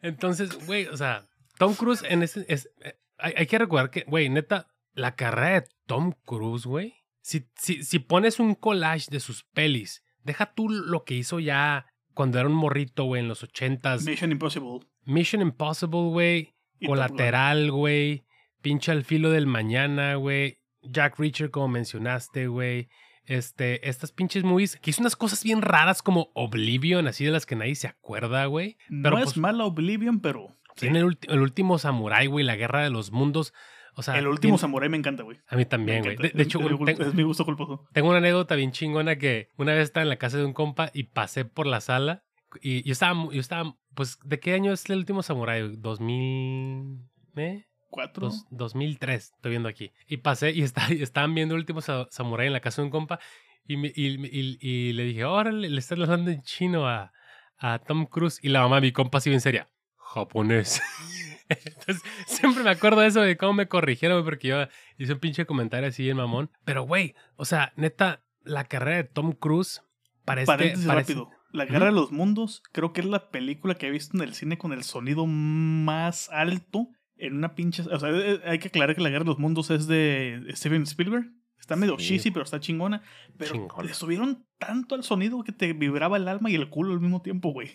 Entonces, 0.00 0.64
güey, 0.66 0.86
o 0.86 0.96
sea, 0.96 1.28
Tom 1.58 1.74
Cruise 1.74 2.02
en 2.08 2.22
ese, 2.22 2.46
es, 2.48 2.70
eh, 2.82 2.94
hay, 3.18 3.34
hay 3.36 3.46
que 3.46 3.58
recordar 3.58 3.90
que, 3.90 4.04
güey, 4.08 4.30
neta, 4.30 4.68
la 4.94 5.14
carrera 5.14 5.60
de 5.60 5.68
Tom 5.84 6.14
Cruise, 6.24 6.64
güey, 6.64 6.94
si, 7.20 7.46
si, 7.56 7.84
si 7.84 7.98
pones 7.98 8.40
un 8.40 8.54
collage 8.54 9.10
de 9.10 9.20
sus 9.20 9.44
pelis, 9.44 10.02
deja 10.24 10.54
tú 10.54 10.70
lo 10.70 11.04
que 11.04 11.14
hizo 11.14 11.38
ya 11.38 11.86
cuando 12.20 12.38
era 12.38 12.46
un 12.50 12.54
morrito, 12.54 13.04
güey, 13.04 13.22
en 13.22 13.28
los 13.28 13.42
ochentas. 13.42 14.04
Mission 14.04 14.30
Impossible. 14.30 14.80
Mission 15.06 15.40
Impossible, 15.40 16.10
güey. 16.10 16.54
Colateral, 16.84 17.70
güey. 17.70 18.24
Pinche 18.60 18.92
al 18.92 19.04
filo 19.04 19.30
del 19.30 19.46
mañana, 19.46 20.16
güey. 20.16 20.58
Jack 20.82 21.18
Reacher, 21.18 21.50
como 21.50 21.68
mencionaste, 21.68 22.46
güey. 22.46 22.90
Este, 23.24 23.88
estas 23.88 24.12
pinches 24.12 24.44
movies 24.44 24.76
que 24.76 24.90
hizo 24.90 25.00
unas 25.00 25.16
cosas 25.16 25.42
bien 25.42 25.62
raras 25.62 26.02
como 26.02 26.30
Oblivion, 26.34 27.06
así 27.06 27.24
de 27.24 27.30
las 27.30 27.46
que 27.46 27.56
nadie 27.56 27.74
se 27.74 27.88
acuerda, 27.88 28.44
güey. 28.44 28.76
No 28.90 29.04
Pero, 29.04 29.18
es 29.18 29.24
pues, 29.24 29.36
mala 29.38 29.64
Oblivion, 29.64 30.20
pero... 30.20 30.48
sí. 30.76 30.80
Tiene 30.82 30.98
el, 30.98 31.06
ulti- 31.06 31.32
el 31.32 31.40
último 31.40 31.78
Samurai, 31.78 32.26
güey, 32.26 32.44
la 32.44 32.56
guerra 32.56 32.82
de 32.82 32.90
los 32.90 33.12
mundos. 33.12 33.54
O 33.96 34.02
sea, 34.02 34.18
el 34.18 34.26
último 34.28 34.52
bien- 34.54 34.58
samurai 34.60 34.88
me 34.88 34.96
encanta, 34.96 35.22
güey. 35.22 35.38
a 35.48 35.56
mí 35.56 35.64
también, 35.64 36.02
güey. 36.04 36.16
De, 36.16 36.30
de 36.30 36.42
hecho, 36.42 36.58
es, 36.60 36.64
un- 36.66 36.72
es 36.72 36.78
mi 36.80 36.84
ten- 36.86 36.96
gul- 36.96 37.06
es 37.08 37.14
mi 37.14 37.22
gusto 37.22 37.44
culposo. 37.44 37.86
tengo 37.92 38.08
una 38.08 38.18
anécdota 38.18 38.54
bien 38.54 38.72
chingona 38.72 39.16
que 39.16 39.48
una 39.56 39.72
vez 39.72 39.82
estaba 39.84 40.02
en 40.02 40.08
la 40.08 40.16
casa 40.16 40.38
de 40.38 40.44
un 40.44 40.52
compa 40.52 40.90
y 40.94 41.04
pasé 41.04 41.44
por 41.44 41.66
la 41.66 41.80
sala 41.80 42.22
y 42.62 42.82
yo 42.82 42.92
estaba, 42.92 43.14
yo 43.32 43.40
estaba, 43.40 43.76
pues, 43.94 44.18
¿de 44.24 44.40
qué 44.40 44.54
año 44.54 44.72
es 44.72 44.88
el 44.90 44.98
último 44.98 45.22
samurai? 45.22 45.62
¿2000? 45.76 47.08
¿Eh? 47.36 47.64
Cuatro. 47.90 48.26
Dos- 48.28 48.46
2003, 48.50 49.32
estoy 49.34 49.50
viendo 49.50 49.68
aquí. 49.68 49.92
Y 50.06 50.18
pasé 50.18 50.50
y, 50.52 50.62
está, 50.62 50.92
y 50.92 51.02
estaban 51.02 51.34
viendo 51.34 51.54
el 51.54 51.60
último 51.60 51.80
sa- 51.80 52.06
samurái 52.10 52.46
en 52.46 52.52
la 52.52 52.60
casa 52.60 52.82
de 52.82 52.86
un 52.86 52.90
compa. 52.92 53.18
Y, 53.66 53.76
me- 53.76 53.92
y, 53.94 54.08
y- 54.26 54.58
y 54.60 54.92
le 54.94 55.04
dije, 55.04 55.24
órale, 55.24 55.68
le 55.68 55.78
están 55.78 56.00
hablando 56.02 56.30
en 56.30 56.42
chino 56.42 56.88
a, 56.88 57.12
a 57.58 57.78
Tom 57.80 58.06
Cruise. 58.06 58.38
Y 58.42 58.48
la 58.48 58.62
mamá 58.62 58.76
de 58.76 58.82
mi 58.82 58.92
compa 58.92 59.18
así 59.18 59.30
bien 59.30 59.40
seria, 59.40 59.68
japonés. 59.96 60.80
Entonces, 61.50 62.02
siempre 62.26 62.62
me 62.62 62.70
acuerdo 62.70 63.00
de 63.00 63.08
eso, 63.08 63.20
de 63.20 63.36
cómo 63.36 63.52
me 63.54 63.68
corrigieron, 63.68 64.24
porque 64.24 64.48
yo 64.48 64.66
hice 64.98 65.12
un 65.14 65.18
pinche 65.20 65.46
comentario 65.46 65.88
así 65.88 66.08
en 66.08 66.16
mamón. 66.16 66.50
Pero, 66.64 66.82
güey, 66.84 67.14
o 67.36 67.44
sea, 67.44 67.72
neta, 67.76 68.22
la 68.42 68.64
carrera 68.64 68.96
de 68.98 69.04
Tom 69.04 69.32
Cruise 69.32 69.82
parece... 70.24 70.46
Paréntesis 70.46 70.86
parece- 70.86 71.12
rápido. 71.14 71.30
La 71.52 71.64
Guerra 71.64 71.86
de 71.86 71.92
los 71.92 72.12
Mundos 72.12 72.62
creo 72.70 72.92
que 72.92 73.00
es 73.00 73.06
la 73.08 73.30
película 73.30 73.74
que 73.74 73.88
he 73.88 73.90
visto 73.90 74.16
en 74.16 74.22
el 74.22 74.34
cine 74.34 74.56
con 74.56 74.72
el 74.72 74.84
sonido 74.84 75.26
más 75.26 76.28
alto 76.30 76.86
en 77.16 77.34
una 77.36 77.56
pinche... 77.56 77.82
O 77.82 77.98
sea, 77.98 78.10
eh, 78.10 78.40
hay 78.44 78.60
que 78.60 78.68
aclarar 78.68 78.94
que 78.94 79.02
la 79.02 79.08
Guerra 79.10 79.24
de 79.24 79.30
los 79.30 79.38
Mundos 79.40 79.70
es 79.70 79.88
de 79.88 80.44
Steven 80.54 80.82
Spielberg. 80.84 81.26
Está 81.58 81.74
medio 81.74 81.98
Sí. 81.98 82.06
cheesy, 82.06 82.30
pero 82.30 82.44
está 82.44 82.60
chingona. 82.60 83.02
Pero 83.36 83.52
Chingona. 83.52 83.82
le 83.82 83.94
subieron 83.94 84.46
tanto 84.58 84.94
al 84.94 85.02
sonido 85.02 85.42
que 85.42 85.50
te 85.52 85.72
vibraba 85.72 86.16
el 86.18 86.28
alma 86.28 86.50
y 86.50 86.54
el 86.54 86.68
culo 86.70 86.92
al 86.92 87.00
mismo 87.00 87.20
tiempo, 87.20 87.52
güey. 87.52 87.72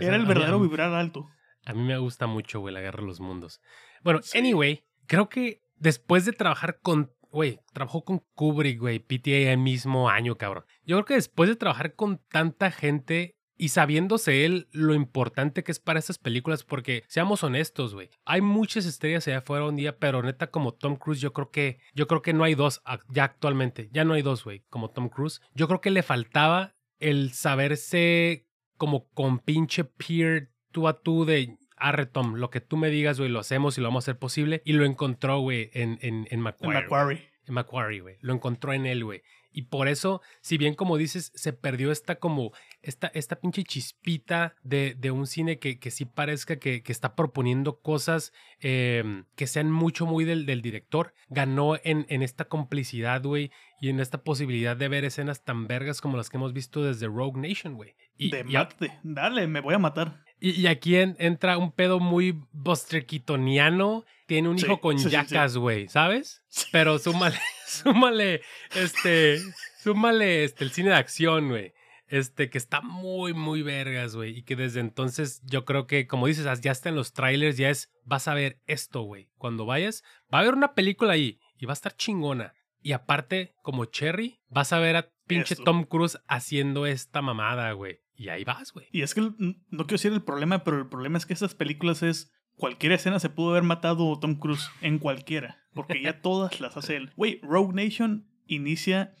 Era 0.00 0.16
el 0.16 0.24
verdadero 0.26 0.58
vibrar 0.58 0.92
alto. 0.94 1.28
A 1.68 1.74
mí 1.74 1.82
me 1.82 1.98
gusta 1.98 2.26
mucho, 2.26 2.60
güey, 2.60 2.74
la 2.74 2.80
guerra 2.80 3.00
de 3.00 3.06
los 3.06 3.20
mundos. 3.20 3.60
Bueno, 4.02 4.20
Sí. 4.22 4.38
anyway, 4.38 4.84
creo 5.06 5.28
que 5.28 5.62
después 5.76 6.24
de 6.24 6.32
trabajar 6.32 6.80
con, 6.80 7.12
güey, 7.30 7.60
trabajó 7.72 8.04
con 8.04 8.24
Kubrick, 8.34 8.78
güey, 8.80 8.98
PTA 8.98 9.52
el 9.52 9.58
mismo 9.58 10.08
año, 10.08 10.36
cabrón. 10.36 10.64
Yo 10.84 10.96
creo 10.96 11.04
que 11.04 11.14
después 11.14 11.48
de 11.48 11.56
trabajar 11.56 11.94
con 11.94 12.18
tanta 12.30 12.70
gente 12.70 13.34
y 13.60 13.70
sabiéndose 13.70 14.44
él 14.44 14.68
lo 14.70 14.94
importante 14.94 15.64
que 15.64 15.72
es 15.72 15.80
para 15.80 15.98
estas 15.98 16.16
películas, 16.18 16.62
porque 16.62 17.02
seamos 17.08 17.42
honestos, 17.42 17.92
güey, 17.92 18.08
hay 18.24 18.40
muchas 18.40 18.86
estrellas 18.86 19.26
allá 19.26 19.38
afuera 19.38 19.66
un 19.66 19.74
día, 19.74 19.98
pero 19.98 20.22
neta 20.22 20.52
como 20.52 20.74
Tom 20.74 20.94
Cruise, 20.94 21.20
yo 21.20 21.32
creo 21.32 21.50
que, 21.50 21.80
yo 21.92 22.06
creo 22.06 22.22
que 22.22 22.32
no 22.32 22.44
hay 22.44 22.54
dos 22.54 22.80
ya 23.08 23.24
actualmente, 23.24 23.88
ya 23.92 24.04
no 24.04 24.14
hay 24.14 24.22
dos, 24.22 24.44
güey, 24.44 24.62
como 24.70 24.90
Tom 24.90 25.08
Cruise. 25.08 25.40
Yo 25.54 25.66
creo 25.66 25.80
que 25.80 25.90
le 25.90 26.04
faltaba 26.04 26.76
el 27.00 27.32
saberse 27.32 28.46
como 28.76 29.08
con 29.10 29.40
pinche 29.40 29.82
peer 29.84 30.52
tú 30.70 30.86
a 30.86 31.00
tú 31.00 31.24
de 31.24 31.57
arre 31.80 32.06
Tom, 32.06 32.34
lo 32.34 32.50
que 32.50 32.60
tú 32.60 32.76
me 32.76 32.90
digas, 32.90 33.18
güey, 33.18 33.30
lo 33.30 33.40
hacemos 33.40 33.78
y 33.78 33.80
lo 33.80 33.88
vamos 33.88 34.04
a 34.04 34.06
hacer 34.10 34.18
posible. 34.18 34.62
Y 34.64 34.72
lo 34.74 34.84
encontró, 34.84 35.40
güey, 35.40 35.70
en, 35.74 35.98
en, 36.02 36.26
en 36.26 36.26
En 36.30 36.40
Macquarie. 36.40 36.72
güey. 36.72 36.82
Macquarie. 36.82 37.30
En 37.46 37.54
Macquarie, 37.54 38.00
güey. 38.00 38.16
Lo 38.20 38.34
encontró 38.34 38.72
en 38.72 38.86
él, 38.86 39.04
güey. 39.04 39.22
Y 39.50 39.62
por 39.62 39.88
eso, 39.88 40.20
si 40.42 40.58
bien 40.58 40.74
como 40.74 40.98
dices, 40.98 41.32
se 41.34 41.52
perdió 41.54 41.90
esta 41.90 42.16
como, 42.16 42.52
esta, 42.82 43.08
esta 43.08 43.40
pinche 43.40 43.64
chispita 43.64 44.54
de, 44.62 44.94
de 44.96 45.10
un 45.10 45.26
cine 45.26 45.58
que, 45.58 45.78
que 45.80 45.90
sí 45.90 46.04
parezca 46.04 46.56
que, 46.58 46.82
que 46.82 46.92
está 46.92 47.16
proponiendo 47.16 47.80
cosas 47.80 48.32
eh, 48.60 49.24
que 49.36 49.46
sean 49.46 49.72
mucho 49.72 50.04
muy 50.04 50.24
del, 50.24 50.44
del 50.44 50.60
director. 50.60 51.14
Ganó 51.28 51.76
en, 51.82 52.04
en 52.10 52.22
esta 52.22 52.44
complicidad, 52.44 53.22
güey, 53.22 53.50
y 53.80 53.88
en 53.88 54.00
esta 54.00 54.22
posibilidad 54.22 54.76
de 54.76 54.88
ver 54.88 55.04
escenas 55.04 55.42
tan 55.42 55.66
vergas 55.66 56.02
como 56.02 56.18
las 56.18 56.28
que 56.28 56.36
hemos 56.36 56.52
visto 56.52 56.84
desde 56.84 57.06
Rogue 57.06 57.40
Nation, 57.40 57.74
güey. 57.74 57.96
Y, 58.18 58.30
de 58.30 58.44
y. 58.46 58.88
Dale, 59.02 59.46
me 59.46 59.60
voy 59.60 59.74
a 59.74 59.78
matar. 59.78 60.24
Y, 60.40 60.50
y 60.60 60.66
aquí 60.66 60.96
en- 60.96 61.16
entra 61.18 61.58
un 61.58 61.72
pedo 61.72 62.00
muy 62.00 62.38
Buster 62.52 63.04
Keatoniano. 63.06 64.04
Tiene 64.26 64.48
un 64.50 64.58
Sí, 64.58 64.66
hijo 64.66 64.80
con 64.80 64.98
sí, 64.98 65.08
yacas, 65.08 65.56
güey, 65.56 65.88
¿sabes? 65.88 66.42
Pero 66.70 66.98
súmale, 66.98 67.38
súmale, 67.66 68.42
este, 68.74 69.38
súmale 69.82 70.44
este, 70.44 70.64
el 70.64 70.70
cine 70.70 70.90
de 70.90 70.96
acción, 70.96 71.48
güey. 71.48 71.72
Este, 72.08 72.48
que 72.48 72.56
está 72.58 72.80
muy, 72.80 73.34
muy 73.34 73.62
vergas, 73.62 74.16
güey. 74.16 74.38
Y 74.38 74.42
que 74.42 74.56
desde 74.56 74.80
entonces 74.80 75.42
yo 75.44 75.64
creo 75.64 75.86
que, 75.86 76.06
como 76.06 76.26
dices, 76.26 76.46
ya 76.60 76.72
está 76.72 76.88
en 76.88 76.94
los 76.96 77.12
trailers, 77.12 77.56
ya 77.58 77.68
es, 77.70 77.90
vas 78.04 78.28
a 78.28 78.34
ver 78.34 78.60
esto, 78.66 79.02
güey. 79.02 79.28
Cuando 79.36 79.66
vayas, 79.66 80.02
va 80.32 80.38
a 80.38 80.40
haber 80.42 80.54
una 80.54 80.74
película 80.74 81.12
ahí 81.12 81.38
y 81.58 81.66
va 81.66 81.72
a 81.72 81.74
estar 81.74 81.94
chingona. 81.96 82.54
Y 82.80 82.92
aparte, 82.92 83.54
como 83.62 83.84
Cherry, 83.86 84.40
vas 84.48 84.72
a 84.72 84.78
ver 84.78 84.96
a 84.96 85.10
pinche. 85.26 85.56
Tom 85.56 85.84
Cruise 85.84 86.18
haciendo 86.28 86.86
esta 86.86 87.20
mamada, 87.22 87.72
güey. 87.72 88.00
Y 88.18 88.28
ahí 88.30 88.42
vas, 88.44 88.72
güey. 88.72 88.86
Y 88.92 89.02
es 89.02 89.14
que 89.14 89.20
el- 89.20 89.34
no 89.38 89.86
quiero 89.86 89.92
decir 89.92 90.12
el 90.12 90.22
problema, 90.24 90.64
pero 90.64 90.76
el 90.78 90.88
problema 90.88 91.16
es 91.16 91.24
que 91.24 91.32
estas 91.32 91.54
películas 91.54 92.02
es. 92.02 92.32
Cualquier 92.56 92.90
escena 92.90 93.20
se 93.20 93.30
pudo 93.30 93.50
haber 93.50 93.62
matado 93.62 94.18
Tom 94.18 94.34
Cruise 94.34 94.68
en 94.80 94.98
cualquiera. 94.98 95.58
Porque 95.74 96.02
ya 96.02 96.20
todas 96.22 96.60
las 96.60 96.76
hace 96.76 96.96
él. 96.96 97.12
Güey, 97.16 97.38
Rogue 97.42 97.72
Nation 97.72 98.26
inicia. 98.46 99.14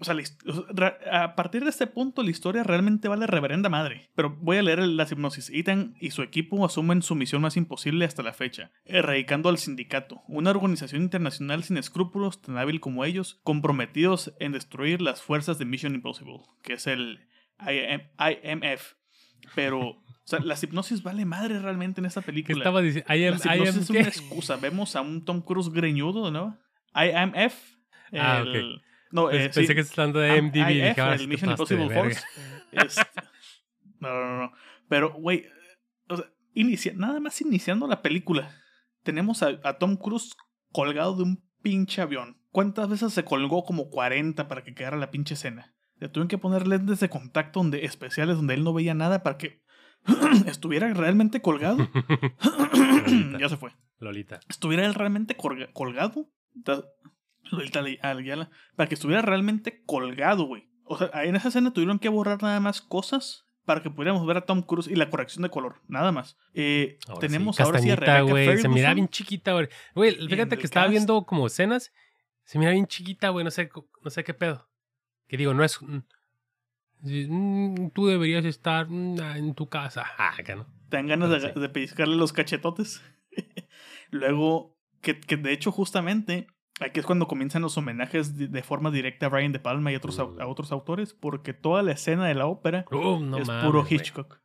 O 0.00 0.04
sea, 0.04 0.14
a 1.10 1.36
partir 1.36 1.62
de 1.64 1.70
este 1.70 1.86
punto, 1.86 2.22
la 2.22 2.30
historia 2.30 2.62
realmente 2.64 3.08
vale 3.08 3.26
reverenda 3.26 3.68
madre. 3.68 4.10
Pero 4.14 4.36
voy 4.42 4.56
a 4.58 4.62
leer 4.62 4.80
la 4.80 5.06
hipnosis. 5.10 5.48
Ethan 5.50 5.94
y 6.00 6.10
su 6.10 6.22
equipo 6.22 6.66
asumen 6.66 7.00
su 7.02 7.14
misión 7.14 7.40
más 7.40 7.56
imposible 7.56 8.04
hasta 8.04 8.22
la 8.24 8.34
fecha, 8.34 8.72
erradicando 8.84 9.48
al 9.48 9.56
sindicato, 9.58 10.22
una 10.28 10.50
organización 10.50 11.02
internacional 11.02 11.62
sin 11.64 11.78
escrúpulos, 11.78 12.42
tan 12.42 12.58
hábil 12.58 12.80
como 12.80 13.04
ellos, 13.06 13.40
comprometidos 13.44 14.34
en 14.40 14.52
destruir 14.52 15.00
las 15.00 15.22
fuerzas 15.22 15.58
de 15.58 15.64
Mission 15.64 15.94
Impossible, 15.94 16.40
que 16.62 16.74
es 16.74 16.86
el 16.86 17.20
IMF. 17.60 18.94
Pero, 19.54 19.80
o 19.88 20.02
sea, 20.24 20.40
la 20.40 20.56
hipnosis 20.60 21.02
vale 21.02 21.24
madre 21.24 21.58
realmente 21.60 22.00
en 22.00 22.06
esta 22.06 22.20
¿Qué 22.20 22.26
película. 22.26 22.58
estaba 22.58 22.82
diciendo? 22.82 23.12
I 23.14 23.24
am, 23.26 23.38
La 23.44 23.56
I 23.56 23.58
am 23.60 23.66
hipnosis 23.66 23.82
es 23.82 23.86
¿qué? 23.90 23.98
una 24.00 24.08
excusa. 24.08 24.56
Vemos 24.56 24.96
a 24.96 25.00
un 25.00 25.24
Tom 25.24 25.40
Cruise 25.42 25.70
greñudo, 25.70 26.30
¿no? 26.30 26.58
IMF. 26.94 27.54
Ah, 28.12 28.42
el- 28.44 28.82
No, 29.12 29.30
Pens- 29.30 29.34
eh, 29.34 29.38
Pensé 29.54 29.66
sí, 29.66 29.74
que 29.74 29.80
estás 29.80 29.98
hablando 29.98 30.18
de 30.20 30.42
MDB. 30.42 30.70
y 30.70 30.82
IF, 30.90 30.98
ah, 30.98 31.14
el 31.14 31.28
Mission 31.28 31.50
Impossible. 31.50 31.94
Force. 31.94 32.20
Este, 32.72 33.02
no, 34.00 34.08
no, 34.08 34.26
no, 34.26 34.38
no. 34.42 34.52
Pero, 34.88 35.12
güey, 35.14 35.46
o 36.08 36.16
sea, 36.16 36.26
inicia, 36.54 36.92
nada 36.94 37.20
más 37.20 37.40
iniciando 37.40 37.86
la 37.86 38.02
película, 38.02 38.50
tenemos 39.04 39.42
a, 39.42 39.58
a 39.62 39.78
Tom 39.78 39.96
Cruise 39.96 40.34
colgado 40.72 41.16
de 41.16 41.22
un 41.22 41.44
pinche 41.62 42.02
avión. 42.02 42.40
¿Cuántas 42.50 42.88
veces 42.88 43.12
se 43.12 43.24
colgó? 43.24 43.64
Como 43.64 43.88
40 43.90 44.48
para 44.48 44.64
que 44.64 44.74
quedara 44.74 44.96
la 44.96 45.10
pinche 45.10 45.34
escena. 45.34 45.74
Le 45.98 46.08
tuvieron 46.08 46.28
que 46.28 46.38
poner 46.38 46.66
lentes 46.66 47.00
de 47.00 47.08
contacto 47.08 47.60
donde, 47.60 47.84
especiales 47.84 48.36
donde 48.36 48.54
él 48.54 48.64
no 48.64 48.72
veía 48.74 48.94
nada 48.94 49.22
para 49.22 49.38
que 49.38 49.62
estuviera 50.46 50.92
realmente 50.92 51.40
colgado. 51.40 51.78
ya 53.40 53.48
se 53.48 53.56
fue. 53.56 53.72
Lolita. 53.98 54.40
Estuviera 54.48 54.84
él 54.84 54.94
realmente 54.94 55.36
colga- 55.36 55.72
colgado. 55.72 56.28
Lolita 57.50 57.80
Ayala, 58.02 58.50
Para 58.74 58.88
que 58.88 58.94
estuviera 58.94 59.22
realmente 59.22 59.82
colgado, 59.86 60.44
güey. 60.44 60.68
O 60.84 60.98
sea, 60.98 61.10
en 61.24 61.36
esa 61.36 61.48
escena 61.48 61.72
tuvieron 61.72 61.98
que 61.98 62.08
borrar 62.08 62.42
nada 62.42 62.60
más 62.60 62.80
cosas 62.82 63.44
para 63.64 63.82
que 63.82 63.90
pudiéramos 63.90 64.24
ver 64.26 64.36
a 64.36 64.40
Tom 64.42 64.62
Cruise 64.62 64.86
y 64.88 64.94
la 64.94 65.10
corrección 65.10 65.42
de 65.42 65.50
color. 65.50 65.80
Nada 65.88 66.12
más. 66.12 66.36
Eh, 66.54 66.98
Ahora 67.08 67.20
tenemos 67.20 67.56
sí, 67.56 67.62
ahora 67.62 67.78
sí 67.80 67.90
a 67.90 67.96
Rebecca 67.96 68.20
güey. 68.22 68.44
Se 68.44 68.50
Ferguson. 68.50 68.74
mira 68.74 68.94
bien 68.94 69.08
chiquita, 69.08 69.52
güey. 69.52 69.68
Fíjate 70.28 70.56
que 70.58 70.64
estaba 70.66 70.86
cast. 70.86 70.90
viendo 70.92 71.24
como 71.24 71.46
escenas. 71.46 71.92
Se 72.44 72.58
mira 72.58 72.70
bien 72.70 72.86
chiquita, 72.86 73.30
güey. 73.30 73.44
No 73.44 73.50
sé, 73.50 73.68
no 74.02 74.10
sé 74.10 74.22
qué 74.22 74.34
pedo. 74.34 74.68
Que 75.28 75.36
digo, 75.36 75.54
no 75.54 75.64
es. 75.64 75.78
mm, 77.02 77.88
tú 77.94 78.06
deberías 78.06 78.44
estar 78.44 78.86
mm, 78.88 79.18
en 79.36 79.54
tu 79.54 79.68
casa. 79.68 80.04
Ah, 80.18 80.34
acá, 80.38 80.54
¿no? 80.56 80.66
Te 80.88 80.96
dan 80.98 81.06
ganas 81.08 81.30
de, 81.30 81.52
de 81.60 81.68
pellizcarle 81.68 82.16
los 82.16 82.32
cachetotes. 82.32 83.02
Luego, 84.10 84.76
que, 85.00 85.20
que 85.20 85.36
de 85.36 85.52
hecho, 85.52 85.72
justamente, 85.72 86.46
aquí 86.80 87.00
es 87.00 87.06
cuando 87.06 87.26
comienzan 87.26 87.62
los 87.62 87.76
homenajes 87.76 88.36
de, 88.36 88.48
de 88.48 88.62
forma 88.62 88.90
directa 88.90 89.26
a 89.26 89.28
Brian 89.28 89.52
De 89.52 89.58
Palma 89.58 89.90
y 89.92 89.96
otros, 89.96 90.18
Mm. 90.18 90.40
a 90.40 90.46
otros 90.46 90.72
autores, 90.72 91.12
porque 91.14 91.52
toda 91.54 91.82
la 91.82 91.92
escena 91.92 92.26
de 92.26 92.34
la 92.34 92.46
ópera 92.46 92.84
Uh, 92.90 93.18
no 93.20 93.38
es 93.38 93.48
mames, 93.48 93.64
puro. 93.64 93.86
Hitchcock. 93.88 94.40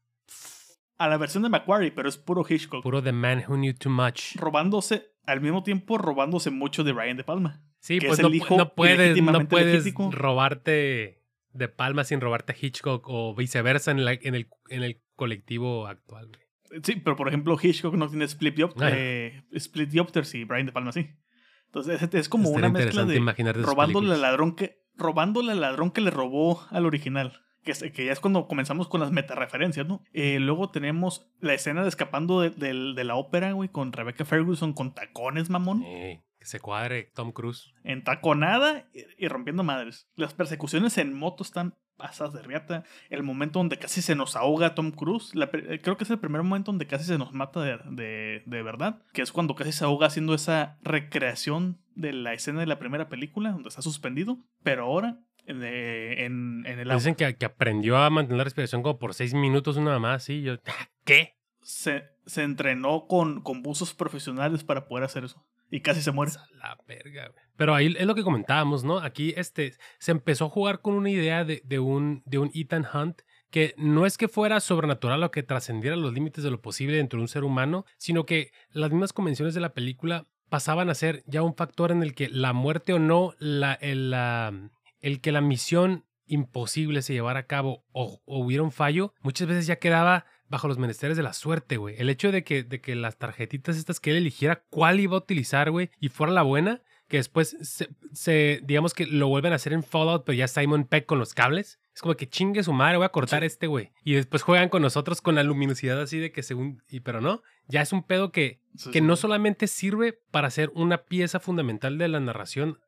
A 0.98 1.08
la 1.08 1.18
versión 1.18 1.42
de 1.44 1.50
Macquarie, 1.50 1.92
pero 1.92 2.08
es 2.10 2.18
puro 2.18 2.44
Hitchcock. 2.48 2.84
Puro 2.84 3.02
The 3.02 3.12
Man 3.12 3.44
Who 3.48 3.56
Knew 3.56 3.74
Too 3.74 3.90
Much. 3.90 4.36
robándose, 4.36 5.14
al 5.26 5.42
mismo 5.42 5.64
tiempo 5.64 5.98
robándose 5.98 6.52
mucho 6.52 6.84
de 6.84 6.92
Brian 6.92 7.18
De 7.18 7.24
Palma. 7.24 7.62
Sí, 7.82 8.00
que 8.00 8.08
pues 8.08 8.20
es 8.20 8.24
no, 8.24 8.28
el 8.30 8.34
pu- 8.34 8.38
hijo 8.38 8.58
no 8.58 8.74
puedes, 8.74 9.22
no 9.22 9.48
puedes 9.48 9.84
robarte 10.12 11.22
de 11.54 11.68
palma 11.68 12.04
sin 12.04 12.22
robarte 12.22 12.54
a 12.54 12.56
Hitchcock 12.60 13.04
o 13.08 13.36
viceversa 13.36 13.92
en, 13.92 14.06
la- 14.06 14.14
en, 14.14 14.36
el, 14.36 14.48
en 14.70 14.84
el 14.84 15.02
colectivo 15.16 15.88
actual, 15.88 16.28
güey. 16.30 16.82
Sí, 16.84 16.96
pero 17.04 17.18
por 17.18 17.28
ejemplo, 17.28 17.58
Hitchcock 17.62 17.96
no 17.96 18.08
tiene 18.08 18.24
split, 18.26 18.56
diop 18.56 18.80
ya. 18.80 18.90
eh, 18.94 19.44
split 19.52 19.90
y 19.94 20.44
Brian 20.46 20.66
De 20.68 20.72
Palma 20.72 20.94
sí. 20.94 21.10
Entonces 21.66 22.02
es, 22.02 22.14
es 22.14 22.30
como 22.30 22.46
Estaría 22.46 22.70
una 22.70 22.80
mezcla 22.80 23.04
de 23.06 23.20
robándole 23.64 24.14
al 24.14 24.22
ladrón 24.22 24.56
que 24.56 24.80
robándole 24.96 25.52
al 25.52 25.62
ladrón 25.62 25.92
que 25.92 26.02
le 26.02 26.12
robó 26.12 26.66
al 26.70 26.86
original. 26.86 27.42
Que, 27.64 27.74
que 27.92 28.06
ya 28.06 28.12
es 28.12 28.20
cuando 28.20 28.48
comenzamos 28.48 28.88
con 28.88 29.02
las 29.02 29.12
metareferencias, 29.12 29.86
¿no? 29.88 30.04
Eh, 30.14 30.40
luego 30.40 30.72
tenemos 30.72 31.28
la 31.42 31.54
escena 31.54 31.84
de 31.84 31.90
escapando 31.90 32.42
de, 32.42 32.50
del- 32.52 32.96
de 32.96 33.04
la 33.04 33.16
ópera, 33.16 33.52
güey, 33.52 33.70
con 33.70 33.92
Rebecca 33.94 34.26
Ferguson 34.26 34.74
con 34.74 34.94
tacones, 34.94 35.50
mamón. 35.50 35.84
Que 36.42 36.48
se 36.48 36.60
cuadre 36.60 37.12
Tom 37.14 37.34
Cruise. 37.34 37.72
En 37.84 38.04
taconada 38.04 38.90
y 39.16 39.28
rompiendo 39.28 39.64
madres. 39.64 40.08
Las 40.16 40.34
persecuciones 40.34 40.98
en 40.98 41.14
moto 41.14 41.44
están 41.44 41.76
pasadas 41.98 42.34
de 42.34 42.42
riata. 42.42 42.84
El 43.12 43.22
momento 43.22 43.60
donde 43.60 43.78
casi 43.78 44.02
se 44.02 44.16
nos 44.16 44.36
ahoga 44.36 44.74
Tom 44.74 44.90
Cruise. 44.90 45.34
creo 45.84 45.98
que 45.98 46.04
es 46.04 46.10
el 46.10 46.18
primer 46.18 46.42
momento 46.42 46.72
donde 46.72 46.88
casi 46.88 47.06
se 47.06 47.20
nos 47.20 47.32
mata 47.32 47.62
de, 47.62 48.42
de, 48.44 48.64
verdad. 48.64 49.04
Que 49.14 49.22
es 49.22 49.32
cuando 49.32 49.54
casi 49.54 49.72
se 49.72 49.84
ahoga 49.84 50.08
haciendo 50.08 50.34
esa 50.34 50.80
recreación 50.82 51.80
de 51.94 52.12
la 52.12 52.34
escena 52.34 52.62
de 52.62 52.66
la 52.66 52.80
primera 52.80 53.08
película, 53.08 53.52
donde 53.52 53.70
está 53.70 53.84
suspendido. 53.84 54.40
Pero 54.64 54.86
ahora 54.86 55.20
en, 55.46 56.66
en, 56.66 56.80
el 56.80 56.90
Dicen 56.90 57.14
que, 57.14 57.36
que, 57.36 57.46
aprendió 57.46 57.98
a 57.98 58.10
mantener 58.10 58.40
la 58.40 58.44
respiración 58.46 58.82
como 58.82 58.98
por 58.98 59.14
seis 59.14 59.36
minutos 59.36 59.78
una 59.78 60.00
más, 60.00 60.24
sí. 60.24 60.42
Yo, 60.42 60.56
¿qué? 61.06 61.38
Se, 61.62 62.06
se 62.26 62.42
entrenó 62.42 63.06
con, 63.06 63.42
con 63.42 63.62
buzos 63.62 63.94
profesionales 63.94 64.64
para 64.64 64.88
poder 64.88 65.04
hacer 65.04 65.24
eso. 65.24 65.46
Y 65.72 65.80
casi 65.80 66.02
se 66.02 66.12
muere. 66.12 66.34
La 66.62 66.78
verga, 66.88 67.32
Pero 67.56 67.74
ahí 67.74 67.96
es 67.98 68.06
lo 68.06 68.14
que 68.14 68.24
comentábamos, 68.24 68.84
¿no? 68.84 69.00
Aquí 69.00 69.34
este, 69.38 69.74
se 69.98 70.12
empezó 70.12 70.46
a 70.46 70.50
jugar 70.50 70.82
con 70.82 70.94
una 70.94 71.10
idea 71.10 71.46
de, 71.46 71.62
de, 71.66 71.80
un, 71.80 72.22
de 72.26 72.38
un 72.38 72.52
Ethan 72.54 72.86
Hunt 72.94 73.22
que 73.50 73.74
no 73.78 74.06
es 74.06 74.18
que 74.18 74.28
fuera 74.28 74.60
sobrenatural 74.60 75.24
o 75.24 75.32
que 75.32 75.44
trascendiera 75.44 75.96
los 75.96 76.14
límites 76.14 76.44
de 76.44 76.52
lo 76.52 76.62
posible 76.62 76.98
dentro 76.98 77.18
de 77.18 77.24
un 77.24 77.28
ser 77.28 77.44
humano, 77.44 77.86
sino 77.98 78.26
que 78.26 78.52
las 78.72 78.92
mismas 78.92 79.14
convenciones 79.14 79.54
de 79.54 79.62
la 79.62 79.74
película 79.74 80.28
pasaban 80.50 80.90
a 80.90 80.96
ser 80.96 81.24
ya 81.28 81.42
un 81.42 81.56
factor 81.56 81.92
en 81.92 82.04
el 82.04 82.14
que 82.14 82.28
la 82.30 82.54
muerte 82.54 82.94
o 82.94 83.00
no, 83.00 83.34
la, 83.40 83.74
el, 83.74 84.14
el 85.00 85.22
que 85.22 85.32
la 85.32 85.42
misión 85.42 86.06
imposible 86.26 87.02
se 87.02 87.14
llevara 87.14 87.42
a 87.42 87.48
cabo 87.48 87.86
o, 87.92 88.22
o, 88.26 88.40
hubiera 88.40 88.64
un 88.64 88.72
fallo, 88.72 89.14
muchas 89.22 89.48
veces 89.48 89.68
ya 89.68 89.78
quedaba 89.78 90.26
bajo 90.52 90.68
los 90.68 90.78
menesteres 90.78 91.16
de 91.16 91.24
la 91.24 91.34
suerte, 91.34 91.78
güey. 91.78 91.96
El 91.98 92.10
hecho 92.10 92.32
de 92.32 92.44
que, 92.44 92.64
de 92.64 92.82
que 92.82 92.94
las 92.96 93.18
tarjetitas 93.18 93.78
estas 93.78 94.02
que 94.02 94.12
él 94.12 94.18
eligiera 94.18 94.64
cuál 94.70 95.00
iba 95.00 95.16
a 95.16 95.20
utilizar, 95.20 95.72
güey, 95.72 95.90
y 96.00 96.10
fuera 96.10 96.34
la 96.34 96.44
buena, 96.44 96.82
que 97.08 97.18
después 97.18 97.58
se, 98.14 98.62
digamos 98.64 98.94
que 98.94 99.06
lo 99.06 99.30
vuelven 99.30 99.54
a 99.54 99.56
hacer 99.56 99.72
en 99.72 99.82
Fallout, 99.82 100.26
pero 100.26 100.38
ya 100.38 100.50
Simon 100.50 100.84
Peck 100.84 101.06
con 101.06 101.20
los 101.20 101.34
cables. 101.34 101.80
Es 101.96 102.02
como 102.02 102.16
que 102.16 102.28
chingue 102.28 102.64
su 102.64 102.74
madre, 102.74 102.98
voy 102.98 103.06
a 103.06 103.10
cortar 103.10 103.44
este, 103.46 103.68
güey. 103.68 103.92
Y 104.04 104.14
después 104.14 104.44
juegan 104.44 104.70
con 104.70 104.82
nosotros 104.82 105.22
con 105.22 105.36
la 105.36 105.44
luminosidad 105.44 106.00
así 106.02 106.20
de 106.20 106.32
que 106.32 106.44
según... 106.44 106.84
Y 106.90 107.00
pero 107.00 107.22
no, 107.22 107.44
ya 107.68 107.82
es 107.82 107.94
un 107.94 108.04
pedo 108.04 108.32
que, 108.32 108.60
que 108.92 109.02
no 109.02 109.16
solamente 109.16 109.68
sirve 109.68 110.20
para 110.32 110.50
ser 110.52 110.70
una 110.74 111.06
pieza 111.06 111.40
fundamental 111.40 111.98
de 111.98 112.08
la 112.10 112.20
narración 112.20 112.80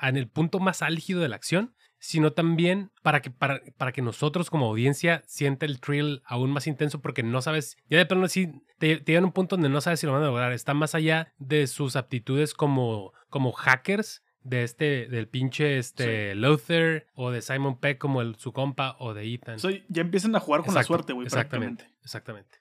en 0.00 0.16
el 0.16 0.28
punto 0.28 0.60
más 0.60 0.82
álgido 0.82 1.20
de 1.20 1.28
la 1.28 1.36
acción, 1.36 1.74
sino 2.02 2.32
también 2.32 2.90
para 3.02 3.22
que, 3.22 3.30
para, 3.30 3.62
para, 3.76 3.92
que 3.92 4.02
nosotros 4.02 4.50
como 4.50 4.66
audiencia 4.66 5.22
sienta 5.24 5.66
el 5.66 5.80
thrill 5.80 6.20
aún 6.26 6.50
más 6.50 6.66
intenso 6.66 7.00
porque 7.00 7.22
no 7.22 7.40
sabes, 7.40 7.76
ya 7.88 7.96
de 7.96 8.06
plano 8.06 8.26
sí, 8.26 8.50
te, 8.78 8.96
te 8.96 9.12
llegan 9.12 9.22
a 9.22 9.26
un 9.28 9.32
punto 9.32 9.54
donde 9.54 9.68
no 9.68 9.80
sabes 9.80 10.00
si 10.00 10.06
lo 10.06 10.12
van 10.12 10.24
a 10.24 10.26
lograr, 10.26 10.52
está 10.52 10.74
más 10.74 10.96
allá 10.96 11.32
de 11.38 11.68
sus 11.68 11.94
aptitudes 11.94 12.54
como, 12.54 13.12
como 13.30 13.52
hackers, 13.52 14.24
de 14.42 14.64
este, 14.64 15.06
del 15.06 15.28
pinche 15.28 15.78
este 15.78 16.34
Luther 16.34 17.06
o 17.14 17.30
de 17.30 17.40
Simon 17.40 17.78
Peck 17.78 17.98
como 17.98 18.20
el, 18.20 18.34
su 18.34 18.52
compa 18.52 18.96
o 18.98 19.14
de 19.14 19.32
Ethan. 19.32 19.58
ya 19.88 20.00
empiezan 20.02 20.34
a 20.34 20.40
jugar 20.40 20.64
con 20.64 20.74
la 20.74 20.82
suerte, 20.82 21.12
güey. 21.12 21.26
Exactamente, 21.26 21.88
exactamente. 22.02 22.58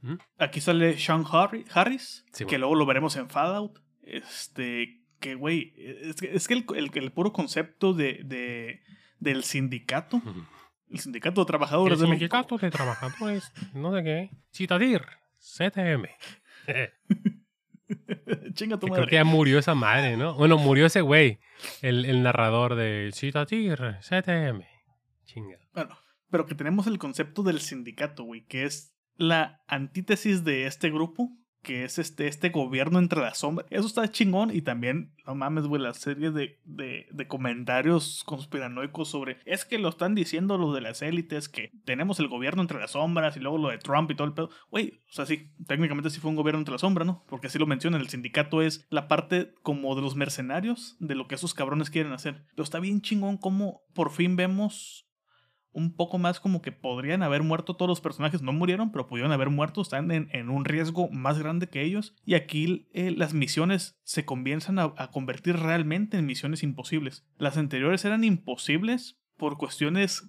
¿Mm? 0.00 0.14
Aquí 0.38 0.62
sale 0.62 0.98
Sean 0.98 1.26
Harris, 1.30 2.24
que 2.48 2.56
luego 2.56 2.74
lo 2.74 2.86
veremos 2.86 3.16
en 3.16 3.28
Fallout. 3.28 3.78
Este, 4.00 5.02
que, 5.18 5.34
güey, 5.34 5.74
es, 5.76 6.48
que 6.48 6.54
el, 6.54 6.90
el, 6.94 7.12
puro 7.12 7.32
concepto 7.32 7.92
de, 7.94 8.22
de, 8.24 8.82
del 9.18 9.44
sindicato, 9.44 10.22
el 10.90 10.98
sindicato 10.98 11.42
de 11.42 11.46
trabajadores 11.46 12.00
el 12.00 12.06
sindicato 12.06 12.58
de 12.58 12.70
trabajadores, 12.70 13.52
no 13.74 13.94
sé 13.94 14.04
qué, 14.04 14.30
Citadir, 14.52 15.02
CTM. 15.38 16.06
Chinga 18.54 18.78
tu 18.78 18.88
madre. 18.88 19.02
Creo 19.02 19.08
que 19.08 19.16
ya 19.16 19.24
murió 19.24 19.58
esa 19.58 19.74
madre, 19.74 20.16
¿no? 20.16 20.34
Bueno, 20.34 20.58
murió 20.58 20.86
ese 20.86 21.00
güey, 21.00 21.38
el, 21.82 22.04
el 22.04 22.22
narrador 22.22 22.74
de 22.74 23.10
Citadir, 23.14 23.96
CTM. 24.00 24.64
Chinga. 25.24 25.58
Bueno, 25.72 25.96
pero 26.30 26.46
que 26.46 26.54
tenemos 26.54 26.86
el 26.86 26.98
concepto 26.98 27.42
del 27.42 27.60
sindicato, 27.60 28.24
güey, 28.24 28.44
que 28.46 28.64
es 28.64 28.94
la 29.16 29.62
antítesis 29.66 30.44
de 30.44 30.66
este 30.66 30.90
grupo 30.90 31.30
que 31.62 31.84
es 31.84 31.98
este, 31.98 32.28
este 32.28 32.50
gobierno 32.50 32.98
entre 32.98 33.20
las 33.20 33.38
sombras. 33.38 33.66
Eso 33.70 33.86
está 33.86 34.10
chingón 34.10 34.54
y 34.54 34.62
también, 34.62 35.12
no 35.26 35.34
mames, 35.34 35.66
güey, 35.66 35.82
la 35.82 35.94
serie 35.94 36.30
de, 36.30 36.58
de, 36.64 37.26
comentarios 37.28 38.22
conspiranoicos 38.24 39.08
sobre, 39.08 39.38
es 39.44 39.64
que 39.64 39.78
lo 39.78 39.88
están 39.88 40.14
diciendo 40.14 40.56
los 40.56 40.74
de 40.74 40.80
las 40.80 41.02
élites, 41.02 41.48
que 41.48 41.70
tenemos 41.84 42.20
el 42.20 42.28
gobierno 42.28 42.62
entre 42.62 42.78
las 42.78 42.92
sombras 42.92 43.36
y 43.36 43.40
luego 43.40 43.58
lo 43.58 43.68
de 43.68 43.78
Trump 43.78 44.10
y 44.10 44.14
todo 44.14 44.26
el 44.26 44.34
pedo. 44.34 44.50
Güey, 44.70 45.00
o 45.08 45.12
sea, 45.12 45.26
sí, 45.26 45.50
técnicamente 45.66 46.10
sí 46.10 46.20
fue 46.20 46.30
un 46.30 46.36
gobierno 46.36 46.60
entre 46.60 46.72
las 46.72 46.80
sombras, 46.80 47.06
¿no? 47.06 47.24
Porque 47.28 47.48
así 47.48 47.58
lo 47.58 47.66
mencionan, 47.66 48.00
el 48.00 48.08
sindicato 48.08 48.62
es 48.62 48.86
la 48.88 49.08
parte 49.08 49.54
como 49.62 49.94
de 49.94 50.02
los 50.02 50.16
mercenarios 50.16 50.96
de 51.00 51.14
lo 51.14 51.28
que 51.28 51.34
esos 51.34 51.54
cabrones 51.54 51.90
quieren 51.90 52.12
hacer. 52.12 52.44
Pero 52.50 52.64
está 52.64 52.80
bien 52.80 53.02
chingón 53.02 53.36
como 53.36 53.82
por 53.92 54.10
fin 54.10 54.36
vemos 54.36 55.07
un 55.78 55.94
poco 55.94 56.18
más 56.18 56.40
como 56.40 56.60
que 56.60 56.72
podrían 56.72 57.22
haber 57.22 57.42
muerto 57.42 57.76
todos 57.76 57.88
los 57.88 58.00
personajes, 58.00 58.42
no 58.42 58.52
murieron, 58.52 58.90
pero 58.90 59.06
pudieron 59.06 59.32
haber 59.32 59.48
muerto, 59.48 59.80
están 59.80 60.10
en, 60.10 60.50
un 60.50 60.64
riesgo 60.64 61.08
más 61.10 61.38
grande 61.38 61.68
que 61.68 61.82
ellos. 61.82 62.14
Y 62.24 62.34
aquí 62.34 62.88
eh, 62.92 63.12
las 63.12 63.32
misiones 63.32 63.98
se 64.02 64.24
comienzan 64.24 64.78
a, 64.78 64.94
convertir 65.12 65.56
realmente 65.56 66.18
en 66.18 66.26
misiones 66.26 66.62
imposibles. 66.62 67.26
Las 67.38 67.56
anteriores 67.56 68.04
eran 68.04 68.24
imposibles 68.24 69.20
por 69.36 69.56
cuestiones 69.56 70.24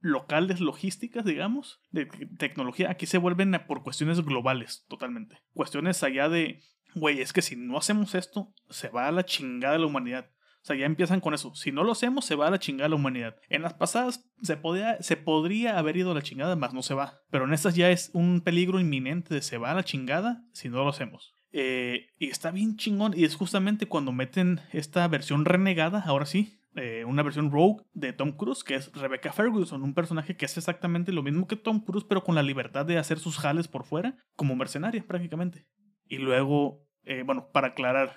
locales, 0.00 0.60
logísticas, 0.60 1.24
digamos, 1.24 1.80
de 1.90 2.06
tecnología. 2.38 2.90
Aquí 2.90 3.06
se 3.06 3.18
vuelven 3.18 3.60
por 3.66 3.82
cuestiones 3.82 4.24
globales, 4.24 4.86
totalmente. 4.88 5.42
Cuestiones 5.52 6.02
allá 6.04 6.28
de, 6.28 6.62
güey, 6.94 7.20
es 7.20 7.32
que 7.32 7.42
si 7.42 7.56
no 7.56 7.76
hacemos 7.76 8.14
esto, 8.14 8.54
se 8.70 8.88
va 8.88 9.08
a 9.08 9.12
la 9.12 9.24
chingada 9.24 9.78
la 9.78 9.86
humanidad. 9.86 10.30
O 10.62 10.64
sea, 10.64 10.76
ya 10.76 10.86
empiezan 10.86 11.20
con 11.20 11.34
eso. 11.34 11.52
Si 11.56 11.72
no 11.72 11.82
lo 11.82 11.90
hacemos, 11.90 12.24
se 12.24 12.36
va 12.36 12.46
a 12.46 12.50
la 12.50 12.60
chingada 12.60 12.88
la 12.88 12.94
humanidad. 12.94 13.36
En 13.48 13.62
las 13.62 13.74
pasadas 13.74 14.30
se, 14.42 14.56
podía, 14.56 15.02
se 15.02 15.16
podría 15.16 15.76
haber 15.76 15.96
ido 15.96 16.12
a 16.12 16.14
la 16.14 16.22
chingada, 16.22 16.54
más 16.54 16.72
no 16.72 16.82
se 16.82 16.94
va. 16.94 17.20
Pero 17.30 17.46
en 17.46 17.52
estas 17.52 17.74
ya 17.74 17.90
es 17.90 18.10
un 18.14 18.42
peligro 18.42 18.78
inminente 18.78 19.34
de 19.34 19.42
se 19.42 19.58
va 19.58 19.72
a 19.72 19.74
la 19.74 19.82
chingada 19.82 20.44
si 20.52 20.68
no 20.68 20.84
lo 20.84 20.90
hacemos. 20.90 21.34
Eh, 21.50 22.06
y 22.16 22.28
está 22.28 22.52
bien 22.52 22.76
chingón. 22.76 23.12
Y 23.16 23.24
es 23.24 23.34
justamente 23.34 23.86
cuando 23.86 24.12
meten 24.12 24.60
esta 24.72 25.06
versión 25.08 25.44
renegada, 25.44 26.00
ahora 26.06 26.26
sí, 26.26 26.60
eh, 26.76 27.04
una 27.06 27.24
versión 27.24 27.50
rogue 27.50 27.82
de 27.92 28.12
Tom 28.12 28.30
Cruise, 28.30 28.62
que 28.62 28.76
es 28.76 28.92
Rebecca 28.92 29.32
Ferguson, 29.32 29.82
un 29.82 29.94
personaje 29.94 30.36
que 30.36 30.44
es 30.44 30.56
exactamente 30.56 31.10
lo 31.10 31.24
mismo 31.24 31.48
que 31.48 31.56
Tom 31.56 31.80
Cruise, 31.80 32.06
pero 32.08 32.22
con 32.22 32.36
la 32.36 32.42
libertad 32.44 32.86
de 32.86 32.98
hacer 32.98 33.18
sus 33.18 33.36
jales 33.36 33.66
por 33.66 33.82
fuera, 33.82 34.16
como 34.36 34.54
mercenaria 34.54 35.04
prácticamente. 35.06 35.66
Y 36.06 36.18
luego, 36.18 36.86
eh, 37.02 37.24
bueno, 37.26 37.48
para 37.52 37.68
aclarar, 37.68 38.16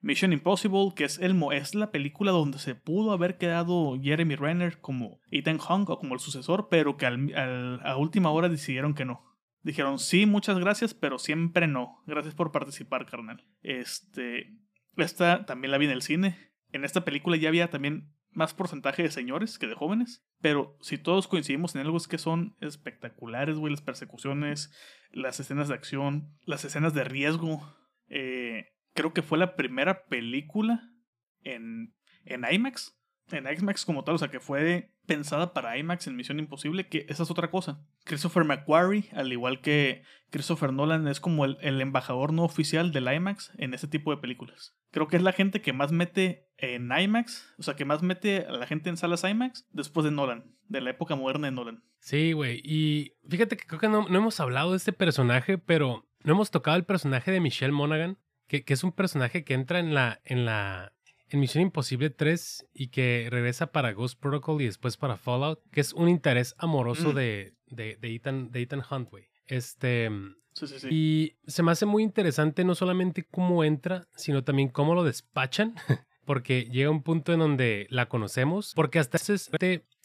Mission 0.00 0.32
Impossible, 0.32 0.92
que 0.94 1.04
es, 1.04 1.18
el, 1.18 1.36
es 1.52 1.74
la 1.74 1.90
película 1.90 2.30
donde 2.30 2.58
se 2.58 2.74
pudo 2.74 3.12
haber 3.12 3.36
quedado 3.36 3.98
Jeremy 4.00 4.36
Renner 4.36 4.80
como 4.80 5.20
Ethan 5.30 5.58
Hawke 5.58 5.90
o 5.90 5.98
como 5.98 6.14
el 6.14 6.20
sucesor, 6.20 6.68
pero 6.70 6.96
que 6.96 7.06
al, 7.06 7.80
a 7.84 7.96
última 7.96 8.30
hora 8.30 8.48
decidieron 8.48 8.94
que 8.94 9.04
no. 9.04 9.24
Dijeron, 9.62 9.98
sí, 9.98 10.24
muchas 10.24 10.58
gracias, 10.58 10.94
pero 10.94 11.18
siempre 11.18 11.66
no. 11.66 12.02
Gracias 12.06 12.34
por 12.34 12.52
participar, 12.52 13.06
carnal. 13.06 13.44
Este, 13.62 14.54
esta 14.96 15.44
también 15.46 15.72
la 15.72 15.78
vi 15.78 15.86
en 15.86 15.92
el 15.92 16.02
cine. 16.02 16.52
En 16.70 16.84
esta 16.84 17.04
película 17.04 17.36
ya 17.36 17.48
había 17.48 17.70
también 17.70 18.12
más 18.30 18.54
porcentaje 18.54 19.02
de 19.02 19.10
señores 19.10 19.58
que 19.58 19.66
de 19.66 19.74
jóvenes, 19.74 20.24
pero 20.40 20.76
si 20.80 20.96
todos 20.96 21.26
coincidimos 21.26 21.74
en 21.74 21.80
algo 21.80 21.96
es 21.96 22.06
que 22.06 22.18
son 22.18 22.56
espectaculares, 22.60 23.56
güey, 23.56 23.72
las 23.72 23.82
persecuciones, 23.82 24.70
las 25.10 25.40
escenas 25.40 25.68
de 25.68 25.74
acción, 25.74 26.36
las 26.44 26.64
escenas 26.64 26.94
de 26.94 27.04
riesgo. 27.04 27.74
Eh, 28.08 28.66
creo 28.98 29.14
que 29.14 29.22
fue 29.22 29.38
la 29.38 29.54
primera 29.54 30.06
película 30.06 30.90
en, 31.44 31.94
en 32.24 32.44
IMAX. 32.50 32.98
En 33.30 33.46
IMAX 33.46 33.84
como 33.84 34.02
tal, 34.02 34.16
o 34.16 34.18
sea, 34.18 34.26
que 34.26 34.40
fue 34.40 34.90
pensada 35.06 35.52
para 35.52 35.78
IMAX 35.78 36.08
en 36.08 36.16
Misión 36.16 36.40
Imposible, 36.40 36.88
que 36.88 37.06
esa 37.08 37.22
es 37.22 37.30
otra 37.30 37.48
cosa. 37.48 37.80
Christopher 38.02 38.42
McQuarrie, 38.42 39.08
al 39.12 39.32
igual 39.32 39.60
que 39.60 40.02
Christopher 40.30 40.72
Nolan, 40.72 41.06
es 41.06 41.20
como 41.20 41.44
el, 41.44 41.58
el 41.60 41.80
embajador 41.80 42.32
no 42.32 42.42
oficial 42.42 42.90
del 42.90 43.06
IMAX 43.12 43.52
en 43.56 43.72
ese 43.72 43.86
tipo 43.86 44.10
de 44.10 44.20
películas. 44.20 44.74
Creo 44.90 45.06
que 45.06 45.16
es 45.16 45.22
la 45.22 45.32
gente 45.32 45.62
que 45.62 45.72
más 45.72 45.92
mete 45.92 46.48
en 46.56 46.90
IMAX, 46.90 47.54
o 47.56 47.62
sea, 47.62 47.76
que 47.76 47.84
más 47.84 48.02
mete 48.02 48.46
a 48.46 48.50
la 48.50 48.66
gente 48.66 48.90
en 48.90 48.96
salas 48.96 49.22
IMAX 49.22 49.64
después 49.70 50.02
de 50.02 50.10
Nolan, 50.10 50.56
de 50.66 50.80
la 50.80 50.90
época 50.90 51.14
moderna 51.14 51.46
de 51.46 51.52
Nolan. 51.52 51.84
Sí, 52.00 52.32
güey. 52.32 52.60
Y 52.64 53.12
fíjate 53.28 53.56
que 53.56 53.66
creo 53.68 53.78
que 53.78 53.88
no, 53.88 54.08
no 54.08 54.18
hemos 54.18 54.40
hablado 54.40 54.72
de 54.72 54.78
este 54.78 54.92
personaje, 54.92 55.56
pero 55.56 56.04
no 56.24 56.32
hemos 56.32 56.50
tocado 56.50 56.76
el 56.76 56.84
personaje 56.84 57.30
de 57.30 57.38
Michelle 57.38 57.70
Monaghan 57.70 58.18
que, 58.48 58.64
es 58.66 58.82
un 58.82 58.92
personaje 58.92 59.44
que 59.44 59.54
entra 59.54 59.78
en 59.78 59.94
la, 59.94 60.20
en 60.24 60.44
la 60.44 60.92
en 61.30 61.40
Misión 61.40 61.62
Imposible 61.62 62.10
3 62.10 62.66
y 62.72 62.88
que 62.88 63.28
regresa 63.30 63.70
para 63.70 63.92
Ghost 63.92 64.18
Protocol 64.18 64.62
y 64.62 64.64
después 64.64 64.96
para 64.96 65.16
Fallout, 65.16 65.60
que 65.70 65.80
es 65.80 65.92
un 65.92 66.08
interés 66.08 66.54
amoroso 66.58 67.12
mm. 67.12 67.14
de, 67.14 67.54
de, 67.66 67.96
de, 67.96 68.14
Ethan, 68.14 68.50
de 68.50 68.62
Ethan 68.62 68.82
Hunt, 68.90 69.10
Este. 69.46 70.10
Sí, 70.54 70.66
sí, 70.66 70.80
sí. 70.80 70.88
Y 70.90 71.36
se 71.46 71.62
me 71.62 71.70
hace 71.70 71.86
muy 71.86 72.02
interesante 72.02 72.64
no 72.64 72.74
solamente 72.74 73.22
cómo 73.22 73.62
entra, 73.62 74.08
sino 74.16 74.42
también 74.42 74.70
cómo 74.70 74.94
lo 74.94 75.04
despachan. 75.04 75.74
porque 76.28 76.68
llega 76.70 76.90
un 76.90 77.02
punto 77.02 77.32
en 77.32 77.38
donde 77.38 77.86
la 77.88 78.06
conocemos, 78.10 78.74
porque 78.74 78.98
hasta 78.98 79.16
ese 79.16 79.34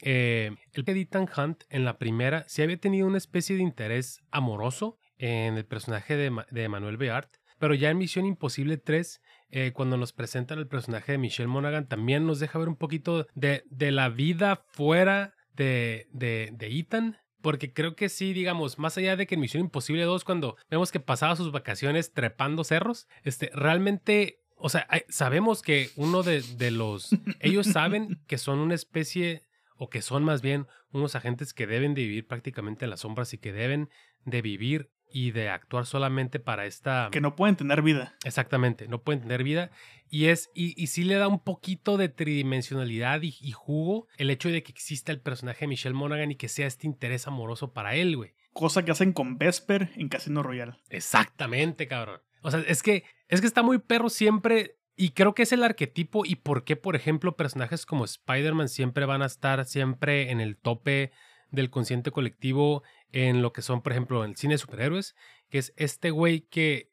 eh, 0.01 0.55
el 0.71 0.83
Ethan 0.87 1.27
Hunt 1.35 1.65
en 1.69 1.83
la 1.83 1.97
primera 1.97 2.45
sí 2.47 2.61
había 2.61 2.77
tenido 2.77 3.07
una 3.07 3.17
especie 3.17 3.57
de 3.57 3.61
interés 3.61 4.21
amoroso 4.31 4.97
en 5.17 5.57
el 5.57 5.65
personaje 5.65 6.15
de, 6.15 6.31
de 6.49 6.69
Manuel 6.69 6.95
Beart, 6.95 7.29
pero 7.63 7.75
ya 7.75 7.91
en 7.91 7.97
Misión 7.97 8.25
Imposible 8.25 8.75
3 8.75 9.21
eh, 9.49 9.71
cuando 9.73 9.95
nos 9.95 10.11
presentan 10.11 10.59
el 10.59 10.67
personaje 10.67 11.13
de 11.13 11.17
Michelle 11.17 11.47
Monaghan, 11.47 11.87
también 11.87 12.27
nos 12.27 12.41
deja 12.41 12.59
ver 12.59 12.67
un 12.67 12.75
poquito 12.75 13.25
de, 13.35 13.63
de 13.69 13.93
la 13.93 14.09
vida 14.09 14.65
fuera 14.73 15.33
de, 15.53 16.09
de, 16.11 16.49
de 16.51 16.77
Ethan. 16.77 17.19
Porque 17.41 17.71
creo 17.71 17.95
que 17.95 18.09
sí, 18.09 18.33
digamos, 18.33 18.79
más 18.79 18.97
allá 18.97 19.15
de 19.15 19.27
que 19.27 19.35
en 19.35 19.39
Misión 19.39 19.63
Imposible 19.63 20.03
2, 20.03 20.25
cuando 20.25 20.57
vemos 20.69 20.91
que 20.91 20.99
pasaba 20.99 21.37
sus 21.37 21.53
vacaciones 21.53 22.11
trepando 22.11 22.65
cerros, 22.65 23.07
este, 23.23 23.49
realmente 23.53 24.41
o 24.57 24.67
sea, 24.67 24.85
sabemos 25.07 25.61
que 25.61 25.89
uno 25.95 26.21
de, 26.21 26.41
de, 26.41 26.69
los... 26.69 27.11
Ellos 27.39 27.67
saben 27.67 28.21
que 28.27 28.37
son 28.37 28.59
una 28.59 28.75
especie, 28.75 29.43
o 29.77 29.89
que 29.89 30.01
son 30.01 30.25
más 30.25 30.41
bien 30.41 30.67
unos 30.91 31.15
agentes 31.15 31.53
que 31.53 31.65
deben 31.65 31.93
de 31.93 32.01
vivir 32.01 32.27
prácticamente 32.27 32.83
en 32.83 32.89
las 32.89 32.99
sombras 32.99 33.33
y 33.33 33.37
que 33.37 33.53
deben 33.53 33.89
de 34.25 34.41
vivir 34.41 34.89
y 35.13 35.31
de 35.31 35.47
actuar 35.47 35.85
solamente 35.85 36.39
para 36.39 36.65
esta... 36.65 37.09
Que 37.11 37.21
no 37.21 37.35
pueden 37.35 37.55
tener 37.55 37.83
vida. 37.83 38.15
Exactamente, 38.25 38.87
no 38.87 39.03
pueden 39.03 39.21
tener 39.21 39.43
vida. 39.43 39.69
Y 40.09 40.25
es 40.25 40.49
y, 40.55 40.81
y 40.81 40.87
sí 40.87 41.03
le 41.03 41.15
da 41.15 41.27
un 41.27 41.39
poquito 41.39 41.97
de 41.97 42.09
tridimensionalidad 42.09 43.21
y, 43.21 43.35
y, 43.39 43.51
jugo 43.51 44.07
el 44.17 44.31
hecho 44.31 44.49
de 44.49 44.63
que 44.63 44.71
exista 44.71 45.11
el 45.11 45.21
personaje 45.21 45.61
de 45.61 45.67
Michelle 45.67 45.93
Monaghan 45.93 46.31
y 46.31 46.35
que 46.35 46.49
sea 46.49 46.65
este 46.65 46.87
interés 46.87 47.27
amoroso 47.27 47.73
para 47.73 47.95
él, 47.95 48.17
güey. 48.17 48.33
Cosa 48.53 48.83
que 48.83 48.91
hacen 48.91 49.13
con 49.13 49.37
Vesper 49.37 49.91
en 49.95 50.09
Casino 50.09 50.41
Royale. 50.41 50.73
Exactamente, 50.89 51.87
cabrón. 51.87 52.21
O 52.41 52.49
sea, 52.49 52.61
es 52.61 52.81
que, 52.81 53.03
es 53.29 53.39
que 53.39 53.47
está 53.47 53.61
muy 53.61 53.77
perro 53.77 54.09
siempre 54.09 54.77
y 54.95 55.11
creo 55.11 55.35
que 55.35 55.43
es 55.43 55.51
el 55.51 55.63
arquetipo 55.63 56.25
y 56.25 56.37
por 56.37 56.63
qué, 56.63 56.75
por 56.75 56.95
ejemplo, 56.95 57.37
personajes 57.37 57.85
como 57.85 58.05
Spider-Man 58.05 58.69
siempre 58.69 59.05
van 59.05 59.21
a 59.21 59.27
estar 59.27 59.63
siempre 59.65 60.31
en 60.31 60.41
el 60.41 60.57
tope 60.57 61.11
del 61.53 61.69
consciente 61.69 62.11
colectivo 62.11 62.83
en 63.13 63.41
lo 63.41 63.53
que 63.53 63.61
son, 63.61 63.81
por 63.81 63.93
ejemplo, 63.93 64.25
el 64.25 64.35
cine 64.35 64.55
de 64.55 64.57
superhéroes, 64.57 65.15
que 65.49 65.59
es 65.59 65.73
este 65.77 66.09
güey 66.09 66.41
que 66.41 66.89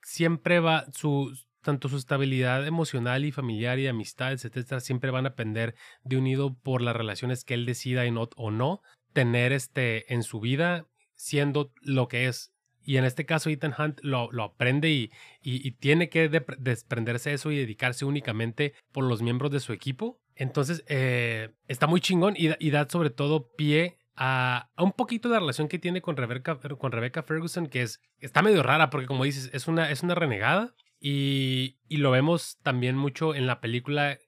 siempre 0.00 0.60
va, 0.60 0.86
su, 0.92 1.36
tanto 1.60 1.88
su 1.88 1.96
estabilidad 1.96 2.66
emocional 2.66 3.24
y 3.24 3.32
familiar 3.32 3.78
y 3.78 3.88
amistades, 3.88 4.44
etcétera, 4.44 4.80
siempre 4.80 5.10
van 5.10 5.26
a 5.26 5.30
depender 5.30 5.74
de 6.04 6.16
unido 6.16 6.54
por 6.54 6.82
las 6.82 6.96
relaciones 6.96 7.44
que 7.44 7.54
él 7.54 7.66
decida 7.66 8.06
y 8.06 8.12
no, 8.12 8.30
o 8.36 8.50
no 8.50 8.80
tener 9.12 9.52
este, 9.52 10.12
en 10.14 10.22
su 10.22 10.40
vida, 10.40 10.86
siendo 11.16 11.72
lo 11.82 12.06
que 12.08 12.28
es. 12.28 12.52
Y 12.84 12.96
en 12.96 13.04
este 13.04 13.26
caso, 13.26 13.50
Ethan 13.50 13.74
Hunt 13.76 14.00
lo, 14.02 14.30
lo 14.32 14.44
aprende 14.44 14.90
y, 14.90 15.10
y, 15.40 15.70
tiene 15.72 16.08
que 16.08 16.28
de, 16.28 16.44
desprenderse 16.58 17.30
de 17.30 17.36
eso 17.36 17.52
y 17.52 17.58
dedicarse 17.58 18.04
únicamente 18.04 18.74
por 18.92 19.04
los 19.04 19.22
miembros 19.22 19.52
de 19.52 19.60
su 19.60 19.72
equipo. 19.72 20.20
Entonces, 20.34 20.82
eh, 20.88 21.50
está 21.68 21.86
muy 21.86 22.00
chingón 22.00 22.34
y 22.36 22.70
da 22.70 22.88
sobre 22.88 23.10
todo 23.10 23.52
pie 23.52 23.98
a, 24.24 24.70
a, 24.76 24.84
un 24.84 24.92
poquito 24.92 25.28
la 25.28 25.40
relación 25.40 25.66
que 25.66 25.80
tiene 25.80 26.00
con 26.00 26.16
Rebecca, 26.16 26.60
con 26.78 26.92
Rebecca 26.92 27.24
Ferguson, 27.24 27.66
que 27.66 27.82
es, 27.82 28.00
está 28.20 28.40
medio 28.40 28.62
rara 28.62 28.88
porque 28.88 29.08
como 29.08 29.24
dices, 29.24 29.50
es 29.52 29.66
una, 29.66 29.90
es 29.90 30.04
una 30.04 30.14
renegada 30.14 30.76
y, 31.00 31.80
y, 31.88 31.96
lo 31.96 32.12
vemos 32.12 32.58
también 32.62 32.96
mucho 32.96 33.34
en 33.34 33.48
la 33.48 33.60
película 33.60 34.20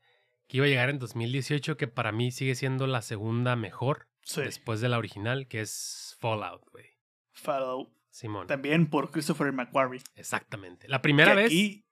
que 0.48 0.56
iba 0.56 0.66
a 0.66 0.68
llegar 0.68 0.90
en 0.90 0.98
2018, 0.98 1.76
que 1.76 1.86
para 1.86 2.10
mí 2.10 2.32
sigue 2.32 2.56
siendo 2.56 2.88
la 2.88 3.02
segunda 3.02 3.54
mejor 3.54 4.08
sí. 4.22 4.40
después 4.40 4.80
de 4.80 4.88
la 4.88 4.98
original, 4.98 5.46
que 5.46 5.60
es 5.60 6.16
Fallout, 6.18 6.68
güey. 6.72 6.86
Fallout. 7.30 7.92
Simón. 8.10 8.48
También 8.48 8.88
por 8.88 9.12
Christopher 9.12 9.52
McQuarrie. 9.52 10.02
Exactamente. 10.16 10.88
La 10.88 11.02
primera 11.02 11.30
que 11.30 11.36
vez 11.36 11.46
aquí, 11.46 11.84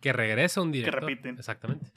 que 0.00 0.12
regresa 0.12 0.60
un 0.60 0.70
director. 0.70 1.00
Que 1.00 1.06
repiten. 1.06 1.36
Exactamente. 1.36 1.90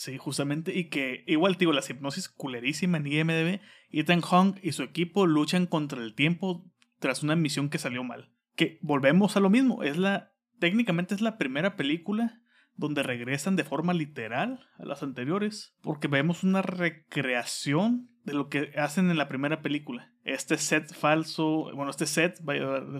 Sí, 0.00 0.16
justamente. 0.16 0.74
Y 0.74 0.88
que 0.88 1.24
igual, 1.26 1.56
digo, 1.56 1.74
la 1.74 1.82
hipnosis 1.86 2.30
culerísima 2.30 2.96
en 2.96 3.06
IMDB. 3.06 3.60
Ethan 3.90 4.22
Hong 4.22 4.54
y 4.62 4.72
su 4.72 4.82
equipo 4.82 5.26
luchan 5.26 5.66
contra 5.66 6.02
el 6.02 6.14
tiempo 6.14 6.64
tras 7.00 7.22
una 7.22 7.36
misión 7.36 7.68
que 7.68 7.76
salió 7.76 8.02
mal. 8.02 8.30
Que 8.56 8.78
volvemos 8.80 9.36
a 9.36 9.40
lo 9.40 9.50
mismo. 9.50 9.82
Es 9.82 9.98
la. 9.98 10.32
Técnicamente 10.58 11.14
es 11.14 11.20
la 11.20 11.36
primera 11.36 11.76
película 11.76 12.40
donde 12.76 13.02
regresan 13.02 13.56
de 13.56 13.64
forma 13.64 13.92
literal 13.92 14.66
a 14.78 14.86
las 14.86 15.02
anteriores. 15.02 15.76
Porque 15.82 16.08
vemos 16.08 16.44
una 16.44 16.62
recreación 16.62 18.08
de 18.24 18.32
lo 18.32 18.48
que 18.48 18.72
hacen 18.78 19.10
en 19.10 19.18
la 19.18 19.28
primera 19.28 19.60
película. 19.60 20.14
Este 20.24 20.56
set 20.56 20.94
falso, 20.94 21.70
bueno, 21.74 21.90
este 21.90 22.06
set, 22.06 22.40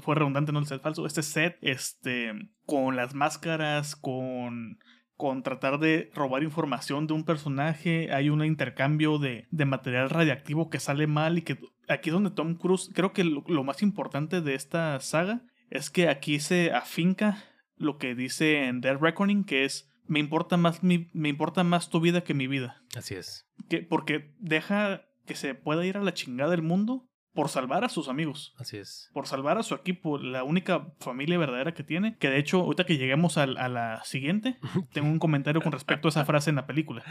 fue 0.02 0.14
redundante, 0.14 0.52
no 0.52 0.59
el 0.59 0.66
set 0.66 0.82
falso, 0.82 1.06
este 1.06 1.22
set, 1.22 1.56
este, 1.62 2.35
con 2.66 2.94
las 2.94 3.14
máscaras, 3.14 3.97
con 3.97 4.78
con 5.20 5.42
tratar 5.42 5.78
de 5.78 6.10
robar 6.14 6.42
información 6.42 7.06
de 7.06 7.12
un 7.12 7.24
personaje, 7.24 8.10
hay 8.10 8.30
un 8.30 8.42
intercambio 8.42 9.18
de, 9.18 9.47
de, 9.51 9.66
material 9.66 10.09
radiactivo 10.09 10.70
que 10.70 10.80
sale 10.80 11.06
mal 11.06 11.36
y 11.36 11.42
que 11.42 11.59
aquí 11.88 12.09
es 12.09 12.14
donde 12.14 12.30
Tom 12.30 12.55
Cruise, 12.55 12.90
creo 12.94 13.12
que 13.12 13.22
lo, 13.22 13.44
lo, 13.47 13.62
más 13.62 13.82
importante 13.82 14.40
de 14.40 14.55
esta 14.55 14.98
saga 15.01 15.42
es 15.68 15.90
que 15.90 16.09
aquí 16.09 16.40
se 16.40 16.72
afinca 16.72 17.44
lo 17.76 17.98
que 17.98 18.14
dice 18.14 18.64
en 18.64 18.80
Dead 18.80 18.97
Reckoning, 18.97 19.44
que 19.44 19.66
es 19.66 19.90
me 20.06 20.20
importa 20.20 20.56
más 20.56 20.82
mi, 20.82 21.10
me 21.12 21.28
importa 21.28 21.64
más 21.64 21.90
tu 21.90 22.01
vida 22.01 22.24
que 22.24 22.32
mi 22.32 22.47
vida. 22.47 22.82
Así 22.97 23.14
es. 23.14 23.47
Que, 23.68 23.82
porque 23.82 24.32
deja 24.38 25.02
que 25.26 25.34
se 25.34 25.55
pueda 25.55 25.84
ir 25.84 25.98
a 25.98 26.02
la 26.02 26.14
chingada 26.14 26.51
del 26.51 26.62
mundo 26.62 27.09
por 27.32 27.48
salvar 27.48 27.85
a 27.85 27.89
sus 27.89 28.09
amigos. 28.09 28.55
Así 28.59 28.77
es. 28.77 29.09
Por 29.12 29.27
salvar 29.27 29.59
a 29.59 29.62
su 29.62 29.74
equipo, 29.74 30.19
la 30.19 30.43
única 30.44 30.93
familia 30.98 31.39
verdadera 31.39 31.74
que 31.74 31.85
tiene. 31.85 32.16
Que 32.19 32.28
de 32.28 32.39
hecho, 32.39 32.61
ahorita 32.61 32.85
que 32.85 32.98
lleguemos 32.98 33.39
a, 33.39 33.44
a 33.44 33.69
la 33.69 34.02
siguiente, 34.05 34.59
tengo 34.93 35.09
un 35.09 35.19
comentario 35.19 35.61
con 35.61 35.73
respecto 35.73 36.09
a 36.09 36.11
esa 36.11 36.24
frase 36.24 36.51
en 36.51 36.57
la 36.57 36.66
película. 36.66 37.05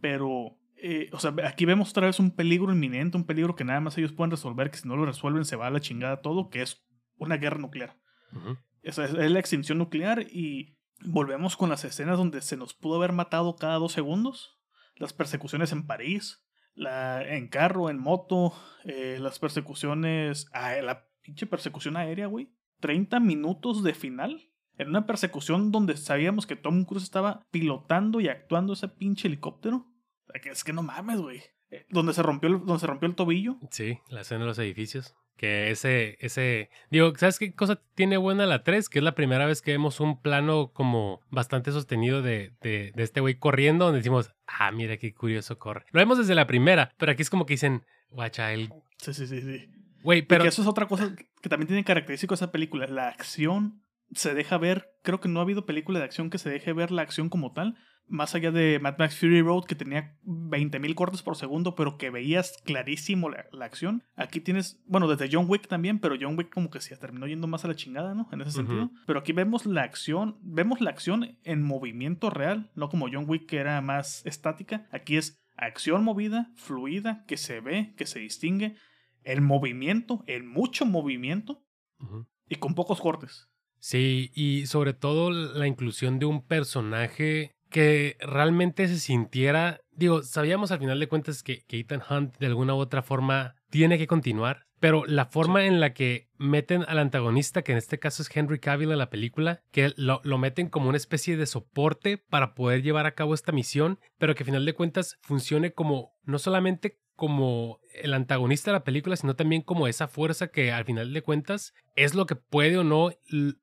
Pero, 0.00 0.56
eh, 0.76 1.10
o 1.12 1.18
sea, 1.18 1.34
aquí 1.44 1.64
vemos 1.64 1.90
otra 1.90 2.06
vez 2.06 2.20
un 2.20 2.30
peligro 2.30 2.72
inminente, 2.72 3.16
un 3.16 3.24
peligro 3.24 3.56
que 3.56 3.64
nada 3.64 3.80
más 3.80 3.98
ellos 3.98 4.12
pueden 4.12 4.30
resolver, 4.30 4.70
que 4.70 4.78
si 4.78 4.88
no 4.88 4.96
lo 4.96 5.04
resuelven 5.04 5.44
se 5.44 5.56
va 5.56 5.66
a 5.66 5.70
la 5.70 5.80
chingada 5.80 6.20
todo, 6.20 6.48
que 6.48 6.62
es 6.62 6.84
una 7.16 7.36
guerra 7.36 7.58
nuclear. 7.58 7.96
Uh 8.32 8.38
-huh. 8.38 8.58
Esa 8.82 9.04
es, 9.04 9.14
es 9.14 9.30
la 9.30 9.40
extinción 9.40 9.78
nuclear 9.78 10.22
y 10.30 10.76
volvemos 11.04 11.56
con 11.56 11.70
las 11.70 11.84
escenas 11.84 12.18
donde 12.18 12.40
se 12.40 12.56
nos 12.56 12.74
pudo 12.74 12.96
haber 12.96 13.12
matado 13.12 13.56
cada 13.56 13.76
dos 13.78 13.92
segundos. 13.92 14.58
Las 14.96 15.12
persecuciones 15.12 15.72
en 15.72 15.86
París, 15.86 16.44
la, 16.74 17.22
en 17.22 17.48
carro, 17.48 17.90
en 17.90 17.98
moto, 17.98 18.52
eh, 18.84 19.18
las 19.20 19.38
persecuciones, 19.38 20.48
ah, 20.52 20.74
la 20.82 21.06
pinche 21.22 21.46
persecución 21.46 21.96
aérea, 21.96 22.26
güey. 22.26 22.50
30 22.80 23.20
minutos 23.20 23.82
de 23.82 23.94
final. 23.94 24.48
En 24.78 24.88
una 24.88 25.06
persecución 25.06 25.70
donde 25.70 25.96
sabíamos 25.96 26.46
que 26.46 26.56
Tom 26.56 26.84
Cruise 26.84 27.04
estaba 27.04 27.42
pilotando 27.50 28.20
y 28.20 28.28
actuando 28.28 28.72
ese 28.72 28.88
pinche 28.88 29.28
helicóptero. 29.28 29.86
Es 30.32 30.64
que 30.64 30.72
no 30.72 30.82
mames, 30.82 31.20
güey. 31.20 31.42
Eh, 31.70 31.86
donde 31.90 32.14
se 32.14 32.22
rompió 32.22 32.48
el, 32.48 32.58
donde 32.60 32.78
se 32.78 32.86
rompió 32.86 33.08
el 33.08 33.14
tobillo. 33.14 33.58
Sí, 33.70 33.98
la 34.08 34.22
escena 34.22 34.40
de 34.40 34.46
los 34.46 34.58
edificios. 34.58 35.14
Que 35.40 35.70
ese, 35.70 36.18
ese. 36.20 36.68
Digo, 36.90 37.14
¿sabes 37.16 37.38
qué 37.38 37.54
cosa 37.54 37.80
tiene 37.94 38.18
buena 38.18 38.44
la 38.44 38.62
3? 38.62 38.90
Que 38.90 38.98
es 38.98 39.02
la 39.02 39.14
primera 39.14 39.46
vez 39.46 39.62
que 39.62 39.70
vemos 39.70 39.98
un 39.98 40.20
plano 40.20 40.70
como 40.74 41.22
bastante 41.30 41.72
sostenido 41.72 42.20
de, 42.20 42.52
de, 42.60 42.92
de 42.94 43.02
este 43.02 43.20
güey 43.20 43.38
corriendo, 43.38 43.86
donde 43.86 44.00
decimos, 44.00 44.34
ah, 44.46 44.70
mira 44.70 44.98
qué 44.98 45.14
curioso 45.14 45.58
corre. 45.58 45.86
Lo 45.92 45.98
vemos 46.00 46.18
desde 46.18 46.34
la 46.34 46.46
primera, 46.46 46.92
pero 46.98 47.12
aquí 47.12 47.22
es 47.22 47.30
como 47.30 47.46
que 47.46 47.54
dicen, 47.54 47.86
guacha, 48.10 48.52
él. 48.52 48.68
Sí, 48.98 49.14
sí, 49.14 49.26
sí, 49.26 49.40
sí. 49.40 49.70
Güey, 50.02 50.20
pero. 50.20 50.42
Y 50.42 50.44
que 50.44 50.48
eso 50.50 50.60
es 50.60 50.68
otra 50.68 50.86
cosa 50.86 51.16
que 51.40 51.48
también 51.48 51.68
tiene 51.68 51.84
característico 51.84 52.34
esa 52.34 52.52
película. 52.52 52.86
La 52.86 53.08
acción 53.08 53.82
se 54.12 54.34
deja 54.34 54.58
ver. 54.58 54.90
Creo 55.02 55.20
que 55.20 55.30
no 55.30 55.40
ha 55.40 55.44
habido 55.44 55.64
película 55.64 56.00
de 56.00 56.04
acción 56.04 56.28
que 56.28 56.36
se 56.36 56.50
deje 56.50 56.74
ver 56.74 56.90
la 56.90 57.00
acción 57.00 57.30
como 57.30 57.54
tal 57.54 57.78
más 58.08 58.34
allá 58.34 58.50
de 58.50 58.78
Mad 58.80 58.96
Max 58.98 59.18
Fury 59.18 59.40
Road, 59.40 59.64
que 59.64 59.74
tenía 59.74 60.16
20.000 60.24 60.94
cortes 60.94 61.22
por 61.22 61.36
segundo, 61.36 61.74
pero 61.74 61.96
que 61.96 62.10
veías 62.10 62.60
clarísimo 62.64 63.30
la, 63.30 63.46
la, 63.52 63.64
acción. 63.64 64.02
Aquí 64.16 64.40
tienes, 64.40 64.82
bueno, 64.86 65.08
desde 65.08 65.28
John 65.30 65.46
Wick 65.48 65.68
también, 65.68 66.00
pero 66.00 66.16
John 66.20 66.36
Wick 66.36 66.50
como 66.50 66.70
que 66.70 66.80
se 66.80 66.96
terminó 66.96 67.26
yendo 67.26 67.46
más 67.46 67.64
a 67.64 67.68
la 67.68 67.76
chingada, 67.76 68.14
¿no? 68.14 68.28
En 68.32 68.40
ese 68.40 68.50
uh 68.50 68.52
-huh. 68.52 68.66
sentido. 68.66 68.90
Pero 69.06 69.20
aquí 69.20 69.32
vemos 69.32 69.64
la 69.64 69.82
acción, 69.82 70.38
vemos 70.42 70.80
la 70.80 70.90
acción 70.90 71.38
en 71.44 71.62
movimiento 71.62 72.30
real, 72.30 72.70
no 72.74 72.88
como 72.88 73.08
John 73.10 73.24
Wick 73.28 73.46
que 73.46 73.58
era 73.58 73.80
más 73.80 74.24
estática. 74.26 74.88
Aquí 74.90 75.16
es 75.16 75.40
acción 75.56 76.02
movida, 76.02 76.52
fluida, 76.56 77.24
que 77.26 77.36
se 77.36 77.60
ve, 77.60 77.94
que 77.96 78.06
se 78.06 78.18
distingue. 78.18 78.76
El 79.22 79.40
movimiento, 79.40 80.24
el 80.26 80.44
mucho 80.44 80.84
movimiento 80.84 81.62
uh 82.00 82.04
-huh. 82.04 82.26
y 82.48 82.56
con 82.56 82.74
pocos 82.74 83.00
cortes. 83.00 83.50
Sí, 83.78 84.30
y 84.34 84.66
sobre 84.66 84.92
todo 84.92 85.30
la 85.30 85.66
inclusión 85.66 86.18
de 86.18 86.26
un 86.26 86.46
personaje 86.46 87.56
que 87.70 88.16
realmente 88.20 88.88
se 88.88 88.98
sintiera, 88.98 89.80
digo, 89.92 90.22
sabíamos 90.22 90.70
al 90.72 90.80
final 90.80 91.00
de 91.00 91.08
cuentas 91.08 91.42
que, 91.42 91.64
que, 91.66 91.78
Ethan 91.78 92.02
Hunt 92.08 92.36
de 92.38 92.46
alguna 92.46 92.74
u 92.74 92.78
otra 92.78 93.02
forma 93.02 93.54
tiene 93.70 93.96
que 93.96 94.06
continuar, 94.06 94.66
pero 94.80 95.04
la 95.06 95.26
forma 95.26 95.60
sí. 95.60 95.66
en 95.66 95.80
la 95.80 95.94
que 95.94 96.28
meten 96.36 96.84
al 96.88 96.98
antagonista, 96.98 97.62
que 97.62 97.72
en 97.72 97.78
este 97.78 97.98
caso 97.98 98.22
es 98.22 98.34
Henry 98.34 98.58
Cavill 98.58 98.90
en 98.90 98.98
la 98.98 99.10
película, 99.10 99.62
que 99.70 99.92
lo, 99.96 100.20
lo, 100.24 100.38
meten 100.38 100.68
como 100.68 100.88
una 100.88 100.96
especie 100.96 101.36
de 101.36 101.46
soporte 101.46 102.18
para 102.18 102.54
poder 102.54 102.82
llevar 102.82 103.06
a 103.06 103.14
cabo 103.14 103.34
esta 103.34 103.52
misión, 103.52 103.98
pero 104.18 104.34
que 104.34 104.42
al 104.42 104.46
final 104.46 104.64
de 104.64 104.74
cuentas 104.74 105.18
funcione 105.22 105.72
como 105.72 106.12
no 106.24 106.38
solamente 106.38 106.98
como 107.20 107.80
el 107.92 108.14
antagonista 108.14 108.70
de 108.70 108.78
la 108.78 108.82
película, 108.82 109.14
sino 109.14 109.36
también 109.36 109.60
como 109.60 109.86
esa 109.86 110.08
fuerza 110.08 110.48
que 110.48 110.72
al 110.72 110.86
final 110.86 111.12
de 111.12 111.20
cuentas 111.20 111.74
es 111.96 112.14
lo 112.14 112.24
que 112.24 112.34
puede 112.34 112.78
o 112.78 112.82
no 112.82 113.10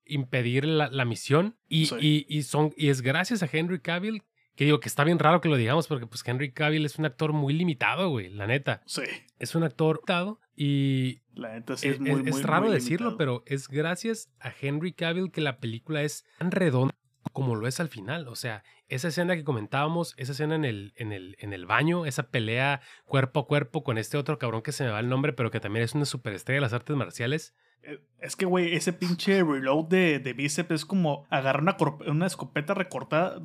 impedir 0.05 0.63
la, 0.65 0.89
la 0.91 1.05
misión. 1.05 1.57
Y, 1.67 1.87
sí. 1.87 1.95
y, 1.99 2.25
y, 2.29 2.43
son, 2.43 2.71
y 2.77 2.89
es 2.89 3.01
gracias 3.01 3.41
a 3.41 3.49
Henry 3.51 3.79
Cavill, 3.79 4.21
que 4.55 4.65
digo 4.65 4.79
que 4.79 4.87
está 4.87 5.03
bien 5.03 5.17
raro 5.17 5.41
que 5.41 5.49
lo 5.49 5.55
digamos, 5.55 5.87
porque 5.87 6.05
pues 6.05 6.21
Henry 6.23 6.51
Cavill 6.51 6.85
es 6.85 6.99
un 6.99 7.05
actor 7.05 7.33
muy 7.33 7.55
limitado, 7.55 8.09
güey, 8.11 8.29
la 8.29 8.45
neta. 8.45 8.83
Sí. 8.85 9.01
Es 9.39 9.55
un 9.55 9.63
actor 9.63 9.95
limitado 9.97 10.39
y... 10.55 11.21
La 11.33 11.53
neta 11.55 11.75
sí 11.75 11.87
es, 11.87 11.95
es 11.95 11.99
muy, 11.99 12.21
Es, 12.29 12.35
muy, 12.35 12.41
raro 12.43 12.65
muy 12.67 12.75
decirlo, 12.75 13.07
limitado. 13.07 13.17
pero 13.17 13.43
es 13.47 13.67
gracias 13.69 14.31
a 14.39 14.53
Henry 14.61 14.93
Cavill 14.93 15.31
que 15.31 15.41
la 15.41 15.57
película 15.57 16.03
es 16.03 16.25
tan 16.37 16.51
redonda 16.51 16.93
como 17.33 17.55
lo 17.55 17.67
es 17.67 17.79
al 17.79 17.89
final. 17.89 18.27
O 18.27 18.35
sea, 18.35 18.63
esa 18.87 19.09
escena 19.09 19.35
que 19.35 19.43
comentábamos, 19.43 20.13
esa 20.17 20.31
escena 20.31 20.55
en 20.55 20.65
el, 20.65 20.93
en 20.95 21.11
el, 21.11 21.35
en 21.39 21.53
el 21.53 21.65
baño, 21.65 22.05
esa 22.05 22.29
pelea 22.29 22.81
cuerpo 23.05 23.41
a 23.41 23.47
cuerpo 23.47 23.83
con 23.83 23.97
este 23.97 24.17
otro 24.17 24.39
cabrón 24.39 24.61
que 24.61 24.71
se 24.71 24.83
me 24.83 24.91
va 24.91 24.99
el 24.99 25.09
nombre, 25.09 25.33
pero 25.33 25.51
que 25.51 25.59
también 25.59 25.83
es 25.83 25.93
una 25.93 26.05
superestrella 26.05 26.57
de 26.57 26.61
las 26.61 26.73
artes 26.73 26.95
marciales. 26.95 27.55
Eh, 27.83 27.99
es 28.19 28.35
que, 28.35 28.45
güey, 28.45 28.73
ese 28.73 28.91
pinche 28.91 29.43
reload 29.43 29.85
de, 29.85 30.19
de 30.19 30.33
bíceps 30.33 30.71
es 30.71 30.85
como 30.85 31.25
agarrar 31.29 31.61
una, 31.61 31.77
una 32.07 32.25
escopeta 32.25 32.73
recortada. 32.73 33.39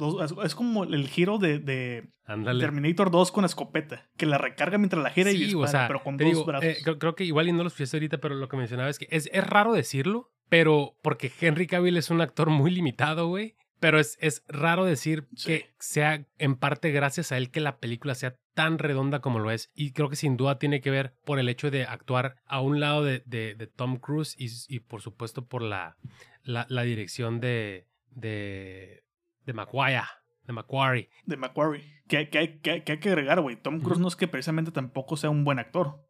es 0.44 0.54
como 0.54 0.84
el 0.84 1.08
giro 1.08 1.38
de, 1.38 1.58
de 1.58 2.08
Terminator 2.26 3.10
2 3.10 3.30
con 3.30 3.44
escopeta, 3.44 4.08
que 4.16 4.26
la 4.26 4.38
recarga 4.38 4.78
mientras 4.78 5.02
la 5.02 5.10
gira 5.10 5.30
y 5.30 5.36
dispara, 5.36 5.86
pero 5.86 6.02
con 6.02 6.16
dos 6.16 6.46
brazos. 6.46 6.64
Eh, 6.64 6.78
creo, 6.98 7.14
que 7.14 7.24
igual 7.24 7.48
y 7.48 7.52
no 7.52 7.62
los 7.62 7.74
fiestas 7.74 7.94
ahorita, 7.94 8.18
pero 8.18 8.34
lo 8.34 8.48
que 8.48 8.56
mencionaba 8.56 8.88
es 8.88 8.98
que 8.98 9.06
es, 9.10 9.28
es 9.32 9.46
raro 9.46 9.74
decirlo, 9.74 10.30
pero 10.48 10.96
porque 11.02 11.30
Henry 11.40 11.66
Cavill 11.66 11.96
es 11.96 12.10
un 12.10 12.20
actor 12.20 12.50
muy 12.50 12.70
limitado, 12.70 13.28
güey. 13.28 13.54
Pero 13.82 13.98
es, 13.98 14.16
es 14.20 14.44
raro 14.46 14.84
decir 14.84 15.26
que 15.44 15.74
sea 15.80 16.24
en 16.38 16.54
parte 16.54 16.92
gracias 16.92 17.32
a 17.32 17.36
él 17.36 17.50
que 17.50 17.58
la 17.58 17.80
película 17.80 18.14
sea 18.14 18.36
tan 18.54 18.78
redonda 18.78 19.18
como 19.18 19.40
lo 19.40 19.50
es. 19.50 19.72
Y 19.74 19.90
creo 19.90 20.08
que 20.08 20.14
sin 20.14 20.36
duda 20.36 20.60
tiene 20.60 20.80
que 20.80 20.92
ver 20.92 21.16
por 21.24 21.40
el 21.40 21.48
hecho 21.48 21.68
de 21.68 21.82
actuar 21.82 22.36
a 22.46 22.60
un 22.60 22.78
lado 22.78 23.02
de, 23.02 23.24
de, 23.26 23.66
Tom 23.66 23.96
Cruise 23.96 24.36
y, 24.38 24.46
y, 24.72 24.78
por 24.78 25.02
supuesto 25.02 25.48
por 25.48 25.62
la, 25.62 25.96
la, 26.44 26.64
la 26.68 26.82
dirección 26.82 27.40
de, 27.40 27.88
de, 28.12 29.02
de 29.46 29.52
Maguire. 29.52 30.02
De 30.46 30.52
Macquarie. 30.52 31.10
De 31.26 31.36
Macquarie. 31.36 32.04
Que, 32.06 32.30
que, 32.30 32.60
que, 32.60 32.84
que 32.84 32.92
hay 32.92 32.98
que 33.00 33.08
agregar, 33.08 33.40
güey. 33.40 33.56
Tom 33.56 33.80
Cruise 33.80 33.98
no 33.98 34.06
es 34.06 34.14
que 34.14 34.28
precisamente 34.28 34.70
tampoco 34.70 35.16
sea 35.16 35.30
un 35.30 35.42
buen 35.42 35.58
actor. 35.58 36.06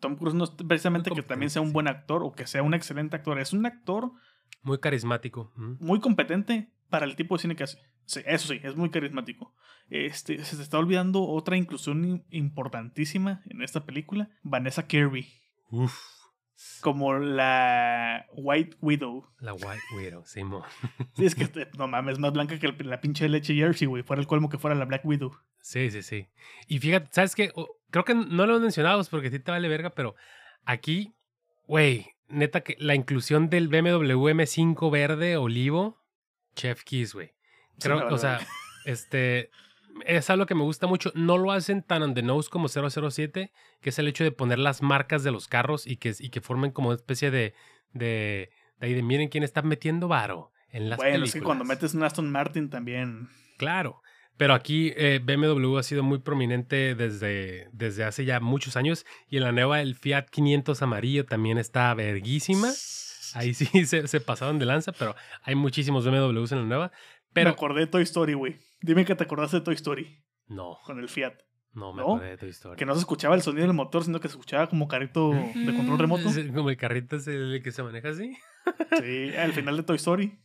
Tom 0.00 0.16
Cruise 0.16 0.34
no 0.34 0.42
es 0.42 0.50
precisamente 0.50 1.12
que 1.12 1.22
también 1.22 1.50
sea 1.50 1.62
un 1.62 1.72
buen 1.72 1.86
actor 1.86 2.24
o 2.24 2.32
que 2.32 2.48
sea 2.48 2.64
un 2.64 2.74
excelente 2.74 3.14
actor. 3.14 3.38
Es 3.38 3.52
un 3.52 3.64
actor. 3.64 4.10
Muy 4.62 4.78
carismático. 4.78 5.52
Muy 5.54 6.00
competente, 6.00 6.72
para 6.90 7.06
el 7.06 7.16
tipo 7.16 7.36
de 7.36 7.42
cine 7.42 7.56
que 7.56 7.64
hace. 7.64 7.78
Sí, 8.04 8.20
eso 8.26 8.48
sí, 8.48 8.60
es 8.62 8.76
muy 8.76 8.90
carismático. 8.90 9.54
Este, 9.88 10.44
se 10.44 10.56
te 10.56 10.62
está 10.62 10.78
olvidando 10.78 11.22
otra 11.22 11.56
inclusión 11.56 12.24
importantísima 12.30 13.42
en 13.48 13.62
esta 13.62 13.84
película, 13.84 14.30
Vanessa 14.42 14.86
Kirby. 14.86 15.28
Uf. 15.70 15.96
Como 16.80 17.14
la 17.14 18.26
White 18.34 18.76
Widow. 18.80 19.26
La 19.38 19.54
White 19.54 19.82
Widow, 19.96 20.24
Simón. 20.26 20.62
Sí, 21.14 21.24
es 21.24 21.34
que 21.34 21.48
no 21.78 21.88
mames, 21.88 22.14
es 22.14 22.18
más 22.18 22.32
blanca 22.32 22.58
que 22.58 22.72
la 22.84 23.00
pinche 23.00 23.28
leche 23.28 23.54
Jersey, 23.54 23.86
güey. 23.86 24.02
Fuera 24.02 24.20
el 24.20 24.28
colmo 24.28 24.48
que 24.48 24.58
fuera 24.58 24.76
la 24.76 24.84
Black 24.84 25.04
Widow. 25.04 25.32
Sí, 25.60 25.90
sí, 25.90 26.02
sí. 26.02 26.28
Y 26.68 26.78
fíjate, 26.78 27.08
¿sabes 27.12 27.34
qué? 27.34 27.52
creo 27.90 28.04
que 28.04 28.14
no 28.14 28.46
lo 28.46 28.56
he 28.56 28.60
mencionado 28.60 29.02
porque 29.10 29.28
a 29.28 29.30
ti 29.30 29.40
te 29.40 29.50
vale 29.50 29.68
verga, 29.68 29.90
pero 29.90 30.14
aquí, 30.64 31.14
güey, 31.66 32.06
neta 32.28 32.60
que 32.62 32.76
la 32.78 32.94
inclusión 32.94 33.50
del 33.50 33.68
BMW 33.68 34.28
M5 34.28 34.90
verde 34.90 35.36
olivo 35.36 35.99
Chef 36.54 36.82
Kiss, 36.84 37.14
güey. 37.14 37.32
Creo, 37.78 38.08
o 38.08 38.18
sea, 38.18 38.40
este 38.84 39.50
es 40.06 40.30
algo 40.30 40.46
que 40.46 40.54
me 40.54 40.62
gusta 40.62 40.86
mucho. 40.86 41.12
No 41.14 41.38
lo 41.38 41.52
hacen 41.52 41.82
tan 41.82 42.02
on 42.02 42.14
the 42.14 42.22
nose 42.22 42.48
como 42.50 42.68
007, 42.68 43.52
que 43.80 43.88
es 43.88 43.98
el 43.98 44.08
hecho 44.08 44.24
de 44.24 44.32
poner 44.32 44.58
las 44.58 44.82
marcas 44.82 45.22
de 45.22 45.30
los 45.30 45.48
carros 45.48 45.86
y 45.86 45.96
que, 45.96 46.14
y 46.18 46.30
que 46.30 46.40
formen 46.40 46.70
como 46.70 46.88
una 46.88 46.96
especie 46.96 47.30
de, 47.30 47.54
de, 47.92 48.50
de, 48.78 48.86
ahí 48.86 48.94
de 48.94 49.02
miren 49.02 49.28
quién 49.28 49.44
está 49.44 49.62
metiendo 49.62 50.08
varo 50.08 50.52
en 50.70 50.88
las 50.88 50.96
bueno, 50.98 51.12
películas. 51.12 51.28
es 51.28 51.34
que 51.34 51.44
cuando 51.44 51.64
metes 51.64 51.94
un 51.94 52.02
Aston 52.02 52.30
Martin 52.30 52.70
también. 52.70 53.28
Claro. 53.58 54.02
Pero 54.36 54.54
aquí 54.54 54.94
eh, 54.96 55.20
BMW 55.22 55.76
ha 55.76 55.82
sido 55.82 56.02
muy 56.02 56.18
prominente 56.18 56.94
desde, 56.94 57.68
desde 57.72 58.04
hace 58.04 58.24
ya 58.24 58.40
muchos 58.40 58.76
años. 58.76 59.04
Y 59.28 59.36
en 59.36 59.42
la 59.42 59.52
nueva 59.52 59.82
el 59.82 59.96
Fiat 59.96 60.30
500 60.30 60.80
amarillo 60.80 61.26
también 61.26 61.58
está 61.58 61.92
verguísima. 61.92 62.70
Ahí 63.34 63.54
sí 63.54 63.66
se, 63.86 64.06
se, 64.06 64.20
pasaron 64.20 64.58
de 64.58 64.66
lanza, 64.66 64.92
pero 64.92 65.14
hay 65.42 65.54
muchísimos 65.54 66.04
BMWs 66.04 66.52
en 66.52 66.58
la 66.58 66.64
nueva. 66.64 66.92
Pero... 67.32 67.50
Me 67.50 67.54
acordé 67.54 67.80
de 67.80 67.86
Toy 67.86 68.02
Story, 68.02 68.34
güey. 68.34 68.58
Dime 68.80 69.04
que 69.04 69.14
te 69.14 69.24
acordaste 69.24 69.58
de 69.58 69.62
Toy 69.62 69.74
Story. 69.74 70.22
No. 70.48 70.78
Con 70.84 70.98
el 70.98 71.08
Fiat. 71.08 71.34
No, 71.72 71.92
me 71.92 72.02
acordé 72.02 72.30
de 72.30 72.36
Toy 72.36 72.50
Story. 72.50 72.76
Que 72.76 72.86
no 72.86 72.94
se 72.94 73.00
escuchaba 73.00 73.34
el 73.34 73.42
sonido 73.42 73.66
del 73.66 73.74
motor, 73.74 74.04
sino 74.04 74.20
que 74.20 74.28
se 74.28 74.32
escuchaba 74.32 74.68
como 74.68 74.88
carrito 74.88 75.30
de 75.30 75.74
control 75.76 75.98
remoto. 75.98 76.28
Como 76.54 76.70
el 76.70 76.76
carrito 76.76 77.16
es 77.16 77.28
el 77.28 77.60
que 77.62 77.70
se 77.70 77.82
maneja 77.82 78.08
así. 78.10 78.36
Sí, 79.00 79.34
al 79.36 79.52
final 79.52 79.76
de 79.78 79.82
Toy 79.84 79.96
Story. 79.96 80.38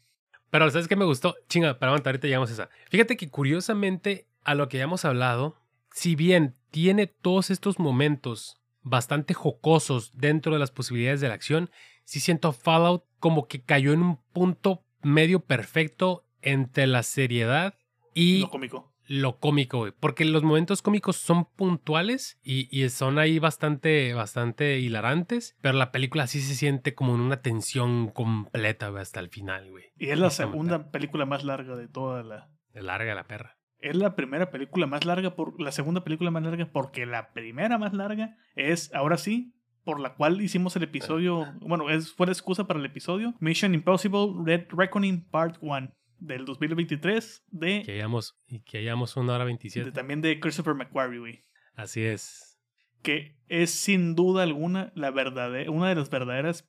Pero, 0.50 0.70
¿sabes 0.72 0.88
qué 0.88 0.96
me 0.96 1.04
gustó? 1.04 1.36
Chinga, 1.50 1.78
para 1.80 1.92
aguantar, 1.92 2.12
ahorita 2.12 2.28
llegamos 2.28 2.50
a 2.50 2.54
esa. 2.54 2.70
Fíjate 2.90 3.18
que 3.18 3.30
curiosamente, 3.30 4.30
a 4.44 4.56
lo 4.56 4.70
que 4.70 4.78
ya 4.78 4.86
hemos 4.86 5.04
hablado, 5.04 5.58
si 5.92 6.16
bien 6.16 6.56
tiene 6.72 7.08
todos 7.08 7.50
estos 7.50 7.78
momentos 7.78 8.62
bastante 8.86 9.34
jocosos 9.34 10.12
dentro 10.16 10.54
de 10.54 10.60
las 10.60 10.72
posibilidades 10.72 11.20
de 11.20 11.28
la 11.28 11.34
acción, 11.34 11.70
sí 12.06 12.22
siento 12.22 12.54
Fallout 12.54 13.04
como 13.20 13.48
que 13.48 13.62
cayó 13.62 13.92
en 13.92 14.02
un 14.02 14.18
punto 14.32 14.86
medio 15.02 15.42
perfecto 15.42 16.26
entre 16.42 16.88
la 16.88 17.04
seriedad 17.04 17.76
y 18.14 18.40
lo 18.40 18.50
cómico. 18.50 18.96
Lo 19.08 19.40
cómico, 19.40 19.80
güey. 19.80 19.94
Porque 20.00 20.26
los 20.26 20.42
momentos 20.42 20.82
cómicos 20.82 21.18
son 21.18 21.46
puntuales 21.46 22.40
y, 22.44 22.68
y, 22.76 22.90
son 22.90 23.20
ahí 23.20 23.38
bastante, 23.38 24.14
bastante 24.16 24.80
hilarantes. 24.80 25.56
Pero 25.62 25.78
la 25.78 25.92
película 25.92 26.26
sí 26.26 26.42
se 26.42 26.56
siente 26.56 26.96
como 26.96 27.14
en 27.14 27.22
una 27.22 27.42
tensión 27.42 28.10
completa, 28.10 28.90
güey, 28.90 29.04
hasta 29.04 29.20
el 29.20 29.30
final, 29.30 29.70
güey. 29.70 29.86
Y 29.98 30.10
es 30.10 30.18
la 30.18 30.32
segunda 30.32 30.90
película 30.90 31.28
más 31.28 31.44
larga 31.44 31.76
de 31.76 31.88
toda 31.88 32.24
la. 32.24 32.50
De 32.74 32.82
larga 32.82 33.14
la 33.14 33.26
perra. 33.26 33.55
Es 33.80 33.96
la 33.96 34.16
primera 34.16 34.52
película 34.52 34.88
más 34.88 35.06
larga, 35.06 35.36
por 35.36 35.62
la 35.62 35.72
segunda 35.72 36.04
película 36.04 36.32
más 36.32 36.44
larga, 36.44 36.72
porque 36.72 37.06
la 37.06 37.34
primera 37.34 37.78
más 37.78 37.94
larga 37.94 38.38
es, 38.56 38.94
ahora 38.94 39.18
sí, 39.18 39.54
por 39.84 40.00
la 40.00 40.16
cual 40.16 40.42
hicimos 40.42 40.76
el 40.76 40.84
episodio, 40.84 41.46
bueno, 41.62 41.90
es, 41.90 42.12
fue 42.12 42.26
la 42.26 42.34
excusa 42.34 42.66
para 42.66 42.80
el 42.80 42.86
episodio, 42.86 43.36
Mission 43.40 43.76
Impossible 43.76 44.34
Red 44.44 44.68
Reckoning 44.70 45.26
Part 45.30 45.58
1 45.62 45.94
del 46.20 46.46
2023 46.46 47.44
de... 47.52 47.84
Que 47.84 47.92
hayamos, 47.94 48.38
y 48.48 48.62
que 48.62 48.80
hayamos 48.80 49.16
una 49.16 49.36
hora 49.36 49.46
27. 49.46 49.92
también 49.92 50.22
de 50.22 50.40
Christopher 50.40 50.74
McQuarrie, 50.74 51.20
güey. 51.20 51.42
Así 51.76 52.02
es. 52.02 52.60
Que 53.04 53.38
es 53.48 53.70
sin 53.70 54.16
duda 54.16 54.44
alguna 54.44 54.92
la 54.96 55.12
verdadera, 55.12 55.70
una 55.70 55.90
de 55.90 55.96
las 55.96 56.10
verdaderas 56.10 56.68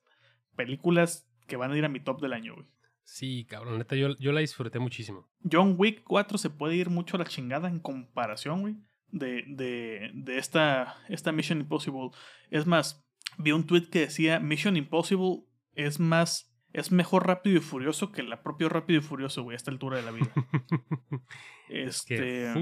películas 0.55 1.27
que 1.47 1.57
van 1.57 1.73
a 1.73 1.79
ir 1.79 1.85
a 1.85 1.89
mi 1.89 2.01
top 2.01 2.21
del 2.21 2.35
año, 2.35 2.55
güey. 2.55 2.69
Sí, 3.07 3.47
cabrón, 3.49 3.79
neta, 3.79 3.95
yo, 3.95 4.17
yo 4.19 4.33
la 4.33 4.41
disfruté 4.41 4.81
muchísimo. 4.81 5.29
John 5.51 5.77
Wick 5.79 6.03
4 6.03 6.39
se 6.39 6.51
puede 6.51 6.75
ir 6.75 6.91
mucho 6.91 7.17
a 7.17 7.21
la 7.21 7.25
chingada 7.25 7.69
en 7.69 7.79
comparación, 7.79 8.63
güey, 8.63 8.77
de, 9.13 9.45
de, 9.47 10.11
de 10.13 10.39
esta, 10.39 10.97
esta 11.09 11.31
Mission 11.31 11.61
Impossible. 11.61 12.11
Es 12.51 12.67
más, 12.67 13.07
vi 13.39 13.53
un 13.53 13.65
tweet 13.65 13.91
que 13.91 14.01
decía 14.01 14.41
Mission 14.41 14.77
Impossible 14.77 15.45
es 15.73 16.01
más 16.01 16.53
es 16.73 16.91
mejor 16.93 17.27
Rápido 17.27 17.57
y 17.57 17.61
Furioso 17.61 18.13
que 18.13 18.23
la 18.23 18.43
propia 18.43 18.69
Rápido 18.69 18.99
y 18.99 19.03
Furioso, 19.03 19.43
güey, 19.45 19.55
a 19.55 19.57
esta 19.57 19.71
altura 19.71 19.97
de 19.99 20.03
la 20.03 20.11
vida. 20.11 20.33
este 21.71 22.53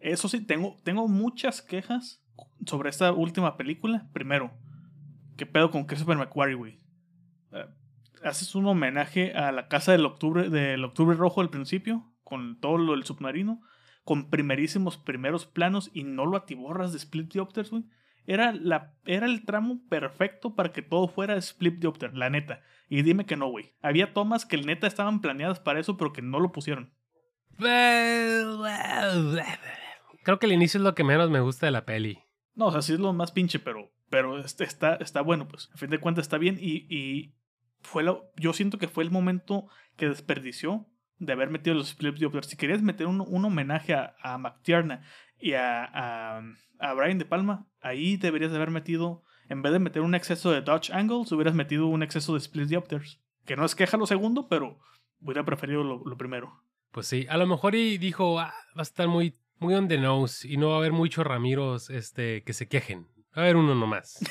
Eso 0.00 0.28
sí, 0.28 0.44
tengo 0.44 0.76
tengo 0.82 1.06
muchas 1.08 1.62
quejas 1.62 2.22
sobre 2.66 2.90
esta 2.90 3.12
última 3.12 3.56
película. 3.56 4.10
Primero, 4.12 4.52
¿qué 5.36 5.46
pedo 5.46 5.70
con 5.70 5.84
Christopher 5.84 6.18
McQuarrie, 6.18 6.56
güey? 6.56 6.81
Haces 8.24 8.54
un 8.54 8.66
homenaje 8.66 9.32
a 9.32 9.52
la 9.52 9.68
casa 9.68 9.92
del 9.92 10.06
octubre 10.06 10.48
del 10.48 10.84
octubre 10.84 11.16
rojo 11.16 11.40
al 11.40 11.50
principio 11.50 12.12
con 12.22 12.60
todo 12.60 12.78
lo 12.78 12.92
del 12.92 13.04
submarino 13.04 13.62
con 14.04 14.30
primerísimos 14.30 14.96
primeros 14.96 15.46
planos 15.46 15.90
y 15.92 16.04
no 16.04 16.26
lo 16.26 16.36
atiborras 16.36 16.92
de 16.92 16.98
split 16.98 17.32
diopters, 17.32 17.70
güey. 17.70 17.84
Era, 18.24 18.52
la, 18.52 18.94
era 19.04 19.26
el 19.26 19.44
tramo 19.44 19.80
perfecto 19.88 20.54
para 20.54 20.72
que 20.72 20.82
todo 20.82 21.08
fuera 21.08 21.36
split 21.36 21.80
diopter, 21.80 22.16
la 22.16 22.30
neta. 22.30 22.62
Y 22.88 23.02
dime 23.02 23.26
que 23.26 23.36
no, 23.36 23.48
güey. 23.48 23.74
Había 23.82 24.12
tomas 24.12 24.46
que 24.46 24.56
el 24.56 24.66
neta 24.66 24.86
estaban 24.86 25.20
planeadas 25.20 25.58
para 25.58 25.80
eso, 25.80 25.96
pero 25.96 26.12
que 26.12 26.22
no 26.22 26.38
lo 26.38 26.52
pusieron. 26.52 26.92
Creo 30.22 30.38
que 30.38 30.46
el 30.46 30.52
inicio 30.52 30.78
es 30.78 30.84
lo 30.84 30.94
que 30.94 31.04
menos 31.04 31.30
me 31.30 31.40
gusta 31.40 31.66
de 31.66 31.72
la 31.72 31.84
peli. 31.84 32.20
No, 32.54 32.66
o 32.66 32.72
sea, 32.72 32.82
sí 32.82 32.92
es 32.92 33.00
lo 33.00 33.12
más 33.12 33.32
pinche, 33.32 33.58
pero, 33.58 33.90
pero 34.08 34.38
este 34.38 34.64
está, 34.64 34.94
está 34.96 35.20
bueno, 35.20 35.48
pues. 35.48 35.68
A 35.74 35.76
fin 35.76 35.90
de 35.90 35.98
cuentas 35.98 36.22
está 36.22 36.38
bien 36.38 36.58
y, 36.60 36.86
y 36.88 37.34
fue 37.82 38.02
lo, 38.02 38.30
yo 38.36 38.52
siento 38.52 38.78
que 38.78 38.88
fue 38.88 39.04
el 39.04 39.10
momento 39.10 39.68
que 39.96 40.08
desperdició 40.08 40.86
de 41.18 41.32
haber 41.32 41.50
metido 41.50 41.76
los 41.76 41.88
split 41.88 42.16
diopters. 42.16 42.48
Si 42.48 42.56
querías 42.56 42.82
meter 42.82 43.06
un, 43.06 43.20
un 43.20 43.44
homenaje 43.44 43.94
a, 43.94 44.16
a 44.22 44.38
McTiernan 44.38 45.02
y 45.38 45.52
a, 45.52 45.84
a, 45.84 46.42
a 46.78 46.94
Brian 46.94 47.18
De 47.18 47.24
Palma, 47.24 47.66
ahí 47.80 48.16
deberías 48.16 48.50
de 48.50 48.56
haber 48.56 48.70
metido, 48.70 49.22
en 49.48 49.62
vez 49.62 49.72
de 49.72 49.78
meter 49.78 50.02
un 50.02 50.14
exceso 50.14 50.50
de 50.50 50.62
Dodge 50.62 50.92
Angles, 50.92 51.30
hubieras 51.32 51.54
metido 51.54 51.86
un 51.86 52.02
exceso 52.02 52.32
de 52.32 52.38
Split 52.38 52.68
Diopters. 52.68 53.20
Que 53.44 53.56
no 53.56 53.64
es 53.64 53.74
queja 53.74 53.96
lo 53.96 54.06
segundo, 54.06 54.48
pero 54.48 54.78
hubiera 55.20 55.44
preferido 55.44 55.82
lo, 55.82 56.16
primero. 56.16 56.62
Pues 56.90 57.06
sí, 57.06 57.26
a 57.28 57.36
lo 57.36 57.46
mejor 57.46 57.74
y 57.74 57.98
dijo, 57.98 58.38
ah, 58.38 58.52
va 58.76 58.80
a 58.80 58.82
estar 58.82 59.08
muy, 59.08 59.38
muy 59.58 59.74
on 59.74 59.88
the 59.88 59.98
nose 59.98 60.46
y 60.46 60.56
no 60.56 60.68
va 60.68 60.74
a 60.74 60.78
haber 60.78 60.92
muchos 60.92 61.26
Ramiros 61.26 61.90
este, 61.90 62.42
que 62.44 62.52
se 62.52 62.68
quejen. 62.68 63.06
Va 63.36 63.42
a 63.42 63.44
haber 63.44 63.56
uno 63.56 63.74
nomás. 63.74 64.18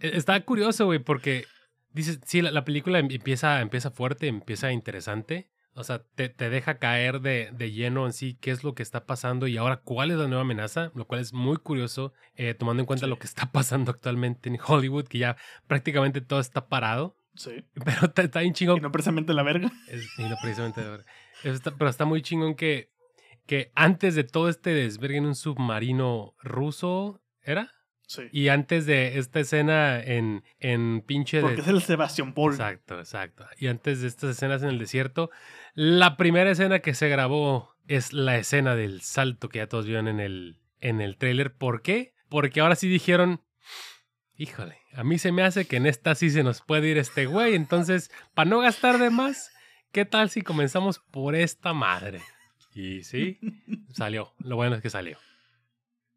E, 0.00 0.16
está 0.16 0.40
curioso, 0.40 0.86
güey, 0.86 0.98
porque 0.98 1.44
dices, 1.94 2.20
sí, 2.24 2.42
la, 2.42 2.50
la, 2.50 2.64
película 2.64 2.98
empieza, 2.98 3.60
empieza 3.60 3.90
fuerte, 3.90 4.26
empieza 4.26 4.72
interesante, 4.72 5.48
o 5.76 5.82
sea, 5.82 6.02
te, 6.14 6.28
te 6.28 6.50
deja 6.50 6.78
caer 6.78 7.20
de, 7.20 7.50
de, 7.52 7.72
lleno 7.72 8.06
en 8.06 8.12
sí 8.12 8.38
qué 8.40 8.52
es 8.52 8.62
lo 8.62 8.74
que 8.74 8.82
está 8.82 9.06
pasando 9.06 9.46
y 9.48 9.56
ahora 9.56 9.78
cuál 9.78 10.10
es 10.12 10.18
la 10.18 10.28
nueva 10.28 10.42
amenaza, 10.42 10.92
lo 10.94 11.06
cual 11.06 11.20
es 11.20 11.32
muy 11.32 11.56
curioso, 11.56 12.12
eh, 12.36 12.54
tomando 12.54 12.82
en 12.82 12.86
cuenta 12.86 13.06
lo 13.06 13.18
que 13.18 13.26
está 13.26 13.46
pasando 13.52 13.90
actualmente 13.90 14.48
en 14.48 14.58
Hollywood, 14.64 15.08
que 15.08 15.18
ya 15.18 15.36
prácticamente 15.66 16.20
todo 16.20 16.38
está 16.38 16.68
parado. 16.68 17.16
Sí. 17.34 17.64
Pero 17.84 18.06
está, 18.06 18.22
está 18.22 18.40
bien 18.40 18.54
chingón. 18.54 18.78
Y 18.78 18.80
no 18.80 18.92
precisamente 18.92 19.34
la 19.34 19.42
verga. 19.42 19.72
Es- 19.88 20.06
y 20.18 20.22
no 20.22 20.36
precisamente 20.40 20.80
verdad. 20.80 21.06
Está- 21.42 21.72
pero 21.76 21.90
está 21.90 22.04
muy 22.04 22.22
chingón 22.22 22.54
que, 22.54 22.92
que 23.46 23.72
antes 23.74 24.14
de 24.14 24.22
todo 24.24 24.48
este 24.48 24.70
desvergue 24.70 25.18
en 25.18 25.26
un 25.26 25.34
submarino 25.34 26.34
ruso, 26.40 27.20
¿era? 27.42 27.72
Sí. 28.06 28.22
Y 28.32 28.48
antes 28.48 28.86
de 28.86 29.18
esta 29.18 29.40
escena 29.40 29.98
en, 30.00 30.44
en 30.60 31.02
pinche... 31.06 31.38
de- 31.38 31.42
Porque 31.42 31.60
es 31.62 31.68
el 31.68 31.82
Sebastián 31.82 32.34
Paul. 32.34 32.52
Exacto, 32.52 32.98
exacto. 32.98 33.46
Y 33.58 33.66
antes 33.68 34.00
de 34.02 34.08
estas 34.08 34.30
escenas 34.30 34.62
en 34.62 34.68
el 34.68 34.78
desierto, 34.78 35.30
la 35.74 36.16
primera 36.16 36.50
escena 36.50 36.80
que 36.80 36.94
se 36.94 37.08
grabó 37.08 37.74
es 37.88 38.12
la 38.12 38.36
escena 38.36 38.74
del 38.76 39.00
salto 39.00 39.48
que 39.48 39.58
ya 39.58 39.66
todos 39.68 39.86
vieron 39.86 40.08
en 40.08 40.20
el, 40.20 40.60
en 40.80 41.00
el 41.00 41.16
trailer. 41.16 41.54
¿Por 41.54 41.82
qué? 41.82 42.14
Porque 42.28 42.60
ahora 42.60 42.76
sí 42.76 42.88
dijeron, 42.88 43.40
híjole, 44.36 44.78
a 44.92 45.04
mí 45.04 45.18
se 45.18 45.32
me 45.32 45.42
hace 45.42 45.66
que 45.66 45.76
en 45.76 45.86
esta 45.86 46.14
sí 46.14 46.30
se 46.30 46.42
nos 46.42 46.60
puede 46.62 46.88
ir 46.88 46.98
este 46.98 47.26
güey. 47.26 47.54
Entonces, 47.54 48.10
para 48.34 48.50
no 48.50 48.60
gastar 48.60 48.98
de 48.98 49.10
más, 49.10 49.50
¿qué 49.92 50.04
tal 50.04 50.30
si 50.30 50.42
comenzamos 50.42 50.98
por 50.98 51.34
esta 51.34 51.72
madre? 51.72 52.20
Y 52.74 53.02
sí, 53.04 53.38
salió. 53.92 54.32
Lo 54.38 54.56
bueno 54.56 54.76
es 54.76 54.82
que 54.82 54.90
salió. 54.90 55.16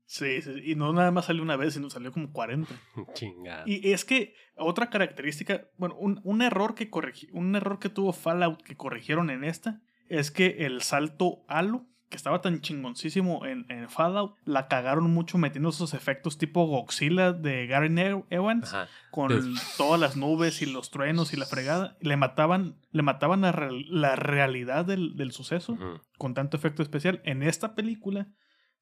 Sí, 0.10 0.42
sí, 0.42 0.54
y 0.64 0.76
no 0.76 0.94
nada 0.94 1.12
más 1.12 1.26
salió 1.26 1.44
una 1.44 1.58
vez, 1.58 1.74
sino 1.74 1.90
salió 1.90 2.14
como 2.14 2.32
40. 2.32 2.74
Chingada. 3.14 3.64
Y 3.66 3.92
es 3.92 4.06
que 4.06 4.34
otra 4.56 4.90
característica, 4.90 5.68
bueno, 5.78 5.96
un, 6.00 6.22
un 6.24 6.42
error 6.42 6.76
que 6.76 6.90
corrigi- 6.90 7.30
un 7.34 7.56
error 7.56 7.78
que 7.80 7.90
tuvo 7.90 8.14
Fallout 8.14 8.62
que 8.64 8.78
corrigieron 8.78 9.30
en 9.30 9.44
esta 9.44 9.82
es 10.08 10.32
que 10.32 10.66
el 10.66 10.82
salto 10.82 11.44
halo, 11.50 11.86
que 12.10 12.16
estaba 12.16 12.40
tan 12.42 12.62
chingoncísimo 12.62 13.46
en, 13.46 13.66
en 13.70 13.90
Fallout, 13.90 14.36
la 14.46 14.70
cagaron 14.70 15.12
mucho 15.12 15.38
metiendo 15.38 15.68
esos 15.70 15.94
efectos 15.94 16.38
tipo 16.38 16.66
Godzilla 16.66 17.34
de 17.34 17.68
Gary 17.68 17.94
Evans 18.30 18.74
Ajá. 18.74 18.88
con 19.12 19.56
todas 19.76 20.00
las 20.00 20.16
nubes 20.16 20.62
y 20.62 20.68
los 20.68 20.90
truenos 20.90 21.34
y 21.34 21.36
la 21.36 21.46
fregada. 21.46 21.98
Le 22.00 22.16
mataban, 22.16 22.78
le 22.92 23.02
mataban 23.04 23.42
la, 23.42 23.52
la 23.90 24.16
realidad 24.16 24.86
del, 24.86 25.18
del 25.18 25.34
suceso 25.34 25.78
con 26.18 26.34
tanto 26.34 26.56
efecto 26.56 26.82
especial. 26.82 27.20
En 27.26 27.44
esta 27.44 27.76
película 27.76 28.28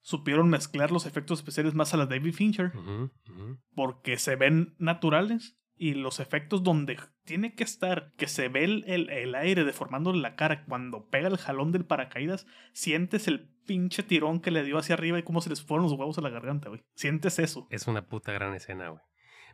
supieron 0.06 0.48
mezclar 0.48 0.92
los 0.92 1.04
efectos 1.04 1.40
especiales 1.40 1.74
más 1.74 1.92
a 1.92 1.96
la 1.96 2.06
David 2.06 2.32
Fincher 2.32 2.70
Ujú, 2.76 3.10
ujú. 3.28 3.58
porque 3.74 4.18
se 4.18 4.36
ven 4.36 4.76
naturales 4.78 5.58
y 5.74 5.94
los 5.94 6.20
efectos 6.20 6.62
donde 6.62 6.96
tiene 7.24 7.56
que 7.56 7.64
estar, 7.64 8.12
que 8.16 8.28
se 8.28 8.48
ve 8.48 8.62
el, 8.62 8.84
el- 8.86 9.10
el 9.10 9.34
aire 9.34 9.64
deformándole 9.64 10.20
la 10.20 10.36
cara 10.36 10.64
cuando 10.64 11.08
pega 11.08 11.26
el 11.26 11.36
jalón 11.38 11.72
del 11.72 11.84
paracaídas, 11.86 12.46
sientes 12.72 13.26
el 13.26 13.48
pinche 13.66 14.04
tirón 14.04 14.40
que 14.40 14.52
le 14.52 14.62
dio 14.62 14.78
hacia 14.78 14.94
arriba 14.94 15.18
y 15.18 15.24
cómo 15.24 15.40
se 15.40 15.50
les 15.50 15.60
fueron 15.60 15.82
los 15.88 15.92
huevos 15.98 16.16
a 16.18 16.20
la 16.20 16.30
garganta, 16.30 16.68
güey. 16.68 16.82
Sientes 16.94 17.40
eso. 17.40 17.66
Es 17.70 17.88
una 17.88 18.06
puta 18.06 18.30
gran 18.30 18.54
escena, 18.54 18.90
güey. 18.90 19.02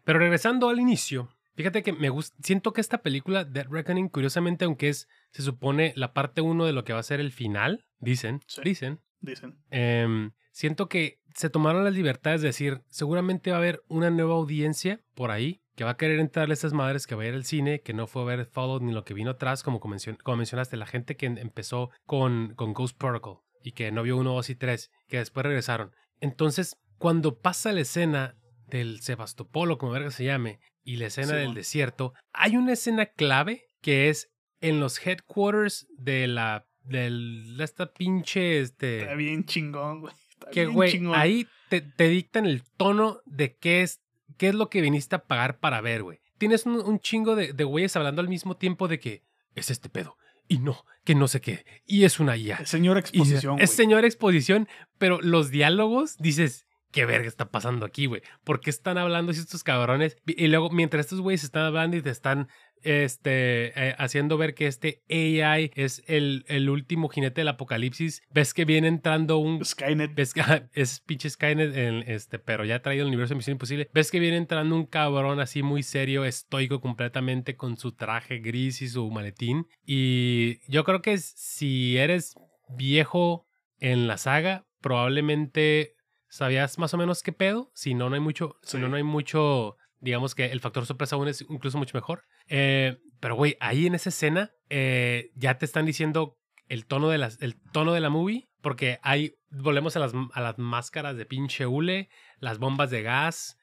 Pero 0.05 0.19
regresando 0.19 0.69
al 0.69 0.79
inicio, 0.81 1.31
fíjate 1.55 1.83
que 1.83 1.95
me 1.95 2.11
gusta. 2.11 2.37
Siento 2.43 2.75
que 2.75 2.83
esta 2.83 2.99
película, 2.99 3.45
Dead 3.45 3.67
Reckoning, 3.71 4.11
curiosamente, 4.11 4.67
aunque 4.67 4.91
es, 4.91 5.09
se 5.31 5.41
supone, 5.43 5.95
la 5.97 6.13
parte 6.13 6.43
1 6.43 6.67
de 6.67 6.75
lo 6.75 6.85
que 6.85 6.93
va 6.93 6.99
a 7.01 7.05
ser 7.05 7.21
el 7.21 7.33
final, 7.33 7.87
dicen, 8.01 8.41
Sí. 8.47 8.61
dicen, 8.63 9.01
Dicen. 9.21 9.57
em, 9.71 10.33
siento 10.53 10.89
que 10.89 11.19
se 11.35 11.51
tomaron 11.51 11.85
las 11.85 11.95
libertades 11.95 12.43
de 12.43 12.49
decir, 12.49 12.83
seguramente 12.89 13.51
va 13.51 13.57
a 13.57 13.61
haber 13.61 13.83
una 13.89 14.11
nueva 14.11 14.35
audiencia 14.35 15.01
por 15.15 15.31
ahí 15.31 15.63
que 15.75 15.85
va 15.85 15.93
a 15.93 15.97
querer 15.97 16.21
entrarle 16.21 16.53
a 16.53 16.55
estas 16.55 16.75
madres 16.75 17.07
que 17.07 17.15
va 17.15 17.23
a 17.23 17.27
ir 17.27 17.35
al 17.35 17.45
cine, 17.45 17.81
que 17.81 17.95
no 17.95 18.07
fue 18.07 18.23
a 18.23 18.27
ver 18.27 18.47
Fallout 18.47 18.83
ni 18.83 18.93
lo 18.93 19.05
que 19.05 19.15
vino 19.15 19.31
atrás, 19.31 19.63
como, 19.63 19.81
como 19.81 20.37
mencionaste, 20.37 20.77
la 20.77 20.87
gente 20.87 21.17
que 21.17 21.27
empezó 21.27 21.91
con, 22.05 22.55
con 22.55 22.75
Ghost 22.75 22.99
Protocol 22.99 23.39
y 23.63 23.73
que 23.73 23.91
no 23.91 24.03
vio 24.03 24.19
uno, 24.19 24.35
dos 24.35 24.51
y 24.51 24.55
tres, 24.55 24.91
que 25.09 25.19
después 25.19 25.47
regresaron. 25.47 25.95
Entonces, 26.21 26.77
cuando 26.99 27.39
pasa 27.41 27.73
la 27.73 27.81
escena 27.81 28.37
del 28.67 29.01
Sebastopol 29.01 29.71
o 29.71 29.79
como 29.79 29.93
verga 29.93 30.11
se 30.11 30.25
llame, 30.25 30.61
y 30.85 30.97
la 30.97 31.07
escena 31.07 31.35
del 31.35 31.55
desierto, 31.55 32.13
hay 32.33 32.57
una 32.57 32.73
escena 32.73 33.07
clave 33.07 33.65
que 33.81 34.09
es 34.09 34.31
en 34.61 34.81
los 34.81 35.05
headquarters 35.05 35.87
de 35.97 36.27
la 36.27 36.67
del 36.83 37.57
de 37.57 37.65
esta 37.65 37.93
pinche 37.93 38.61
este 38.61 39.03
Está 39.03 39.15
bien 39.15 39.45
chingón, 39.45 40.01
güey. 40.01 40.15
Que 40.51 40.67
güey 40.67 41.01
ahí 41.15 41.47
te, 41.69 41.81
te 41.81 42.09
dictan 42.09 42.47
el 42.47 42.63
tono 42.77 43.21
de 43.27 43.57
qué 43.57 43.83
es 43.83 44.01
qué 44.39 44.49
es 44.49 44.55
lo 44.55 44.69
que 44.69 44.81
viniste 44.81 45.17
a 45.17 45.25
pagar 45.25 45.59
para 45.59 45.81
ver 45.81 46.03
güey 46.03 46.21
tienes 46.39 46.67
un, 46.67 46.77
un 46.77 46.99
chingo 46.99 47.37
de, 47.37 47.53
de 47.53 47.65
güeyes 47.65 47.95
hablando 47.97 48.21
al 48.21 48.29
mismo 48.29 48.57
tiempo 48.57 48.89
de 48.89 48.99
que 48.99 49.23
es 49.55 49.71
este 49.71 49.89
pedo 49.89 50.17
y 50.49 50.59
no 50.59 50.85
que 51.05 51.15
no 51.15 51.29
sé 51.29 51.41
qué 51.41 51.65
y 51.87 52.05
es 52.05 52.19
una 52.19 52.37
IA 52.37 52.65
y 52.65 52.89
exposición, 52.99 53.61
es 53.61 53.71
güey. 53.71 53.77
señora 53.77 54.07
exposición 54.07 54.69
pero 54.99 55.21
los 55.21 55.51
diálogos 55.51 56.17
dices 56.19 56.67
¿Qué 56.93 57.07
verga 57.07 57.27
está 57.27 57.51
pasando 57.51 57.87
aquí, 57.87 58.05
güey? 58.05 58.21
¿Por 58.45 58.61
qué 58.61 58.69
están 58.69 58.99
hablando 58.99 59.33
así 59.33 59.41
estos 59.41 59.65
cabrones? 59.65 60.19
Y 60.27 60.47
luego, 60.49 60.69
mientras 60.69 61.07
estos 61.07 61.23
güeyes 61.23 61.43
están 61.43 61.65
hablando 61.65 61.97
y 61.97 62.03
te 62.03 62.11
están 62.11 62.49
este, 62.83 63.73
eh, 63.77 63.95
haciendo 63.99 64.37
ver 64.37 64.55
que 64.55 64.67
este 64.67 65.03
AI 65.11 65.71
es 65.75 66.03
el, 66.07 66.45
el 66.49 66.69
último 66.69 67.09
jinete 67.09 67.41
del 67.41 67.49
apocalipsis, 67.49 68.23
ves 68.31 68.55
que 68.55 68.65
viene 68.65 68.89
entrando 68.89 69.39
un 69.39 69.65
Skynet. 69.65 70.15
ves 70.15 70.35
que 70.35 70.43
es 70.73 71.01
pinche 71.01 71.31
Skynet, 71.31 71.77
en, 71.77 72.05
este, 72.07 72.39
pero 72.39 72.65
ya 72.65 72.77
ha 72.77 72.83
traído 72.83 73.03
el 73.03 73.09
universo 73.09 73.35
de 73.35 73.37
Misión 73.37 73.55
Imposible. 73.55 73.89
Ves 73.93 74.11
que 74.11 74.21
viene 74.21 74.37
entrando 74.37 74.75
un 74.75 74.87
cabrón 74.87 75.41
así 75.41 75.63
muy 75.63 75.83
serio, 75.83 76.25
estoico 76.25 76.81
completamente 76.81 77.57
con 77.57 77.77
su 77.77 77.93
traje 77.93 78.39
gris 78.39 78.83
y 78.83 78.89
su 78.89 79.11
maletín. 79.11 79.67
Y 79.85 80.61
yo 80.71 80.85
creo 80.85 81.03
que 81.03 81.19
si 81.19 81.99
eres 81.99 82.35
viejo 82.69 83.47
en 83.79 84.07
la 84.07 84.17
saga, 84.17 84.67
probablemente 84.81 85.97
sabías 86.29 86.79
más 86.79 86.95
o 86.95 86.97
menos 86.97 87.23
qué 87.23 87.33
pedo. 87.33 87.71
Si 87.75 87.95
no, 87.95 88.09
no 88.09 88.15
hay 88.15 88.21
mucho, 88.21 88.57
si 88.63 88.79
no, 88.79 88.89
no 88.89 88.97
hay 88.97 89.03
mucho, 89.03 89.77
digamos 90.03 90.35
que 90.35 90.45
el 90.47 90.61
factor 90.61 90.85
sorpresa 90.85 91.17
aún 91.17 91.29
es 91.29 91.41
incluso 91.49 91.79
mucho 91.79 91.97
mejor. 91.97 92.25
Eh, 92.49 92.99
pero 93.21 93.35
güey, 93.37 93.57
ahí 93.61 93.87
en 93.87 93.95
esa 93.95 94.11
escena 94.11 94.51
eh, 94.69 95.31
ya 95.35 95.57
te 95.57 95.65
están 95.65 95.87
diciendo 95.87 96.37
el 96.69 96.87
tono 96.87 97.09
de 97.09 97.19
las, 97.19 97.41
el 97.41 97.55
tono 97.73 97.93
de 97.95 98.01
la 98.01 98.11
movie, 98.11 98.49
porque 98.61 98.99
hay, 99.03 99.35
volvemos 99.51 99.97
a 99.97 100.01
las, 100.01 100.13
a 100.33 100.41
las 100.41 100.59
máscaras 100.59 101.17
de 101.17 101.25
pinche 101.27 101.67
hule, 101.67 102.09
las 102.39 102.59
bombas 102.59 102.91
de 102.91 103.03
gas, 103.03 103.57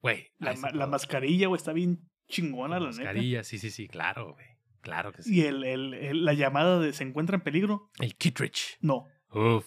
güey. 0.00 0.28
La, 0.38 0.54
ma- 0.54 0.70
la 0.70 0.86
mascarilla, 0.86 1.48
güey, 1.48 1.58
está 1.58 1.72
bien 1.72 2.00
chingona, 2.28 2.78
La 2.80 2.86
la 2.86 2.90
neta. 2.90 3.02
mascarilla, 3.04 3.44
sí, 3.44 3.58
sí, 3.58 3.70
sí, 3.70 3.88
claro, 3.88 4.32
güey. 4.34 4.46
Claro 4.80 5.12
que 5.12 5.22
sí. 5.22 5.34
Y 5.36 5.40
el, 5.42 5.64
el- 5.64 5.94
el- 5.94 6.24
la 6.24 6.32
llamada 6.32 6.78
de 6.80 6.92
se 6.92 7.02
encuentra 7.04 7.36
en 7.36 7.42
peligro, 7.42 7.90
El 7.98 8.16
Kittredge. 8.16 8.76
no. 8.80 9.06
Uf. 9.32 9.66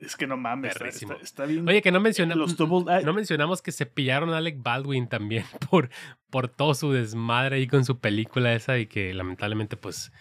Es 0.00 0.14
que 0.16 0.26
no 0.26 0.36
mames, 0.36 0.72
está, 0.72 0.84
Perrísimo. 0.84 1.12
está- 1.12 1.24
está 1.24 1.46
bien. 1.46 1.66
Oye, 1.68 1.80
que 1.82 1.90
no 1.90 2.00
mencionamos. 2.00 2.54
ah, 2.88 3.00
No 3.04 3.14
mencionamos 3.14 3.62
que 3.62 3.72
se 3.72 3.86
pillaron 3.86 4.30
a 4.30 4.38
Alec 4.38 4.62
Baldwin 4.62 5.08
también 5.08 5.44
por, 5.70 5.88
por 6.30 6.48
todo 6.48 6.74
su 6.74 6.92
desmadre 6.92 7.56
ahí 7.56 7.66
con 7.66 7.84
su 7.84 7.98
película 7.98 8.52
esa 8.54 8.78
y 8.78 8.86
que 8.86 9.14
lamentablemente 9.14 9.76
pues 9.76 10.12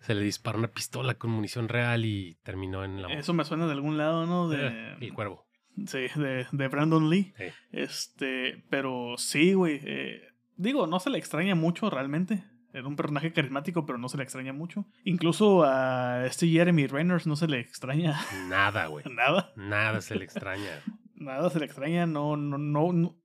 se 0.00 0.14
le 0.14 0.22
disparó 0.22 0.58
una 0.58 0.68
pistola 0.68 1.14
con 1.14 1.30
munición 1.30 1.68
real 1.68 2.04
y 2.04 2.36
terminó 2.42 2.84
en 2.84 3.00
la... 3.02 3.12
eso 3.14 3.32
me 3.32 3.44
suena 3.44 3.66
de 3.66 3.72
algún 3.72 3.96
lado, 3.96 4.26
¿no? 4.26 4.52
Eh, 4.52 4.56
De, 4.98 5.06
el 5.06 5.14
cuervo. 5.14 5.46
sí, 5.86 6.06
de, 6.16 6.46
de 6.50 6.68
Brandon 6.68 7.08
Lee. 7.08 7.32
Sí. 7.38 7.44
Este, 7.72 8.64
pero 8.70 9.14
sí, 9.16 9.54
güey. 9.54 9.80
eh, 9.84 10.22
digo, 10.56 10.86
no 10.86 11.00
se 11.00 11.10
le 11.10 11.18
extraña 11.18 11.54
mucho 11.54 11.88
realmente. 11.90 12.44
Era 12.72 12.86
un 12.86 12.96
personaje 12.96 13.32
carismático, 13.32 13.84
pero 13.86 13.98
no 13.98 14.08
se 14.08 14.16
le 14.16 14.22
extraña 14.22 14.52
mucho. 14.52 14.86
Incluso 15.04 15.64
a 15.64 16.24
este 16.26 16.48
Jeremy 16.48 16.86
Renner 16.86 17.26
no 17.26 17.34
se 17.36 17.48
le 17.48 17.58
extraña 17.60 18.20
Nada, 18.48 18.86
güey. 18.86 19.04
nada. 19.12 19.52
Nada 19.56 20.00
se 20.00 20.14
le 20.16 20.24
extraña. 20.24 20.82
Nada 21.16 21.50
se 21.50 21.58
le 21.58 21.66
extraña. 21.66 22.06
No, 22.06 22.36
no, 22.36 22.58
no. 22.58 22.92
no. 22.92 23.16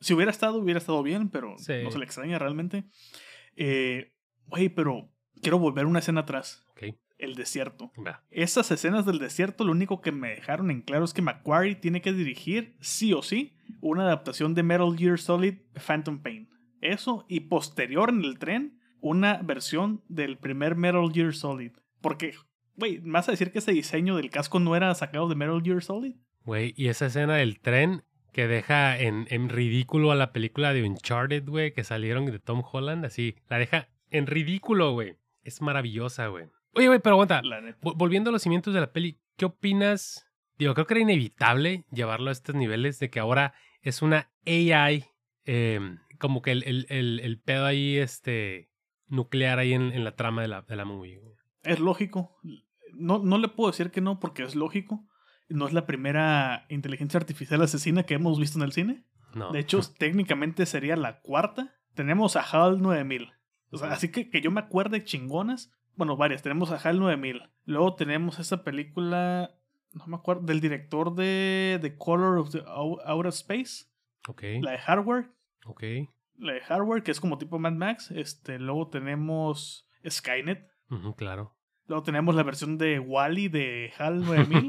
Si 0.00 0.12
hubiera 0.12 0.30
estado, 0.30 0.58
hubiera 0.58 0.78
estado 0.78 1.02
bien, 1.02 1.30
pero 1.30 1.56
Sí. 1.58 1.72
no 1.82 1.90
se 1.90 1.98
le 1.98 2.04
extraña 2.04 2.38
realmente. 2.38 2.84
Eh, 3.56 4.10
Güey, 4.46 4.68
pero 4.68 5.08
quiero 5.40 5.58
volver 5.58 5.86
una 5.86 6.00
escena 6.00 6.20
atrás. 6.22 6.60
El 7.16 7.36
desierto. 7.36 7.92
va. 8.06 8.24
Esas 8.30 8.70
escenas 8.72 9.06
del 9.06 9.20
desierto, 9.20 9.64
lo 9.64 9.70
único 9.70 10.00
que 10.02 10.10
me 10.12 10.30
dejaron 10.30 10.70
en 10.72 10.82
claro 10.82 11.04
es 11.04 11.14
que 11.14 11.22
Macquarie 11.22 11.76
tiene 11.76 12.02
que 12.02 12.12
dirigir, 12.12 12.76
sí 12.80 13.12
o 13.14 13.22
sí, 13.22 13.56
una 13.80 14.02
adaptación 14.02 14.52
de 14.52 14.64
Metal 14.64 14.94
Gear 14.98 15.18
Solid 15.18 15.54
Phantom 15.86 16.18
Pain. 16.18 16.50
Eso, 16.84 17.24
y 17.28 17.40
posterior 17.40 18.10
en 18.10 18.24
el 18.24 18.38
tren, 18.38 18.78
una 19.00 19.40
versión 19.42 20.02
del 20.08 20.36
primer 20.36 20.76
Metal 20.76 21.10
Gear 21.12 21.34
Solid. 21.34 21.72
Porque, 22.02 22.34
güey, 22.76 23.00
¿me 23.00 23.12
vas 23.12 23.28
a 23.28 23.32
decir 23.32 23.50
que 23.50 23.58
ese 23.58 23.72
diseño 23.72 24.16
del 24.16 24.30
casco 24.30 24.60
no 24.60 24.76
era 24.76 24.94
sacado 24.94 25.26
de 25.28 25.34
Metal 25.34 25.62
Gear 25.62 25.82
Solid? 25.82 26.14
Güey, 26.44 26.74
y 26.76 26.88
esa 26.88 27.06
escena 27.06 27.36
del 27.36 27.58
tren 27.58 28.04
que 28.32 28.46
deja 28.46 28.98
en, 28.98 29.26
en 29.30 29.48
ridículo 29.48 30.12
a 30.12 30.14
la 30.14 30.32
película 30.32 30.74
de 30.74 30.82
Uncharted, 30.82 31.48
güey, 31.48 31.72
que 31.72 31.84
salieron 31.84 32.26
de 32.26 32.38
Tom 32.38 32.62
Holland, 32.70 33.06
así, 33.06 33.36
la 33.48 33.58
deja 33.58 33.88
en 34.10 34.26
ridículo, 34.26 34.92
güey. 34.92 35.16
Es 35.42 35.62
maravillosa, 35.62 36.26
güey. 36.26 36.46
Oye, 36.74 36.88
güey, 36.88 36.98
pero 36.98 37.14
aguanta. 37.14 37.40
Volviendo 37.80 38.28
a 38.28 38.32
los 38.32 38.42
cimientos 38.42 38.74
de 38.74 38.80
la 38.80 38.92
peli, 38.92 39.18
¿qué 39.36 39.46
opinas? 39.46 40.26
Digo, 40.58 40.74
creo 40.74 40.86
que 40.86 40.94
era 40.94 41.00
inevitable 41.00 41.84
llevarlo 41.90 42.28
a 42.28 42.32
estos 42.32 42.54
niveles 42.54 42.98
de 42.98 43.08
que 43.08 43.20
ahora 43.20 43.54
es 43.80 44.02
una 44.02 44.30
AI, 44.44 45.04
eh, 45.46 45.96
como 46.24 46.40
que 46.40 46.52
el, 46.52 46.62
el, 46.64 46.86
el, 46.88 47.20
el 47.20 47.38
pedo 47.38 47.66
ahí, 47.66 47.98
este, 47.98 48.70
nuclear 49.08 49.58
ahí 49.58 49.74
en, 49.74 49.92
en 49.92 50.04
la 50.04 50.16
trama 50.16 50.40
de 50.40 50.48
la, 50.48 50.62
de 50.62 50.74
la 50.76 50.86
movie. 50.86 51.18
güey. 51.18 51.34
Es 51.64 51.80
lógico. 51.80 52.36
No, 52.94 53.18
no 53.18 53.36
le 53.36 53.48
puedo 53.48 53.70
decir 53.70 53.90
que 53.90 54.00
no 54.00 54.20
porque 54.20 54.42
es 54.42 54.54
lógico. 54.54 55.06
No 55.50 55.66
es 55.66 55.74
la 55.74 55.84
primera 55.86 56.64
inteligencia 56.70 57.18
artificial 57.18 57.60
asesina 57.60 58.04
que 58.04 58.14
hemos 58.14 58.38
visto 58.40 58.58
en 58.58 58.64
el 58.64 58.72
cine. 58.72 59.04
No. 59.34 59.52
De 59.52 59.58
hecho, 59.58 59.80
técnicamente 59.98 60.64
sería 60.64 60.96
la 60.96 61.20
cuarta. 61.20 61.74
Tenemos 61.94 62.36
a 62.36 62.40
HAL 62.40 62.80
9000, 62.80 63.32
O 63.70 63.76
sea, 63.76 63.92
así 63.92 64.10
que 64.10 64.30
que 64.30 64.40
yo 64.40 64.50
me 64.50 64.60
acuerde 64.60 65.04
chingonas. 65.04 65.70
Bueno, 65.96 66.16
varias. 66.16 66.42
Tenemos 66.42 66.70
a 66.70 66.76
HAL 66.76 66.98
9000. 67.00 67.42
Luego 67.66 67.94
tenemos 67.94 68.38
esa 68.38 68.64
película, 68.64 69.54
no 69.92 70.06
me 70.06 70.16
acuerdo, 70.16 70.42
del 70.42 70.60
director 70.60 71.14
de 71.14 71.78
The 71.82 71.96
Color 71.96 72.38
of 72.38 72.50
the 72.50 72.60
Ou- 72.66 73.00
Outer 73.04 73.28
Space. 73.32 73.84
Ok, 74.28 74.42
La 74.62 74.70
de 74.72 74.78
Hardware. 74.78 75.30
ok. 75.66 75.82
La 76.38 76.52
de 76.54 76.60
Hardware, 76.60 77.02
que 77.02 77.10
es 77.10 77.20
como 77.20 77.38
tipo 77.38 77.58
Mad 77.58 77.72
Max. 77.72 78.10
Este, 78.10 78.58
luego 78.58 78.88
tenemos 78.88 79.88
Skynet. 80.08 80.68
Claro. 81.16 81.56
Luego 81.86 82.02
tenemos 82.02 82.34
la 82.34 82.42
versión 82.42 82.78
de 82.78 82.98
Wally 82.98 83.48
de 83.48 83.92
HAL 83.98 84.24
9000. 84.24 84.68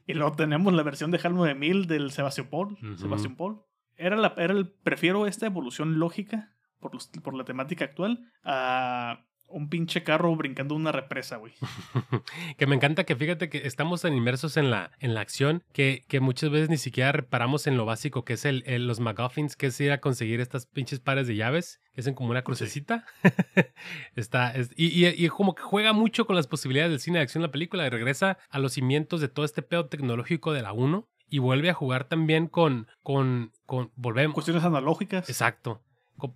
y 0.06 0.14
luego 0.14 0.32
tenemos 0.36 0.72
la 0.72 0.82
versión 0.82 1.10
de 1.10 1.20
HAL 1.22 1.34
9000 1.34 1.86
del 1.86 2.10
Sebastopol. 2.10 2.78
Ujú. 2.82 2.96
Sebastopol. 2.98 3.62
Era, 3.96 4.16
la, 4.16 4.34
era 4.36 4.52
el, 4.52 4.68
prefiero 4.70 5.26
esta 5.26 5.46
evolución 5.46 5.98
lógica 5.98 6.54
por, 6.80 6.94
los- 6.94 7.08
por 7.22 7.34
la 7.34 7.44
temática 7.44 7.84
actual 7.84 8.30
a 8.44 9.24
un 9.48 9.68
pinche 9.68 10.02
carro 10.02 10.34
brincando 10.36 10.74
una 10.74 10.92
represa, 10.92 11.36
güey. 11.36 11.52
que 12.58 12.66
me 12.66 12.74
encanta 12.76 13.04
que 13.04 13.16
fíjate 13.16 13.48
que 13.48 13.66
estamos 13.66 14.02
tan 14.02 14.14
inmersos 14.14 14.56
en 14.56 14.70
la, 14.70 14.90
en 15.00 15.14
la 15.14 15.20
acción 15.20 15.62
que, 15.72 16.04
que 16.08 16.20
muchas 16.20 16.50
veces 16.50 16.68
ni 16.70 16.76
siquiera 16.78 17.12
reparamos 17.12 17.66
en 17.66 17.76
lo 17.76 17.84
básico 17.84 18.24
que 18.24 18.34
es 18.34 18.44
el, 18.44 18.62
el- 18.66 18.86
los 18.86 19.00
MacGuffins, 19.00 19.56
que 19.56 19.66
es 19.66 19.80
ir 19.80 19.92
a 19.92 20.00
conseguir 20.00 20.40
estas 20.40 20.66
pinches 20.66 21.00
pares 21.00 21.26
de 21.26 21.36
llaves 21.36 21.80
que 21.94 22.00
hacen 22.00 22.14
como 22.14 22.30
una 22.30 22.42
crucecita. 22.42 23.04
Está, 24.16 24.50
es- 24.52 24.70
y, 24.76 24.86
y- 25.06 25.24
y 25.24 25.28
como 25.28 25.54
que 25.54 25.62
juega 25.62 25.92
mucho 25.92 26.26
con 26.26 26.36
las 26.36 26.46
posibilidades 26.46 26.90
del 26.90 27.00
cine 27.00 27.18
de 27.18 27.22
acción 27.24 27.42
la 27.42 27.50
película 27.50 27.86
y 27.86 27.90
regresa 27.90 28.38
a 28.50 28.58
los 28.58 28.72
cimientos 28.74 29.20
de 29.20 29.28
todo 29.28 29.44
este 29.44 29.62
pedo 29.62 29.86
tecnológico 29.86 30.52
de 30.52 30.62
la 30.62 30.72
1 30.72 31.08
y 31.28 31.38
vuelve 31.40 31.70
a 31.70 31.74
jugar 31.74 32.04
también 32.04 32.46
con, 32.46 32.86
con, 33.02 33.52
con 33.66 33.90
volvemos. 33.96 34.34
Cuestiones 34.34 34.62
analógicas. 34.64 35.28
Exacto. 35.28 35.82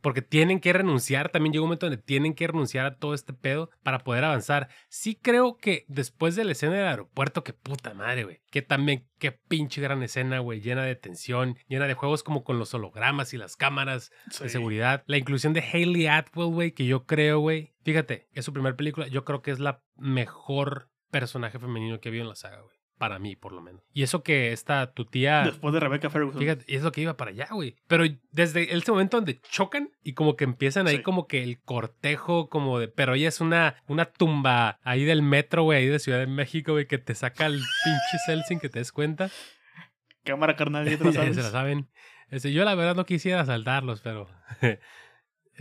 Porque 0.03 0.23
tienen 0.23 0.61
que 0.61 0.73
renunciar, 0.73 1.31
también 1.31 1.53
llega 1.53 1.63
un 1.63 1.69
momento 1.69 1.87
donde 1.87 2.03
tienen 2.03 2.35
que 2.35 2.47
renunciar 2.47 2.87
a 2.87 2.97
todo 2.97 3.15
este 3.15 3.33
pedo 3.33 3.71
para 3.83 3.99
poder 4.01 4.25
avanzar. 4.25 4.69
Sí 4.89 5.15
creo 5.15 5.57
que 5.57 5.85
después 5.89 6.37
de 6.37 6.45
la 6.45 6.53
escena 6.53 6.75
del 6.75 6.87
aeropuerto, 6.87 7.43
que 7.45 7.53
puta 7.53 7.95
madre, 7.95 8.25
güey. 8.25 8.41
Que 8.51 8.63
también, 8.63 9.09
qué 9.19 9.33
pinche 9.33 9.81
gran 9.81 10.03
escena, 10.03 10.39
güey. 10.41 10.61
Llena 10.61 10.83
de 10.85 10.97
tensión, 10.97 11.57
llena 11.69 11.87
de 11.87 11.95
juegos 11.95 12.23
como 12.23 12.45
con 12.45 12.59
los 12.59 12.75
hologramas 12.75 13.33
y 13.33 13.39
las 13.39 13.57
cámaras 13.57 14.11
Sí. 14.31 14.45
de 14.45 14.51
seguridad. 14.51 15.03
La 15.07 15.17
inclusión 15.17 15.53
de 15.53 15.61
Hayley 15.61 16.07
Atwell, 16.07 16.53
güey, 16.53 16.73
que 16.73 16.85
yo 16.87 17.07
creo, 17.07 17.39
güey. 17.41 17.75
Fíjate, 17.83 18.29
es 18.33 18.45
su 18.45 18.53
primera 18.53 18.77
película. 18.77 19.09
Yo 19.09 19.25
creo 19.25 19.41
que 19.43 19.51
es 19.51 19.59
la 19.59 19.83
mejor 19.97 20.89
personaje 21.11 21.59
femenino 21.59 22.01
que 22.01 22.09
ha 22.09 22.11
habido 22.11 22.23
en 22.25 22.29
la 22.29 22.37
saga, 22.37 22.61
güey. 22.61 22.77
Para 23.01 23.19
mí, 23.19 23.35
por 23.35 23.53
lo 23.53 23.63
menos. 23.63 23.81
Y 23.95 24.03
eso 24.03 24.23
que 24.23 24.53
esta, 24.53 24.93
tu 24.93 25.07
tía... 25.07 25.43
Después 25.45 25.73
de 25.73 25.81
Rebecca 25.81 26.11
Ferguson. 26.11 26.39
Fíjate, 26.39 26.67
y 26.69 26.77
es 26.77 26.83
lo 26.83 26.93
que 26.93 27.01
iba 27.01 27.17
para 27.17 27.31
allá, 27.31 27.49
güey. 27.51 27.75
Pero 27.87 28.05
desde 28.31 28.77
ese 28.77 28.91
momento 28.93 29.17
donde 29.17 29.41
chocan 29.41 29.89
y 30.03 30.13
como 30.13 30.37
que 30.37 30.45
empiezan 30.45 30.87
ahí 30.87 30.99
Sí. 30.99 31.03
como 31.03 31.27
que 31.27 31.43
el 31.43 31.63
cortejo, 31.63 32.51
como 32.51 32.79
de. 32.79 32.89
Pero 32.89 33.15
ella 33.15 33.29
es 33.29 33.41
una, 33.41 33.77
una 33.87 34.05
tumba 34.05 34.79
ahí 34.83 35.05
del 35.07 35.23
metro, 35.23 35.63
güey, 35.63 35.79
ahí 35.79 35.87
de 35.87 35.99
Ciudad 35.99 36.19
de 36.19 36.27
México, 36.27 36.73
güey, 36.73 36.87
que 36.87 36.99
te 36.99 37.15
saca 37.15 37.47
el 37.47 37.55
pinche 37.55 38.19
cel 38.27 38.43
sin 38.45 38.61
que 38.61 38.69
te 38.69 38.81
des 38.81 38.93
cuenta. 38.93 39.31
Cámara 40.23 40.55
carnal, 40.55 40.85
ya 40.87 40.99
te 40.99 41.05
sabes. 41.15 41.37
se 41.37 41.43
la 41.43 41.51
saben. 41.51 41.89
Este, 42.29 42.53
yo 42.53 42.67
la 42.67 42.75
verdad 42.75 42.95
no 42.97 43.07
quisiera 43.07 43.41
asaltarlos, 43.41 44.03
pero. 44.03 44.29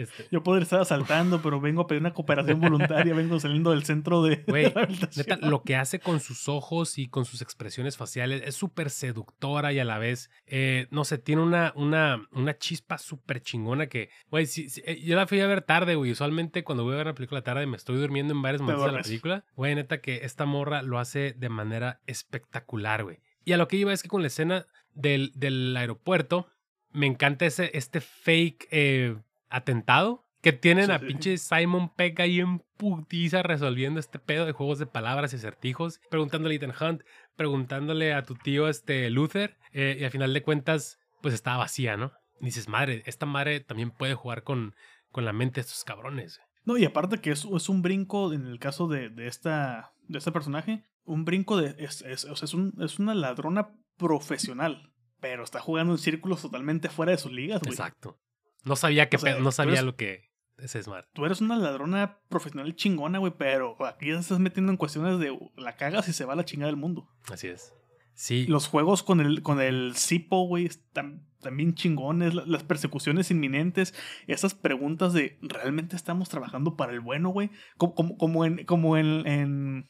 este, 0.01 0.27
Yo 0.31 0.41
podría 0.43 0.63
estar 0.63 0.79
asaltando, 0.81 1.41
pero 1.41 1.59
vengo 1.61 1.81
a 1.81 1.87
pedir 1.87 2.01
una 2.01 2.13
cooperación 2.13 2.59
voluntaria. 2.59 3.13
vengo 3.13 3.39
saliendo 3.39 3.71
del 3.71 3.83
centro 3.83 4.23
de 4.23 4.43
Güey. 4.47 4.73
Neta, 5.17 5.37
lo 5.37 5.61
que 5.63 5.75
hace 5.75 5.99
con 5.99 6.19
sus 6.19 6.47
ojos 6.49 6.97
y 6.97 7.07
con 7.07 7.25
sus 7.25 7.41
expresiones 7.41 7.97
faciales 7.97 8.41
es 8.45 8.55
súper 8.55 8.89
seductora 8.89 9.73
y 9.73 9.79
a 9.79 9.85
la 9.85 9.97
vez, 9.99 10.29
eh, 10.45 10.87
no 10.91 11.03
sé, 11.05 11.17
tiene 11.17 11.41
una, 11.41 11.73
una, 11.75 12.27
una 12.31 12.57
chispa 12.57 12.97
súper 12.97 13.41
chingona 13.41 13.87
que, 13.87 14.09
güey, 14.29 14.45
si- 14.45 14.69
si- 14.69 14.81
eh, 14.85 14.99
yo 15.03 15.15
la 15.15 15.27
fui 15.27 15.39
a 15.41 15.47
ver 15.47 15.61
tarde, 15.61 15.95
güey. 15.95 16.11
Usualmente 16.11 16.63
cuando 16.63 16.83
voy 16.83 16.93
a 16.93 16.97
ver 16.97 17.07
una 17.07 17.15
película 17.15 17.41
tarde 17.41 17.65
me 17.65 17.77
estoy 17.77 17.97
durmiendo 17.97 18.33
en 18.33 18.41
varios 18.41 18.61
momentos 18.61 18.85
de 18.85 18.91
la 18.97 19.03
película. 19.03 19.45
Güey, 19.55 19.75
neta 19.75 20.01
que 20.01 20.21
esta 20.23 20.45
morra 20.45 20.81
lo 20.81 20.99
hace 20.99 21.33
de 21.37 21.49
manera 21.49 21.99
espectacular, 22.07 23.03
güey. 23.03 23.19
Y 23.45 23.53
a 23.53 23.57
lo 23.57 23.67
que 23.67 23.77
iba 23.77 23.91
es 23.93 24.01
que 24.03 24.09
con 24.09 24.21
la 24.21 24.27
escena 24.27 24.65
del, 24.93 25.31
del 25.35 25.75
aeropuerto, 25.75 26.47
me 26.91 27.05
encanta 27.07 27.45
ese, 27.45 27.71
este 27.73 28.01
fake 28.01 28.67
eh, 28.71 29.15
atentado 29.49 30.25
que 30.41 30.53
tienen 30.53 30.85
Sí, 30.85 30.91
a 30.91 30.99
sí. 30.99 31.05
pinche 31.05 31.37
Simon 31.37 31.93
Peck 31.95 32.19
ahí 32.21 32.39
en 32.39 32.63
putiza 32.77 33.43
resolviendo 33.43 33.99
este 33.99 34.19
pedo 34.19 34.45
de 34.45 34.53
juegos 34.53 34.79
de 34.79 34.85
palabras 34.85 35.33
y 35.33 35.35
acertijos, 35.35 35.99
preguntándole 36.09 36.55
a 36.55 36.57
Ethan 36.57 36.73
Hunt, 36.79 37.01
preguntándole 37.35 38.13
a 38.13 38.23
tu 38.23 38.35
tío 38.35 38.69
este 38.69 39.09
Luther, 39.09 39.57
eh, 39.73 39.97
y 39.99 40.03
al 40.05 40.11
final 40.11 40.33
de 40.33 40.41
cuentas, 40.43 40.97
pues 41.21 41.33
estaba 41.33 41.57
vacía, 41.57 41.97
¿no? 41.97 42.13
Y 42.39 42.45
dices, 42.45 42.69
madre, 42.69 43.03
esta 43.05 43.25
madre 43.25 43.59
también 43.59 43.91
puede 43.91 44.13
jugar 44.13 44.43
con, 44.43 44.75
con 45.11 45.25
la 45.25 45.33
mente 45.33 45.55
de 45.55 45.61
estos 45.61 45.83
cabrones. 45.83 46.39
No, 46.63 46.77
y 46.77 46.85
aparte 46.85 47.19
que 47.19 47.31
es, 47.31 47.45
es 47.45 47.67
un 47.67 47.81
brinco, 47.81 48.31
en 48.31 48.45
el 48.45 48.59
caso 48.59 48.87
de, 48.87 49.09
de 49.09 49.27
esta, 49.27 49.91
de 50.07 50.19
este 50.19 50.31
personaje, 50.31 50.83
un 51.03 51.25
brinco 51.25 51.57
de. 51.57 51.75
Es, 51.83 52.01
es- 52.03 52.25
o 52.25 52.35
sea, 52.37 52.45
es, 52.45 52.53
un- 52.53 52.75
es 52.81 52.99
una 52.99 53.13
ladrona 53.15 53.69
profesional, 53.97 54.93
pero 55.19 55.43
está 55.43 55.59
jugando 55.59 55.93
en 55.93 55.99
círculos 55.99 56.41
totalmente 56.41 56.87
fuera 56.89 57.11
de 57.11 57.17
sus 57.17 57.31
ligas, 57.31 57.59
güey. 57.61 57.71
Exacto. 57.73 58.17
No 58.63 58.75
sabía 58.75 59.09
que 59.09 59.17
O 59.17 59.19
sea, 59.19 59.33
pedo- 59.35 59.43
no 59.43 59.51
sabía 59.51 59.73
eres- 59.73 59.85
lo 59.85 59.95
que 59.95 60.29
es 60.57 60.71
Smart. 60.73 61.07
Tú 61.13 61.25
eres 61.25 61.39
una 61.41 61.57
ladrona 61.57 62.19
profesional 62.27 62.75
chingona, 62.75 63.19
güey, 63.19 63.33
pero 63.37 63.77
aquí 63.85 64.07
ya 64.09 64.19
estás 64.19 64.39
metiendo 64.39 64.71
en 64.71 64.77
cuestiones 64.77 65.19
de 65.19 65.37
la 65.57 65.75
cagas 65.77 66.07
y 66.09 66.13
se 66.13 66.25
va 66.25 66.33
a 66.33 66.35
la 66.35 66.43
chingada 66.45 66.67
del 66.67 66.75
mundo. 66.75 67.07
Así 67.31 67.47
es. 67.47 67.73
Sí. 68.13 68.45
Los 68.47 68.67
juegos 68.67 69.01
con 69.01 69.21
el, 69.21 69.41
con 69.41 69.61
el 69.61 69.95
Sipo, 69.95 70.45
güey, 70.45 70.65
están 70.65 71.25
también 71.41 71.73
chingones. 71.75 72.33
la- 72.35 72.45
Las 72.45 72.63
persecuciones 72.63 73.31
inminentes. 73.31 73.93
Esas 74.27 74.53
preguntas 74.55 75.13
de 75.13 75.37
¿realmente 75.41 75.95
estamos 75.95 76.27
trabajando 76.27 76.75
para 76.75 76.91
el 76.91 76.99
bueno, 76.99 77.29
güey? 77.29 77.49
Como, 77.77 77.95
como, 77.95 78.17
como 78.17 78.43
en, 78.45 78.65
como 78.65 78.97
en, 78.97 79.25
en 79.25 79.89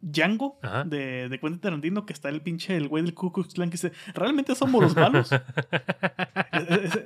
Django 0.00 0.58
Ajá. 0.64 0.82
de, 0.82 1.28
de 1.28 1.38
Quentin 1.38 1.60
Tarantino, 1.60 2.04
que 2.04 2.12
está 2.12 2.28
el 2.28 2.42
pinche 2.42 2.76
el 2.76 2.88
güey 2.88 3.04
del 3.04 3.14
Ku 3.14 3.30
Klux 3.32 3.54
Klan 3.54 3.68
que 3.70 3.74
dice, 3.74 3.92
¿realmente 4.14 4.56
somos 4.56 4.82
los 4.82 4.96
malos? 4.96 5.30
Es- 6.52 6.94
es- 6.96 7.04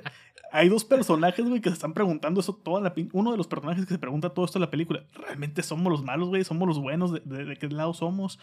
Hay 0.55 0.69
dos 0.69 0.85
personajes, 0.85 1.43
güey, 1.45 1.61
que 1.61 1.69
se 1.69 1.73
están 1.73 1.93
preguntando 1.93 2.39
eso 2.39 2.55
toda 2.55 2.79
la 2.79 2.93
Uno 3.11 3.31
de 3.31 3.37
los 3.37 3.47
personajes 3.47 3.85
que 3.87 3.93
se 3.93 3.99
pregunta 3.99 4.29
todo 4.35 4.45
esto 4.45 4.59
en 4.59 4.61
la 4.61 4.69
película. 4.69 5.03
¿Realmente 5.13 5.63
somos 5.63 5.91
los 5.91 6.03
malos, 6.03 6.29
güey? 6.29 6.43
¿Somos 6.43 6.67
los 6.67 6.79
buenos? 6.79 7.11
¿De, 7.11 7.21
de- 7.21 7.45
de 7.45 7.57
qué 7.57 7.67
lado 7.69 7.93
somos? 7.95 8.39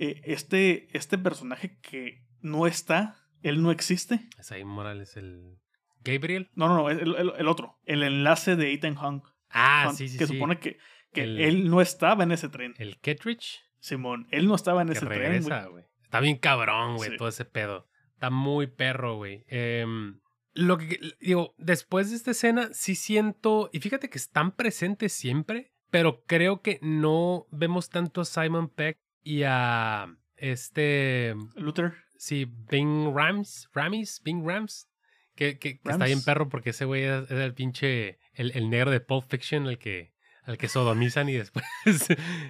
Eh, 0.00 0.20
este, 0.24 0.88
este 0.96 1.16
personaje 1.16 1.78
que 1.80 2.24
no 2.40 2.66
está, 2.66 3.16
él 3.42 3.62
no 3.62 3.70
existe. 3.70 4.28
es 4.38 4.50
ahí 4.50 4.64
Morales, 4.64 5.16
el 5.16 5.58
Gabriel. 6.02 6.50
No, 6.56 6.66
no, 6.68 6.74
no, 6.76 6.90
el, 6.90 7.14
el- 7.14 7.32
el 7.38 7.46
otro. 7.48 7.78
El 7.84 8.02
enlace 8.02 8.56
de 8.56 8.72
Ethan 8.72 8.98
Hunt. 8.98 9.22
Ah, 9.50 9.84
Hunt, 9.88 9.96
sí, 9.96 10.08
sí, 10.08 10.18
que 10.18 10.26
sí. 10.26 10.34
supone 10.34 10.58
que, 10.58 10.78
que 11.12 11.22
El- 11.22 11.40
él 11.40 11.70
no 11.70 11.80
estaba 11.80 12.24
en 12.24 12.32
ese 12.32 12.48
tren. 12.48 12.74
El 12.78 12.98
Kettridge. 12.98 13.60
Simón, 13.78 14.26
él 14.32 14.48
no 14.48 14.54
estaba 14.56 14.82
en 14.82 14.88
que 14.88 14.94
ese 14.94 15.06
tren, 15.06 15.42
güey. 15.70 15.84
Está 16.02 16.18
bien 16.20 16.36
cabrón, 16.38 16.96
güey, 16.96 17.10
Sí. 17.10 17.16
todo 17.16 17.28
ese 17.28 17.44
pedo. 17.44 17.86
Está 18.14 18.30
muy 18.30 18.66
perro, 18.66 19.16
güey. 19.16 19.44
Em, 19.46 20.18
lo 20.54 20.78
que 20.78 20.98
digo, 21.20 21.54
después 21.58 22.10
de 22.10 22.16
esta 22.16 22.30
escena, 22.30 22.68
sí 22.72 22.94
siento, 22.94 23.68
y 23.72 23.80
fíjate 23.80 24.08
que 24.08 24.18
están 24.18 24.52
presentes 24.52 25.12
siempre, 25.12 25.72
pero 25.90 26.24
creo 26.26 26.62
que 26.62 26.78
no 26.82 27.46
vemos 27.50 27.90
tanto 27.90 28.20
a 28.20 28.24
Simon 28.24 28.68
Peck 28.68 28.98
y 29.22 29.42
a 29.44 30.06
este, 30.36 31.34
Luther. 31.56 31.94
sí, 32.16 32.46
Bing 32.70 33.12
Rams, 33.14 33.68
Ramis, 33.74 34.20
Bing 34.24 34.46
Rams, 34.46 34.88
que, 35.34 35.58
que- 35.58 35.80
que 35.80 35.90
está 35.90 36.04
bien 36.06 36.22
perro 36.22 36.48
porque 36.48 36.70
ese 36.70 36.84
güey 36.84 37.02
es, 37.04 37.24
es 37.24 37.30
el 37.32 37.54
pinche, 37.54 38.18
el, 38.34 38.52
el 38.54 38.70
negro 38.70 38.90
de 38.90 39.00
Pulp 39.00 39.24
Fiction, 39.28 39.66
el 39.66 39.78
que, 39.78 40.12
al 40.44 40.58
que 40.58 40.68
sodomizan 40.68 41.28
y 41.28 41.32
después 41.38 41.64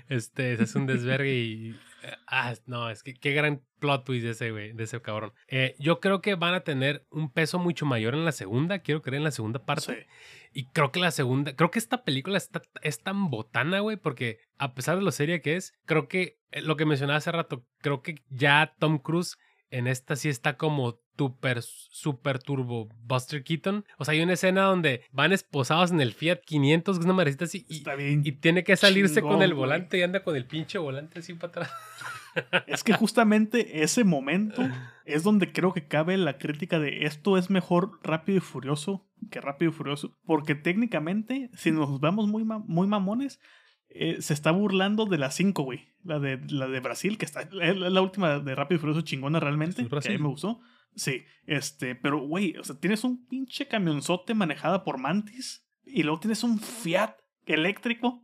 este, 0.08 0.56
se 0.56 0.62
hace 0.62 0.78
un 0.78 0.86
desvergue 0.86 1.34
y... 1.38 1.80
Ah, 2.26 2.54
no, 2.66 2.90
es 2.90 3.02
que 3.02 3.14
qué 3.14 3.32
gran 3.32 3.62
plot 3.84 4.04
twist 4.06 4.24
de 4.24 4.30
ese 4.30 4.50
güey, 4.50 4.72
de 4.72 4.84
ese 4.84 5.02
cabrón. 5.02 5.34
Eh, 5.46 5.74
yo 5.78 6.00
creo 6.00 6.22
que 6.22 6.36
van 6.36 6.54
a 6.54 6.60
tener 6.60 7.06
un 7.10 7.30
peso 7.30 7.58
mucho 7.58 7.84
mayor 7.84 8.14
en 8.14 8.24
la 8.24 8.32
segunda, 8.32 8.78
quiero 8.78 9.02
creer 9.02 9.18
en 9.18 9.24
la 9.24 9.30
segunda 9.30 9.66
parte. 9.66 9.82
Sí. 9.82 10.06
Y 10.54 10.66
creo 10.70 10.90
que 10.90 11.00
la 11.00 11.10
segunda, 11.10 11.54
creo 11.54 11.70
que 11.70 11.78
esta 11.78 12.02
película 12.02 12.38
está, 12.38 12.62
es 12.80 13.02
tan 13.02 13.28
botana, 13.28 13.80
güey, 13.80 13.98
porque 13.98 14.38
a 14.56 14.74
pesar 14.74 14.96
de 14.96 15.02
lo 15.02 15.12
seria 15.12 15.42
que 15.42 15.56
es, 15.56 15.74
creo 15.84 16.08
que 16.08 16.38
eh, 16.50 16.62
lo 16.62 16.76
que 16.76 16.86
mencionaba 16.86 17.18
hace 17.18 17.30
rato, 17.30 17.66
creo 17.82 18.00
que 18.00 18.22
ya 18.30 18.74
Tom 18.78 18.98
Cruise 18.98 19.36
en 19.68 19.86
esta 19.86 20.16
sí 20.16 20.30
está 20.30 20.56
como 20.56 21.00
super, 21.18 21.60
super 21.60 22.38
turbo 22.38 22.88
Buster 23.02 23.44
Keaton. 23.44 23.84
O 23.98 24.06
sea, 24.06 24.12
hay 24.12 24.22
una 24.22 24.32
escena 24.32 24.62
donde 24.62 25.02
van 25.12 25.32
esposados 25.34 25.90
en 25.90 26.00
el 26.00 26.14
Fiat 26.14 26.40
500, 26.46 26.96
que 26.96 27.00
es 27.00 27.04
una 27.04 27.14
madrecita 27.14 27.44
así, 27.44 27.66
y, 27.68 27.82
y 27.98 28.32
tiene 28.32 28.64
que 28.64 28.76
salirse 28.76 29.20
con 29.20 29.32
chingón, 29.32 29.42
el 29.42 29.54
güey. 29.54 29.66
volante 29.66 29.98
y 29.98 30.02
anda 30.02 30.22
con 30.22 30.36
el 30.36 30.46
pinche 30.46 30.78
volante 30.78 31.18
así 31.18 31.34
para 31.34 31.48
atrás. 31.50 31.72
Es 32.66 32.82
que 32.84 32.92
justamente 32.94 33.82
ese 33.82 34.04
momento 34.04 34.62
es 35.04 35.22
donde 35.22 35.52
creo 35.52 35.72
que 35.72 35.86
cabe 35.86 36.16
la 36.16 36.38
crítica 36.38 36.78
de 36.78 37.04
esto 37.06 37.36
es 37.38 37.50
mejor 37.50 38.00
Rápido 38.02 38.38
y 38.38 38.40
Furioso 38.40 39.06
que 39.30 39.40
Rápido 39.40 39.70
y 39.70 39.74
Furioso. 39.74 40.16
Porque 40.26 40.54
técnicamente, 40.54 41.50
si 41.54 41.70
nos 41.72 42.00
vamos 42.00 42.28
muy, 42.28 42.44
ma- 42.44 42.58
muy 42.66 42.86
mamones, 42.86 43.40
eh, 43.88 44.16
se 44.20 44.34
está 44.34 44.50
burlando 44.50 45.06
de 45.06 45.18
la 45.18 45.30
5, 45.30 45.62
güey. 45.62 45.88
La 46.02 46.18
de, 46.18 46.40
la 46.48 46.66
de 46.68 46.80
Brasil, 46.80 47.16
que 47.16 47.24
está, 47.24 47.42
es 47.62 47.76
la 47.76 48.00
última 48.02 48.38
de 48.40 48.54
Rápido 48.54 48.76
y 48.78 48.80
Furioso 48.80 49.00
chingona 49.02 49.40
realmente. 49.40 49.82
¿Es 49.82 49.88
Que 49.88 49.96
a 49.96 50.18
mí 50.18 50.22
me 50.22 50.28
gustó. 50.28 50.60
Sí, 50.96 51.24
este, 51.46 51.94
pero 51.94 52.20
güey, 52.26 52.56
o 52.56 52.64
sea, 52.64 52.78
tienes 52.78 53.02
un 53.04 53.26
pinche 53.26 53.66
camionzote 53.66 54.34
manejada 54.34 54.84
por 54.84 54.98
Mantis 54.98 55.66
y 55.84 56.02
luego 56.02 56.20
tienes 56.20 56.42
un 56.44 56.58
Fiat 56.60 57.16
eléctrico. 57.46 58.22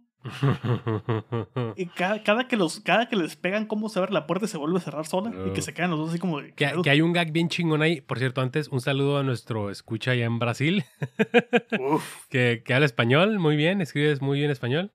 Y 1.77 1.87
cada, 1.87 2.23
cada, 2.23 2.47
que 2.47 2.57
los, 2.57 2.81
cada 2.81 3.09
que 3.09 3.17
les 3.17 3.37
pegan 3.37 3.67
cómo 3.67 3.89
se 3.89 3.99
abre 3.99 4.13
la 4.13 4.27
puerta 4.27 4.47
se 4.47 4.59
vuelve 4.59 4.79
a 4.79 4.81
cerrar 4.83 5.07
sola 5.07 5.33
y 5.47 5.53
que 5.53 5.63
se 5.63 5.73
quedan 5.73 5.91
los 5.91 5.99
dos 5.99 6.11
así 6.11 6.19
como... 6.19 6.41
De, 6.41 6.53
que, 6.53 6.71
que, 6.83 6.91
hay 6.91 7.01
un 7.01 7.13
gag 7.13 7.33
bien 7.33 7.49
chingón 7.49 7.83
ahí. 7.83 8.01
Por 8.01 8.19
cierto, 8.19 8.41
antes 8.41 8.69
un 8.69 8.81
saludo 8.81 9.19
a 9.19 9.23
nuestro 9.23 9.71
escucha 9.71 10.11
allá 10.11 10.27
en 10.27 10.39
Brasil. 10.39 10.85
que, 12.31 12.63
que 12.65 12.75
habla 12.75 12.87
español 12.87 13.39
muy 13.39 13.57
bien, 13.57 13.81
escribes 13.81 14.21
muy 14.21 14.39
bien 14.39 14.51
español. 14.51 14.93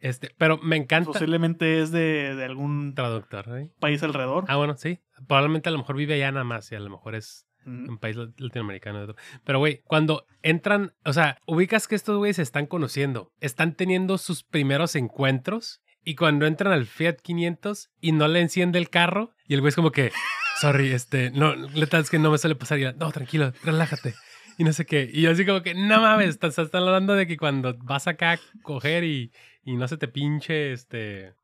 Este, 0.00 0.32
pero 0.38 0.58
me 0.58 0.76
encanta. 0.76 1.10
Posiblemente 1.10 1.80
es 1.80 1.90
de, 1.90 2.36
de 2.36 2.44
algún 2.44 2.94
traductor 2.94 3.46
¿eh? 3.58 3.70
país 3.80 4.02
alrededor. 4.02 4.44
Ah, 4.46 4.56
bueno, 4.56 4.76
sí. 4.76 5.00
Probablemente 5.26 5.68
a 5.68 5.72
lo 5.72 5.78
mejor 5.78 5.96
vive 5.96 6.14
allá 6.14 6.30
nada 6.30 6.44
más 6.44 6.70
y 6.70 6.76
a 6.76 6.80
lo 6.80 6.90
mejor 6.90 7.16
es 7.16 7.47
un 7.68 7.98
país 7.98 8.16
latinoamericano. 8.16 9.14
Pero, 9.44 9.58
güey, 9.58 9.82
cuando 9.84 10.26
entran, 10.42 10.94
o 11.04 11.12
sea, 11.12 11.38
ubicas 11.46 11.88
que 11.88 11.94
estos 11.94 12.16
güeyes 12.16 12.36
se 12.36 12.42
están 12.42 12.66
conociendo, 12.66 13.32
están 13.40 13.74
teniendo 13.74 14.18
sus 14.18 14.42
primeros 14.42 14.96
encuentros 14.96 15.82
y 16.04 16.14
cuando 16.14 16.46
entran 16.46 16.72
al 16.72 16.86
Fiat 16.86 17.16
500 17.22 17.90
y 18.00 18.12
no 18.12 18.28
le 18.28 18.40
enciende 18.40 18.78
el 18.78 18.90
carro 18.90 19.34
y 19.46 19.54
el 19.54 19.60
güey 19.60 19.70
es 19.70 19.76
como 19.76 19.92
que, 19.92 20.12
sorry, 20.60 20.92
este, 20.92 21.30
no, 21.30 21.54
tal 21.88 22.02
es 22.02 22.10
que 22.10 22.18
no 22.18 22.30
me 22.30 22.38
suele 22.38 22.54
pasar. 22.54 22.78
Y 22.78 22.84
no, 22.96 23.12
tranquilo, 23.12 23.52
relájate. 23.64 24.14
Y 24.56 24.64
no 24.64 24.72
sé 24.72 24.86
qué. 24.86 25.08
Y 25.12 25.22
yo 25.22 25.30
así 25.30 25.46
como 25.46 25.62
que, 25.62 25.74
no 25.74 26.00
mames, 26.00 26.30
están, 26.30 26.50
están 26.50 26.82
hablando 26.82 27.14
de 27.14 27.26
que 27.26 27.36
cuando 27.36 27.76
vas 27.78 28.08
acá 28.08 28.32
a 28.32 28.38
coger 28.62 29.04
y 29.04 29.30
y 29.68 29.76
no 29.76 29.86
se 29.86 29.98
te 29.98 30.08
pinche, 30.08 30.72
este... 30.72 31.34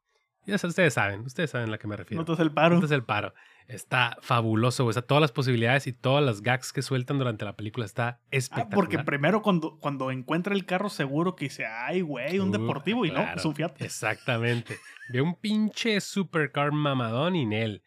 Ya 0.46 0.54
ustedes 0.54 0.94
saben, 0.94 1.20
ustedes 1.20 1.50
saben 1.50 1.68
a 1.68 1.72
la 1.72 1.78
que 1.78 1.86
me 1.86 1.96
refiero. 1.96 2.22
No 2.22 2.24
te 2.24 2.32
es 2.32 2.38
el 2.38 2.52
paro. 2.52 2.78
No 2.78 2.86
es 2.86 2.90
el 2.90 3.04
paro. 3.04 3.34
Está 3.66 4.18
fabuloso, 4.20 4.84
O 4.84 4.92
sea, 4.92 5.02
todas 5.02 5.22
las 5.22 5.32
posibilidades 5.32 5.86
y 5.86 5.92
todas 5.92 6.22
las 6.22 6.42
gags 6.42 6.72
que 6.72 6.82
sueltan 6.82 7.18
durante 7.18 7.44
la 7.44 7.56
película 7.56 7.86
está 7.86 8.08
ah, 8.08 8.20
espectacular. 8.30 8.74
porque 8.74 8.98
primero 8.98 9.40
cuando, 9.40 9.78
cuando 9.78 10.10
encuentra 10.10 10.54
el 10.54 10.66
carro 10.66 10.90
seguro 10.90 11.34
que 11.34 11.46
dice, 11.46 11.64
ay, 11.66 12.02
güey, 12.02 12.38
un 12.38 12.52
deportivo. 12.52 13.06
Y 13.06 13.10
no, 13.10 13.22
es 13.22 13.44
un 13.44 13.54
Fiat. 13.54 13.80
Exactamente. 13.80 14.78
Ve 15.08 15.22
un 15.22 15.34
pinche 15.34 16.00
supercar 16.00 16.72
mamadón 16.72 17.36
y 17.36 17.46
Nel. 17.46 17.82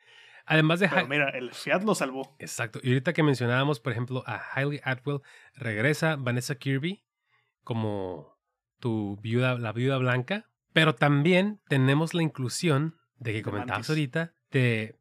Además 0.45 0.79
de... 0.79 0.89
Pero 0.89 1.07
mira, 1.07 1.29
el 1.29 1.51
Fiat 1.51 1.83
lo 1.83 1.93
salvó. 1.93 2.35
Exacto. 2.39 2.79
Y 2.81 2.87
ahorita 2.87 3.13
que 3.13 3.21
mencionábamos, 3.21 3.79
por 3.79 3.91
ejemplo, 3.91 4.23
a 4.25 4.41
Hailey 4.53 4.79
Atwell, 4.83 5.21
regresa 5.55 6.15
Vanessa 6.15 6.55
Kirby 6.55 7.03
como 7.63 8.37
tu 8.79 9.17
viuda, 9.21 9.57
la 9.57 9.73
viuda 9.73 9.97
blanca, 9.97 10.49
pero 10.73 10.95
también 10.95 11.59
tenemos 11.67 12.13
la 12.13 12.23
inclusión 12.23 12.95
de 13.17 13.33
que 13.33 13.41
comentabas 13.41 13.89
ahorita 13.89 14.33
de, 14.51 14.96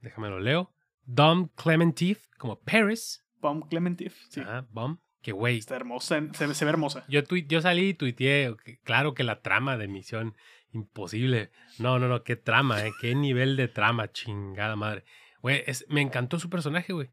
déjame 0.00 0.28
lo 0.28 0.40
leo, 0.40 0.72
Dom 1.04 1.48
Clementif 1.54 2.26
como 2.38 2.60
Paris. 2.60 3.24
Bom 3.40 3.60
Clementif, 3.62 4.16
sí. 4.28 4.40
Ah, 4.44 4.66
Bom. 4.70 4.98
Que 5.22 5.32
güey. 5.32 5.58
Está 5.58 5.76
hermosa, 5.76 6.20
se, 6.32 6.46
ve 6.46 6.70
hermosa. 6.70 7.04
Yo, 7.08 7.20
yo 7.22 7.60
salí 7.60 7.90
y 7.90 7.94
tuiteé, 7.94 8.54
claro 8.84 9.12
que 9.12 9.22
la 9.22 9.42
trama 9.42 9.76
de 9.76 9.86
Misión 9.86 10.34
Imposible. 10.72 11.50
No, 11.78 11.98
no, 11.98 12.08
no, 12.08 12.22
qué 12.22 12.36
trama, 12.36 12.84
¿eh? 12.86 12.92
Qué 13.00 13.14
nivel 13.14 13.56
de 13.56 13.68
trama, 13.68 14.12
chingada 14.12 14.76
madre. 14.76 15.04
Güey, 15.42 15.64
me 15.88 16.00
encantó 16.00 16.38
su 16.38 16.48
personaje, 16.48 16.92
güey. 16.92 17.10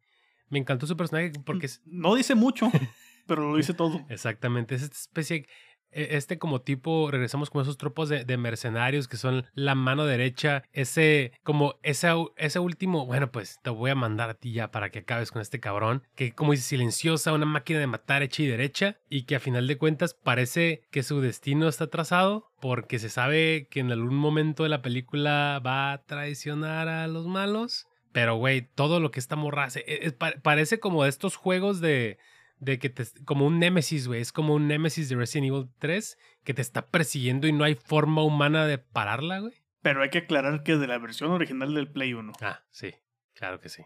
Me 0.49 0.59
encantó 0.59 0.85
su 0.85 0.95
personaje 0.95 1.31
porque... 1.43 1.65
Es... 1.65 1.81
No 1.85 2.15
dice 2.15 2.35
mucho, 2.35 2.71
pero 3.27 3.49
lo 3.49 3.57
dice 3.57 3.73
todo. 3.73 4.05
Exactamente, 4.09 4.75
es 4.75 4.83
esta 4.83 4.95
especie 4.95 5.47
este 5.91 6.37
como 6.37 6.61
tipo, 6.61 7.09
regresamos 7.11 7.49
con 7.49 7.61
esos 7.61 7.77
tropos 7.77 8.09
de, 8.09 8.37
mercenarios 8.37 9.07
que 9.07 9.17
son 9.17 9.47
la 9.55 9.73
mano 9.73 10.05
derecha, 10.05 10.63
ese 10.71 11.31
como 11.43 11.75
ese, 11.81 12.09
ese 12.35 12.59
último, 12.59 13.05
bueno 13.05 13.31
pues 13.31 13.59
te 13.63 13.71
voy 13.71 13.89
a 13.89 13.95
mandar 13.95 14.29
a 14.29 14.35
ti 14.35 14.51
ya 14.51 14.69
para 14.69 14.89
que 14.89 14.99
acabes 14.99 15.31
con 15.31 15.41
este 15.41 15.59
cabrón, 15.59 16.03
que 16.15 16.33
como 16.33 16.51
dice 16.51 16.63
silenciosa, 16.63 17.33
una 17.33 17.47
máquina 17.47 17.79
de 17.79 17.87
matar 17.87 18.21
hecha 18.21 18.43
y 18.43 18.47
derecha 18.47 18.97
y 19.09 19.23
que 19.23 19.35
a 19.35 19.39
final 19.39 19.65
de 19.65 19.77
cuentas 19.77 20.13
parece 20.13 20.83
que 20.91 21.03
su 21.03 21.19
destino 21.21 21.67
está 21.67 21.87
trazado 21.87 22.51
porque 22.59 22.99
se 22.99 23.09
sabe 23.09 23.67
que 23.69 23.79
en 23.79 23.91
algún 23.91 24.15
momento 24.15 24.63
de 24.63 24.69
la 24.69 24.81
película 24.81 25.61
va 25.65 25.93
a 25.93 26.03
traicionar 26.03 26.87
a 26.87 27.07
los 27.07 27.27
malos. 27.27 27.87
Pero, 28.11 28.35
güey, 28.35 28.61
todo 28.73 28.99
lo 28.99 29.11
que 29.11 29.19
esta 29.19 29.35
morra 29.35 29.65
hace, 29.65 29.83
e, 29.85 30.11
parece 30.11 30.79
como 30.79 31.05
estos 31.05 31.35
juegos 31.35 31.81
de, 31.81 32.17
de 32.59 32.79
que 32.79 32.89
te, 32.89 33.05
como 33.25 33.45
un 33.45 33.59
Nemesis, 33.59 34.07
güey, 34.07 34.21
es 34.21 34.31
como 34.31 34.53
un 34.53 34.67
Nemesis 34.67 35.09
de 35.09 35.15
Resident 35.15 35.47
Evil 35.47 35.69
3 35.79 36.17
que 36.43 36.53
te 36.53 36.61
está 36.61 36.87
persiguiendo 36.87 37.47
y 37.47 37.53
no 37.53 37.63
hay 37.63 37.75
forma 37.75 38.23
humana 38.23 38.65
de 38.65 38.77
pararla, 38.77 39.39
güey. 39.39 39.53
Pero 39.81 40.01
hay 40.01 40.09
que 40.09 40.19
aclarar 40.19 40.63
que 40.63 40.77
de 40.77 40.87
la 40.87 40.97
versión 40.97 41.31
original 41.31 41.73
del 41.73 41.91
Play 41.91 42.13
1. 42.13 42.33
Ah, 42.41 42.63
sí, 42.71 42.93
claro 43.33 43.59
que 43.59 43.69
sí. 43.69 43.83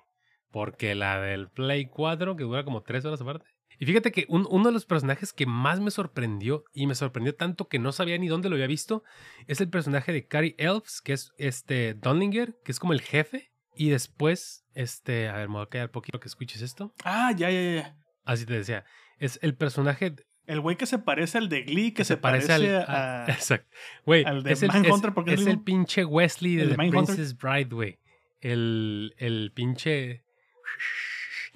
Porque 0.49 0.95
la 0.95 1.19
del 1.19 1.49
Play 1.49 1.85
4, 1.85 2.35
que 2.35 2.43
dura 2.43 2.63
como 2.63 2.81
3 2.83 3.05
horas 3.05 3.21
aparte. 3.21 3.45
Y 3.79 3.85
fíjate 3.85 4.11
que 4.11 4.25
uno 4.29 4.67
de 4.67 4.73
los 4.73 4.85
personajes 4.85 5.33
que 5.33 5.47
más 5.47 5.79
me 5.79 5.89
sorprendió, 5.89 6.65
y 6.71 6.85
me 6.85 6.93
sorprendió 6.93 7.35
tanto 7.35 7.67
que 7.67 7.79
no 7.79 7.91
sabía 7.91 8.17
ni 8.17 8.27
dónde 8.27 8.47
lo 8.47 8.55
había 8.55 8.67
visto, 8.67 9.03
es 9.47 9.59
el 9.59 9.69
personaje 9.69 10.11
de 10.11 10.27
Carrie 10.27 10.55
Elves, 10.59 11.01
que 11.01 11.13
es 11.13 11.31
este 11.37 11.95
Donlinger, 11.95 12.59
que 12.63 12.71
es 12.71 12.79
como 12.79 12.93
el 12.93 13.01
jefe. 13.01 13.51
Y 13.73 13.89
después, 13.89 14.65
este, 14.75 15.29
a 15.29 15.37
ver, 15.37 15.47
me 15.47 15.55
voy 15.55 15.63
a 15.63 15.69
quedar 15.69 15.91
poquito 15.91 16.19
que 16.19 16.27
escuches 16.27 16.61
esto. 16.61 16.93
Ah, 17.03 17.31
ya, 17.35 17.49
ya, 17.49 17.75
ya. 17.75 17.97
Así 18.23 18.45
te 18.45 18.53
decía. 18.53 18.85
Es 19.17 19.39
el 19.41 19.55
personaje. 19.55 20.15
El 20.47 20.59
güey 20.59 20.75
que 20.75 20.85
se 20.85 20.99
parece 20.99 21.37
al 21.37 21.49
de 21.49 21.61
Glee, 21.63 21.93
que, 21.93 22.03
se, 22.03 22.17
parece, 22.17 22.51
al, 22.53 22.65
a, 22.87 23.25
Exacto. 23.29 23.69
Güey, 24.05 24.25
al 24.25 24.43
de 24.43 24.53
es, 24.53 24.63
el, 24.63 24.69
porque 25.13 25.33
es, 25.33 25.45
el 25.45 25.61
pinche 25.61 26.03
Wesley 26.03 26.55
de, 26.55 26.75
Princess 26.75 27.37
Bride, 27.37 27.69
güey. 27.69 27.99
El, 28.39 29.13
el 29.17 29.51
pinche. 29.53 30.23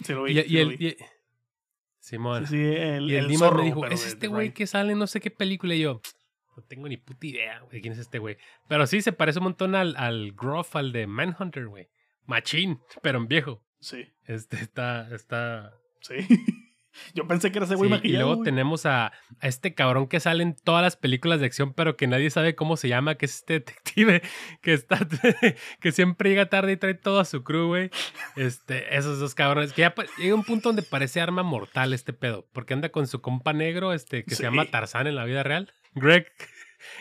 Se 0.03 0.13
lo 0.13 0.23
vi, 0.23 0.33
y, 0.33 0.57
el, 0.57 0.97
Simón. 1.99 2.45
Sí, 2.45 2.63
el, 2.63 3.09
y 3.09 3.15
el, 3.15 3.27
Dimon 3.27 3.57
me 3.57 3.63
dijo, 3.63 3.87
es 3.87 4.05
este 4.05 4.27
güey 4.27 4.53
que 4.53 4.67
sale 4.67 4.93
no 4.93 5.07
sé 5.07 5.19
qué 5.19 5.31
película. 5.31 5.73
Y 5.73 5.79
yo, 5.79 6.01
no 6.55 6.63
tengo 6.63 6.87
ni 6.87 6.97
puta 6.97 7.25
idea, 7.25 7.59
güey, 7.61 7.81
quién 7.81 7.93
es 7.93 7.99
este 7.99 8.19
güey. 8.19 8.37
Pero 8.67 8.85
sí, 8.85 9.01
se 9.01 9.11
parece 9.11 9.39
un 9.39 9.45
montón 9.45 9.73
al, 9.73 9.95
al 9.97 10.31
Groff, 10.33 10.75
al 10.75 10.91
de 10.91 11.07
Manhunter, 11.07 11.65
güey. 11.65 11.89
Machín, 12.25 12.79
pero 13.01 13.17
en 13.17 13.27
viejo. 13.27 13.63
Sí. 13.79 14.05
Este 14.25 14.57
está, 14.57 15.13
está... 15.13 15.73
Sí. 16.05 16.15
Yo 17.13 17.27
pensé 17.27 17.51
que 17.51 17.59
era 17.59 17.65
ese 17.65 17.75
güey 17.75 17.91
sí, 18.01 18.07
Y 18.07 18.11
luego 18.13 18.41
tenemos 18.41 18.85
a, 18.85 19.11
este 19.41 19.73
cabrón 19.73 20.07
que 20.07 20.21
sale 20.21 20.43
en 20.43 20.55
todas 20.55 20.81
las 20.81 20.95
películas 20.95 21.41
de 21.41 21.45
acción, 21.45 21.73
pero 21.73 21.97
que 21.97 22.07
nadie 22.07 22.29
sabe 22.29 22.55
cómo 22.55 22.77
se 22.77 22.87
llama, 22.87 23.15
que 23.15 23.25
es 23.25 23.35
este 23.35 23.53
detective 23.55 24.21
que 24.61 24.73
está 24.73 24.99
que 25.81 25.91
siempre 25.91 26.29
llega 26.29 26.47
tarde 26.47 26.73
y 26.73 26.77
trae 26.77 26.93
todo 26.93 27.19
a 27.19 27.25
su 27.25 27.43
crew, 27.43 27.67
güey. 27.67 27.89
Este, 28.35 28.95
esos 28.95 29.19
dos 29.19 29.35
cabrones. 29.35 29.73
Que 29.73 29.81
ya 29.81 29.93
llega 30.17 30.35
un 30.35 30.43
punto 30.43 30.69
donde 30.69 30.83
parece 30.83 31.19
arma 31.19 31.43
mortal 31.43 31.93
este 31.93 32.13
pedo. 32.13 32.47
Porque 32.53 32.73
anda 32.73 32.89
con 32.89 33.07
su 33.07 33.21
compa 33.21 33.53
negro, 33.53 33.93
este, 33.93 34.23
que 34.23 34.35
se 34.35 34.43
llama 34.43 34.65
Tarzán 34.65 35.07
en 35.07 35.15
la 35.15 35.25
vida 35.25 35.43
real. 35.43 35.73
Greg. 35.95 36.27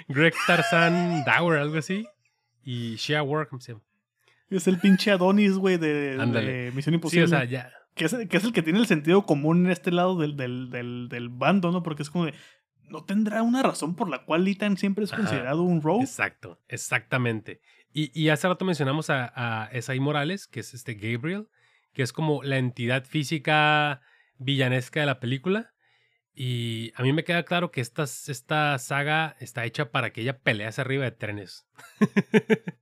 Greg 0.09 0.35
Tarzán 0.47 1.25
Dower, 1.25 1.59
algo 1.59 1.79
así. 1.79 2.07
Y 2.65 2.97
Shea 2.97 3.23
Work, 3.23 3.51
Es 4.51 4.67
el 4.67 4.79
pinche 4.79 5.11
Adonis, 5.11 5.53
güey, 5.55 5.77
de, 5.77 6.17
de, 6.17 6.73
Misión 6.75 6.95
Imposible. 6.95 7.27
Sí, 7.27 7.35
o 7.35 7.37
sea, 7.37 7.45
ya 7.45 7.71
que 7.95 8.07
es, 8.07 8.13
el 8.13 8.53
que 8.53 8.63
tiene 8.63 8.79
el 8.79 8.87
sentido 8.87 9.25
común 9.25 9.67
en 9.67 9.73
este 9.73 9.93
lado 9.93 10.17
del, 10.17 10.37
del, 10.37 10.71
del, 11.09 11.29
bando, 11.29 11.71
¿no? 11.71 11.83
Porque 11.83 12.03
es 12.03 12.11
como 12.11 12.27
de, 12.27 12.35
¿no 12.83 13.05
tendrá 13.05 13.43
una 13.43 13.63
razón 13.63 13.95
por 13.95 14.09
la 14.09 14.25
cual 14.25 14.47
Ethan 14.49 14.77
siempre 14.77 15.05
es 15.05 15.13
considerado 15.13 15.63
un 15.63 15.81
rogue? 15.81 16.03
Exacto, 16.03 16.61
exactamente. 16.69 17.61
Y, 17.93 18.11
y 18.21 18.31
hace 18.31 18.49
rato 18.49 18.65
mencionamos 18.65 19.11
a, 19.11 19.33
a 19.35 19.67
Esai 19.67 20.01
Morales, 20.01 20.49
que 20.49 20.61
es 20.61 20.75
este 20.75 20.95
Gabriel, 20.95 21.49
que 21.93 22.03
es 22.03 22.13
como 22.13 22.43
la 22.43 22.59
entidad 22.59 23.05
física 23.05 24.01
villanesca 24.39 25.01
de 25.01 25.07
la 25.07 25.21
película. 25.21 25.73
Y 26.35 26.93
a 26.97 27.03
mí 27.03 27.13
me 27.13 27.23
queda 27.23 27.45
claro 27.45 27.71
que 27.71 27.81
esta, 27.81 28.03
esta 28.03 28.77
saga 28.79 29.37
está 29.39 29.65
hecha 29.65 29.93
para 29.93 30.13
que 30.13 30.23
ella 30.23 30.41
pelease 30.41 30.81
arriba 30.81 31.05
de 31.05 31.13
trenes. 31.13 31.69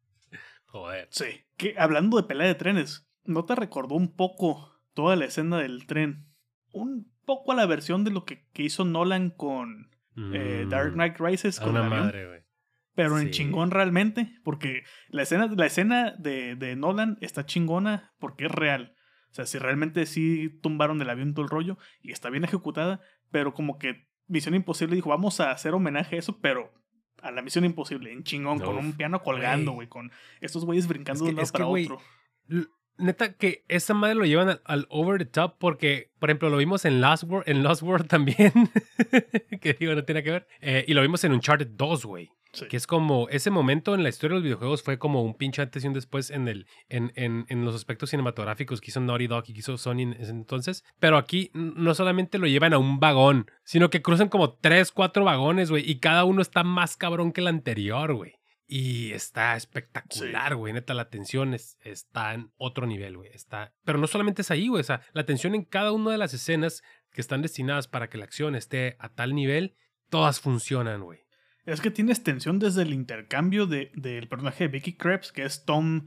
Joder. 0.64 1.08
Sí. 1.10 1.44
Que 1.58 1.74
hablando 1.76 2.16
de 2.16 2.22
pelea 2.22 2.46
de 2.46 2.54
trenes, 2.54 3.06
¿no 3.24 3.44
te 3.44 3.54
recordó 3.54 3.94
un 3.94 4.16
poco 4.16 4.71
toda 4.94 5.16
la 5.16 5.24
escena 5.24 5.58
del 5.58 5.86
tren. 5.86 6.26
Un 6.72 7.12
poco 7.24 7.52
a 7.52 7.54
la 7.54 7.66
versión 7.66 8.04
de 8.04 8.10
lo 8.10 8.24
que, 8.24 8.46
hizo 8.54 8.84
Nolan 8.84 9.30
con 9.30 9.90
eh, 10.16 10.66
Dark 10.68 10.92
mm, 10.92 10.94
Knight 10.94 11.18
Rises. 11.18 11.60
Con 11.60 11.70
una 11.70 11.88
madre, 11.88 12.46
Pero 12.94 13.18
en 13.18 13.30
chingón 13.30 13.70
realmente, 13.70 14.34
porque 14.44 14.84
la 15.08 15.22
escena, 15.22 15.46
la 15.46 15.66
escena 15.66 16.14
de, 16.18 16.56
de, 16.56 16.76
Nolan 16.76 17.18
está 17.20 17.46
chingona 17.46 18.14
porque 18.18 18.46
es 18.46 18.52
real. 18.52 18.94
O 19.30 19.34
sea, 19.34 19.46
si 19.46 19.58
realmente 19.58 20.04
sí 20.06 20.58
tumbaron 20.62 21.00
el 21.00 21.08
avión 21.08 21.32
todo 21.32 21.44
el 21.44 21.50
rollo 21.50 21.78
y 22.02 22.12
está 22.12 22.28
bien 22.28 22.44
ejecutada, 22.44 23.00
pero 23.30 23.54
como 23.54 23.78
que 23.78 24.08
Misión 24.26 24.54
Imposible 24.54 24.94
dijo, 24.94 25.08
vamos 25.08 25.40
a 25.40 25.50
hacer 25.50 25.72
homenaje 25.74 26.16
a 26.16 26.18
eso, 26.18 26.38
pero 26.40 26.72
a 27.22 27.30
la 27.30 27.40
Misión 27.40 27.64
Imposible, 27.64 28.12
en 28.12 28.24
chingón, 28.24 28.58
con 28.58 28.76
un 28.76 28.92
piano 28.92 29.22
colgando, 29.22 29.72
güey, 29.72 29.88
con 29.88 30.10
estos 30.40 30.64
güeyes 30.64 30.86
brincando 30.86 31.24
de 31.24 31.30
un 31.30 31.36
lado 31.36 31.52
para 31.52 31.66
otro 31.66 32.00
neta 33.02 33.34
que 33.34 33.64
esa 33.68 33.94
madre 33.94 34.14
lo 34.14 34.24
llevan 34.24 34.60
al, 34.64 34.86
over 34.88 35.18
the 35.18 35.24
top 35.24 35.56
porque, 35.58 36.10
por 36.18 36.30
ejemplo, 36.30 36.50
lo 36.50 36.56
vimos 36.56 36.84
en 36.84 37.00
Lost 37.00 37.24
World, 37.24 37.48
en 37.48 37.62
Lost 37.62 37.82
World 37.82 38.06
también, 38.08 38.52
que 39.60 39.74
digo, 39.74 39.94
no 39.94 40.04
tiene 40.04 40.22
que 40.22 40.30
ver, 40.30 40.46
eh, 40.60 40.84
y 40.86 40.94
lo 40.94 41.02
vimos 41.02 41.22
en 41.24 41.32
Uncharted 41.32 41.68
2, 41.68 42.04
güey. 42.04 42.30
Que 42.68 42.76
es 42.76 42.86
como, 42.86 43.30
ese 43.30 43.50
momento 43.50 43.94
en 43.94 44.02
la 44.02 44.10
historia 44.10 44.34
de 44.34 44.40
los 44.40 44.44
videojuegos 44.44 44.82
fue 44.82 44.98
como 44.98 45.22
un 45.22 45.34
pinche 45.34 45.62
antes 45.62 45.82
y 45.82 45.86
un 45.86 45.94
después 45.94 46.30
en, 46.30 46.48
el, 46.48 46.66
en, 46.90 47.10
en, 47.16 47.46
en 47.48 47.64
los 47.64 47.74
aspectos 47.74 48.10
cinematográficos 48.10 48.82
que 48.82 48.90
hizo 48.90 49.00
Naughty 49.00 49.26
Dog 49.26 49.44
y 49.46 49.54
que 49.54 49.60
hizo 49.60 49.78
Sony 49.78 50.00
en 50.00 50.12
ese 50.12 50.32
entonces. 50.32 50.84
Pero 51.00 51.16
aquí 51.16 51.50
no 51.54 51.94
solamente 51.94 52.38
lo 52.38 52.46
llevan 52.46 52.74
a 52.74 52.78
un 52.78 53.00
vagón, 53.00 53.50
sino 53.64 53.88
que 53.88 54.02
cruzan 54.02 54.28
como 54.28 54.52
tres, 54.52 54.92
cuatro 54.92 55.24
vagones, 55.24 55.70
güey, 55.70 55.90
y 55.90 55.98
cada 55.98 56.24
uno 56.24 56.42
está 56.42 56.62
más 56.62 56.98
cabrón 56.98 57.32
que 57.32 57.40
el 57.40 57.46
anterior, 57.46 58.12
güey. 58.12 58.34
Y 58.66 59.12
está 59.12 59.56
espectacular, 59.56 60.56
güey. 60.56 60.72
Neta, 60.72 60.94
la 60.94 61.10
tensión 61.10 61.52
es, 61.52 61.76
está 61.82 62.32
en 62.34 62.52
otro 62.56 62.86
nivel, 62.86 63.16
güey. 63.16 63.30
Está... 63.32 63.74
Pero 63.84 63.98
no 63.98 64.06
solamente 64.06 64.42
es 64.42 64.50
ahí, 64.50 64.68
güey. 64.68 64.80
O 64.80 64.84
sea, 64.84 65.02
la 65.12 65.26
tensión 65.26 65.54
en 65.54 65.64
cada 65.64 65.92
una 65.92 66.12
de 66.12 66.18
las 66.18 66.32
escenas 66.32 66.82
que 67.10 67.20
están 67.20 67.42
destinadas 67.42 67.88
para 67.88 68.08
que 68.08 68.18
la 68.18 68.24
acción 68.24 68.54
esté 68.54 68.96
a 68.98 69.10
tal 69.10 69.34
nivel, 69.34 69.76
todas 70.08 70.40
funcionan, 70.40 71.02
güey. 71.02 71.20
Es 71.64 71.80
que 71.80 71.90
tienes 71.90 72.22
tensión 72.24 72.58
desde 72.58 72.82
el 72.82 72.92
intercambio 72.92 73.66
del 73.66 74.28
personaje 74.28 74.64
de 74.64 74.68
Vicky 74.68 74.96
Krebs, 74.96 75.30
que 75.30 75.44
es 75.44 75.64
Tom 75.64 76.06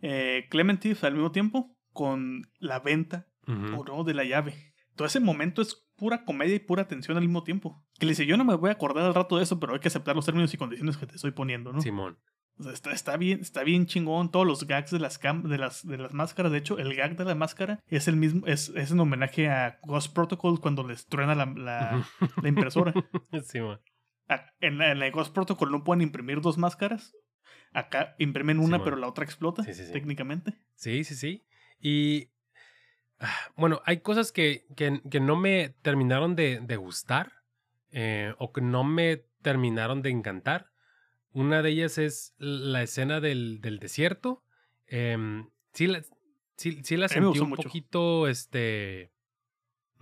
eh, 0.00 0.46
Clementif 0.50 1.04
al 1.04 1.14
mismo 1.14 1.30
tiempo, 1.30 1.76
con 1.92 2.42
la 2.58 2.80
venta 2.80 3.28
o 3.46 3.84
no 3.84 4.04
de 4.04 4.14
la 4.14 4.24
llave. 4.24 4.72
Todo 4.96 5.06
ese 5.06 5.20
momento 5.20 5.60
es 5.60 5.86
pura 5.96 6.24
comedia 6.24 6.54
y 6.54 6.60
pura 6.60 6.88
tensión 6.88 7.18
al 7.18 7.24
mismo 7.24 7.44
tiempo. 7.44 7.83
Que 7.98 8.06
le 8.06 8.12
dice, 8.12 8.26
yo 8.26 8.36
no 8.36 8.44
me 8.44 8.54
voy 8.56 8.70
a 8.70 8.72
acordar 8.72 9.04
al 9.04 9.14
rato 9.14 9.36
de 9.36 9.44
eso, 9.44 9.60
pero 9.60 9.74
hay 9.74 9.80
que 9.80 9.88
aceptar 9.88 10.16
los 10.16 10.26
términos 10.26 10.52
y 10.52 10.56
condiciones 10.56 10.96
que 10.96 11.06
te 11.06 11.14
estoy 11.14 11.30
poniendo, 11.30 11.72
¿no? 11.72 11.80
Simón. 11.80 12.18
está, 12.70 12.92
está, 12.92 13.16
bien, 13.16 13.40
está 13.40 13.62
bien 13.62 13.86
chingón. 13.86 14.30
Todos 14.30 14.46
los 14.46 14.66
gags 14.66 14.90
de 14.90 14.98
las, 14.98 15.20
de, 15.20 15.58
las, 15.58 15.86
de 15.86 15.98
las 15.98 16.12
máscaras. 16.12 16.50
De 16.50 16.58
hecho, 16.58 16.78
el 16.78 16.94
gag 16.94 17.16
de 17.16 17.24
la 17.24 17.34
máscara 17.34 17.80
es 17.88 18.08
el 18.08 18.16
mismo, 18.16 18.46
es, 18.46 18.70
es 18.70 18.90
en 18.90 19.00
homenaje 19.00 19.48
a 19.48 19.78
Ghost 19.84 20.12
Protocol 20.12 20.60
cuando 20.60 20.86
les 20.86 21.06
truena 21.06 21.34
la, 21.34 21.46
la, 21.46 22.06
la 22.42 22.48
impresora. 22.48 22.92
Simón 23.44 23.80
en, 24.60 24.78
la, 24.78 24.92
en 24.92 25.12
Ghost 25.12 25.34
Protocol 25.34 25.70
no 25.70 25.84
pueden 25.84 26.02
imprimir 26.02 26.40
dos 26.40 26.58
máscaras. 26.58 27.14
Acá 27.72 28.14
imprimen 28.18 28.60
una, 28.60 28.82
pero 28.84 28.96
la 28.96 29.08
otra 29.08 29.24
explota, 29.24 29.64
técnicamente. 29.92 30.54
Sí, 30.74 31.02
sí, 31.02 31.16
sí. 31.16 31.44
Y 31.80 32.30
ah, 33.18 33.36
bueno, 33.56 33.80
hay 33.84 34.00
cosas 34.00 34.30
que, 34.30 34.66
que, 34.76 35.02
que 35.10 35.20
no 35.20 35.36
me 35.36 35.70
terminaron 35.82 36.36
de, 36.36 36.60
de 36.60 36.76
gustar 36.76 37.32
eh, 37.94 38.34
o 38.38 38.52
que 38.52 38.60
no 38.60 38.84
me 38.84 39.24
terminaron 39.40 40.02
de 40.02 40.10
encantar. 40.10 40.70
Una 41.32 41.62
de 41.62 41.70
ellas 41.70 41.96
es 41.96 42.34
la 42.38 42.82
escena 42.82 43.20
del, 43.20 43.60
del 43.60 43.78
desierto. 43.78 44.42
Em, 44.86 45.48
sí, 45.72 45.86
la, 45.86 46.02
sí, 46.56 46.80
sí 46.82 46.96
la 46.96 47.08
sentí 47.08 47.38
un 47.38 47.52
poquito, 47.52 48.28
este, 48.28 49.14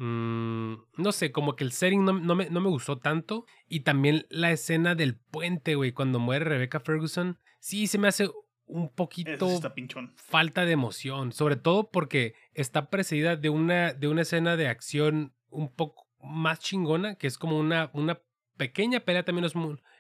Mm, 0.05 0.75
no 0.97 1.13
sé, 1.13 1.31
como 1.31 1.55
que 1.55 1.63
el 1.63 1.71
setting 1.71 2.05
no, 2.05 2.13
me, 2.13 2.51
no, 2.51 2.61
me, 2.61 2.69
gustó 2.69 2.99
tanto. 2.99 3.47
Y 3.69 3.81
también 3.81 4.27
la 4.31 4.51
escena 4.51 4.97
del 4.97 5.15
puente, 5.17 5.77
güey, 5.77 5.93
cuando 5.93 6.19
muere 6.19 6.45
Rebecca 6.45 6.81
Ferguson. 6.81 7.39
Sí, 7.61 7.87
se 7.87 7.99
me 7.99 8.09
hace 8.09 8.29
un 8.67 8.89
poquito 8.93 9.49
falta 10.17 10.65
de 10.65 10.73
emoción. 10.73 11.33
Sobre 11.33 11.55
todo 11.55 11.91
porque 11.91 12.35
está 12.55 12.91
precedida 12.91 13.37
de 13.37 13.51
una, 13.51 13.93
de 13.93 14.09
una 14.09 14.23
escena 14.23 14.57
de 14.57 14.67
acción 14.67 15.35
un 15.51 15.73
poco 15.73 16.02
más 16.23 16.61
chingona, 16.61 17.17
que 17.17 17.27
es 17.27 17.39
como 17.39 17.59
una, 17.59 17.91
una 17.93 18.21
pequeña 18.57 19.01
pelea 19.01 19.25
también 19.25 19.49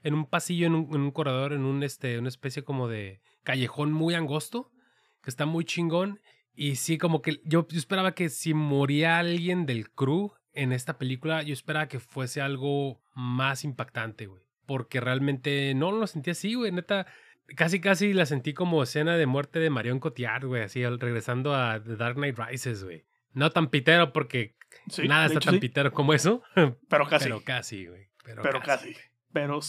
en 0.02 0.14
un 0.14 0.26
pasillo, 0.26 0.66
en 0.66 0.74
un, 0.74 1.10
corredor, 1.10 1.52
en 1.52 1.64
un, 1.64 1.82
este, 1.82 2.18
una 2.18 2.28
especie 2.28 2.62
como 2.62 2.88
de 2.88 3.20
callejón 3.42 3.92
muy 3.92 4.14
angosto, 4.14 4.70
que 5.22 5.30
está 5.30 5.46
muy 5.46 5.64
chingón. 5.64 6.20
Y 6.54 6.76
sí, 6.76 6.98
como 6.98 7.22
que 7.22 7.40
yo, 7.44 7.66
esperaba 7.70 8.14
que 8.14 8.28
si 8.28 8.54
moría 8.54 9.18
alguien 9.18 9.66
del 9.66 9.90
crew 9.90 10.32
en 10.52 10.72
esta 10.72 10.98
película, 10.98 11.42
yo 11.42 11.52
esperaba 11.52 11.88
que 11.88 11.98
fuese 11.98 12.40
algo 12.40 13.00
más 13.14 13.64
impactante, 13.64 14.26
güey. 14.26 14.44
Porque 14.66 15.00
realmente 15.00 15.74
no 15.74 15.90
lo 15.92 16.06
sentí 16.06 16.30
así, 16.30 16.54
güey. 16.54 16.72
Neta, 16.72 17.06
casi 17.56 17.80
casi 17.80 18.12
la 18.12 18.26
sentí 18.26 18.54
como 18.54 18.82
escena 18.82 19.16
de 19.16 19.26
muerte 19.26 19.58
de 19.58 19.70
Marion 19.70 19.98
Cotillard, 19.98 20.46
güey. 20.46 20.62
Así, 20.62 20.86
regresando 20.86 21.54
a 21.54 21.82
The 21.82 21.96
Dark 21.96 22.16
Knight 22.16 22.38
Rises, 22.38 22.84
güey. 22.84 23.04
No 23.32 23.50
tan 23.50 23.68
pitero 23.70 24.12
porque 24.12 24.56
nada 25.06 25.26
está 25.26 25.40
tan 25.40 25.60
pitero 25.60 25.92
como 25.92 26.14
eso. 26.14 26.42
Pero 26.88 27.06
casi. 27.08 27.24
Pero 27.24 27.42
casi, 27.44 27.86
güey. 27.86 28.08
Pero, 28.24 28.60
casi. 28.60 28.94
Pero 29.32 29.60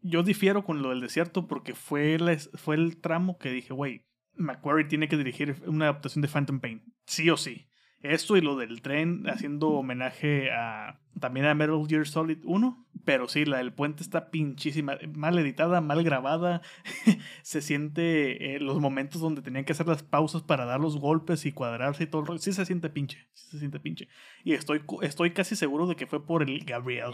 yo 0.00 0.22
difiero 0.22 0.64
con 0.64 0.82
lo 0.82 0.90
del 0.90 1.00
desierto 1.00 1.46
porque 1.46 1.74
fue, 1.74 2.18
fue 2.54 2.76
el 2.76 3.00
tramo 3.00 3.38
que 3.38 3.50
dije, 3.50 3.72
güey, 3.72 4.06
Macquarie 4.34 4.84
tiene 4.84 5.08
que 5.08 5.16
dirigir 5.16 5.62
una 5.66 5.86
adaptación 5.86 6.22
de 6.22 6.28
Phantom 6.28 6.60
Pain, 6.60 6.84
sí 7.06 7.30
o 7.30 7.36
sí. 7.36 7.68
Esto 8.12 8.36
y 8.36 8.40
lo 8.40 8.56
del 8.56 8.82
tren 8.82 9.24
haciendo 9.28 9.68
homenaje 9.70 10.50
a 10.50 11.00
también 11.20 11.46
a 11.46 11.54
Metal 11.54 11.82
Gear 11.88 12.06
Solid 12.06 12.38
1, 12.44 12.86
pero 13.04 13.28
sí, 13.28 13.44
la 13.44 13.58
del 13.58 13.72
puente 13.72 14.02
está 14.02 14.30
pinchísima, 14.30 14.98
mal 15.14 15.38
editada, 15.38 15.80
mal 15.80 16.02
grabada. 16.04 16.60
se 17.42 17.62
siente 17.62 18.54
eh, 18.54 18.60
los 18.60 18.80
momentos 18.80 19.20
donde 19.20 19.42
tenían 19.42 19.64
que 19.64 19.72
hacer 19.72 19.86
las 19.86 20.02
pausas 20.02 20.42
para 20.42 20.66
dar 20.66 20.80
los 20.80 20.98
golpes 20.98 21.46
y 21.46 21.52
cuadrarse 21.52 22.04
y 22.04 22.06
todo 22.06 22.20
el 22.20 22.26
rollo. 22.26 22.38
Sí 22.38 22.52
se 22.52 22.66
siente 22.66 22.90
pinche, 22.90 23.28
sí 23.32 23.48
se 23.50 23.58
siente 23.58 23.80
pinche. 23.80 24.08
Y 24.44 24.52
estoy, 24.52 24.82
estoy 25.02 25.32
casi 25.32 25.56
seguro 25.56 25.86
de 25.86 25.96
que 25.96 26.06
fue 26.06 26.26
por 26.26 26.42
el 26.42 26.64
Gabriel, 26.64 27.12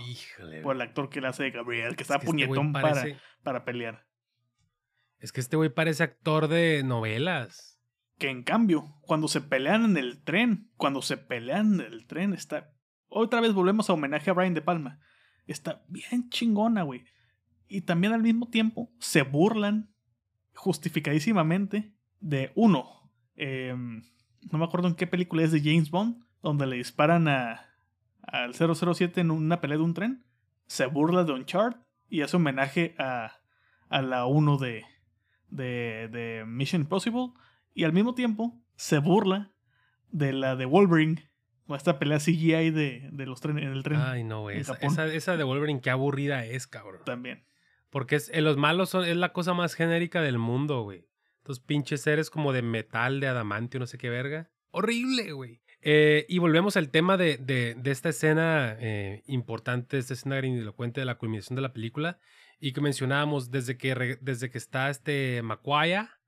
por 0.63 0.75
el 0.75 0.83
actor 0.83 1.09
que 1.09 1.21
le 1.21 1.29
hace 1.29 1.45
de 1.45 1.51
Gabriel, 1.51 1.95
que 1.95 2.03
está 2.03 2.17
este 2.17 2.27
puñetón 2.27 2.73
para, 2.73 3.05
para 3.43 3.65
pelear. 3.65 4.07
Es 5.21 5.31
que 5.31 5.41
este 5.41 5.57
güey 5.57 5.71
parece 5.71 6.03
actor 6.03 6.49
de 6.49 6.83
novelas. 6.85 7.72
Que 8.23 8.31
en 8.31 8.45
cambio, 8.45 8.85
cuando 9.01 9.27
se 9.27 9.41
pelean 9.41 9.85
en 9.85 9.97
el 9.97 10.23
tren, 10.23 10.71
cuando 10.77 11.03
se 11.03 11.17
pelean 11.17 11.81
en 11.81 11.81
el 11.81 12.07
tren, 12.07 12.35
está. 12.35 12.73
Otra 13.09 13.41
vez 13.41 13.53
volvemos 13.53 13.91
a 13.91 13.95
homenaje 13.95 14.31
a 14.31 14.33
Brian 14.33 14.55
De 14.55 14.63
Palma. 14.63 15.01
Está 15.49 15.83
bien 15.89 16.31
chingona, 16.31 16.85
güey. 16.85 17.05
Y 17.67 17.81
también 17.81 18.13
al 18.13 18.23
mismo 18.23 18.49
tiempo 18.49 18.93
se 19.01 19.23
burlan 19.23 19.93
justificadísimamente 20.55 21.97
de 22.21 22.53
uno. 22.55 23.11
Em, 23.35 24.05
no 24.53 24.59
me 24.59 24.67
acuerdo 24.67 24.87
en 24.87 24.95
qué 24.95 25.09
película 25.09 25.43
es 25.43 25.51
de 25.51 25.61
James 25.61 25.91
Bond, 25.91 26.25
donde 26.45 26.69
le 26.69 26.77
disparan 26.77 27.27
a, 27.27 27.75
al 28.23 28.55
007 28.55 29.21
en 29.21 29.33
una 29.33 29.61
pelea 29.61 29.79
de 29.79 29.83
un 29.83 29.95
tren. 29.95 30.25
Se 30.69 30.87
burla 30.87 31.25
de 31.25 31.33
Uncharted 31.33 31.81
y 32.09 32.21
hace 32.21 32.37
homenaje 32.37 32.95
a, 33.01 33.33
a 33.89 34.01
la 34.01 34.27
1 34.27 34.59
de, 34.59 34.85
de, 35.51 36.09
de 36.13 36.45
Mission 36.47 36.83
Impossible 36.83 37.33
y 37.75 37.85
al 37.85 37.93
mismo 37.93 38.15
tiempo 38.15 38.61
se 38.77 38.99
burla 38.99 39.53
de 40.11 40.33
la 40.33 40.57
de 40.57 40.67
Wolverine 40.67 41.31
o 41.67 41.77
esta 41.77 41.99
pelea 41.99 42.19
CGI 42.19 42.71
de, 42.71 43.09
de 43.13 43.27
los 43.27 43.41
trenes 43.41 43.65
en 43.65 43.73
el 43.73 43.83
tren. 43.83 44.01
Ay, 44.01 44.25
no, 44.25 44.51
esa, 44.51 44.75
esa, 44.75 45.07
esa, 45.07 45.37
de 45.37 45.45
Wolverine, 45.45 45.81
qué 45.81 45.91
aburrida 45.91 46.45
es, 46.45 46.67
cabrón. 46.67 47.01
También. 47.05 47.45
Porque 47.91 48.17
es, 48.17 48.31
los 48.43 48.57
malos 48.57 48.91
son, 48.91 49.05
es 49.05 49.17
la 49.17 49.33
cosa 49.33 49.55
más 49.55 49.75
genérica 49.75 50.23
del 50.23 50.39
mundo, 50.39 50.83
güey. 50.83 51.07
Estos 51.39 51.61
pinches 51.61 52.03
seres 52.03 52.31
como 52.31 52.53
de 52.53 52.63
metal, 52.63 53.21
de 53.21 53.29
adamantio, 53.29 53.81
no 53.81 53.87
sé 53.87 53.99
qué 53.99 54.11
verga. 54.11 54.51
Horrible, 54.71 55.33
güey. 55.33 55.61
Eh, 55.83 56.27
y 56.29 56.39
volvemos 56.39 56.77
al 56.77 56.91
tema 56.91 57.17
de, 57.17 57.37
de, 57.37 57.75
de 57.75 57.91
esta 57.91 58.11
escena 58.11 58.77
eh, 58.79 59.23
importante, 59.27 59.99
esta 59.99 60.15
escena 60.15 60.37
grandilocuente 60.37 61.01
de 61.01 61.07
la 61.07 61.17
culminación 61.17 61.57
de 61.57 61.63
la 61.63 61.73
película, 61.73 62.21
y 62.61 62.73
que 62.73 62.81
mencionábamos 62.81 63.51
desde 63.51 63.77
que, 63.77 64.19
desde 64.21 64.51
que 64.51 64.59
está 64.59 64.89
este 64.89 65.43
Macuaya, 65.43 66.21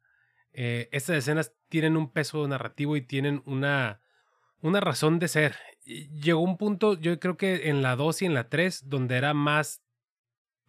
eh, 0.54 0.88
estas 0.92 1.16
escenas 1.16 1.52
tienen 1.68 1.96
un 1.96 2.12
peso 2.12 2.46
narrativo 2.46 2.96
y 2.96 3.02
tienen 3.02 3.42
una, 3.44 4.00
una 4.60 4.80
razón 4.80 5.18
de 5.18 5.26
ser. 5.26 5.56
Llegó 5.84 6.40
un 6.40 6.56
punto, 6.56 6.94
yo 6.94 7.18
creo 7.18 7.36
que 7.36 7.68
en 7.68 7.82
la 7.82 7.96
2 7.96 8.22
y 8.22 8.26
en 8.26 8.34
la 8.34 8.48
3, 8.48 8.88
donde 8.88 9.16
era 9.16 9.34
más 9.34 9.82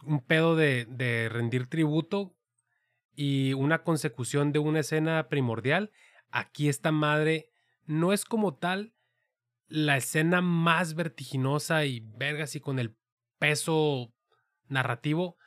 un 0.04 0.26
pedo 0.26 0.56
de, 0.56 0.86
de 0.90 1.30
rendir 1.30 1.68
tributo 1.68 2.36
y 3.14 3.54
una 3.54 3.84
consecución 3.84 4.52
de 4.52 4.60
una 4.60 4.80
escena 4.80 5.30
primordial. 5.30 5.92
Aquí 6.32 6.68
esta 6.68 6.92
madre 6.92 7.52
no 7.86 8.12
es 8.12 8.26
como 8.26 8.56
tal 8.56 8.94
la 9.68 9.98
escena 9.98 10.42
más 10.42 10.96
vertiginosa 10.96 11.86
y 11.86 12.00
vergas 12.00 12.56
y 12.56 12.60
con 12.60 12.80
el 12.80 12.98
peso 13.38 14.12
narrativo, 14.68 15.38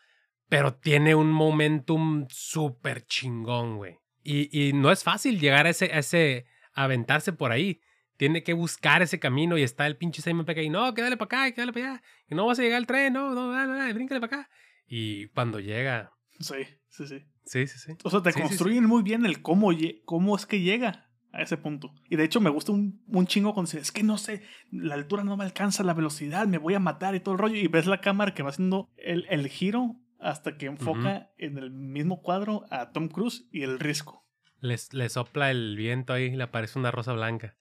pero 0.49 0.75
tiene 0.75 1.17
un 1.17 1.33
momentum 1.33 2.27
súper 2.29 3.05
chingón, 3.05 3.77
güey. 3.77 3.99
Y, 4.31 4.51
y, 4.53 4.75
no 4.75 4.93
es 4.93 5.05
fácil 5.05 5.41
llegar 5.41 5.65
a 5.65 5.71
ese, 5.71 5.87
a 5.87 6.01
ese, 6.01 6.45
aventarse 6.75 7.33
por 7.33 7.51
ahí. 7.51 7.81
Tiene 8.19 8.43
que 8.43 8.53
buscar 8.53 9.01
ese 9.01 9.19
camino 9.19 9.57
y 9.57 9.63
está 9.63 9.87
el 9.87 9.97
pinche 9.97 10.21
Simon 10.21 10.45
Peck 10.45 10.59
y 10.59 10.69
no, 10.69 10.93
quédale 10.93 11.17
para 11.17 11.45
acá, 11.45 11.55
quédale 11.55 11.73
para 11.73 11.93
allá. 11.93 12.03
Y 12.29 12.35
no 12.35 12.45
vas 12.45 12.59
a 12.59 12.63
llegar 12.63 12.77
al 12.77 12.87
tren, 12.87 13.15
no, 13.15 13.35
no, 13.35 13.51
dale, 13.51 13.73
dale, 13.73 13.95
bríncale 13.95 14.21
para 14.21 14.43
acá. 14.43 14.51
Y 14.87 15.29
cuando 15.29 15.61
llega. 15.61 16.13
Sí, 16.41 16.57
sí, 16.91 17.07
sí. 17.07 17.25
Sí, 17.47 17.67
sí, 17.67 17.79
sí. 17.79 17.93
O 18.05 18.11
sea, 18.11 18.23
te 18.23 18.35
construyen 18.35 18.85
muy 18.85 19.03
bien 19.03 19.25
el 19.25 19.41
cómo, 19.41 19.71
cómo 20.05 20.37
es 20.37 20.45
que 20.45 20.61
llega 20.61 21.09
a 21.33 21.41
ese 21.41 21.57
punto. 21.57 21.95
Y 22.11 22.17
de 22.17 22.25
hecho 22.25 22.43
me 22.43 22.51
gusta 22.51 22.73
un, 22.73 23.03
un 23.07 23.27
chingo 23.27 23.55
cuando 23.55 23.79
es 23.79 23.93
que 23.93 24.03
no 24.03 24.19
sé, 24.19 24.43
la 24.71 24.93
altura 24.93 25.25
no 25.25 25.39
me 25.39 25.45
alcanza, 25.45 25.83
la 25.85 25.95
velocidad, 25.95 26.47
me 26.47 26.59
voy 26.59 26.75
a 26.75 26.81
matar 26.81 27.15
y 27.15 27.21
todo 27.21 27.33
el 27.33 27.41
rollo. 27.41 27.57
Y 27.57 27.69
ves 27.69 27.87
la 27.87 28.03
cámara 28.03 28.35
que 28.35 28.43
va 28.43 28.51
haciendo 28.51 28.91
el, 28.99 29.25
el 29.31 29.49
giro 29.49 29.97
hasta 30.19 30.57
que 30.57 30.67
enfoca 30.67 31.31
en 31.39 31.59
el 31.59 31.71
mismo 31.71 32.23
cuadro 32.23 32.65
a 32.71 32.91
Tom 32.93 33.09
Cruise 33.09 33.47
y 33.53 33.63
el 33.63 33.79
risco. 33.79 34.25
les, 34.61 34.93
le 34.93 35.09
sopla 35.09 35.51
el 35.51 35.77
viento 35.77 36.13
ahí 36.13 36.25
y 36.25 36.37
le 36.37 36.43
aparece 36.43 36.79
una 36.79 36.91
rosa 36.91 37.13
blanca. 37.13 37.57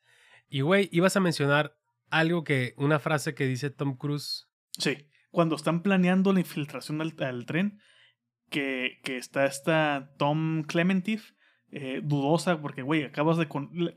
Y, 0.49 0.61
güey, 0.61 0.89
ibas 0.91 1.15
a 1.15 1.19
mencionar 1.19 1.77
algo 2.09 2.43
que, 2.43 2.73
una 2.77 2.99
frase 2.99 3.35
que 3.35 3.45
dice 3.45 3.69
Tom 3.69 3.97
Cruise. 3.97 4.47
Sí, 4.77 5.07
cuando 5.29 5.55
están 5.55 5.81
planeando 5.81 6.33
la 6.33 6.39
infiltración 6.39 7.01
al, 7.01 7.45
tren, 7.45 7.79
que, 8.49 8.99
que, 9.03 9.17
está 9.17 9.45
esta 9.45 10.13
Tom 10.17 10.63
Clementif, 10.63 11.33
eh, 11.69 12.01
dudosa, 12.03 12.61
porque, 12.61 12.81
güey, 12.81 13.03
acabas 13.03 13.37
de 13.37 13.47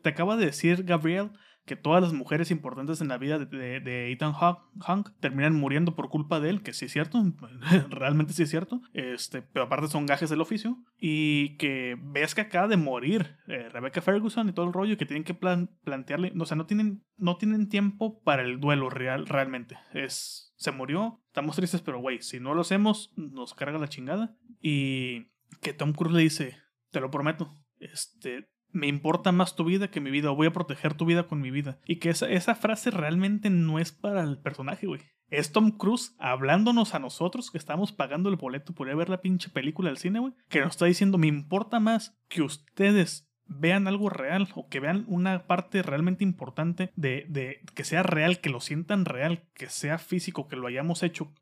te 0.03 0.09
acaba 0.09 0.37
de 0.37 0.47
decir, 0.47 0.85
Gabriel, 0.85 1.31
que 1.71 1.77
todas 1.77 2.03
las 2.03 2.13
mujeres 2.13 2.51
importantes 2.51 3.01
en 3.01 3.07
la 3.07 3.17
vida 3.17 3.39
de, 3.39 4.11
Ethan 4.11 4.33
Hawke 4.33 5.13
terminan 5.21 5.55
muriendo 5.55 5.95
por 5.95 6.09
culpa 6.09 6.41
de 6.41 6.51
él, 6.51 6.63
que 6.65 6.73
sí 6.73 6.87
es 6.87 6.93
cierto, 6.93 7.23
realmente 7.91 8.33
sí 8.33 8.43
es 8.43 8.51
cierto, 8.51 8.83
este, 8.93 9.41
pero 9.41 9.67
aparte 9.67 9.87
son 9.87 10.05
gajes 10.05 10.29
del 10.31 10.41
oficio, 10.41 10.83
y 10.99 11.57
que 11.59 11.97
ves 12.03 12.35
que 12.35 12.41
acaba 12.41 12.67
de 12.67 12.77
morir 12.77 13.37
eh, 13.47 13.69
Rebecca 13.69 14.03
Ferguson 14.03 14.49
y 14.49 14.53
todo 14.53 14.67
el 14.67 14.73
rollo, 14.73 14.97
que 14.97 15.07
tienen 15.07 15.23
que 15.23 15.35
plantearle, 15.35 16.33
o 16.37 16.45
sea, 16.45 16.57
no 16.57 16.67
tienen, 16.67 17.05
no 17.17 17.37
tienen 17.37 17.69
tiempo 17.69 18.21
para 18.25 18.43
el 18.43 18.59
duelo 18.59 18.91
real, 18.91 19.29
realmente, 19.29 19.79
es, 19.95 20.53
se 20.57 20.73
murió, 20.73 21.23
estamos 21.29 21.55
tristes, 21.55 21.83
pero 21.83 22.01
güey, 22.01 22.21
si 22.21 22.41
no 22.41 22.53
lo 22.53 22.63
hacemos, 22.63 23.13
nos 23.15 23.55
carga 23.55 23.79
la 23.79 23.87
chingada, 23.87 24.37
y 24.61 25.29
que 25.61 25.73
Tom 25.73 25.93
Cruise 25.93 26.17
le 26.17 26.23
dice, 26.23 26.57
te 26.91 26.99
lo 26.99 27.13
prometo, 27.13 27.55
este, 27.79 28.49
me 28.73 28.87
importa 28.87 29.33
más 29.33 29.57
tu 29.57 29.65
vida 29.65 29.91
que 29.91 30.01
mi 30.01 30.11
vida, 30.11 30.31
o 30.31 30.37
voy 30.37 30.47
a 30.47 30.53
proteger 30.53 30.95
tu 30.95 31.05
vida 31.05 31.27
con 31.27 31.41
mi 31.41 31.51
vida. 31.51 31.79
Y 31.87 31.97
que 31.97 32.11
esa, 32.11 32.29
esa 32.29 32.55
frase 32.55 32.91
realmente 32.91 33.51
no 33.51 33.79
es 33.79 33.93
para 33.93 34.23
el 34.23 34.39
personaje, 34.39 34.87
güey. 34.87 35.01
Es 35.29 35.53
Tom 35.53 35.71
Cruise 35.71 36.17
hablándonos 36.19 36.95
a 36.95 36.99
nosotros 36.99 37.51
que 37.51 37.59
estamos 37.59 37.93
pagando 37.93 38.29
el 38.29 38.37
boleto 38.37 38.73
por 38.73 38.89
ir 38.89 38.95
a 38.95 38.97
ver 38.97 39.09
la 39.09 39.21
pinche 39.21 39.49
película 39.49 39.89
del 39.89 39.99
cine, 39.99 40.19
güey. 40.19 40.33
Que 40.49 40.61
nos 40.61 40.71
está 40.71 40.87
diciendo, 40.87 41.19
me 41.19 41.29
importa 41.29 41.79
más 41.79 42.19
que 42.29 42.43
ustedes 42.43 43.31
vean 43.47 43.89
algo 43.89 44.09
real 44.11 44.49
o 44.55 44.69
que 44.69 44.81
vean 44.81 45.05
una 45.09 45.47
parte 45.47 45.83
realmente 45.83 46.25
importante 46.25 46.93
de, 46.95 47.27
de 47.29 47.61
que 47.75 47.85
sea 47.85 48.03
real, 48.03 48.41
que 48.41 48.51
lo 48.51 48.61
sientan 48.61 49.05
real, 49.05 49.49
que 49.55 49.69
sea 49.69 49.99
físico, 49.99 50.49
que 50.49 50.57
lo 50.57 50.67
hayamos 50.67 51.03
hecho. 51.03 51.33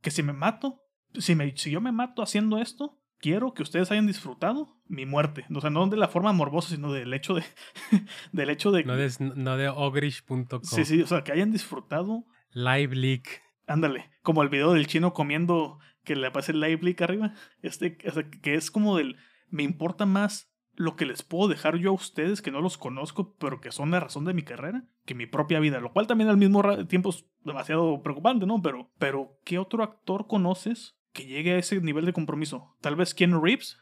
Que 0.00 0.10
si 0.10 0.22
me 0.22 0.32
mato, 0.32 0.82
si, 1.18 1.34
me, 1.34 1.56
si 1.56 1.70
yo 1.70 1.80
me 1.80 1.92
mato 1.92 2.22
haciendo 2.22 2.58
esto, 2.58 3.01
quiero 3.22 3.54
que 3.54 3.62
ustedes 3.62 3.90
hayan 3.90 4.06
disfrutado 4.06 4.76
mi 4.86 5.06
muerte. 5.06 5.46
O 5.54 5.60
sea, 5.62 5.70
no 5.70 5.86
de 5.86 5.96
la 5.96 6.08
forma 6.08 6.32
morbosa, 6.34 6.74
sino 6.74 6.92
del 6.92 7.14
hecho 7.14 7.34
de. 7.34 7.44
del 8.32 8.50
hecho 8.50 8.70
de. 8.72 8.84
No 8.84 8.96
de, 8.96 9.10
no 9.18 9.56
de 9.56 9.70
ogrish.com. 9.70 10.60
Sí, 10.62 10.84
sí, 10.84 11.00
o 11.00 11.06
sea, 11.06 11.24
que 11.24 11.32
hayan 11.32 11.52
disfrutado. 11.52 12.26
Live 12.50 12.94
leak. 12.94 13.42
Ándale, 13.66 14.10
como 14.22 14.42
el 14.42 14.50
video 14.50 14.74
del 14.74 14.86
chino 14.86 15.14
comiendo 15.14 15.78
que 16.04 16.16
le 16.16 16.26
aparece 16.26 16.52
el 16.52 16.60
live 16.60 16.80
leak 16.82 17.00
arriba. 17.00 17.32
Este, 17.62 17.96
o 18.06 18.10
sea, 18.10 18.28
que 18.28 18.56
es 18.56 18.70
como 18.70 18.98
del. 18.98 19.16
Me 19.48 19.62
importa 19.62 20.04
más 20.04 20.50
lo 20.74 20.96
que 20.96 21.06
les 21.06 21.22
puedo 21.22 21.48
dejar 21.48 21.76
yo 21.76 21.90
a 21.90 21.94
ustedes 21.94 22.42
que 22.42 22.50
no 22.50 22.60
los 22.60 22.76
conozco, 22.76 23.36
pero 23.36 23.60
que 23.60 23.72
son 23.72 23.90
la 23.90 24.00
razón 24.00 24.24
de 24.24 24.34
mi 24.34 24.42
carrera, 24.42 24.84
que 25.04 25.14
mi 25.14 25.26
propia 25.26 25.60
vida. 25.60 25.80
Lo 25.80 25.92
cual 25.92 26.06
también 26.06 26.28
al 26.28 26.38
mismo 26.38 26.62
tiempo 26.86 27.10
es 27.10 27.26
demasiado 27.44 28.02
preocupante, 28.02 28.46
¿no? 28.46 28.60
Pero, 28.60 28.90
pero 28.98 29.38
¿qué 29.44 29.58
otro 29.58 29.82
actor 29.82 30.26
conoces 30.26 30.96
que 31.12 31.26
llegue 31.26 31.52
a 31.52 31.58
ese 31.58 31.80
nivel 31.80 32.06
de 32.06 32.12
compromiso. 32.12 32.76
Tal 32.80 32.96
vez 32.96 33.14
Ken 33.14 33.42
Reeves, 33.42 33.78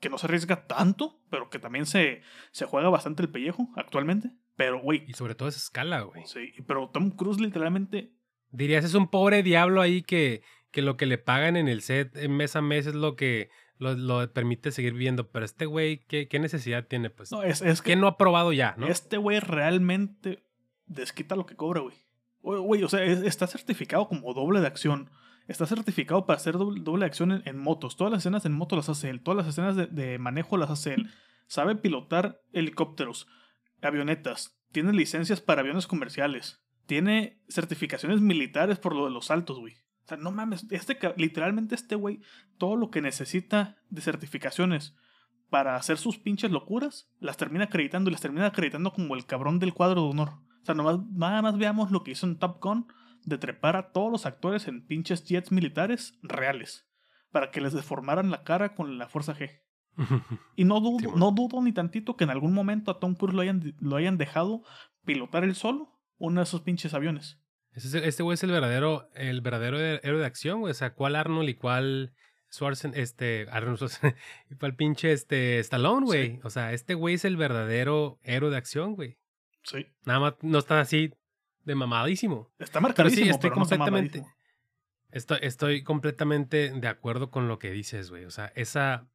que 0.00 0.10
no 0.10 0.18
se 0.18 0.26
arriesga 0.26 0.66
tanto, 0.66 1.20
pero 1.30 1.50
que 1.50 1.58
también 1.58 1.86
se, 1.86 2.22
se 2.52 2.66
juega 2.66 2.88
bastante 2.90 3.22
el 3.22 3.30
pellejo 3.30 3.70
actualmente. 3.76 4.30
Pero, 4.56 4.80
güey. 4.80 5.04
Y 5.08 5.14
sobre 5.14 5.34
todo 5.34 5.48
esa 5.48 5.58
escala, 5.58 6.02
güey. 6.02 6.24
Sí, 6.26 6.52
pero 6.66 6.90
Tom 6.90 7.10
Cruise 7.10 7.40
literalmente. 7.40 8.12
Dirías, 8.50 8.84
es 8.84 8.94
un 8.94 9.08
pobre 9.08 9.42
diablo 9.42 9.80
ahí 9.80 10.02
que, 10.02 10.42
que 10.70 10.82
lo 10.82 10.96
que 10.96 11.06
le 11.06 11.18
pagan 11.18 11.56
en 11.56 11.68
el 11.68 11.82
set 11.82 12.14
mes 12.28 12.54
a 12.54 12.62
mes 12.62 12.86
es 12.86 12.94
lo 12.94 13.16
que 13.16 13.50
lo, 13.78 13.94
lo 13.94 14.32
permite 14.32 14.70
seguir 14.70 14.92
viviendo. 14.92 15.30
Pero 15.30 15.44
este 15.44 15.66
güey, 15.66 16.04
¿qué, 16.06 16.28
¿qué, 16.28 16.38
necesidad 16.38 16.86
tiene? 16.86 17.10
Pues. 17.10 17.32
No, 17.32 17.42
es, 17.42 17.62
es 17.62 17.82
que. 17.82 17.96
no 17.96 18.06
ha 18.06 18.16
probado 18.16 18.52
ya, 18.52 18.74
no? 18.78 18.86
Este 18.86 19.16
güey 19.16 19.40
realmente 19.40 20.44
desquita 20.86 21.34
lo 21.34 21.46
que 21.46 21.56
cobra, 21.56 21.80
güey. 21.80 21.96
Güey, 22.42 22.84
o 22.84 22.88
sea, 22.90 23.02
está 23.02 23.46
certificado 23.46 24.06
como 24.06 24.34
doble 24.34 24.60
de 24.60 24.66
acción 24.66 25.10
está 25.48 25.66
certificado 25.66 26.26
para 26.26 26.36
hacer 26.36 26.56
doble, 26.56 27.04
acción 27.04 27.42
en, 27.44 27.58
motos. 27.58 27.96
Todas 27.96 28.12
las 28.12 28.22
escenas 28.22 28.46
en 28.46 28.52
moto 28.52 28.76
las 28.76 28.88
hace 28.88 29.10
él. 29.10 29.22
Todas 29.22 29.36
las 29.36 29.48
escenas 29.48 29.76
de, 29.94 30.18
manejo 30.18 30.56
las 30.56 30.70
hace 30.70 30.94
él. 30.94 31.10
Sabe 31.46 31.76
pilotar 31.76 32.40
helicópteros, 32.52 33.26
avionetas. 33.82 34.58
Tiene 34.72 34.92
licencias 34.92 35.40
para 35.40 35.60
aviones 35.60 35.86
comerciales. 35.86 36.62
Tiene 36.86 37.40
certificaciones 37.48 38.20
militares 38.20 38.78
por 38.78 38.94
lo 38.94 39.04
de 39.04 39.10
los 39.10 39.26
saltos, 39.26 39.58
güey. 39.58 39.74
O 39.74 40.08
sea, 40.08 40.16
no 40.16 40.30
mames. 40.30 40.66
Este, 40.70 40.98
literalmente 41.16 41.74
este 41.74 41.94
güey, 41.94 42.20
todo 42.58 42.76
lo 42.76 42.90
que 42.90 43.00
necesita 43.00 43.76
de 43.90 44.02
certificaciones 44.02 44.94
para 45.50 45.76
hacer 45.76 45.98
sus 45.98 46.18
pinches 46.18 46.50
locuras, 46.50 47.08
las 47.20 47.36
termina 47.36 47.64
acreditando 47.64 48.10
y 48.10 48.12
las 48.12 48.20
termina 48.20 48.46
acreditando 48.46 48.92
como 48.92 49.14
el 49.14 49.24
cabrón 49.24 49.58
del 49.58 49.72
cuadro 49.72 50.02
de 50.02 50.08
honor. 50.08 50.30
O 50.62 50.64
sea, 50.64 50.74
nada 50.74 51.42
más 51.42 51.58
veamos 51.58 51.90
lo 51.90 52.02
que 52.02 52.12
hizo 52.12 52.26
en 52.26 52.38
Top 52.38 52.60
Gun 52.62 52.86
de 53.24 53.38
trepar 53.38 53.76
a 53.76 53.92
todos 53.92 54.10
los 54.10 54.26
actores 54.26 54.68
en 54.68 54.86
pinches 54.86 55.24
jets 55.24 55.52
militares 55.52 56.18
reales 56.22 56.86
para 57.30 57.50
que 57.50 57.60
les 57.60 57.72
deformaran 57.72 58.30
la 58.30 58.44
cara 58.44 58.74
con 58.74 58.98
la 58.98 59.08
fuerza 59.08 59.34
G. 59.34 59.60
y 60.56 60.64
no 60.64 60.80
dudo, 60.80 61.16
no 61.16 61.32
dudo 61.32 61.62
ni 61.62 61.72
tantito 61.72 62.16
que 62.16 62.24
en 62.24 62.30
algún 62.30 62.52
momento 62.52 62.90
a 62.90 63.00
Tom 63.00 63.14
Cruise 63.14 63.34
lo 63.34 63.42
hayan, 63.42 63.74
lo 63.80 63.96
hayan 63.96 64.18
dejado 64.18 64.62
pilotar 65.04 65.44
él 65.44 65.54
solo 65.54 66.00
uno 66.18 66.40
de 66.40 66.44
esos 66.44 66.62
pinches 66.62 66.94
aviones. 66.94 67.40
Este 67.72 68.22
güey 68.22 68.34
es 68.34 68.42
el 68.44 68.52
verdadero, 68.52 69.08
el 69.14 69.40
verdadero 69.40 69.78
héroe 69.78 70.20
de 70.20 70.26
acción, 70.26 70.60
güey. 70.60 70.70
O 70.70 70.74
sea, 70.74 70.94
¿cuál 70.94 71.16
Arnold 71.16 71.48
y 71.48 71.54
cuál 71.54 72.12
Schwarzenegger, 72.52 73.02
este, 73.02 73.46
Arnold 73.50 73.78
Schwarzenegger, 73.78 74.20
y 74.50 74.54
cuál 74.54 74.76
pinche, 74.76 75.12
este, 75.12 75.58
Stallone, 75.58 76.06
güey? 76.06 76.40
O 76.44 76.50
sea, 76.50 76.72
este 76.72 76.94
güey 76.94 77.16
es 77.16 77.24
el 77.24 77.36
verdadero 77.36 78.20
héroe 78.22 78.50
de 78.50 78.56
acción, 78.56 78.94
güey. 78.94 79.18
Sí. 79.64 79.86
Nada 80.04 80.20
más 80.20 80.34
no 80.42 80.58
está 80.58 80.78
así 80.80 81.14
de 81.64 81.74
mamadísimo. 81.74 82.50
Está 82.58 82.80
marcadísimo, 82.80 83.26
pero, 83.26 83.34
estoy 83.34 83.50
completamente, 83.50 84.24
estoy, 85.10 85.38
estoy, 85.42 85.82
completamente 85.82 86.70
de 86.70 86.88
acuerdo 86.88 87.30
con 87.30 87.48
lo 87.48 87.58
que 87.58 87.70
dices, 87.70 88.10
güey. 88.10 88.24
O 88.24 88.30
sea, 88.30 88.52
esa, 88.54 89.08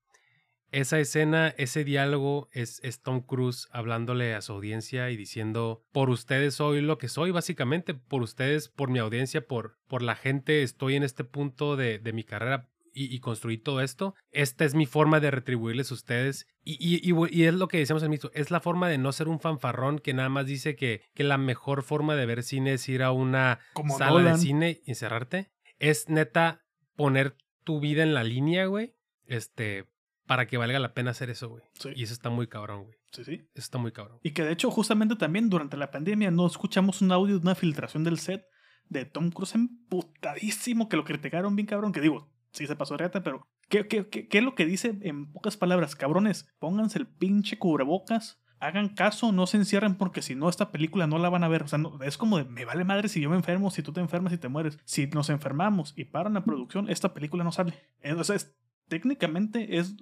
esa 0.71 0.99
escena, 0.99 1.49
ese 1.57 1.83
diálogo 1.83 2.49
es, 2.51 2.79
es, 2.83 3.01
Tom 3.01 3.21
Cruise 3.21 3.67
hablándole 3.71 4.35
a 4.35 4.41
su 4.41 4.53
audiencia 4.53 5.09
y 5.09 5.17
diciendo, 5.17 5.83
por 5.91 6.09
ustedes 6.09 6.55
soy 6.55 6.81
lo 6.81 6.97
que 6.97 7.07
soy, 7.07 7.31
básicamente, 7.31 7.93
por 7.93 8.21
ustedes, 8.21 8.69
por 8.69 8.89
mi 8.89 8.99
audiencia, 8.99 9.45
por, 9.45 9.77
por 9.87 10.01
la 10.01 10.15
gente, 10.15 10.63
estoy 10.63 10.95
en 10.95 11.03
este 11.03 11.23
punto 11.23 11.75
de, 11.75 11.99
de 11.99 12.13
mi 12.13 12.23
carrera 12.23 12.68
y, 12.93 13.19
construí 13.19 13.57
todo 13.57 13.81
esto, 13.81 14.15
esta 14.31 14.65
es 14.65 14.75
mi 14.75 14.85
forma 14.85 15.19
de 15.19 15.31
retribuirles 15.31 15.91
a 15.91 15.93
ustedes. 15.93 16.47
Y, 16.63 16.77
y, 16.79 17.43
es 17.43 17.53
lo 17.53 17.67
que 17.67 17.77
decíamos 17.77 18.03
al 18.03 18.09
mismo, 18.09 18.29
es 18.33 18.51
la 18.51 18.59
forma 18.59 18.89
de 18.89 18.97
no 18.97 19.11
ser 19.11 19.27
un 19.27 19.39
fanfarrón 19.39 19.99
que 19.99 20.13
nada 20.13 20.29
más 20.29 20.45
dice 20.45 20.75
que, 20.75 21.01
que 21.13 21.23
la 21.23 21.37
mejor 21.37 21.83
forma 21.83 22.15
de 22.15 22.25
ver 22.25 22.43
cine 22.43 22.73
es 22.73 22.87
ir 22.89 23.03
a 23.03 23.11
una 23.11 23.59
sala 23.97 24.31
de 24.31 24.37
cine 24.37 24.81
y 24.85 24.91
encerrarte. 24.91 25.51
Es 25.77 26.09
neta 26.09 26.65
poner 26.95 27.37
tu 27.63 27.79
vida 27.79 28.03
en 28.03 28.13
la 28.13 28.23
línea, 28.23 28.65
güey, 28.65 28.95
este, 29.25 29.85
para 30.25 30.47
que 30.47 30.57
valga 30.57 30.79
la 30.79 30.93
pena 30.93 31.11
hacer 31.11 31.29
eso, 31.29 31.49
güey. 31.49 31.63
Y 31.95 32.03
eso 32.03 32.13
está 32.13 32.29
muy 32.29 32.47
cabrón, 32.47 32.83
güey. 32.83 32.97
Sí, 33.11 33.23
sí. 33.23 33.33
Eso 33.53 33.63
está 33.63 33.77
muy 33.77 33.91
cabrón. 33.91 34.19
Y 34.21 34.31
que 34.31 34.43
de 34.43 34.51
hecho, 34.51 34.69
justamente 34.69 35.15
también 35.15 35.49
durante 35.49 35.77
la 35.77 35.89
pandemia 35.89 36.29
no 36.29 36.45
escuchamos 36.45 37.01
un 37.01 37.11
audio 37.11 37.39
de 37.39 37.41
una 37.41 37.55
filtración 37.55 38.03
del 38.03 38.19
set 38.19 38.45
de 38.89 39.05
Tom 39.05 39.31
Cruise 39.31 39.55
emputadísimo 39.55 40.89
que 40.89 40.97
lo 40.97 41.03
criticaron 41.03 41.55
bien 41.55 41.65
cabrón. 41.65 41.91
Que 41.91 42.01
digo, 42.01 42.29
sí 42.51 42.67
se 42.67 42.75
pasó 42.75 42.97
reata, 42.97 43.23
pero 43.23 43.47
¿qué, 43.69 43.87
qué, 43.87 44.07
qué, 44.09 44.37
es 44.37 44.43
lo 44.43 44.55
que 44.55 44.65
dice 44.65 44.97
en 45.01 45.31
pocas 45.31 45.57
palabras? 45.57 45.95
Cabrones, 45.95 46.47
pónganse 46.59 46.99
el 46.99 47.07
pinche 47.07 47.57
cubrebocas, 47.57 48.41
hagan 48.59 48.89
caso, 48.89 49.31
no 49.31 49.47
se 49.47 49.57
encierren 49.57 49.95
porque 49.95 50.21
si 50.21 50.35
no 50.35 50.49
esta 50.49 50.71
película 50.71 51.07
no 51.07 51.17
la 51.17 51.29
van 51.29 51.43
a 51.43 51.47
ver. 51.47 51.63
O 51.63 51.67
sea, 51.67 51.79
es 52.03 52.17
como 52.17 52.37
de, 52.37 52.45
me 52.45 52.65
vale 52.65 52.83
madre 52.83 53.09
si 53.09 53.21
yo 53.21 53.29
me 53.29 53.35
enfermo, 53.35 53.71
si 53.71 53.83
tú 53.83 53.93
te 53.93 54.01
enfermas 54.01 54.33
y 54.33 54.37
te 54.37 54.49
mueres. 54.49 54.79
Si 54.85 55.07
nos 55.07 55.29
enfermamos 55.29 55.93
y 55.95 56.05
paran 56.05 56.33
la 56.33 56.43
producción, 56.43 56.89
esta 56.89 57.13
película 57.13 57.43
no 57.43 57.51
sale. 57.51 57.73
Entonces, 58.01 58.55
técnicamente 58.87 59.77
es 59.77 59.95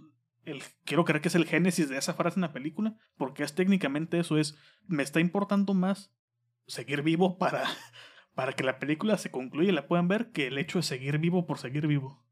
el, 0.47 0.63
quiero 0.85 1.05
creer 1.05 1.21
que 1.21 1.27
es 1.27 1.35
el 1.35 1.45
génesis 1.45 1.89
de 1.89 1.97
esa 1.97 2.13
frase 2.13 2.37
en 2.37 2.41
la 2.41 2.53
película, 2.53 2.95
porque 3.17 3.43
es 3.43 3.53
técnicamente 3.53 4.19
eso, 4.19 4.37
es, 4.37 4.57
me 4.87 5.03
está 5.03 5.19
importando 5.19 5.73
más 5.73 6.13
seguir 6.67 7.01
vivo 7.01 7.37
para, 7.37 7.63
para 8.33 8.53
que 8.53 8.63
la 8.63 8.79
película 8.79 9.17
se 9.17 9.29
concluya 9.29 9.69
y 9.69 9.73
la 9.73 9.87
puedan 9.87 10.07
ver 10.07 10.31
que 10.31 10.47
el 10.47 10.57
hecho 10.57 10.79
de 10.79 10.83
seguir 10.83 11.17
vivo 11.19 11.45
por 11.45 11.59
seguir 11.59 11.85
vivo. 11.85 12.23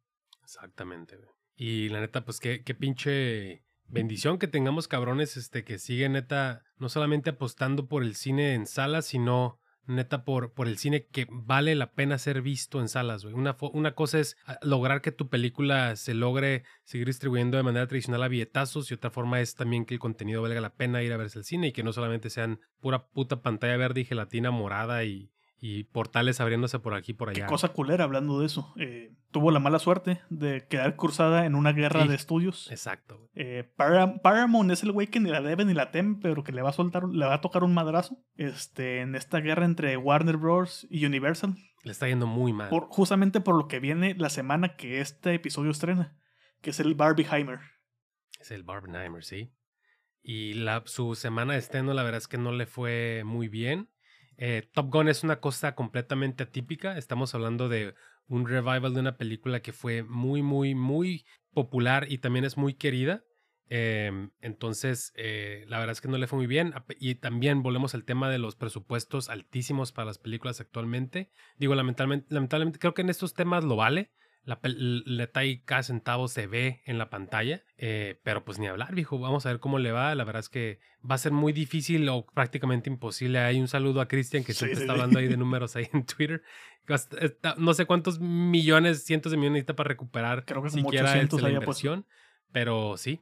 Exactamente, 0.45 1.17
güey. 1.17 1.29
Y 1.57 1.89
la 1.89 1.99
neta, 1.99 2.23
pues 2.23 2.39
qué, 2.39 2.63
qué 2.63 2.75
pinche 2.75 3.63
bendición 3.87 4.37
que 4.37 4.47
tengamos 4.47 4.87
cabrones 4.87 5.37
este, 5.37 5.63
que 5.63 5.79
siguen 5.79 6.13
neta, 6.13 6.63
no 6.77 6.89
solamente 6.89 7.31
apostando 7.31 7.87
por 7.87 8.03
el 8.03 8.15
cine 8.15 8.53
en 8.53 8.65
salas, 8.65 9.05
sino 9.05 9.59
neta 9.87 10.25
por, 10.25 10.53
por 10.53 10.67
el 10.67 10.77
cine 10.77 11.05
que 11.05 11.27
vale 11.29 11.75
la 11.75 11.93
pena 11.93 12.17
ser 12.17 12.41
visto 12.41 12.81
en 12.81 12.89
salas, 12.89 13.23
güey. 13.23 13.35
Una, 13.35 13.55
una 13.73 13.93
cosa 13.93 14.19
es 14.19 14.37
ah, 14.45 14.57
lograr 14.61 15.01
que 15.01 15.11
tu 15.11 15.29
película 15.29 15.95
se 15.95 16.13
logre 16.13 16.63
seguir 16.83 17.07
distribuyendo 17.07 17.57
de 17.57 17.63
manera 17.63 17.87
tradicional 17.87 18.23
a 18.23 18.27
billetazos 18.27 18.89
y 18.89 18.95
otra 18.95 19.11
forma 19.11 19.41
es 19.41 19.55
también 19.55 19.85
que 19.85 19.93
el 19.93 19.99
contenido 19.99 20.41
valga 20.41 20.61
la 20.61 20.73
pena 20.73 21.03
ir 21.03 21.13
a 21.13 21.17
verse 21.17 21.39
al 21.39 21.45
cine 21.45 21.67
y 21.67 21.71
que 21.71 21.83
no 21.83 21.93
solamente 21.93 22.29
sean 22.29 22.59
pura 22.81 23.07
puta 23.07 23.41
pantalla 23.41 23.77
verde 23.77 24.01
y 24.01 24.05
gelatina 24.05 24.51
morada 24.51 25.03
y, 25.03 25.31
y 25.57 25.85
portales 25.85 26.41
abriéndose 26.41 26.79
por 26.79 26.93
aquí 26.93 27.11
y 27.13 27.15
por 27.15 27.29
allá. 27.29 27.45
Qué 27.45 27.49
cosa 27.49 27.69
culera 27.69 28.03
hablando 28.03 28.39
de 28.39 28.45
eso. 28.45 28.73
Eh, 28.77 29.13
tuvo 29.31 29.51
la 29.51 29.59
mala 29.59 29.79
suerte 29.79 30.21
de 30.29 30.67
quedar 30.67 30.95
cruzada 30.95 31.45
en 31.45 31.55
una 31.55 31.71
guerra 31.71 32.03
Sí. 32.03 32.07
de 32.09 32.15
estudios. 32.15 32.69
Exacto. 32.71 33.29
Eh, 33.33 33.71
Param- 33.77 34.21
Paramount 34.21 34.69
es 34.71 34.83
el 34.83 34.91
güey 34.91 35.07
que 35.07 35.19
ni 35.19 35.29
la 35.29 35.41
debe 35.41 35.65
ni 35.65 35.73
la 35.73 35.91
teme, 35.91 36.17
pero 36.21 36.43
que 36.43 36.51
le 36.51 36.61
va 36.61 36.69
a 36.69 36.73
soltar, 36.73 37.05
le 37.07 37.25
va 37.25 37.35
a 37.35 37.41
tocar 37.41 37.63
un 37.63 37.73
madrazo. 37.73 38.17
Este, 38.35 39.01
en 39.01 39.15
esta 39.15 39.39
guerra 39.39 39.65
entre 39.65 39.97
Warner 39.97 40.37
Bros. 40.37 40.85
y 40.89 41.05
Universal. 41.05 41.55
Le 41.83 41.91
está 41.91 42.07
yendo 42.07 42.27
muy 42.27 42.51
mal. 42.53 42.69
Por, 42.69 42.87
justamente 42.89 43.39
por 43.41 43.55
lo 43.55 43.67
que 43.67 43.79
viene 43.79 44.15
la 44.17 44.29
semana 44.29 44.75
que 44.75 45.01
este 45.01 45.33
episodio 45.35 45.71
estrena. 45.71 46.17
Que 46.61 46.71
es 46.71 46.79
el 46.79 46.95
Barbieheimer. 46.95 47.59
Es 48.39 48.51
el 48.51 48.63
Barbenheimer, 48.63 49.23
sí. 49.23 49.51
Y 50.21 50.53
la, 50.55 50.81
su 50.85 51.13
semana 51.15 51.53
de 51.53 51.59
estreno, 51.59 51.93
la 51.93 52.01
verdad 52.03 52.17
es 52.17 52.27
que 52.27 52.37
no 52.39 52.51
le 52.51 52.65
fue 52.65 53.21
muy 53.25 53.47
bien. 53.47 53.89
Eh, 54.37 54.69
Top 54.73 54.89
Gun 54.91 55.07
es 55.07 55.23
una 55.23 55.39
cosa 55.39 55.75
completamente 55.75 56.43
atípica. 56.43 56.97
Estamos 56.97 57.33
hablando 57.35 57.69
de 57.69 57.95
un 58.27 58.47
revival 58.47 58.93
de 58.93 58.99
una 58.99 59.17
película 59.17 59.61
que 59.61 59.73
fue 59.73 60.03
muy, 60.03 60.41
muy, 60.41 60.75
muy 60.75 61.25
popular 61.53 62.07
y 62.09 62.17
también 62.17 62.45
es 62.45 62.57
muy 62.57 62.73
querida. 62.73 63.23
Em, 63.67 64.31
entonces, 64.41 65.11
eh, 65.15 65.65
la 65.67 65.79
verdad 65.79 65.93
es 65.93 66.01
que 66.01 66.07
no 66.07 66.17
le 66.17 66.27
fue 66.27 66.37
muy 66.37 66.47
bien. 66.47 66.73
Y 66.99 67.15
también 67.15 67.63
volvemos 67.63 67.95
al 67.95 68.03
tema 68.03 68.29
de 68.29 68.37
los 68.37 68.55
presupuestos 68.55 69.29
altísimos 69.29 69.91
para 69.91 70.05
las 70.05 70.17
películas 70.17 70.59
actualmente. 70.61 71.31
Digo, 71.57 71.75
lamentablemente 71.75 72.79
creo 72.79 72.93
que 72.93 73.01
en 73.01 73.09
estos 73.09 73.33
temas 73.33 73.63
lo 73.63 73.75
vale. 73.75 74.11
La, 74.45 74.59
el 74.63 75.03
detalle 75.17 75.63
cada 75.65 75.81
centavo 75.81 76.27
se 76.27 76.45
ve 76.45 76.81
en 76.85 76.97
la 76.99 77.09
pantalla, 77.09 77.63
eh, 77.77 78.19
pero 78.23 78.45
pues 78.45 78.59
ni 78.59 78.67
hablar, 78.67 78.93
viejo. 78.93 79.17
Vamos 79.17 79.45
a 79.45 79.49
ver 79.49 79.59
cómo 79.59 79.79
le 79.79 79.91
va. 79.91 80.13
La 80.13 80.23
verdad 80.23 80.41
es 80.41 80.49
que 80.49 80.79
va 81.09 81.15
a 81.15 81.17
ser 81.17 81.31
muy 81.31 81.51
difícil 81.51 82.07
o 82.09 82.25
prácticamente 82.27 82.89
imposible. 82.89 83.39
Hay 83.39 83.59
un 83.59 83.67
saludo 83.67 84.01
a 84.01 84.07
Cristian 84.07 84.43
que 84.43 84.53
Sí, 84.53 84.59
siempre 84.59 84.75
sí, 84.77 84.81
está 84.83 84.93
sí. 84.93 84.99
hablando 84.99 85.17
ahí 85.19 85.27
de 85.27 85.37
números 85.37 85.75
ahí 85.75 85.87
en 85.93 86.05
Twitter. 86.05 86.43
No 87.57 87.73
sé 87.73 87.85
cuántos 87.85 88.19
millones, 88.19 89.03
cientos 89.03 89.31
de 89.31 89.37
millones 89.37 89.53
necesita 89.53 89.75
para 89.75 89.87
recuperar 89.87 90.45
Creo 90.45 90.61
que 90.61 90.69
siquiera 90.69 91.09
800 91.09 91.41
la 91.41 91.49
inversión, 91.49 92.05
pero 92.51 92.97
sí. 92.97 93.21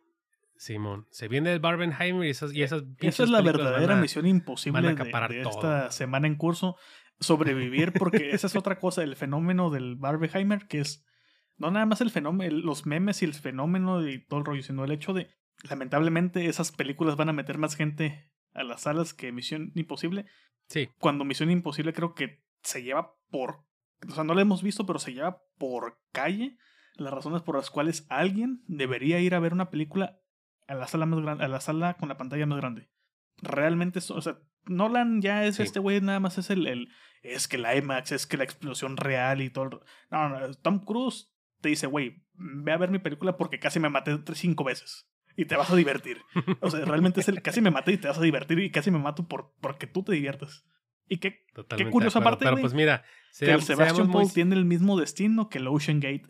Simón, 0.57 1.07
se 1.09 1.27
viene 1.27 1.51
el 1.51 1.59
Barbenheimer 1.59 2.25
y 2.25 2.29
esas, 2.29 2.53
y 2.53 2.61
esas 2.63 2.83
Esa 2.99 3.23
es 3.23 3.29
la 3.29 3.41
verdadera 3.41 3.97
a- 3.97 4.01
misión 4.01 4.25
imposible 4.25 4.81
de, 4.81 4.95
de 4.95 5.41
esta 5.41 5.91
semana 5.91 6.27
en 6.27 6.35
curso. 6.35 6.77
Sobrevivir, 7.19 7.93
porque 7.93 8.31
esa 8.31 8.47
es 8.47 8.55
otra 8.55 8.79
cosa, 8.79 9.03
el 9.03 9.15
fenómeno 9.15 9.69
del 9.69 9.95
Barbieheimer, 9.95 10.67
que 10.67 10.79
es 10.81 11.05
no 11.57 11.71
nada 11.71 11.85
más 11.85 12.01
el 12.01 12.09
fenómeno, 12.11 12.55
los 12.57 12.85
memes 12.85 13.21
y 13.21 13.25
el 13.25 13.33
fenómeno 13.33 14.07
y 14.07 14.19
todo 14.25 14.39
el 14.39 14.45
rollo, 14.45 14.63
sino 14.63 14.83
el 14.85 14.91
hecho 14.91 15.13
de, 15.13 15.29
lamentablemente, 15.69 16.45
esas 16.47 16.71
películas 16.71 17.15
van 17.15 17.29
a 17.29 17.33
meter 17.33 17.57
más 17.57 17.75
gente 17.75 18.31
a 18.53 18.63
las 18.63 18.81
salas 18.81 19.13
que 19.13 19.31
Misión 19.31 19.71
Imposible. 19.75 20.25
Sí, 20.69 20.89
Cuando 20.99 21.25
Misión 21.25 21.49
Imposible 21.51 21.93
creo 21.93 22.13
que 22.15 22.43
se 22.63 22.83
lleva 22.83 23.15
por, 23.29 23.65
o 24.07 24.11
sea, 24.13 24.23
no 24.23 24.33
la 24.33 24.41
hemos 24.41 24.63
visto, 24.63 24.85
pero 24.85 24.99
se 24.99 25.13
lleva 25.13 25.41
por 25.57 25.99
calle 26.11 26.57
las 26.95 27.13
razones 27.13 27.41
por 27.41 27.55
las 27.55 27.69
cuales 27.71 28.05
alguien 28.09 28.63
debería 28.67 29.19
ir 29.19 29.33
a 29.35 29.39
ver 29.39 29.53
una 29.53 29.69
película 29.69 30.19
a 30.67 30.75
la 30.75 30.87
sala 30.87 31.05
más 31.05 31.19
grande, 31.21 31.43
a 31.43 31.47
la 31.47 31.59
sala 31.59 31.95
con 31.95 32.07
la 32.09 32.17
pantalla 32.17 32.45
más 32.45 32.59
grande. 32.59 32.89
Realmente, 33.41 33.99
o 33.99 34.21
sea, 34.21 34.37
Nolan 34.65 35.21
ya 35.21 35.45
es 35.45 35.57
Sí. 35.57 35.63
este 35.63 35.79
güey, 35.79 35.99
nada 36.01 36.19
más 36.19 36.37
es 36.37 36.49
el, 36.49 36.67
el, 36.67 36.89
es 37.21 37.47
que 37.47 37.57
la 37.57 37.75
IMAX, 37.75 38.11
es 38.13 38.27
que 38.27 38.37
la 38.37 38.43
explosión 38.45 38.95
real 38.95 39.41
y 39.41 39.49
todo. 39.49 39.65
el- 39.65 39.79
No, 40.11 40.29
no, 40.29 40.53
Tom 40.53 40.79
Cruise 40.85 41.32
te 41.63 41.69
dice, 41.69 41.87
güey, 41.87 42.21
ve 42.35 42.71
a 42.71 42.77
ver 42.77 42.91
mi 42.91 42.99
película 42.99 43.35
porque 43.37 43.57
casi 43.57 43.79
me 43.79 43.89
maté 43.89 44.15
cinco 44.35 44.63
veces. 44.63 45.07
Y 45.35 45.45
te 45.45 45.55
vas 45.55 45.71
a 45.71 45.75
divertir. 45.75 46.21
O 46.59 46.69
sea, 46.69 46.85
realmente 46.85 47.21
es 47.21 47.27
el 47.27 47.41
casi 47.41 47.59
me 47.61 47.71
maté 47.71 47.93
y 47.93 47.97
te 47.97 48.07
vas 48.07 48.19
a 48.19 48.21
divertir 48.21 48.59
y 48.59 48.69
casi 48.69 48.91
me 48.91 48.99
mato 48.99 49.27
por, 49.27 49.55
porque 49.61 49.87
tú 49.87 50.03
te 50.03 50.11
diviertes. 50.13 50.63
Y 51.09 51.17
que, 51.17 51.45
totalmente. 51.55 51.85
de 51.85 51.91
curiosa 51.91 52.19
acuerdo, 52.19 52.37
parte, 52.37 52.45
Pero 52.45 52.61
pues 52.61 52.73
mira, 52.75 53.01
que 53.01 53.45
sea- 53.45 53.55
el 53.55 53.61
Sebastian 53.63 54.07
muy- 54.09 54.29
tiene 54.29 54.55
el 54.55 54.65
mismo 54.65 54.99
destino 54.99 55.49
que 55.49 55.57
el 55.57 55.67
Ocean 55.67 55.99
Gate. 55.99 56.27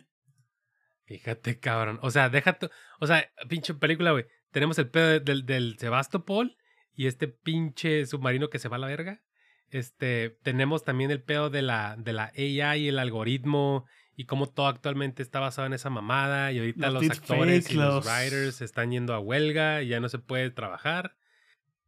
Fíjate, 1.06 1.60
cabrón. 1.60 2.00
O 2.02 2.12
sea, 2.12 2.30
déjate. 2.30 2.70
O 3.00 3.08
sea, 3.08 3.30
pinche 3.50 3.74
película, 3.74 4.12
güey. 4.12 4.26
Tenemos 4.52 4.78
el 4.80 4.90
pedo 4.90 5.08
de- 5.08 5.20
del, 5.20 5.46
del 5.46 5.78
Sebastopol 5.78 6.56
y 6.96 7.08
este 7.08 7.28
pinche 7.28 8.06
submarino 8.06 8.50
que 8.50 8.60
se 8.60 8.70
va 8.70 8.78
a 8.78 8.80
la 8.80 8.88
verga. 8.88 9.22
Este, 9.70 10.38
tenemos 10.44 10.84
también 10.84 11.12
el 11.12 11.22
pedo 11.22 11.50
de 11.50 11.62
la, 11.62 11.96
de 11.98 12.14
la 12.14 12.32
AI 12.38 12.84
y 12.84 12.88
el 12.88 13.00
algoritmo 13.00 13.86
y 14.16 14.26
cómo 14.26 14.48
todo 14.48 14.68
actualmente 14.68 15.24
está 15.24 15.40
basado 15.40 15.66
en 15.68 15.74
esa 15.74 15.90
mamada. 15.90 16.52
Y 16.52 16.60
ahorita 16.60 16.90
Los 16.92 17.06
los, 17.08 17.18
actores 17.18 17.70
y 17.72 17.76
los 17.76 17.96
los- 17.96 18.06
writers 18.06 18.62
están 18.62 18.92
yendo 18.92 19.14
a 19.14 19.20
huelga 19.20 19.82
y 19.82 19.88
ya 19.90 20.00
no 20.00 20.10
se 20.10 20.20
puede 20.20 20.50
trabajar. 20.52 21.16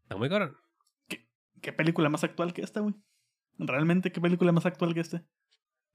Está 0.03 0.15
muy 0.17 0.29
cabrón. 0.29 0.57
¿Qué 1.61 1.73
película 1.73 2.09
más 2.09 2.23
actual 2.23 2.53
que 2.53 2.61
esta, 2.61 2.79
güey? 2.81 2.93
¿Realmente 3.57 4.11
qué 4.11 4.21
película 4.21 4.51
más 4.51 4.65
actual 4.65 4.93
que 4.93 4.99
esta? 4.99 5.23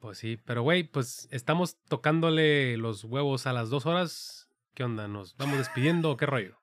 Pues 0.00 0.18
sí, 0.18 0.36
pero 0.44 0.62
güey, 0.62 0.84
pues 0.84 1.28
estamos 1.30 1.78
tocándole 1.82 2.76
los 2.78 3.04
huevos 3.04 3.46
a 3.46 3.52
las 3.52 3.70
dos 3.70 3.86
horas. 3.86 4.48
¿Qué 4.74 4.82
onda? 4.82 5.06
¿Nos 5.08 5.36
vamos 5.36 5.58
despidiendo 5.58 6.10
o 6.10 6.16
qué 6.16 6.26
rollo? 6.26 6.58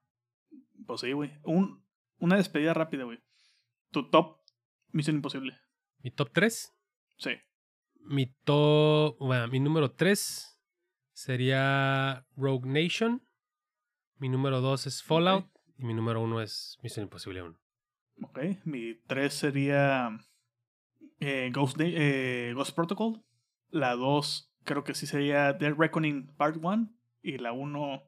Pues 0.85 1.01
sí, 1.01 1.11
güey. 1.11 1.31
Un, 1.43 1.85
una 2.17 2.35
despedida 2.37 2.73
rápida, 2.73 3.03
güey. 3.03 3.19
Tu 3.91 4.09
top 4.09 4.39
Misión 4.91 5.17
Imposible. 5.17 5.57
¿Mi 5.99 6.11
top 6.11 6.31
3? 6.33 6.73
Sí. 7.17 7.31
Mi 8.09 8.27
top, 8.45 9.17
bueno, 9.19 9.47
mi 9.49 9.59
número 9.59 9.91
3 9.91 10.59
sería 11.13 12.25
Rogue 12.37 12.67
Nation. 12.67 13.21
Mi 14.17 14.29
número 14.29 14.61
2 14.61 14.87
es 14.87 15.03
Fallout. 15.03 15.45
Y 15.77 15.83
mi 15.83 15.93
número 15.93 16.21
1 16.21 16.41
es 16.41 16.77
Misión 16.81 17.03
Imposible 17.03 17.41
1. 17.41 17.59
Ok. 18.23 18.39
Mi 18.63 18.95
3 19.07 19.33
sería 19.33 20.17
eh, 21.19 21.51
Ghost, 21.53 21.77
eh, 21.81 22.53
Ghost 22.55 22.75
Protocol. 22.75 23.23
La 23.69 23.95
2 23.95 24.53
creo 24.63 24.83
que 24.83 24.93
sí 24.93 25.05
sería 25.05 25.53
Dead 25.53 25.75
Reckoning 25.77 26.33
Part 26.37 26.57
1. 26.61 26.89
Y 27.21 27.39
la 27.39 27.51
1, 27.51 28.03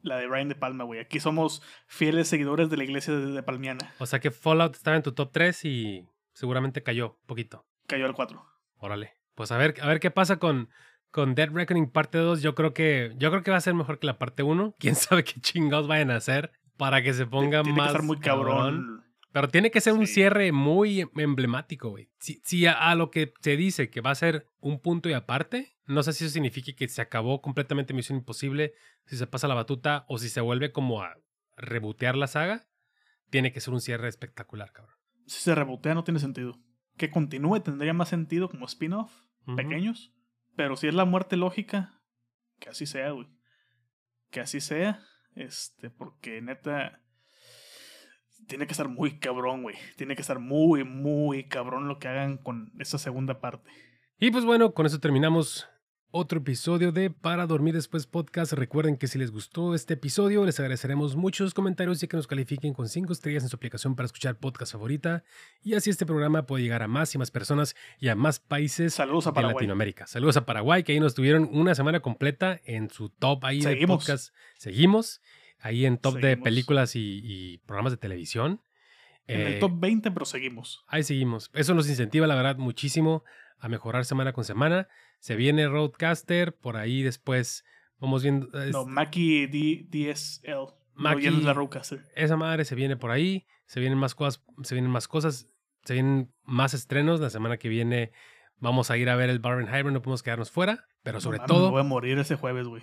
la 0.00 0.16
de 0.16 0.26
Brian 0.26 0.48
De 0.48 0.54
Palma, 0.54 0.84
güey. 0.84 1.00
Aquí 1.00 1.20
somos 1.20 1.62
fieles 1.86 2.28
seguidores 2.28 2.70
de 2.70 2.78
la 2.78 2.84
iglesia 2.84 3.14
de, 3.14 3.26
de 3.26 3.42
Palmiana. 3.42 3.92
O 3.98 4.06
sea 4.06 4.20
que 4.20 4.30
Fallout 4.30 4.74
estaba 4.74 4.96
en 4.96 5.02
tu 5.02 5.12
top 5.12 5.30
3 5.32 5.64
y 5.66 6.08
seguramente 6.32 6.82
cayó 6.82 7.18
un 7.20 7.26
poquito. 7.26 7.66
Cayó 7.86 8.06
al 8.06 8.14
4. 8.14 8.51
Órale. 8.82 9.14
Pues 9.36 9.52
a 9.52 9.56
ver, 9.56 9.76
a 9.80 9.86
ver 9.86 10.00
qué 10.00 10.10
pasa 10.10 10.38
con, 10.38 10.68
con 11.12 11.36
Dead 11.36 11.48
Reckoning 11.48 11.88
parte 11.88 12.18
2. 12.18 12.42
Yo 12.42 12.56
creo 12.56 12.74
que 12.74 13.14
yo 13.16 13.30
creo 13.30 13.44
que 13.44 13.52
va 13.52 13.56
a 13.56 13.60
ser 13.60 13.74
mejor 13.74 14.00
que 14.00 14.08
la 14.08 14.18
parte 14.18 14.42
1. 14.42 14.74
Quién 14.78 14.94
sabe 14.96 15.22
qué 15.22 15.40
chingados 15.40 15.86
vayan 15.86 16.10
a 16.10 16.16
hacer 16.16 16.50
para 16.76 17.00
que 17.00 17.14
se 17.14 17.24
ponga 17.24 17.62
Tiene 17.62 17.78
más 17.78 17.86
que 17.86 17.92
estar 17.92 18.02
muy 18.02 18.18
cabrón. 18.18 19.04
Pero 19.30 19.48
tiene 19.48 19.70
que 19.70 19.80
ser 19.80 19.94
un 19.94 20.06
cierre 20.06 20.50
muy 20.50 21.08
emblemático, 21.16 21.90
güey. 21.90 22.10
Si, 22.18 22.42
si 22.44 22.66
a, 22.66 22.72
a 22.72 22.94
lo 22.96 23.10
que 23.10 23.32
se 23.40 23.56
dice 23.56 23.88
que 23.88 24.02
va 24.02 24.10
a 24.10 24.16
ser 24.16 24.48
un 24.60 24.80
punto 24.80 25.08
y 25.08 25.14
aparte, 25.14 25.76
no 25.86 26.02
sé 26.02 26.12
si 26.12 26.24
eso 26.24 26.32
significa 26.34 26.72
que 26.76 26.88
se 26.88 27.00
acabó 27.00 27.40
completamente 27.40 27.94
Misión 27.94 28.18
Imposible, 28.18 28.74
si 29.06 29.16
se 29.16 29.26
pasa 29.28 29.48
la 29.48 29.54
batuta 29.54 30.04
o 30.08 30.18
si 30.18 30.28
se 30.28 30.42
vuelve 30.42 30.72
como 30.72 31.02
a 31.02 31.16
rebotear 31.56 32.16
la 32.16 32.26
saga. 32.26 32.66
Tiene 33.30 33.52
que 33.52 33.60
ser 33.60 33.72
un 33.72 33.80
cierre 33.80 34.08
espectacular, 34.08 34.72
cabrón. 34.72 34.96
Si 35.26 35.40
se 35.40 35.54
rebotea 35.54 35.94
no 35.94 36.04
tiene 36.04 36.18
sentido. 36.18 36.58
Que 37.02 37.10
continúe 37.10 37.58
tendría 37.58 37.92
más 37.92 38.10
sentido 38.10 38.48
como 38.48 38.64
spin-off, 38.64 39.10
pequeños. 39.56 40.14
Pero 40.54 40.76
si 40.76 40.86
es 40.86 40.94
la 40.94 41.04
muerte 41.04 41.36
lógica, 41.36 42.00
que 42.60 42.68
así 42.68 42.86
sea, 42.86 43.10
güey. 43.10 43.26
Que 44.30 44.38
así 44.38 44.60
sea. 44.60 45.02
Este, 45.34 45.90
porque 45.90 46.40
neta. 46.40 47.02
Tiene 48.46 48.66
que 48.66 48.70
estar 48.70 48.86
muy 48.86 49.18
cabrón, 49.18 49.64
güey. 49.64 49.74
Tiene 49.96 50.14
que 50.14 50.20
estar 50.20 50.38
muy, 50.38 50.84
muy 50.84 51.48
cabrón 51.48 51.88
lo 51.88 51.98
que 51.98 52.06
hagan 52.06 52.36
con 52.38 52.72
esa 52.78 52.98
segunda 52.98 53.40
parte. 53.40 53.68
Y 54.20 54.30
pues 54.30 54.44
bueno, 54.44 54.72
con 54.72 54.86
eso 54.86 55.00
terminamos 55.00 55.68
otro 56.14 56.40
episodio 56.40 56.92
de 56.92 57.08
Para 57.10 57.46
Dormir 57.46 57.72
Después 57.74 58.06
Podcast. 58.06 58.52
Recuerden 58.52 58.98
que 58.98 59.08
si 59.08 59.18
les 59.18 59.30
gustó 59.30 59.74
este 59.74 59.94
episodio, 59.94 60.44
les 60.44 60.60
agradeceremos 60.60 61.16
muchos 61.16 61.54
comentarios 61.54 62.02
y 62.02 62.06
que 62.06 62.18
nos 62.18 62.26
califiquen 62.26 62.74
con 62.74 62.88
5 62.88 63.10
estrellas 63.12 63.42
en 63.42 63.48
su 63.48 63.56
aplicación 63.56 63.96
para 63.96 64.04
escuchar 64.06 64.36
podcast 64.36 64.72
favorita. 64.72 65.24
Y 65.62 65.74
así 65.74 65.88
este 65.88 66.04
programa 66.04 66.44
puede 66.44 66.62
llegar 66.64 66.82
a 66.82 66.88
más 66.88 67.14
y 67.14 67.18
más 67.18 67.30
personas 67.30 67.74
y 67.98 68.08
a 68.08 68.14
más 68.14 68.40
países 68.40 68.92
Saludos 68.92 69.26
a 69.26 69.30
de 69.30 69.34
Paraguay. 69.36 69.54
Latinoamérica. 69.54 70.06
Saludos 70.06 70.36
a 70.36 70.44
Paraguay, 70.44 70.82
que 70.82 70.92
ahí 70.92 71.00
nos 71.00 71.14
tuvieron 71.14 71.48
una 71.50 71.74
semana 71.74 72.00
completa 72.00 72.60
en 72.64 72.90
su 72.90 73.08
top 73.08 73.44
ahí 73.46 73.58
de 73.58 73.70
Seguimos. 73.70 74.04
podcast. 74.04 74.34
Seguimos. 74.58 75.22
Ahí 75.60 75.86
en 75.86 75.96
top 75.96 76.16
de 76.20 76.36
películas 76.36 76.94
y, 76.94 77.20
y 77.24 77.58
programas 77.58 77.92
de 77.92 77.96
televisión. 77.96 78.60
En 79.28 79.40
Eh, 79.40 79.54
el 79.54 79.60
top 79.60 79.72
20, 79.80 80.10
pero 80.10 80.26
seguimos. 80.26 80.84
Ahí 80.88 81.04
seguimos. 81.04 81.50
Eso 81.54 81.72
nos 81.74 81.88
incentiva, 81.88 82.26
la 82.26 82.34
verdad, 82.34 82.56
muchísimo 82.58 83.24
a 83.60 83.68
mejorar 83.68 84.04
semana 84.04 84.32
con 84.34 84.44
semana. 84.44 84.88
Se 85.22 85.36
viene 85.36 85.68
Roadcaster, 85.68 86.52
por 86.56 86.76
ahí 86.76 87.04
después 87.04 87.64
vamos 88.00 88.24
viendo. 88.24 88.48
es- 88.60 88.72
No, 88.72 88.84
Mackie 88.84 89.46
D- 89.46 89.86
DSL. 89.88 90.74
Mackie- 90.96 91.30
No, 91.30 91.40
la 91.46 91.52
Roadcaster. 91.54 92.04
esa 92.16 92.36
madre 92.36 92.64
se 92.64 92.74
viene 92.74 92.96
por 92.96 93.12
ahí. 93.12 93.46
Se 93.66 93.78
vienen 93.78 93.98
más 93.98 94.16
cosas, 94.16 94.42
se 94.64 94.74
vienen 94.74 94.90
más 94.90 95.06
cosas, 95.06 95.46
se 95.84 95.94
vienen 95.94 96.34
más 96.42 96.74
estrenos. 96.74 97.20
La 97.20 97.30
semana 97.30 97.56
que 97.56 97.68
viene 97.68 98.10
vamos 98.56 98.90
a 98.90 98.96
ir 98.96 99.08
a 99.08 99.14
ver 99.14 99.30
el 99.30 99.38
Barbenheimer, 99.38 99.92
no 99.92 100.02
podemos 100.02 100.24
quedarnos 100.24 100.50
fuera. 100.50 100.86
Pero 101.04 101.20
sobre 101.20 101.38
No 101.38 101.46
todo, 101.46 101.66
Me 101.66 101.70
voy 101.72 101.80
a 101.82 101.84
morir 101.84 102.18
ese 102.18 102.34
jueves, 102.34 102.66
güey. 102.66 102.82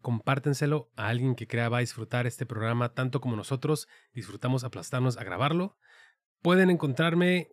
compártenselo 0.00 0.90
a 0.96 1.08
alguien 1.08 1.34
que 1.34 1.46
crea 1.48 1.68
va 1.68 1.78
a 1.78 1.80
disfrutar 1.80 2.26
este 2.28 2.46
programa 2.46 2.90
tanto 2.94 3.20
como 3.20 3.34
nosotros 3.36 3.88
disfrutamos 4.14 4.62
aplastarnos 4.64 5.16
a 5.18 5.24
grabarlo. 5.24 5.76
Pueden 6.42 6.70
encontrarme 6.70 7.50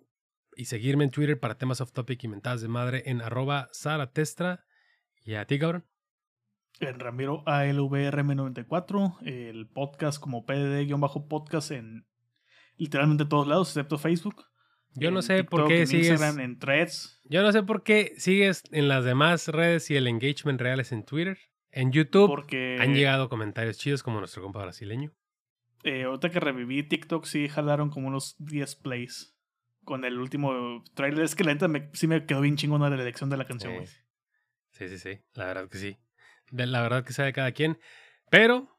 y 0.60 0.66
seguirme 0.66 1.06
en 1.06 1.10
Twitter 1.10 1.40
para 1.40 1.58
temas 1.58 1.80
off 1.80 1.94
topic 1.94 2.22
y 2.22 2.28
mentadas 2.28 2.60
de 2.60 2.68
madre 2.68 3.04
en 3.06 3.22
arroba 3.22 3.70
saratestra. 3.72 4.66
Y 5.24 5.36
a 5.36 5.46
ti, 5.46 5.58
cabrón. 5.58 5.86
En 6.82 7.00
Ramiro 7.00 7.46
ALVRM94, 7.46 9.22
el 9.26 9.70
podcast 9.70 10.20
como 10.20 10.46
PDD-podcast 10.46 11.72
en 11.72 12.06
literalmente 12.76 13.24
todos 13.24 13.48
lados, 13.48 13.70
excepto 13.70 13.98
Facebook. 13.98 14.48
Yo 14.96 15.12
no 15.12 15.22
sé 15.22 15.46
por 15.46 15.66
qué 15.70 15.88
sigues. 15.88 16.10
Instagram, 16.10 16.42
en 16.42 16.60
threads. 16.60 17.22
Yo 17.24 17.42
no 17.42 17.54
sé 17.54 17.64
por 17.64 17.84
qué 17.84 18.12
sigues 18.18 18.64
en 18.72 18.90
las 18.90 19.06
demás 19.06 19.48
redes 19.48 19.90
y 19.90 19.96
el 19.96 20.08
engagement 20.08 20.60
real 20.60 20.82
es 20.82 20.92
en 20.92 21.06
Twitter. 21.06 21.38
En 21.72 21.94
YouTube 21.94 22.28
Porque 22.28 22.80
han 22.82 22.96
llegado 22.96 23.30
comentarios 23.30 23.78
chidos 23.78 24.04
como 24.04 24.20
nuestro 24.20 24.44
compa 24.44 24.62
brasileño. 24.64 25.14
eh, 25.86 26.04
ahorita 26.04 26.30
que 26.32 26.42
reviví 26.42 26.84
TikTok, 26.84 27.24
sí 27.24 27.48
jalaron 27.48 27.90
como 27.90 28.10
unos 28.10 28.36
10 28.40 28.76
plays 28.76 29.39
con 29.90 30.06
el 30.06 30.20
último 30.20 30.84
trailer. 30.94 31.24
Es 31.26 31.34
que 31.36 31.44
la 31.44 31.52
neta 31.52 31.68
me- 31.68 31.90
sí 31.94 32.06
me 32.06 32.24
quedó 32.28 32.42
bien 32.42 32.56
chingona 32.58 32.92
la 32.92 33.02
elección 33.02 33.32
de 33.32 33.38
la 33.38 33.46
canción, 33.46 33.74
güey. 33.74 33.88
Sí, 34.70 34.88
sí, 34.88 35.00
sí. 35.00 35.20
La 35.34 35.46
verdad 35.48 35.68
que 35.68 35.80
sí. 35.80 35.98
De, 36.52 36.68
la 36.68 36.84
verdad 36.84 37.04
que 37.04 37.12
sabe 37.12 37.34
cada 37.34 37.52
quien. 37.54 37.80
Pero, 38.30 38.70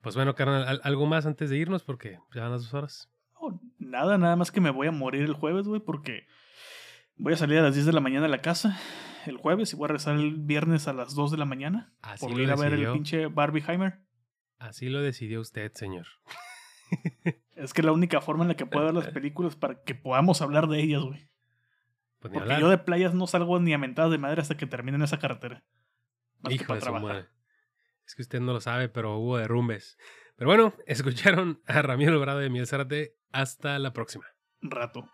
pues 0.00 0.14
bueno, 0.14 0.36
carnal, 0.36 0.68
al- 0.68 0.80
algo 0.84 1.06
más 1.06 1.26
antes 1.26 1.50
de 1.50 1.56
irnos 1.58 1.82
porque 1.82 2.20
ya 2.32 2.42
van 2.42 2.52
las 2.52 2.62
dos 2.62 2.72
horas. 2.74 3.10
No, 3.42 3.60
nada, 3.80 4.16
nada 4.16 4.36
más 4.36 4.52
que 4.52 4.60
me 4.60 4.70
voy 4.70 4.86
a 4.86 4.92
morir 4.92 5.22
el 5.22 5.32
jueves, 5.34 5.66
güey, 5.66 5.80
porque 5.80 6.26
voy 7.16 7.32
a 7.32 7.36
salir 7.36 7.58
a 7.58 7.62
las 7.62 7.74
10 7.74 7.86
de 7.86 7.92
la 7.92 8.00
mañana 8.00 8.22
de 8.26 8.30
la 8.30 8.38
casa 8.42 8.78
el 9.26 9.36
jueves 9.38 9.72
y 9.72 9.76
voy 9.76 9.86
a 9.86 9.88
regresar 9.88 10.14
el 10.16 10.36
viernes 10.36 10.86
a 10.86 10.92
las 10.92 11.16
2 11.16 11.32
de 11.32 11.36
la 11.38 11.46
mañana 11.46 11.92
Así 12.00 12.24
por 12.24 12.38
ir 12.40 12.48
a 12.50 12.54
ver 12.56 12.72
el 12.74 12.92
pinche 12.92 13.26
Barbieheimer. 13.26 13.98
Así 14.58 14.88
lo 14.88 15.02
decidió 15.02 15.40
usted, 15.40 15.72
señor. 15.74 16.06
Es 17.56 17.74
que 17.74 17.82
es 17.82 17.84
la 17.84 17.92
única 17.92 18.20
forma 18.20 18.44
en 18.44 18.48
la 18.48 18.56
que 18.56 18.66
puedo 18.66 18.86
ver 18.86 18.94
las 18.94 19.08
películas 19.12 19.56
para 19.56 19.82
que 19.82 19.94
podamos 19.94 20.40
hablar 20.40 20.66
de 20.66 20.80
ellas, 20.80 21.02
güey. 21.02 21.28
Pues 22.20 22.32
Porque 22.32 22.38
hablar. 22.38 22.60
yo 22.60 22.68
de 22.68 22.78
playas 22.78 23.14
no 23.14 23.26
salgo 23.26 23.58
ni 23.60 23.72
a 23.72 23.78
mentadas 23.78 24.10
de 24.10 24.18
madre 24.18 24.40
hasta 24.42 24.56
que 24.56 24.66
termine 24.66 24.96
en 24.96 25.02
esa 25.02 25.18
carretera. 25.18 25.64
Más 26.40 26.50
que 26.50 26.54
Hijo 26.54 26.66
para 26.66 26.80
de 26.80 26.86
su 26.86 26.92
madre. 26.92 27.28
Es 28.06 28.14
que 28.14 28.22
usted 28.22 28.40
no 28.40 28.52
lo 28.52 28.60
sabe, 28.60 28.88
pero 28.88 29.18
hubo 29.18 29.36
derrumbes. 29.36 29.98
Pero 30.36 30.48
bueno, 30.48 30.74
escucharon 30.86 31.60
a 31.66 31.82
Ramiro 31.82 32.12
Alvarado 32.12 32.40
de 32.40 32.50
Miel 32.50 32.66
Zárate. 32.66 33.16
Hasta 33.32 33.78
la 33.78 33.92
próxima. 33.92 34.24
Rato. 34.60 35.08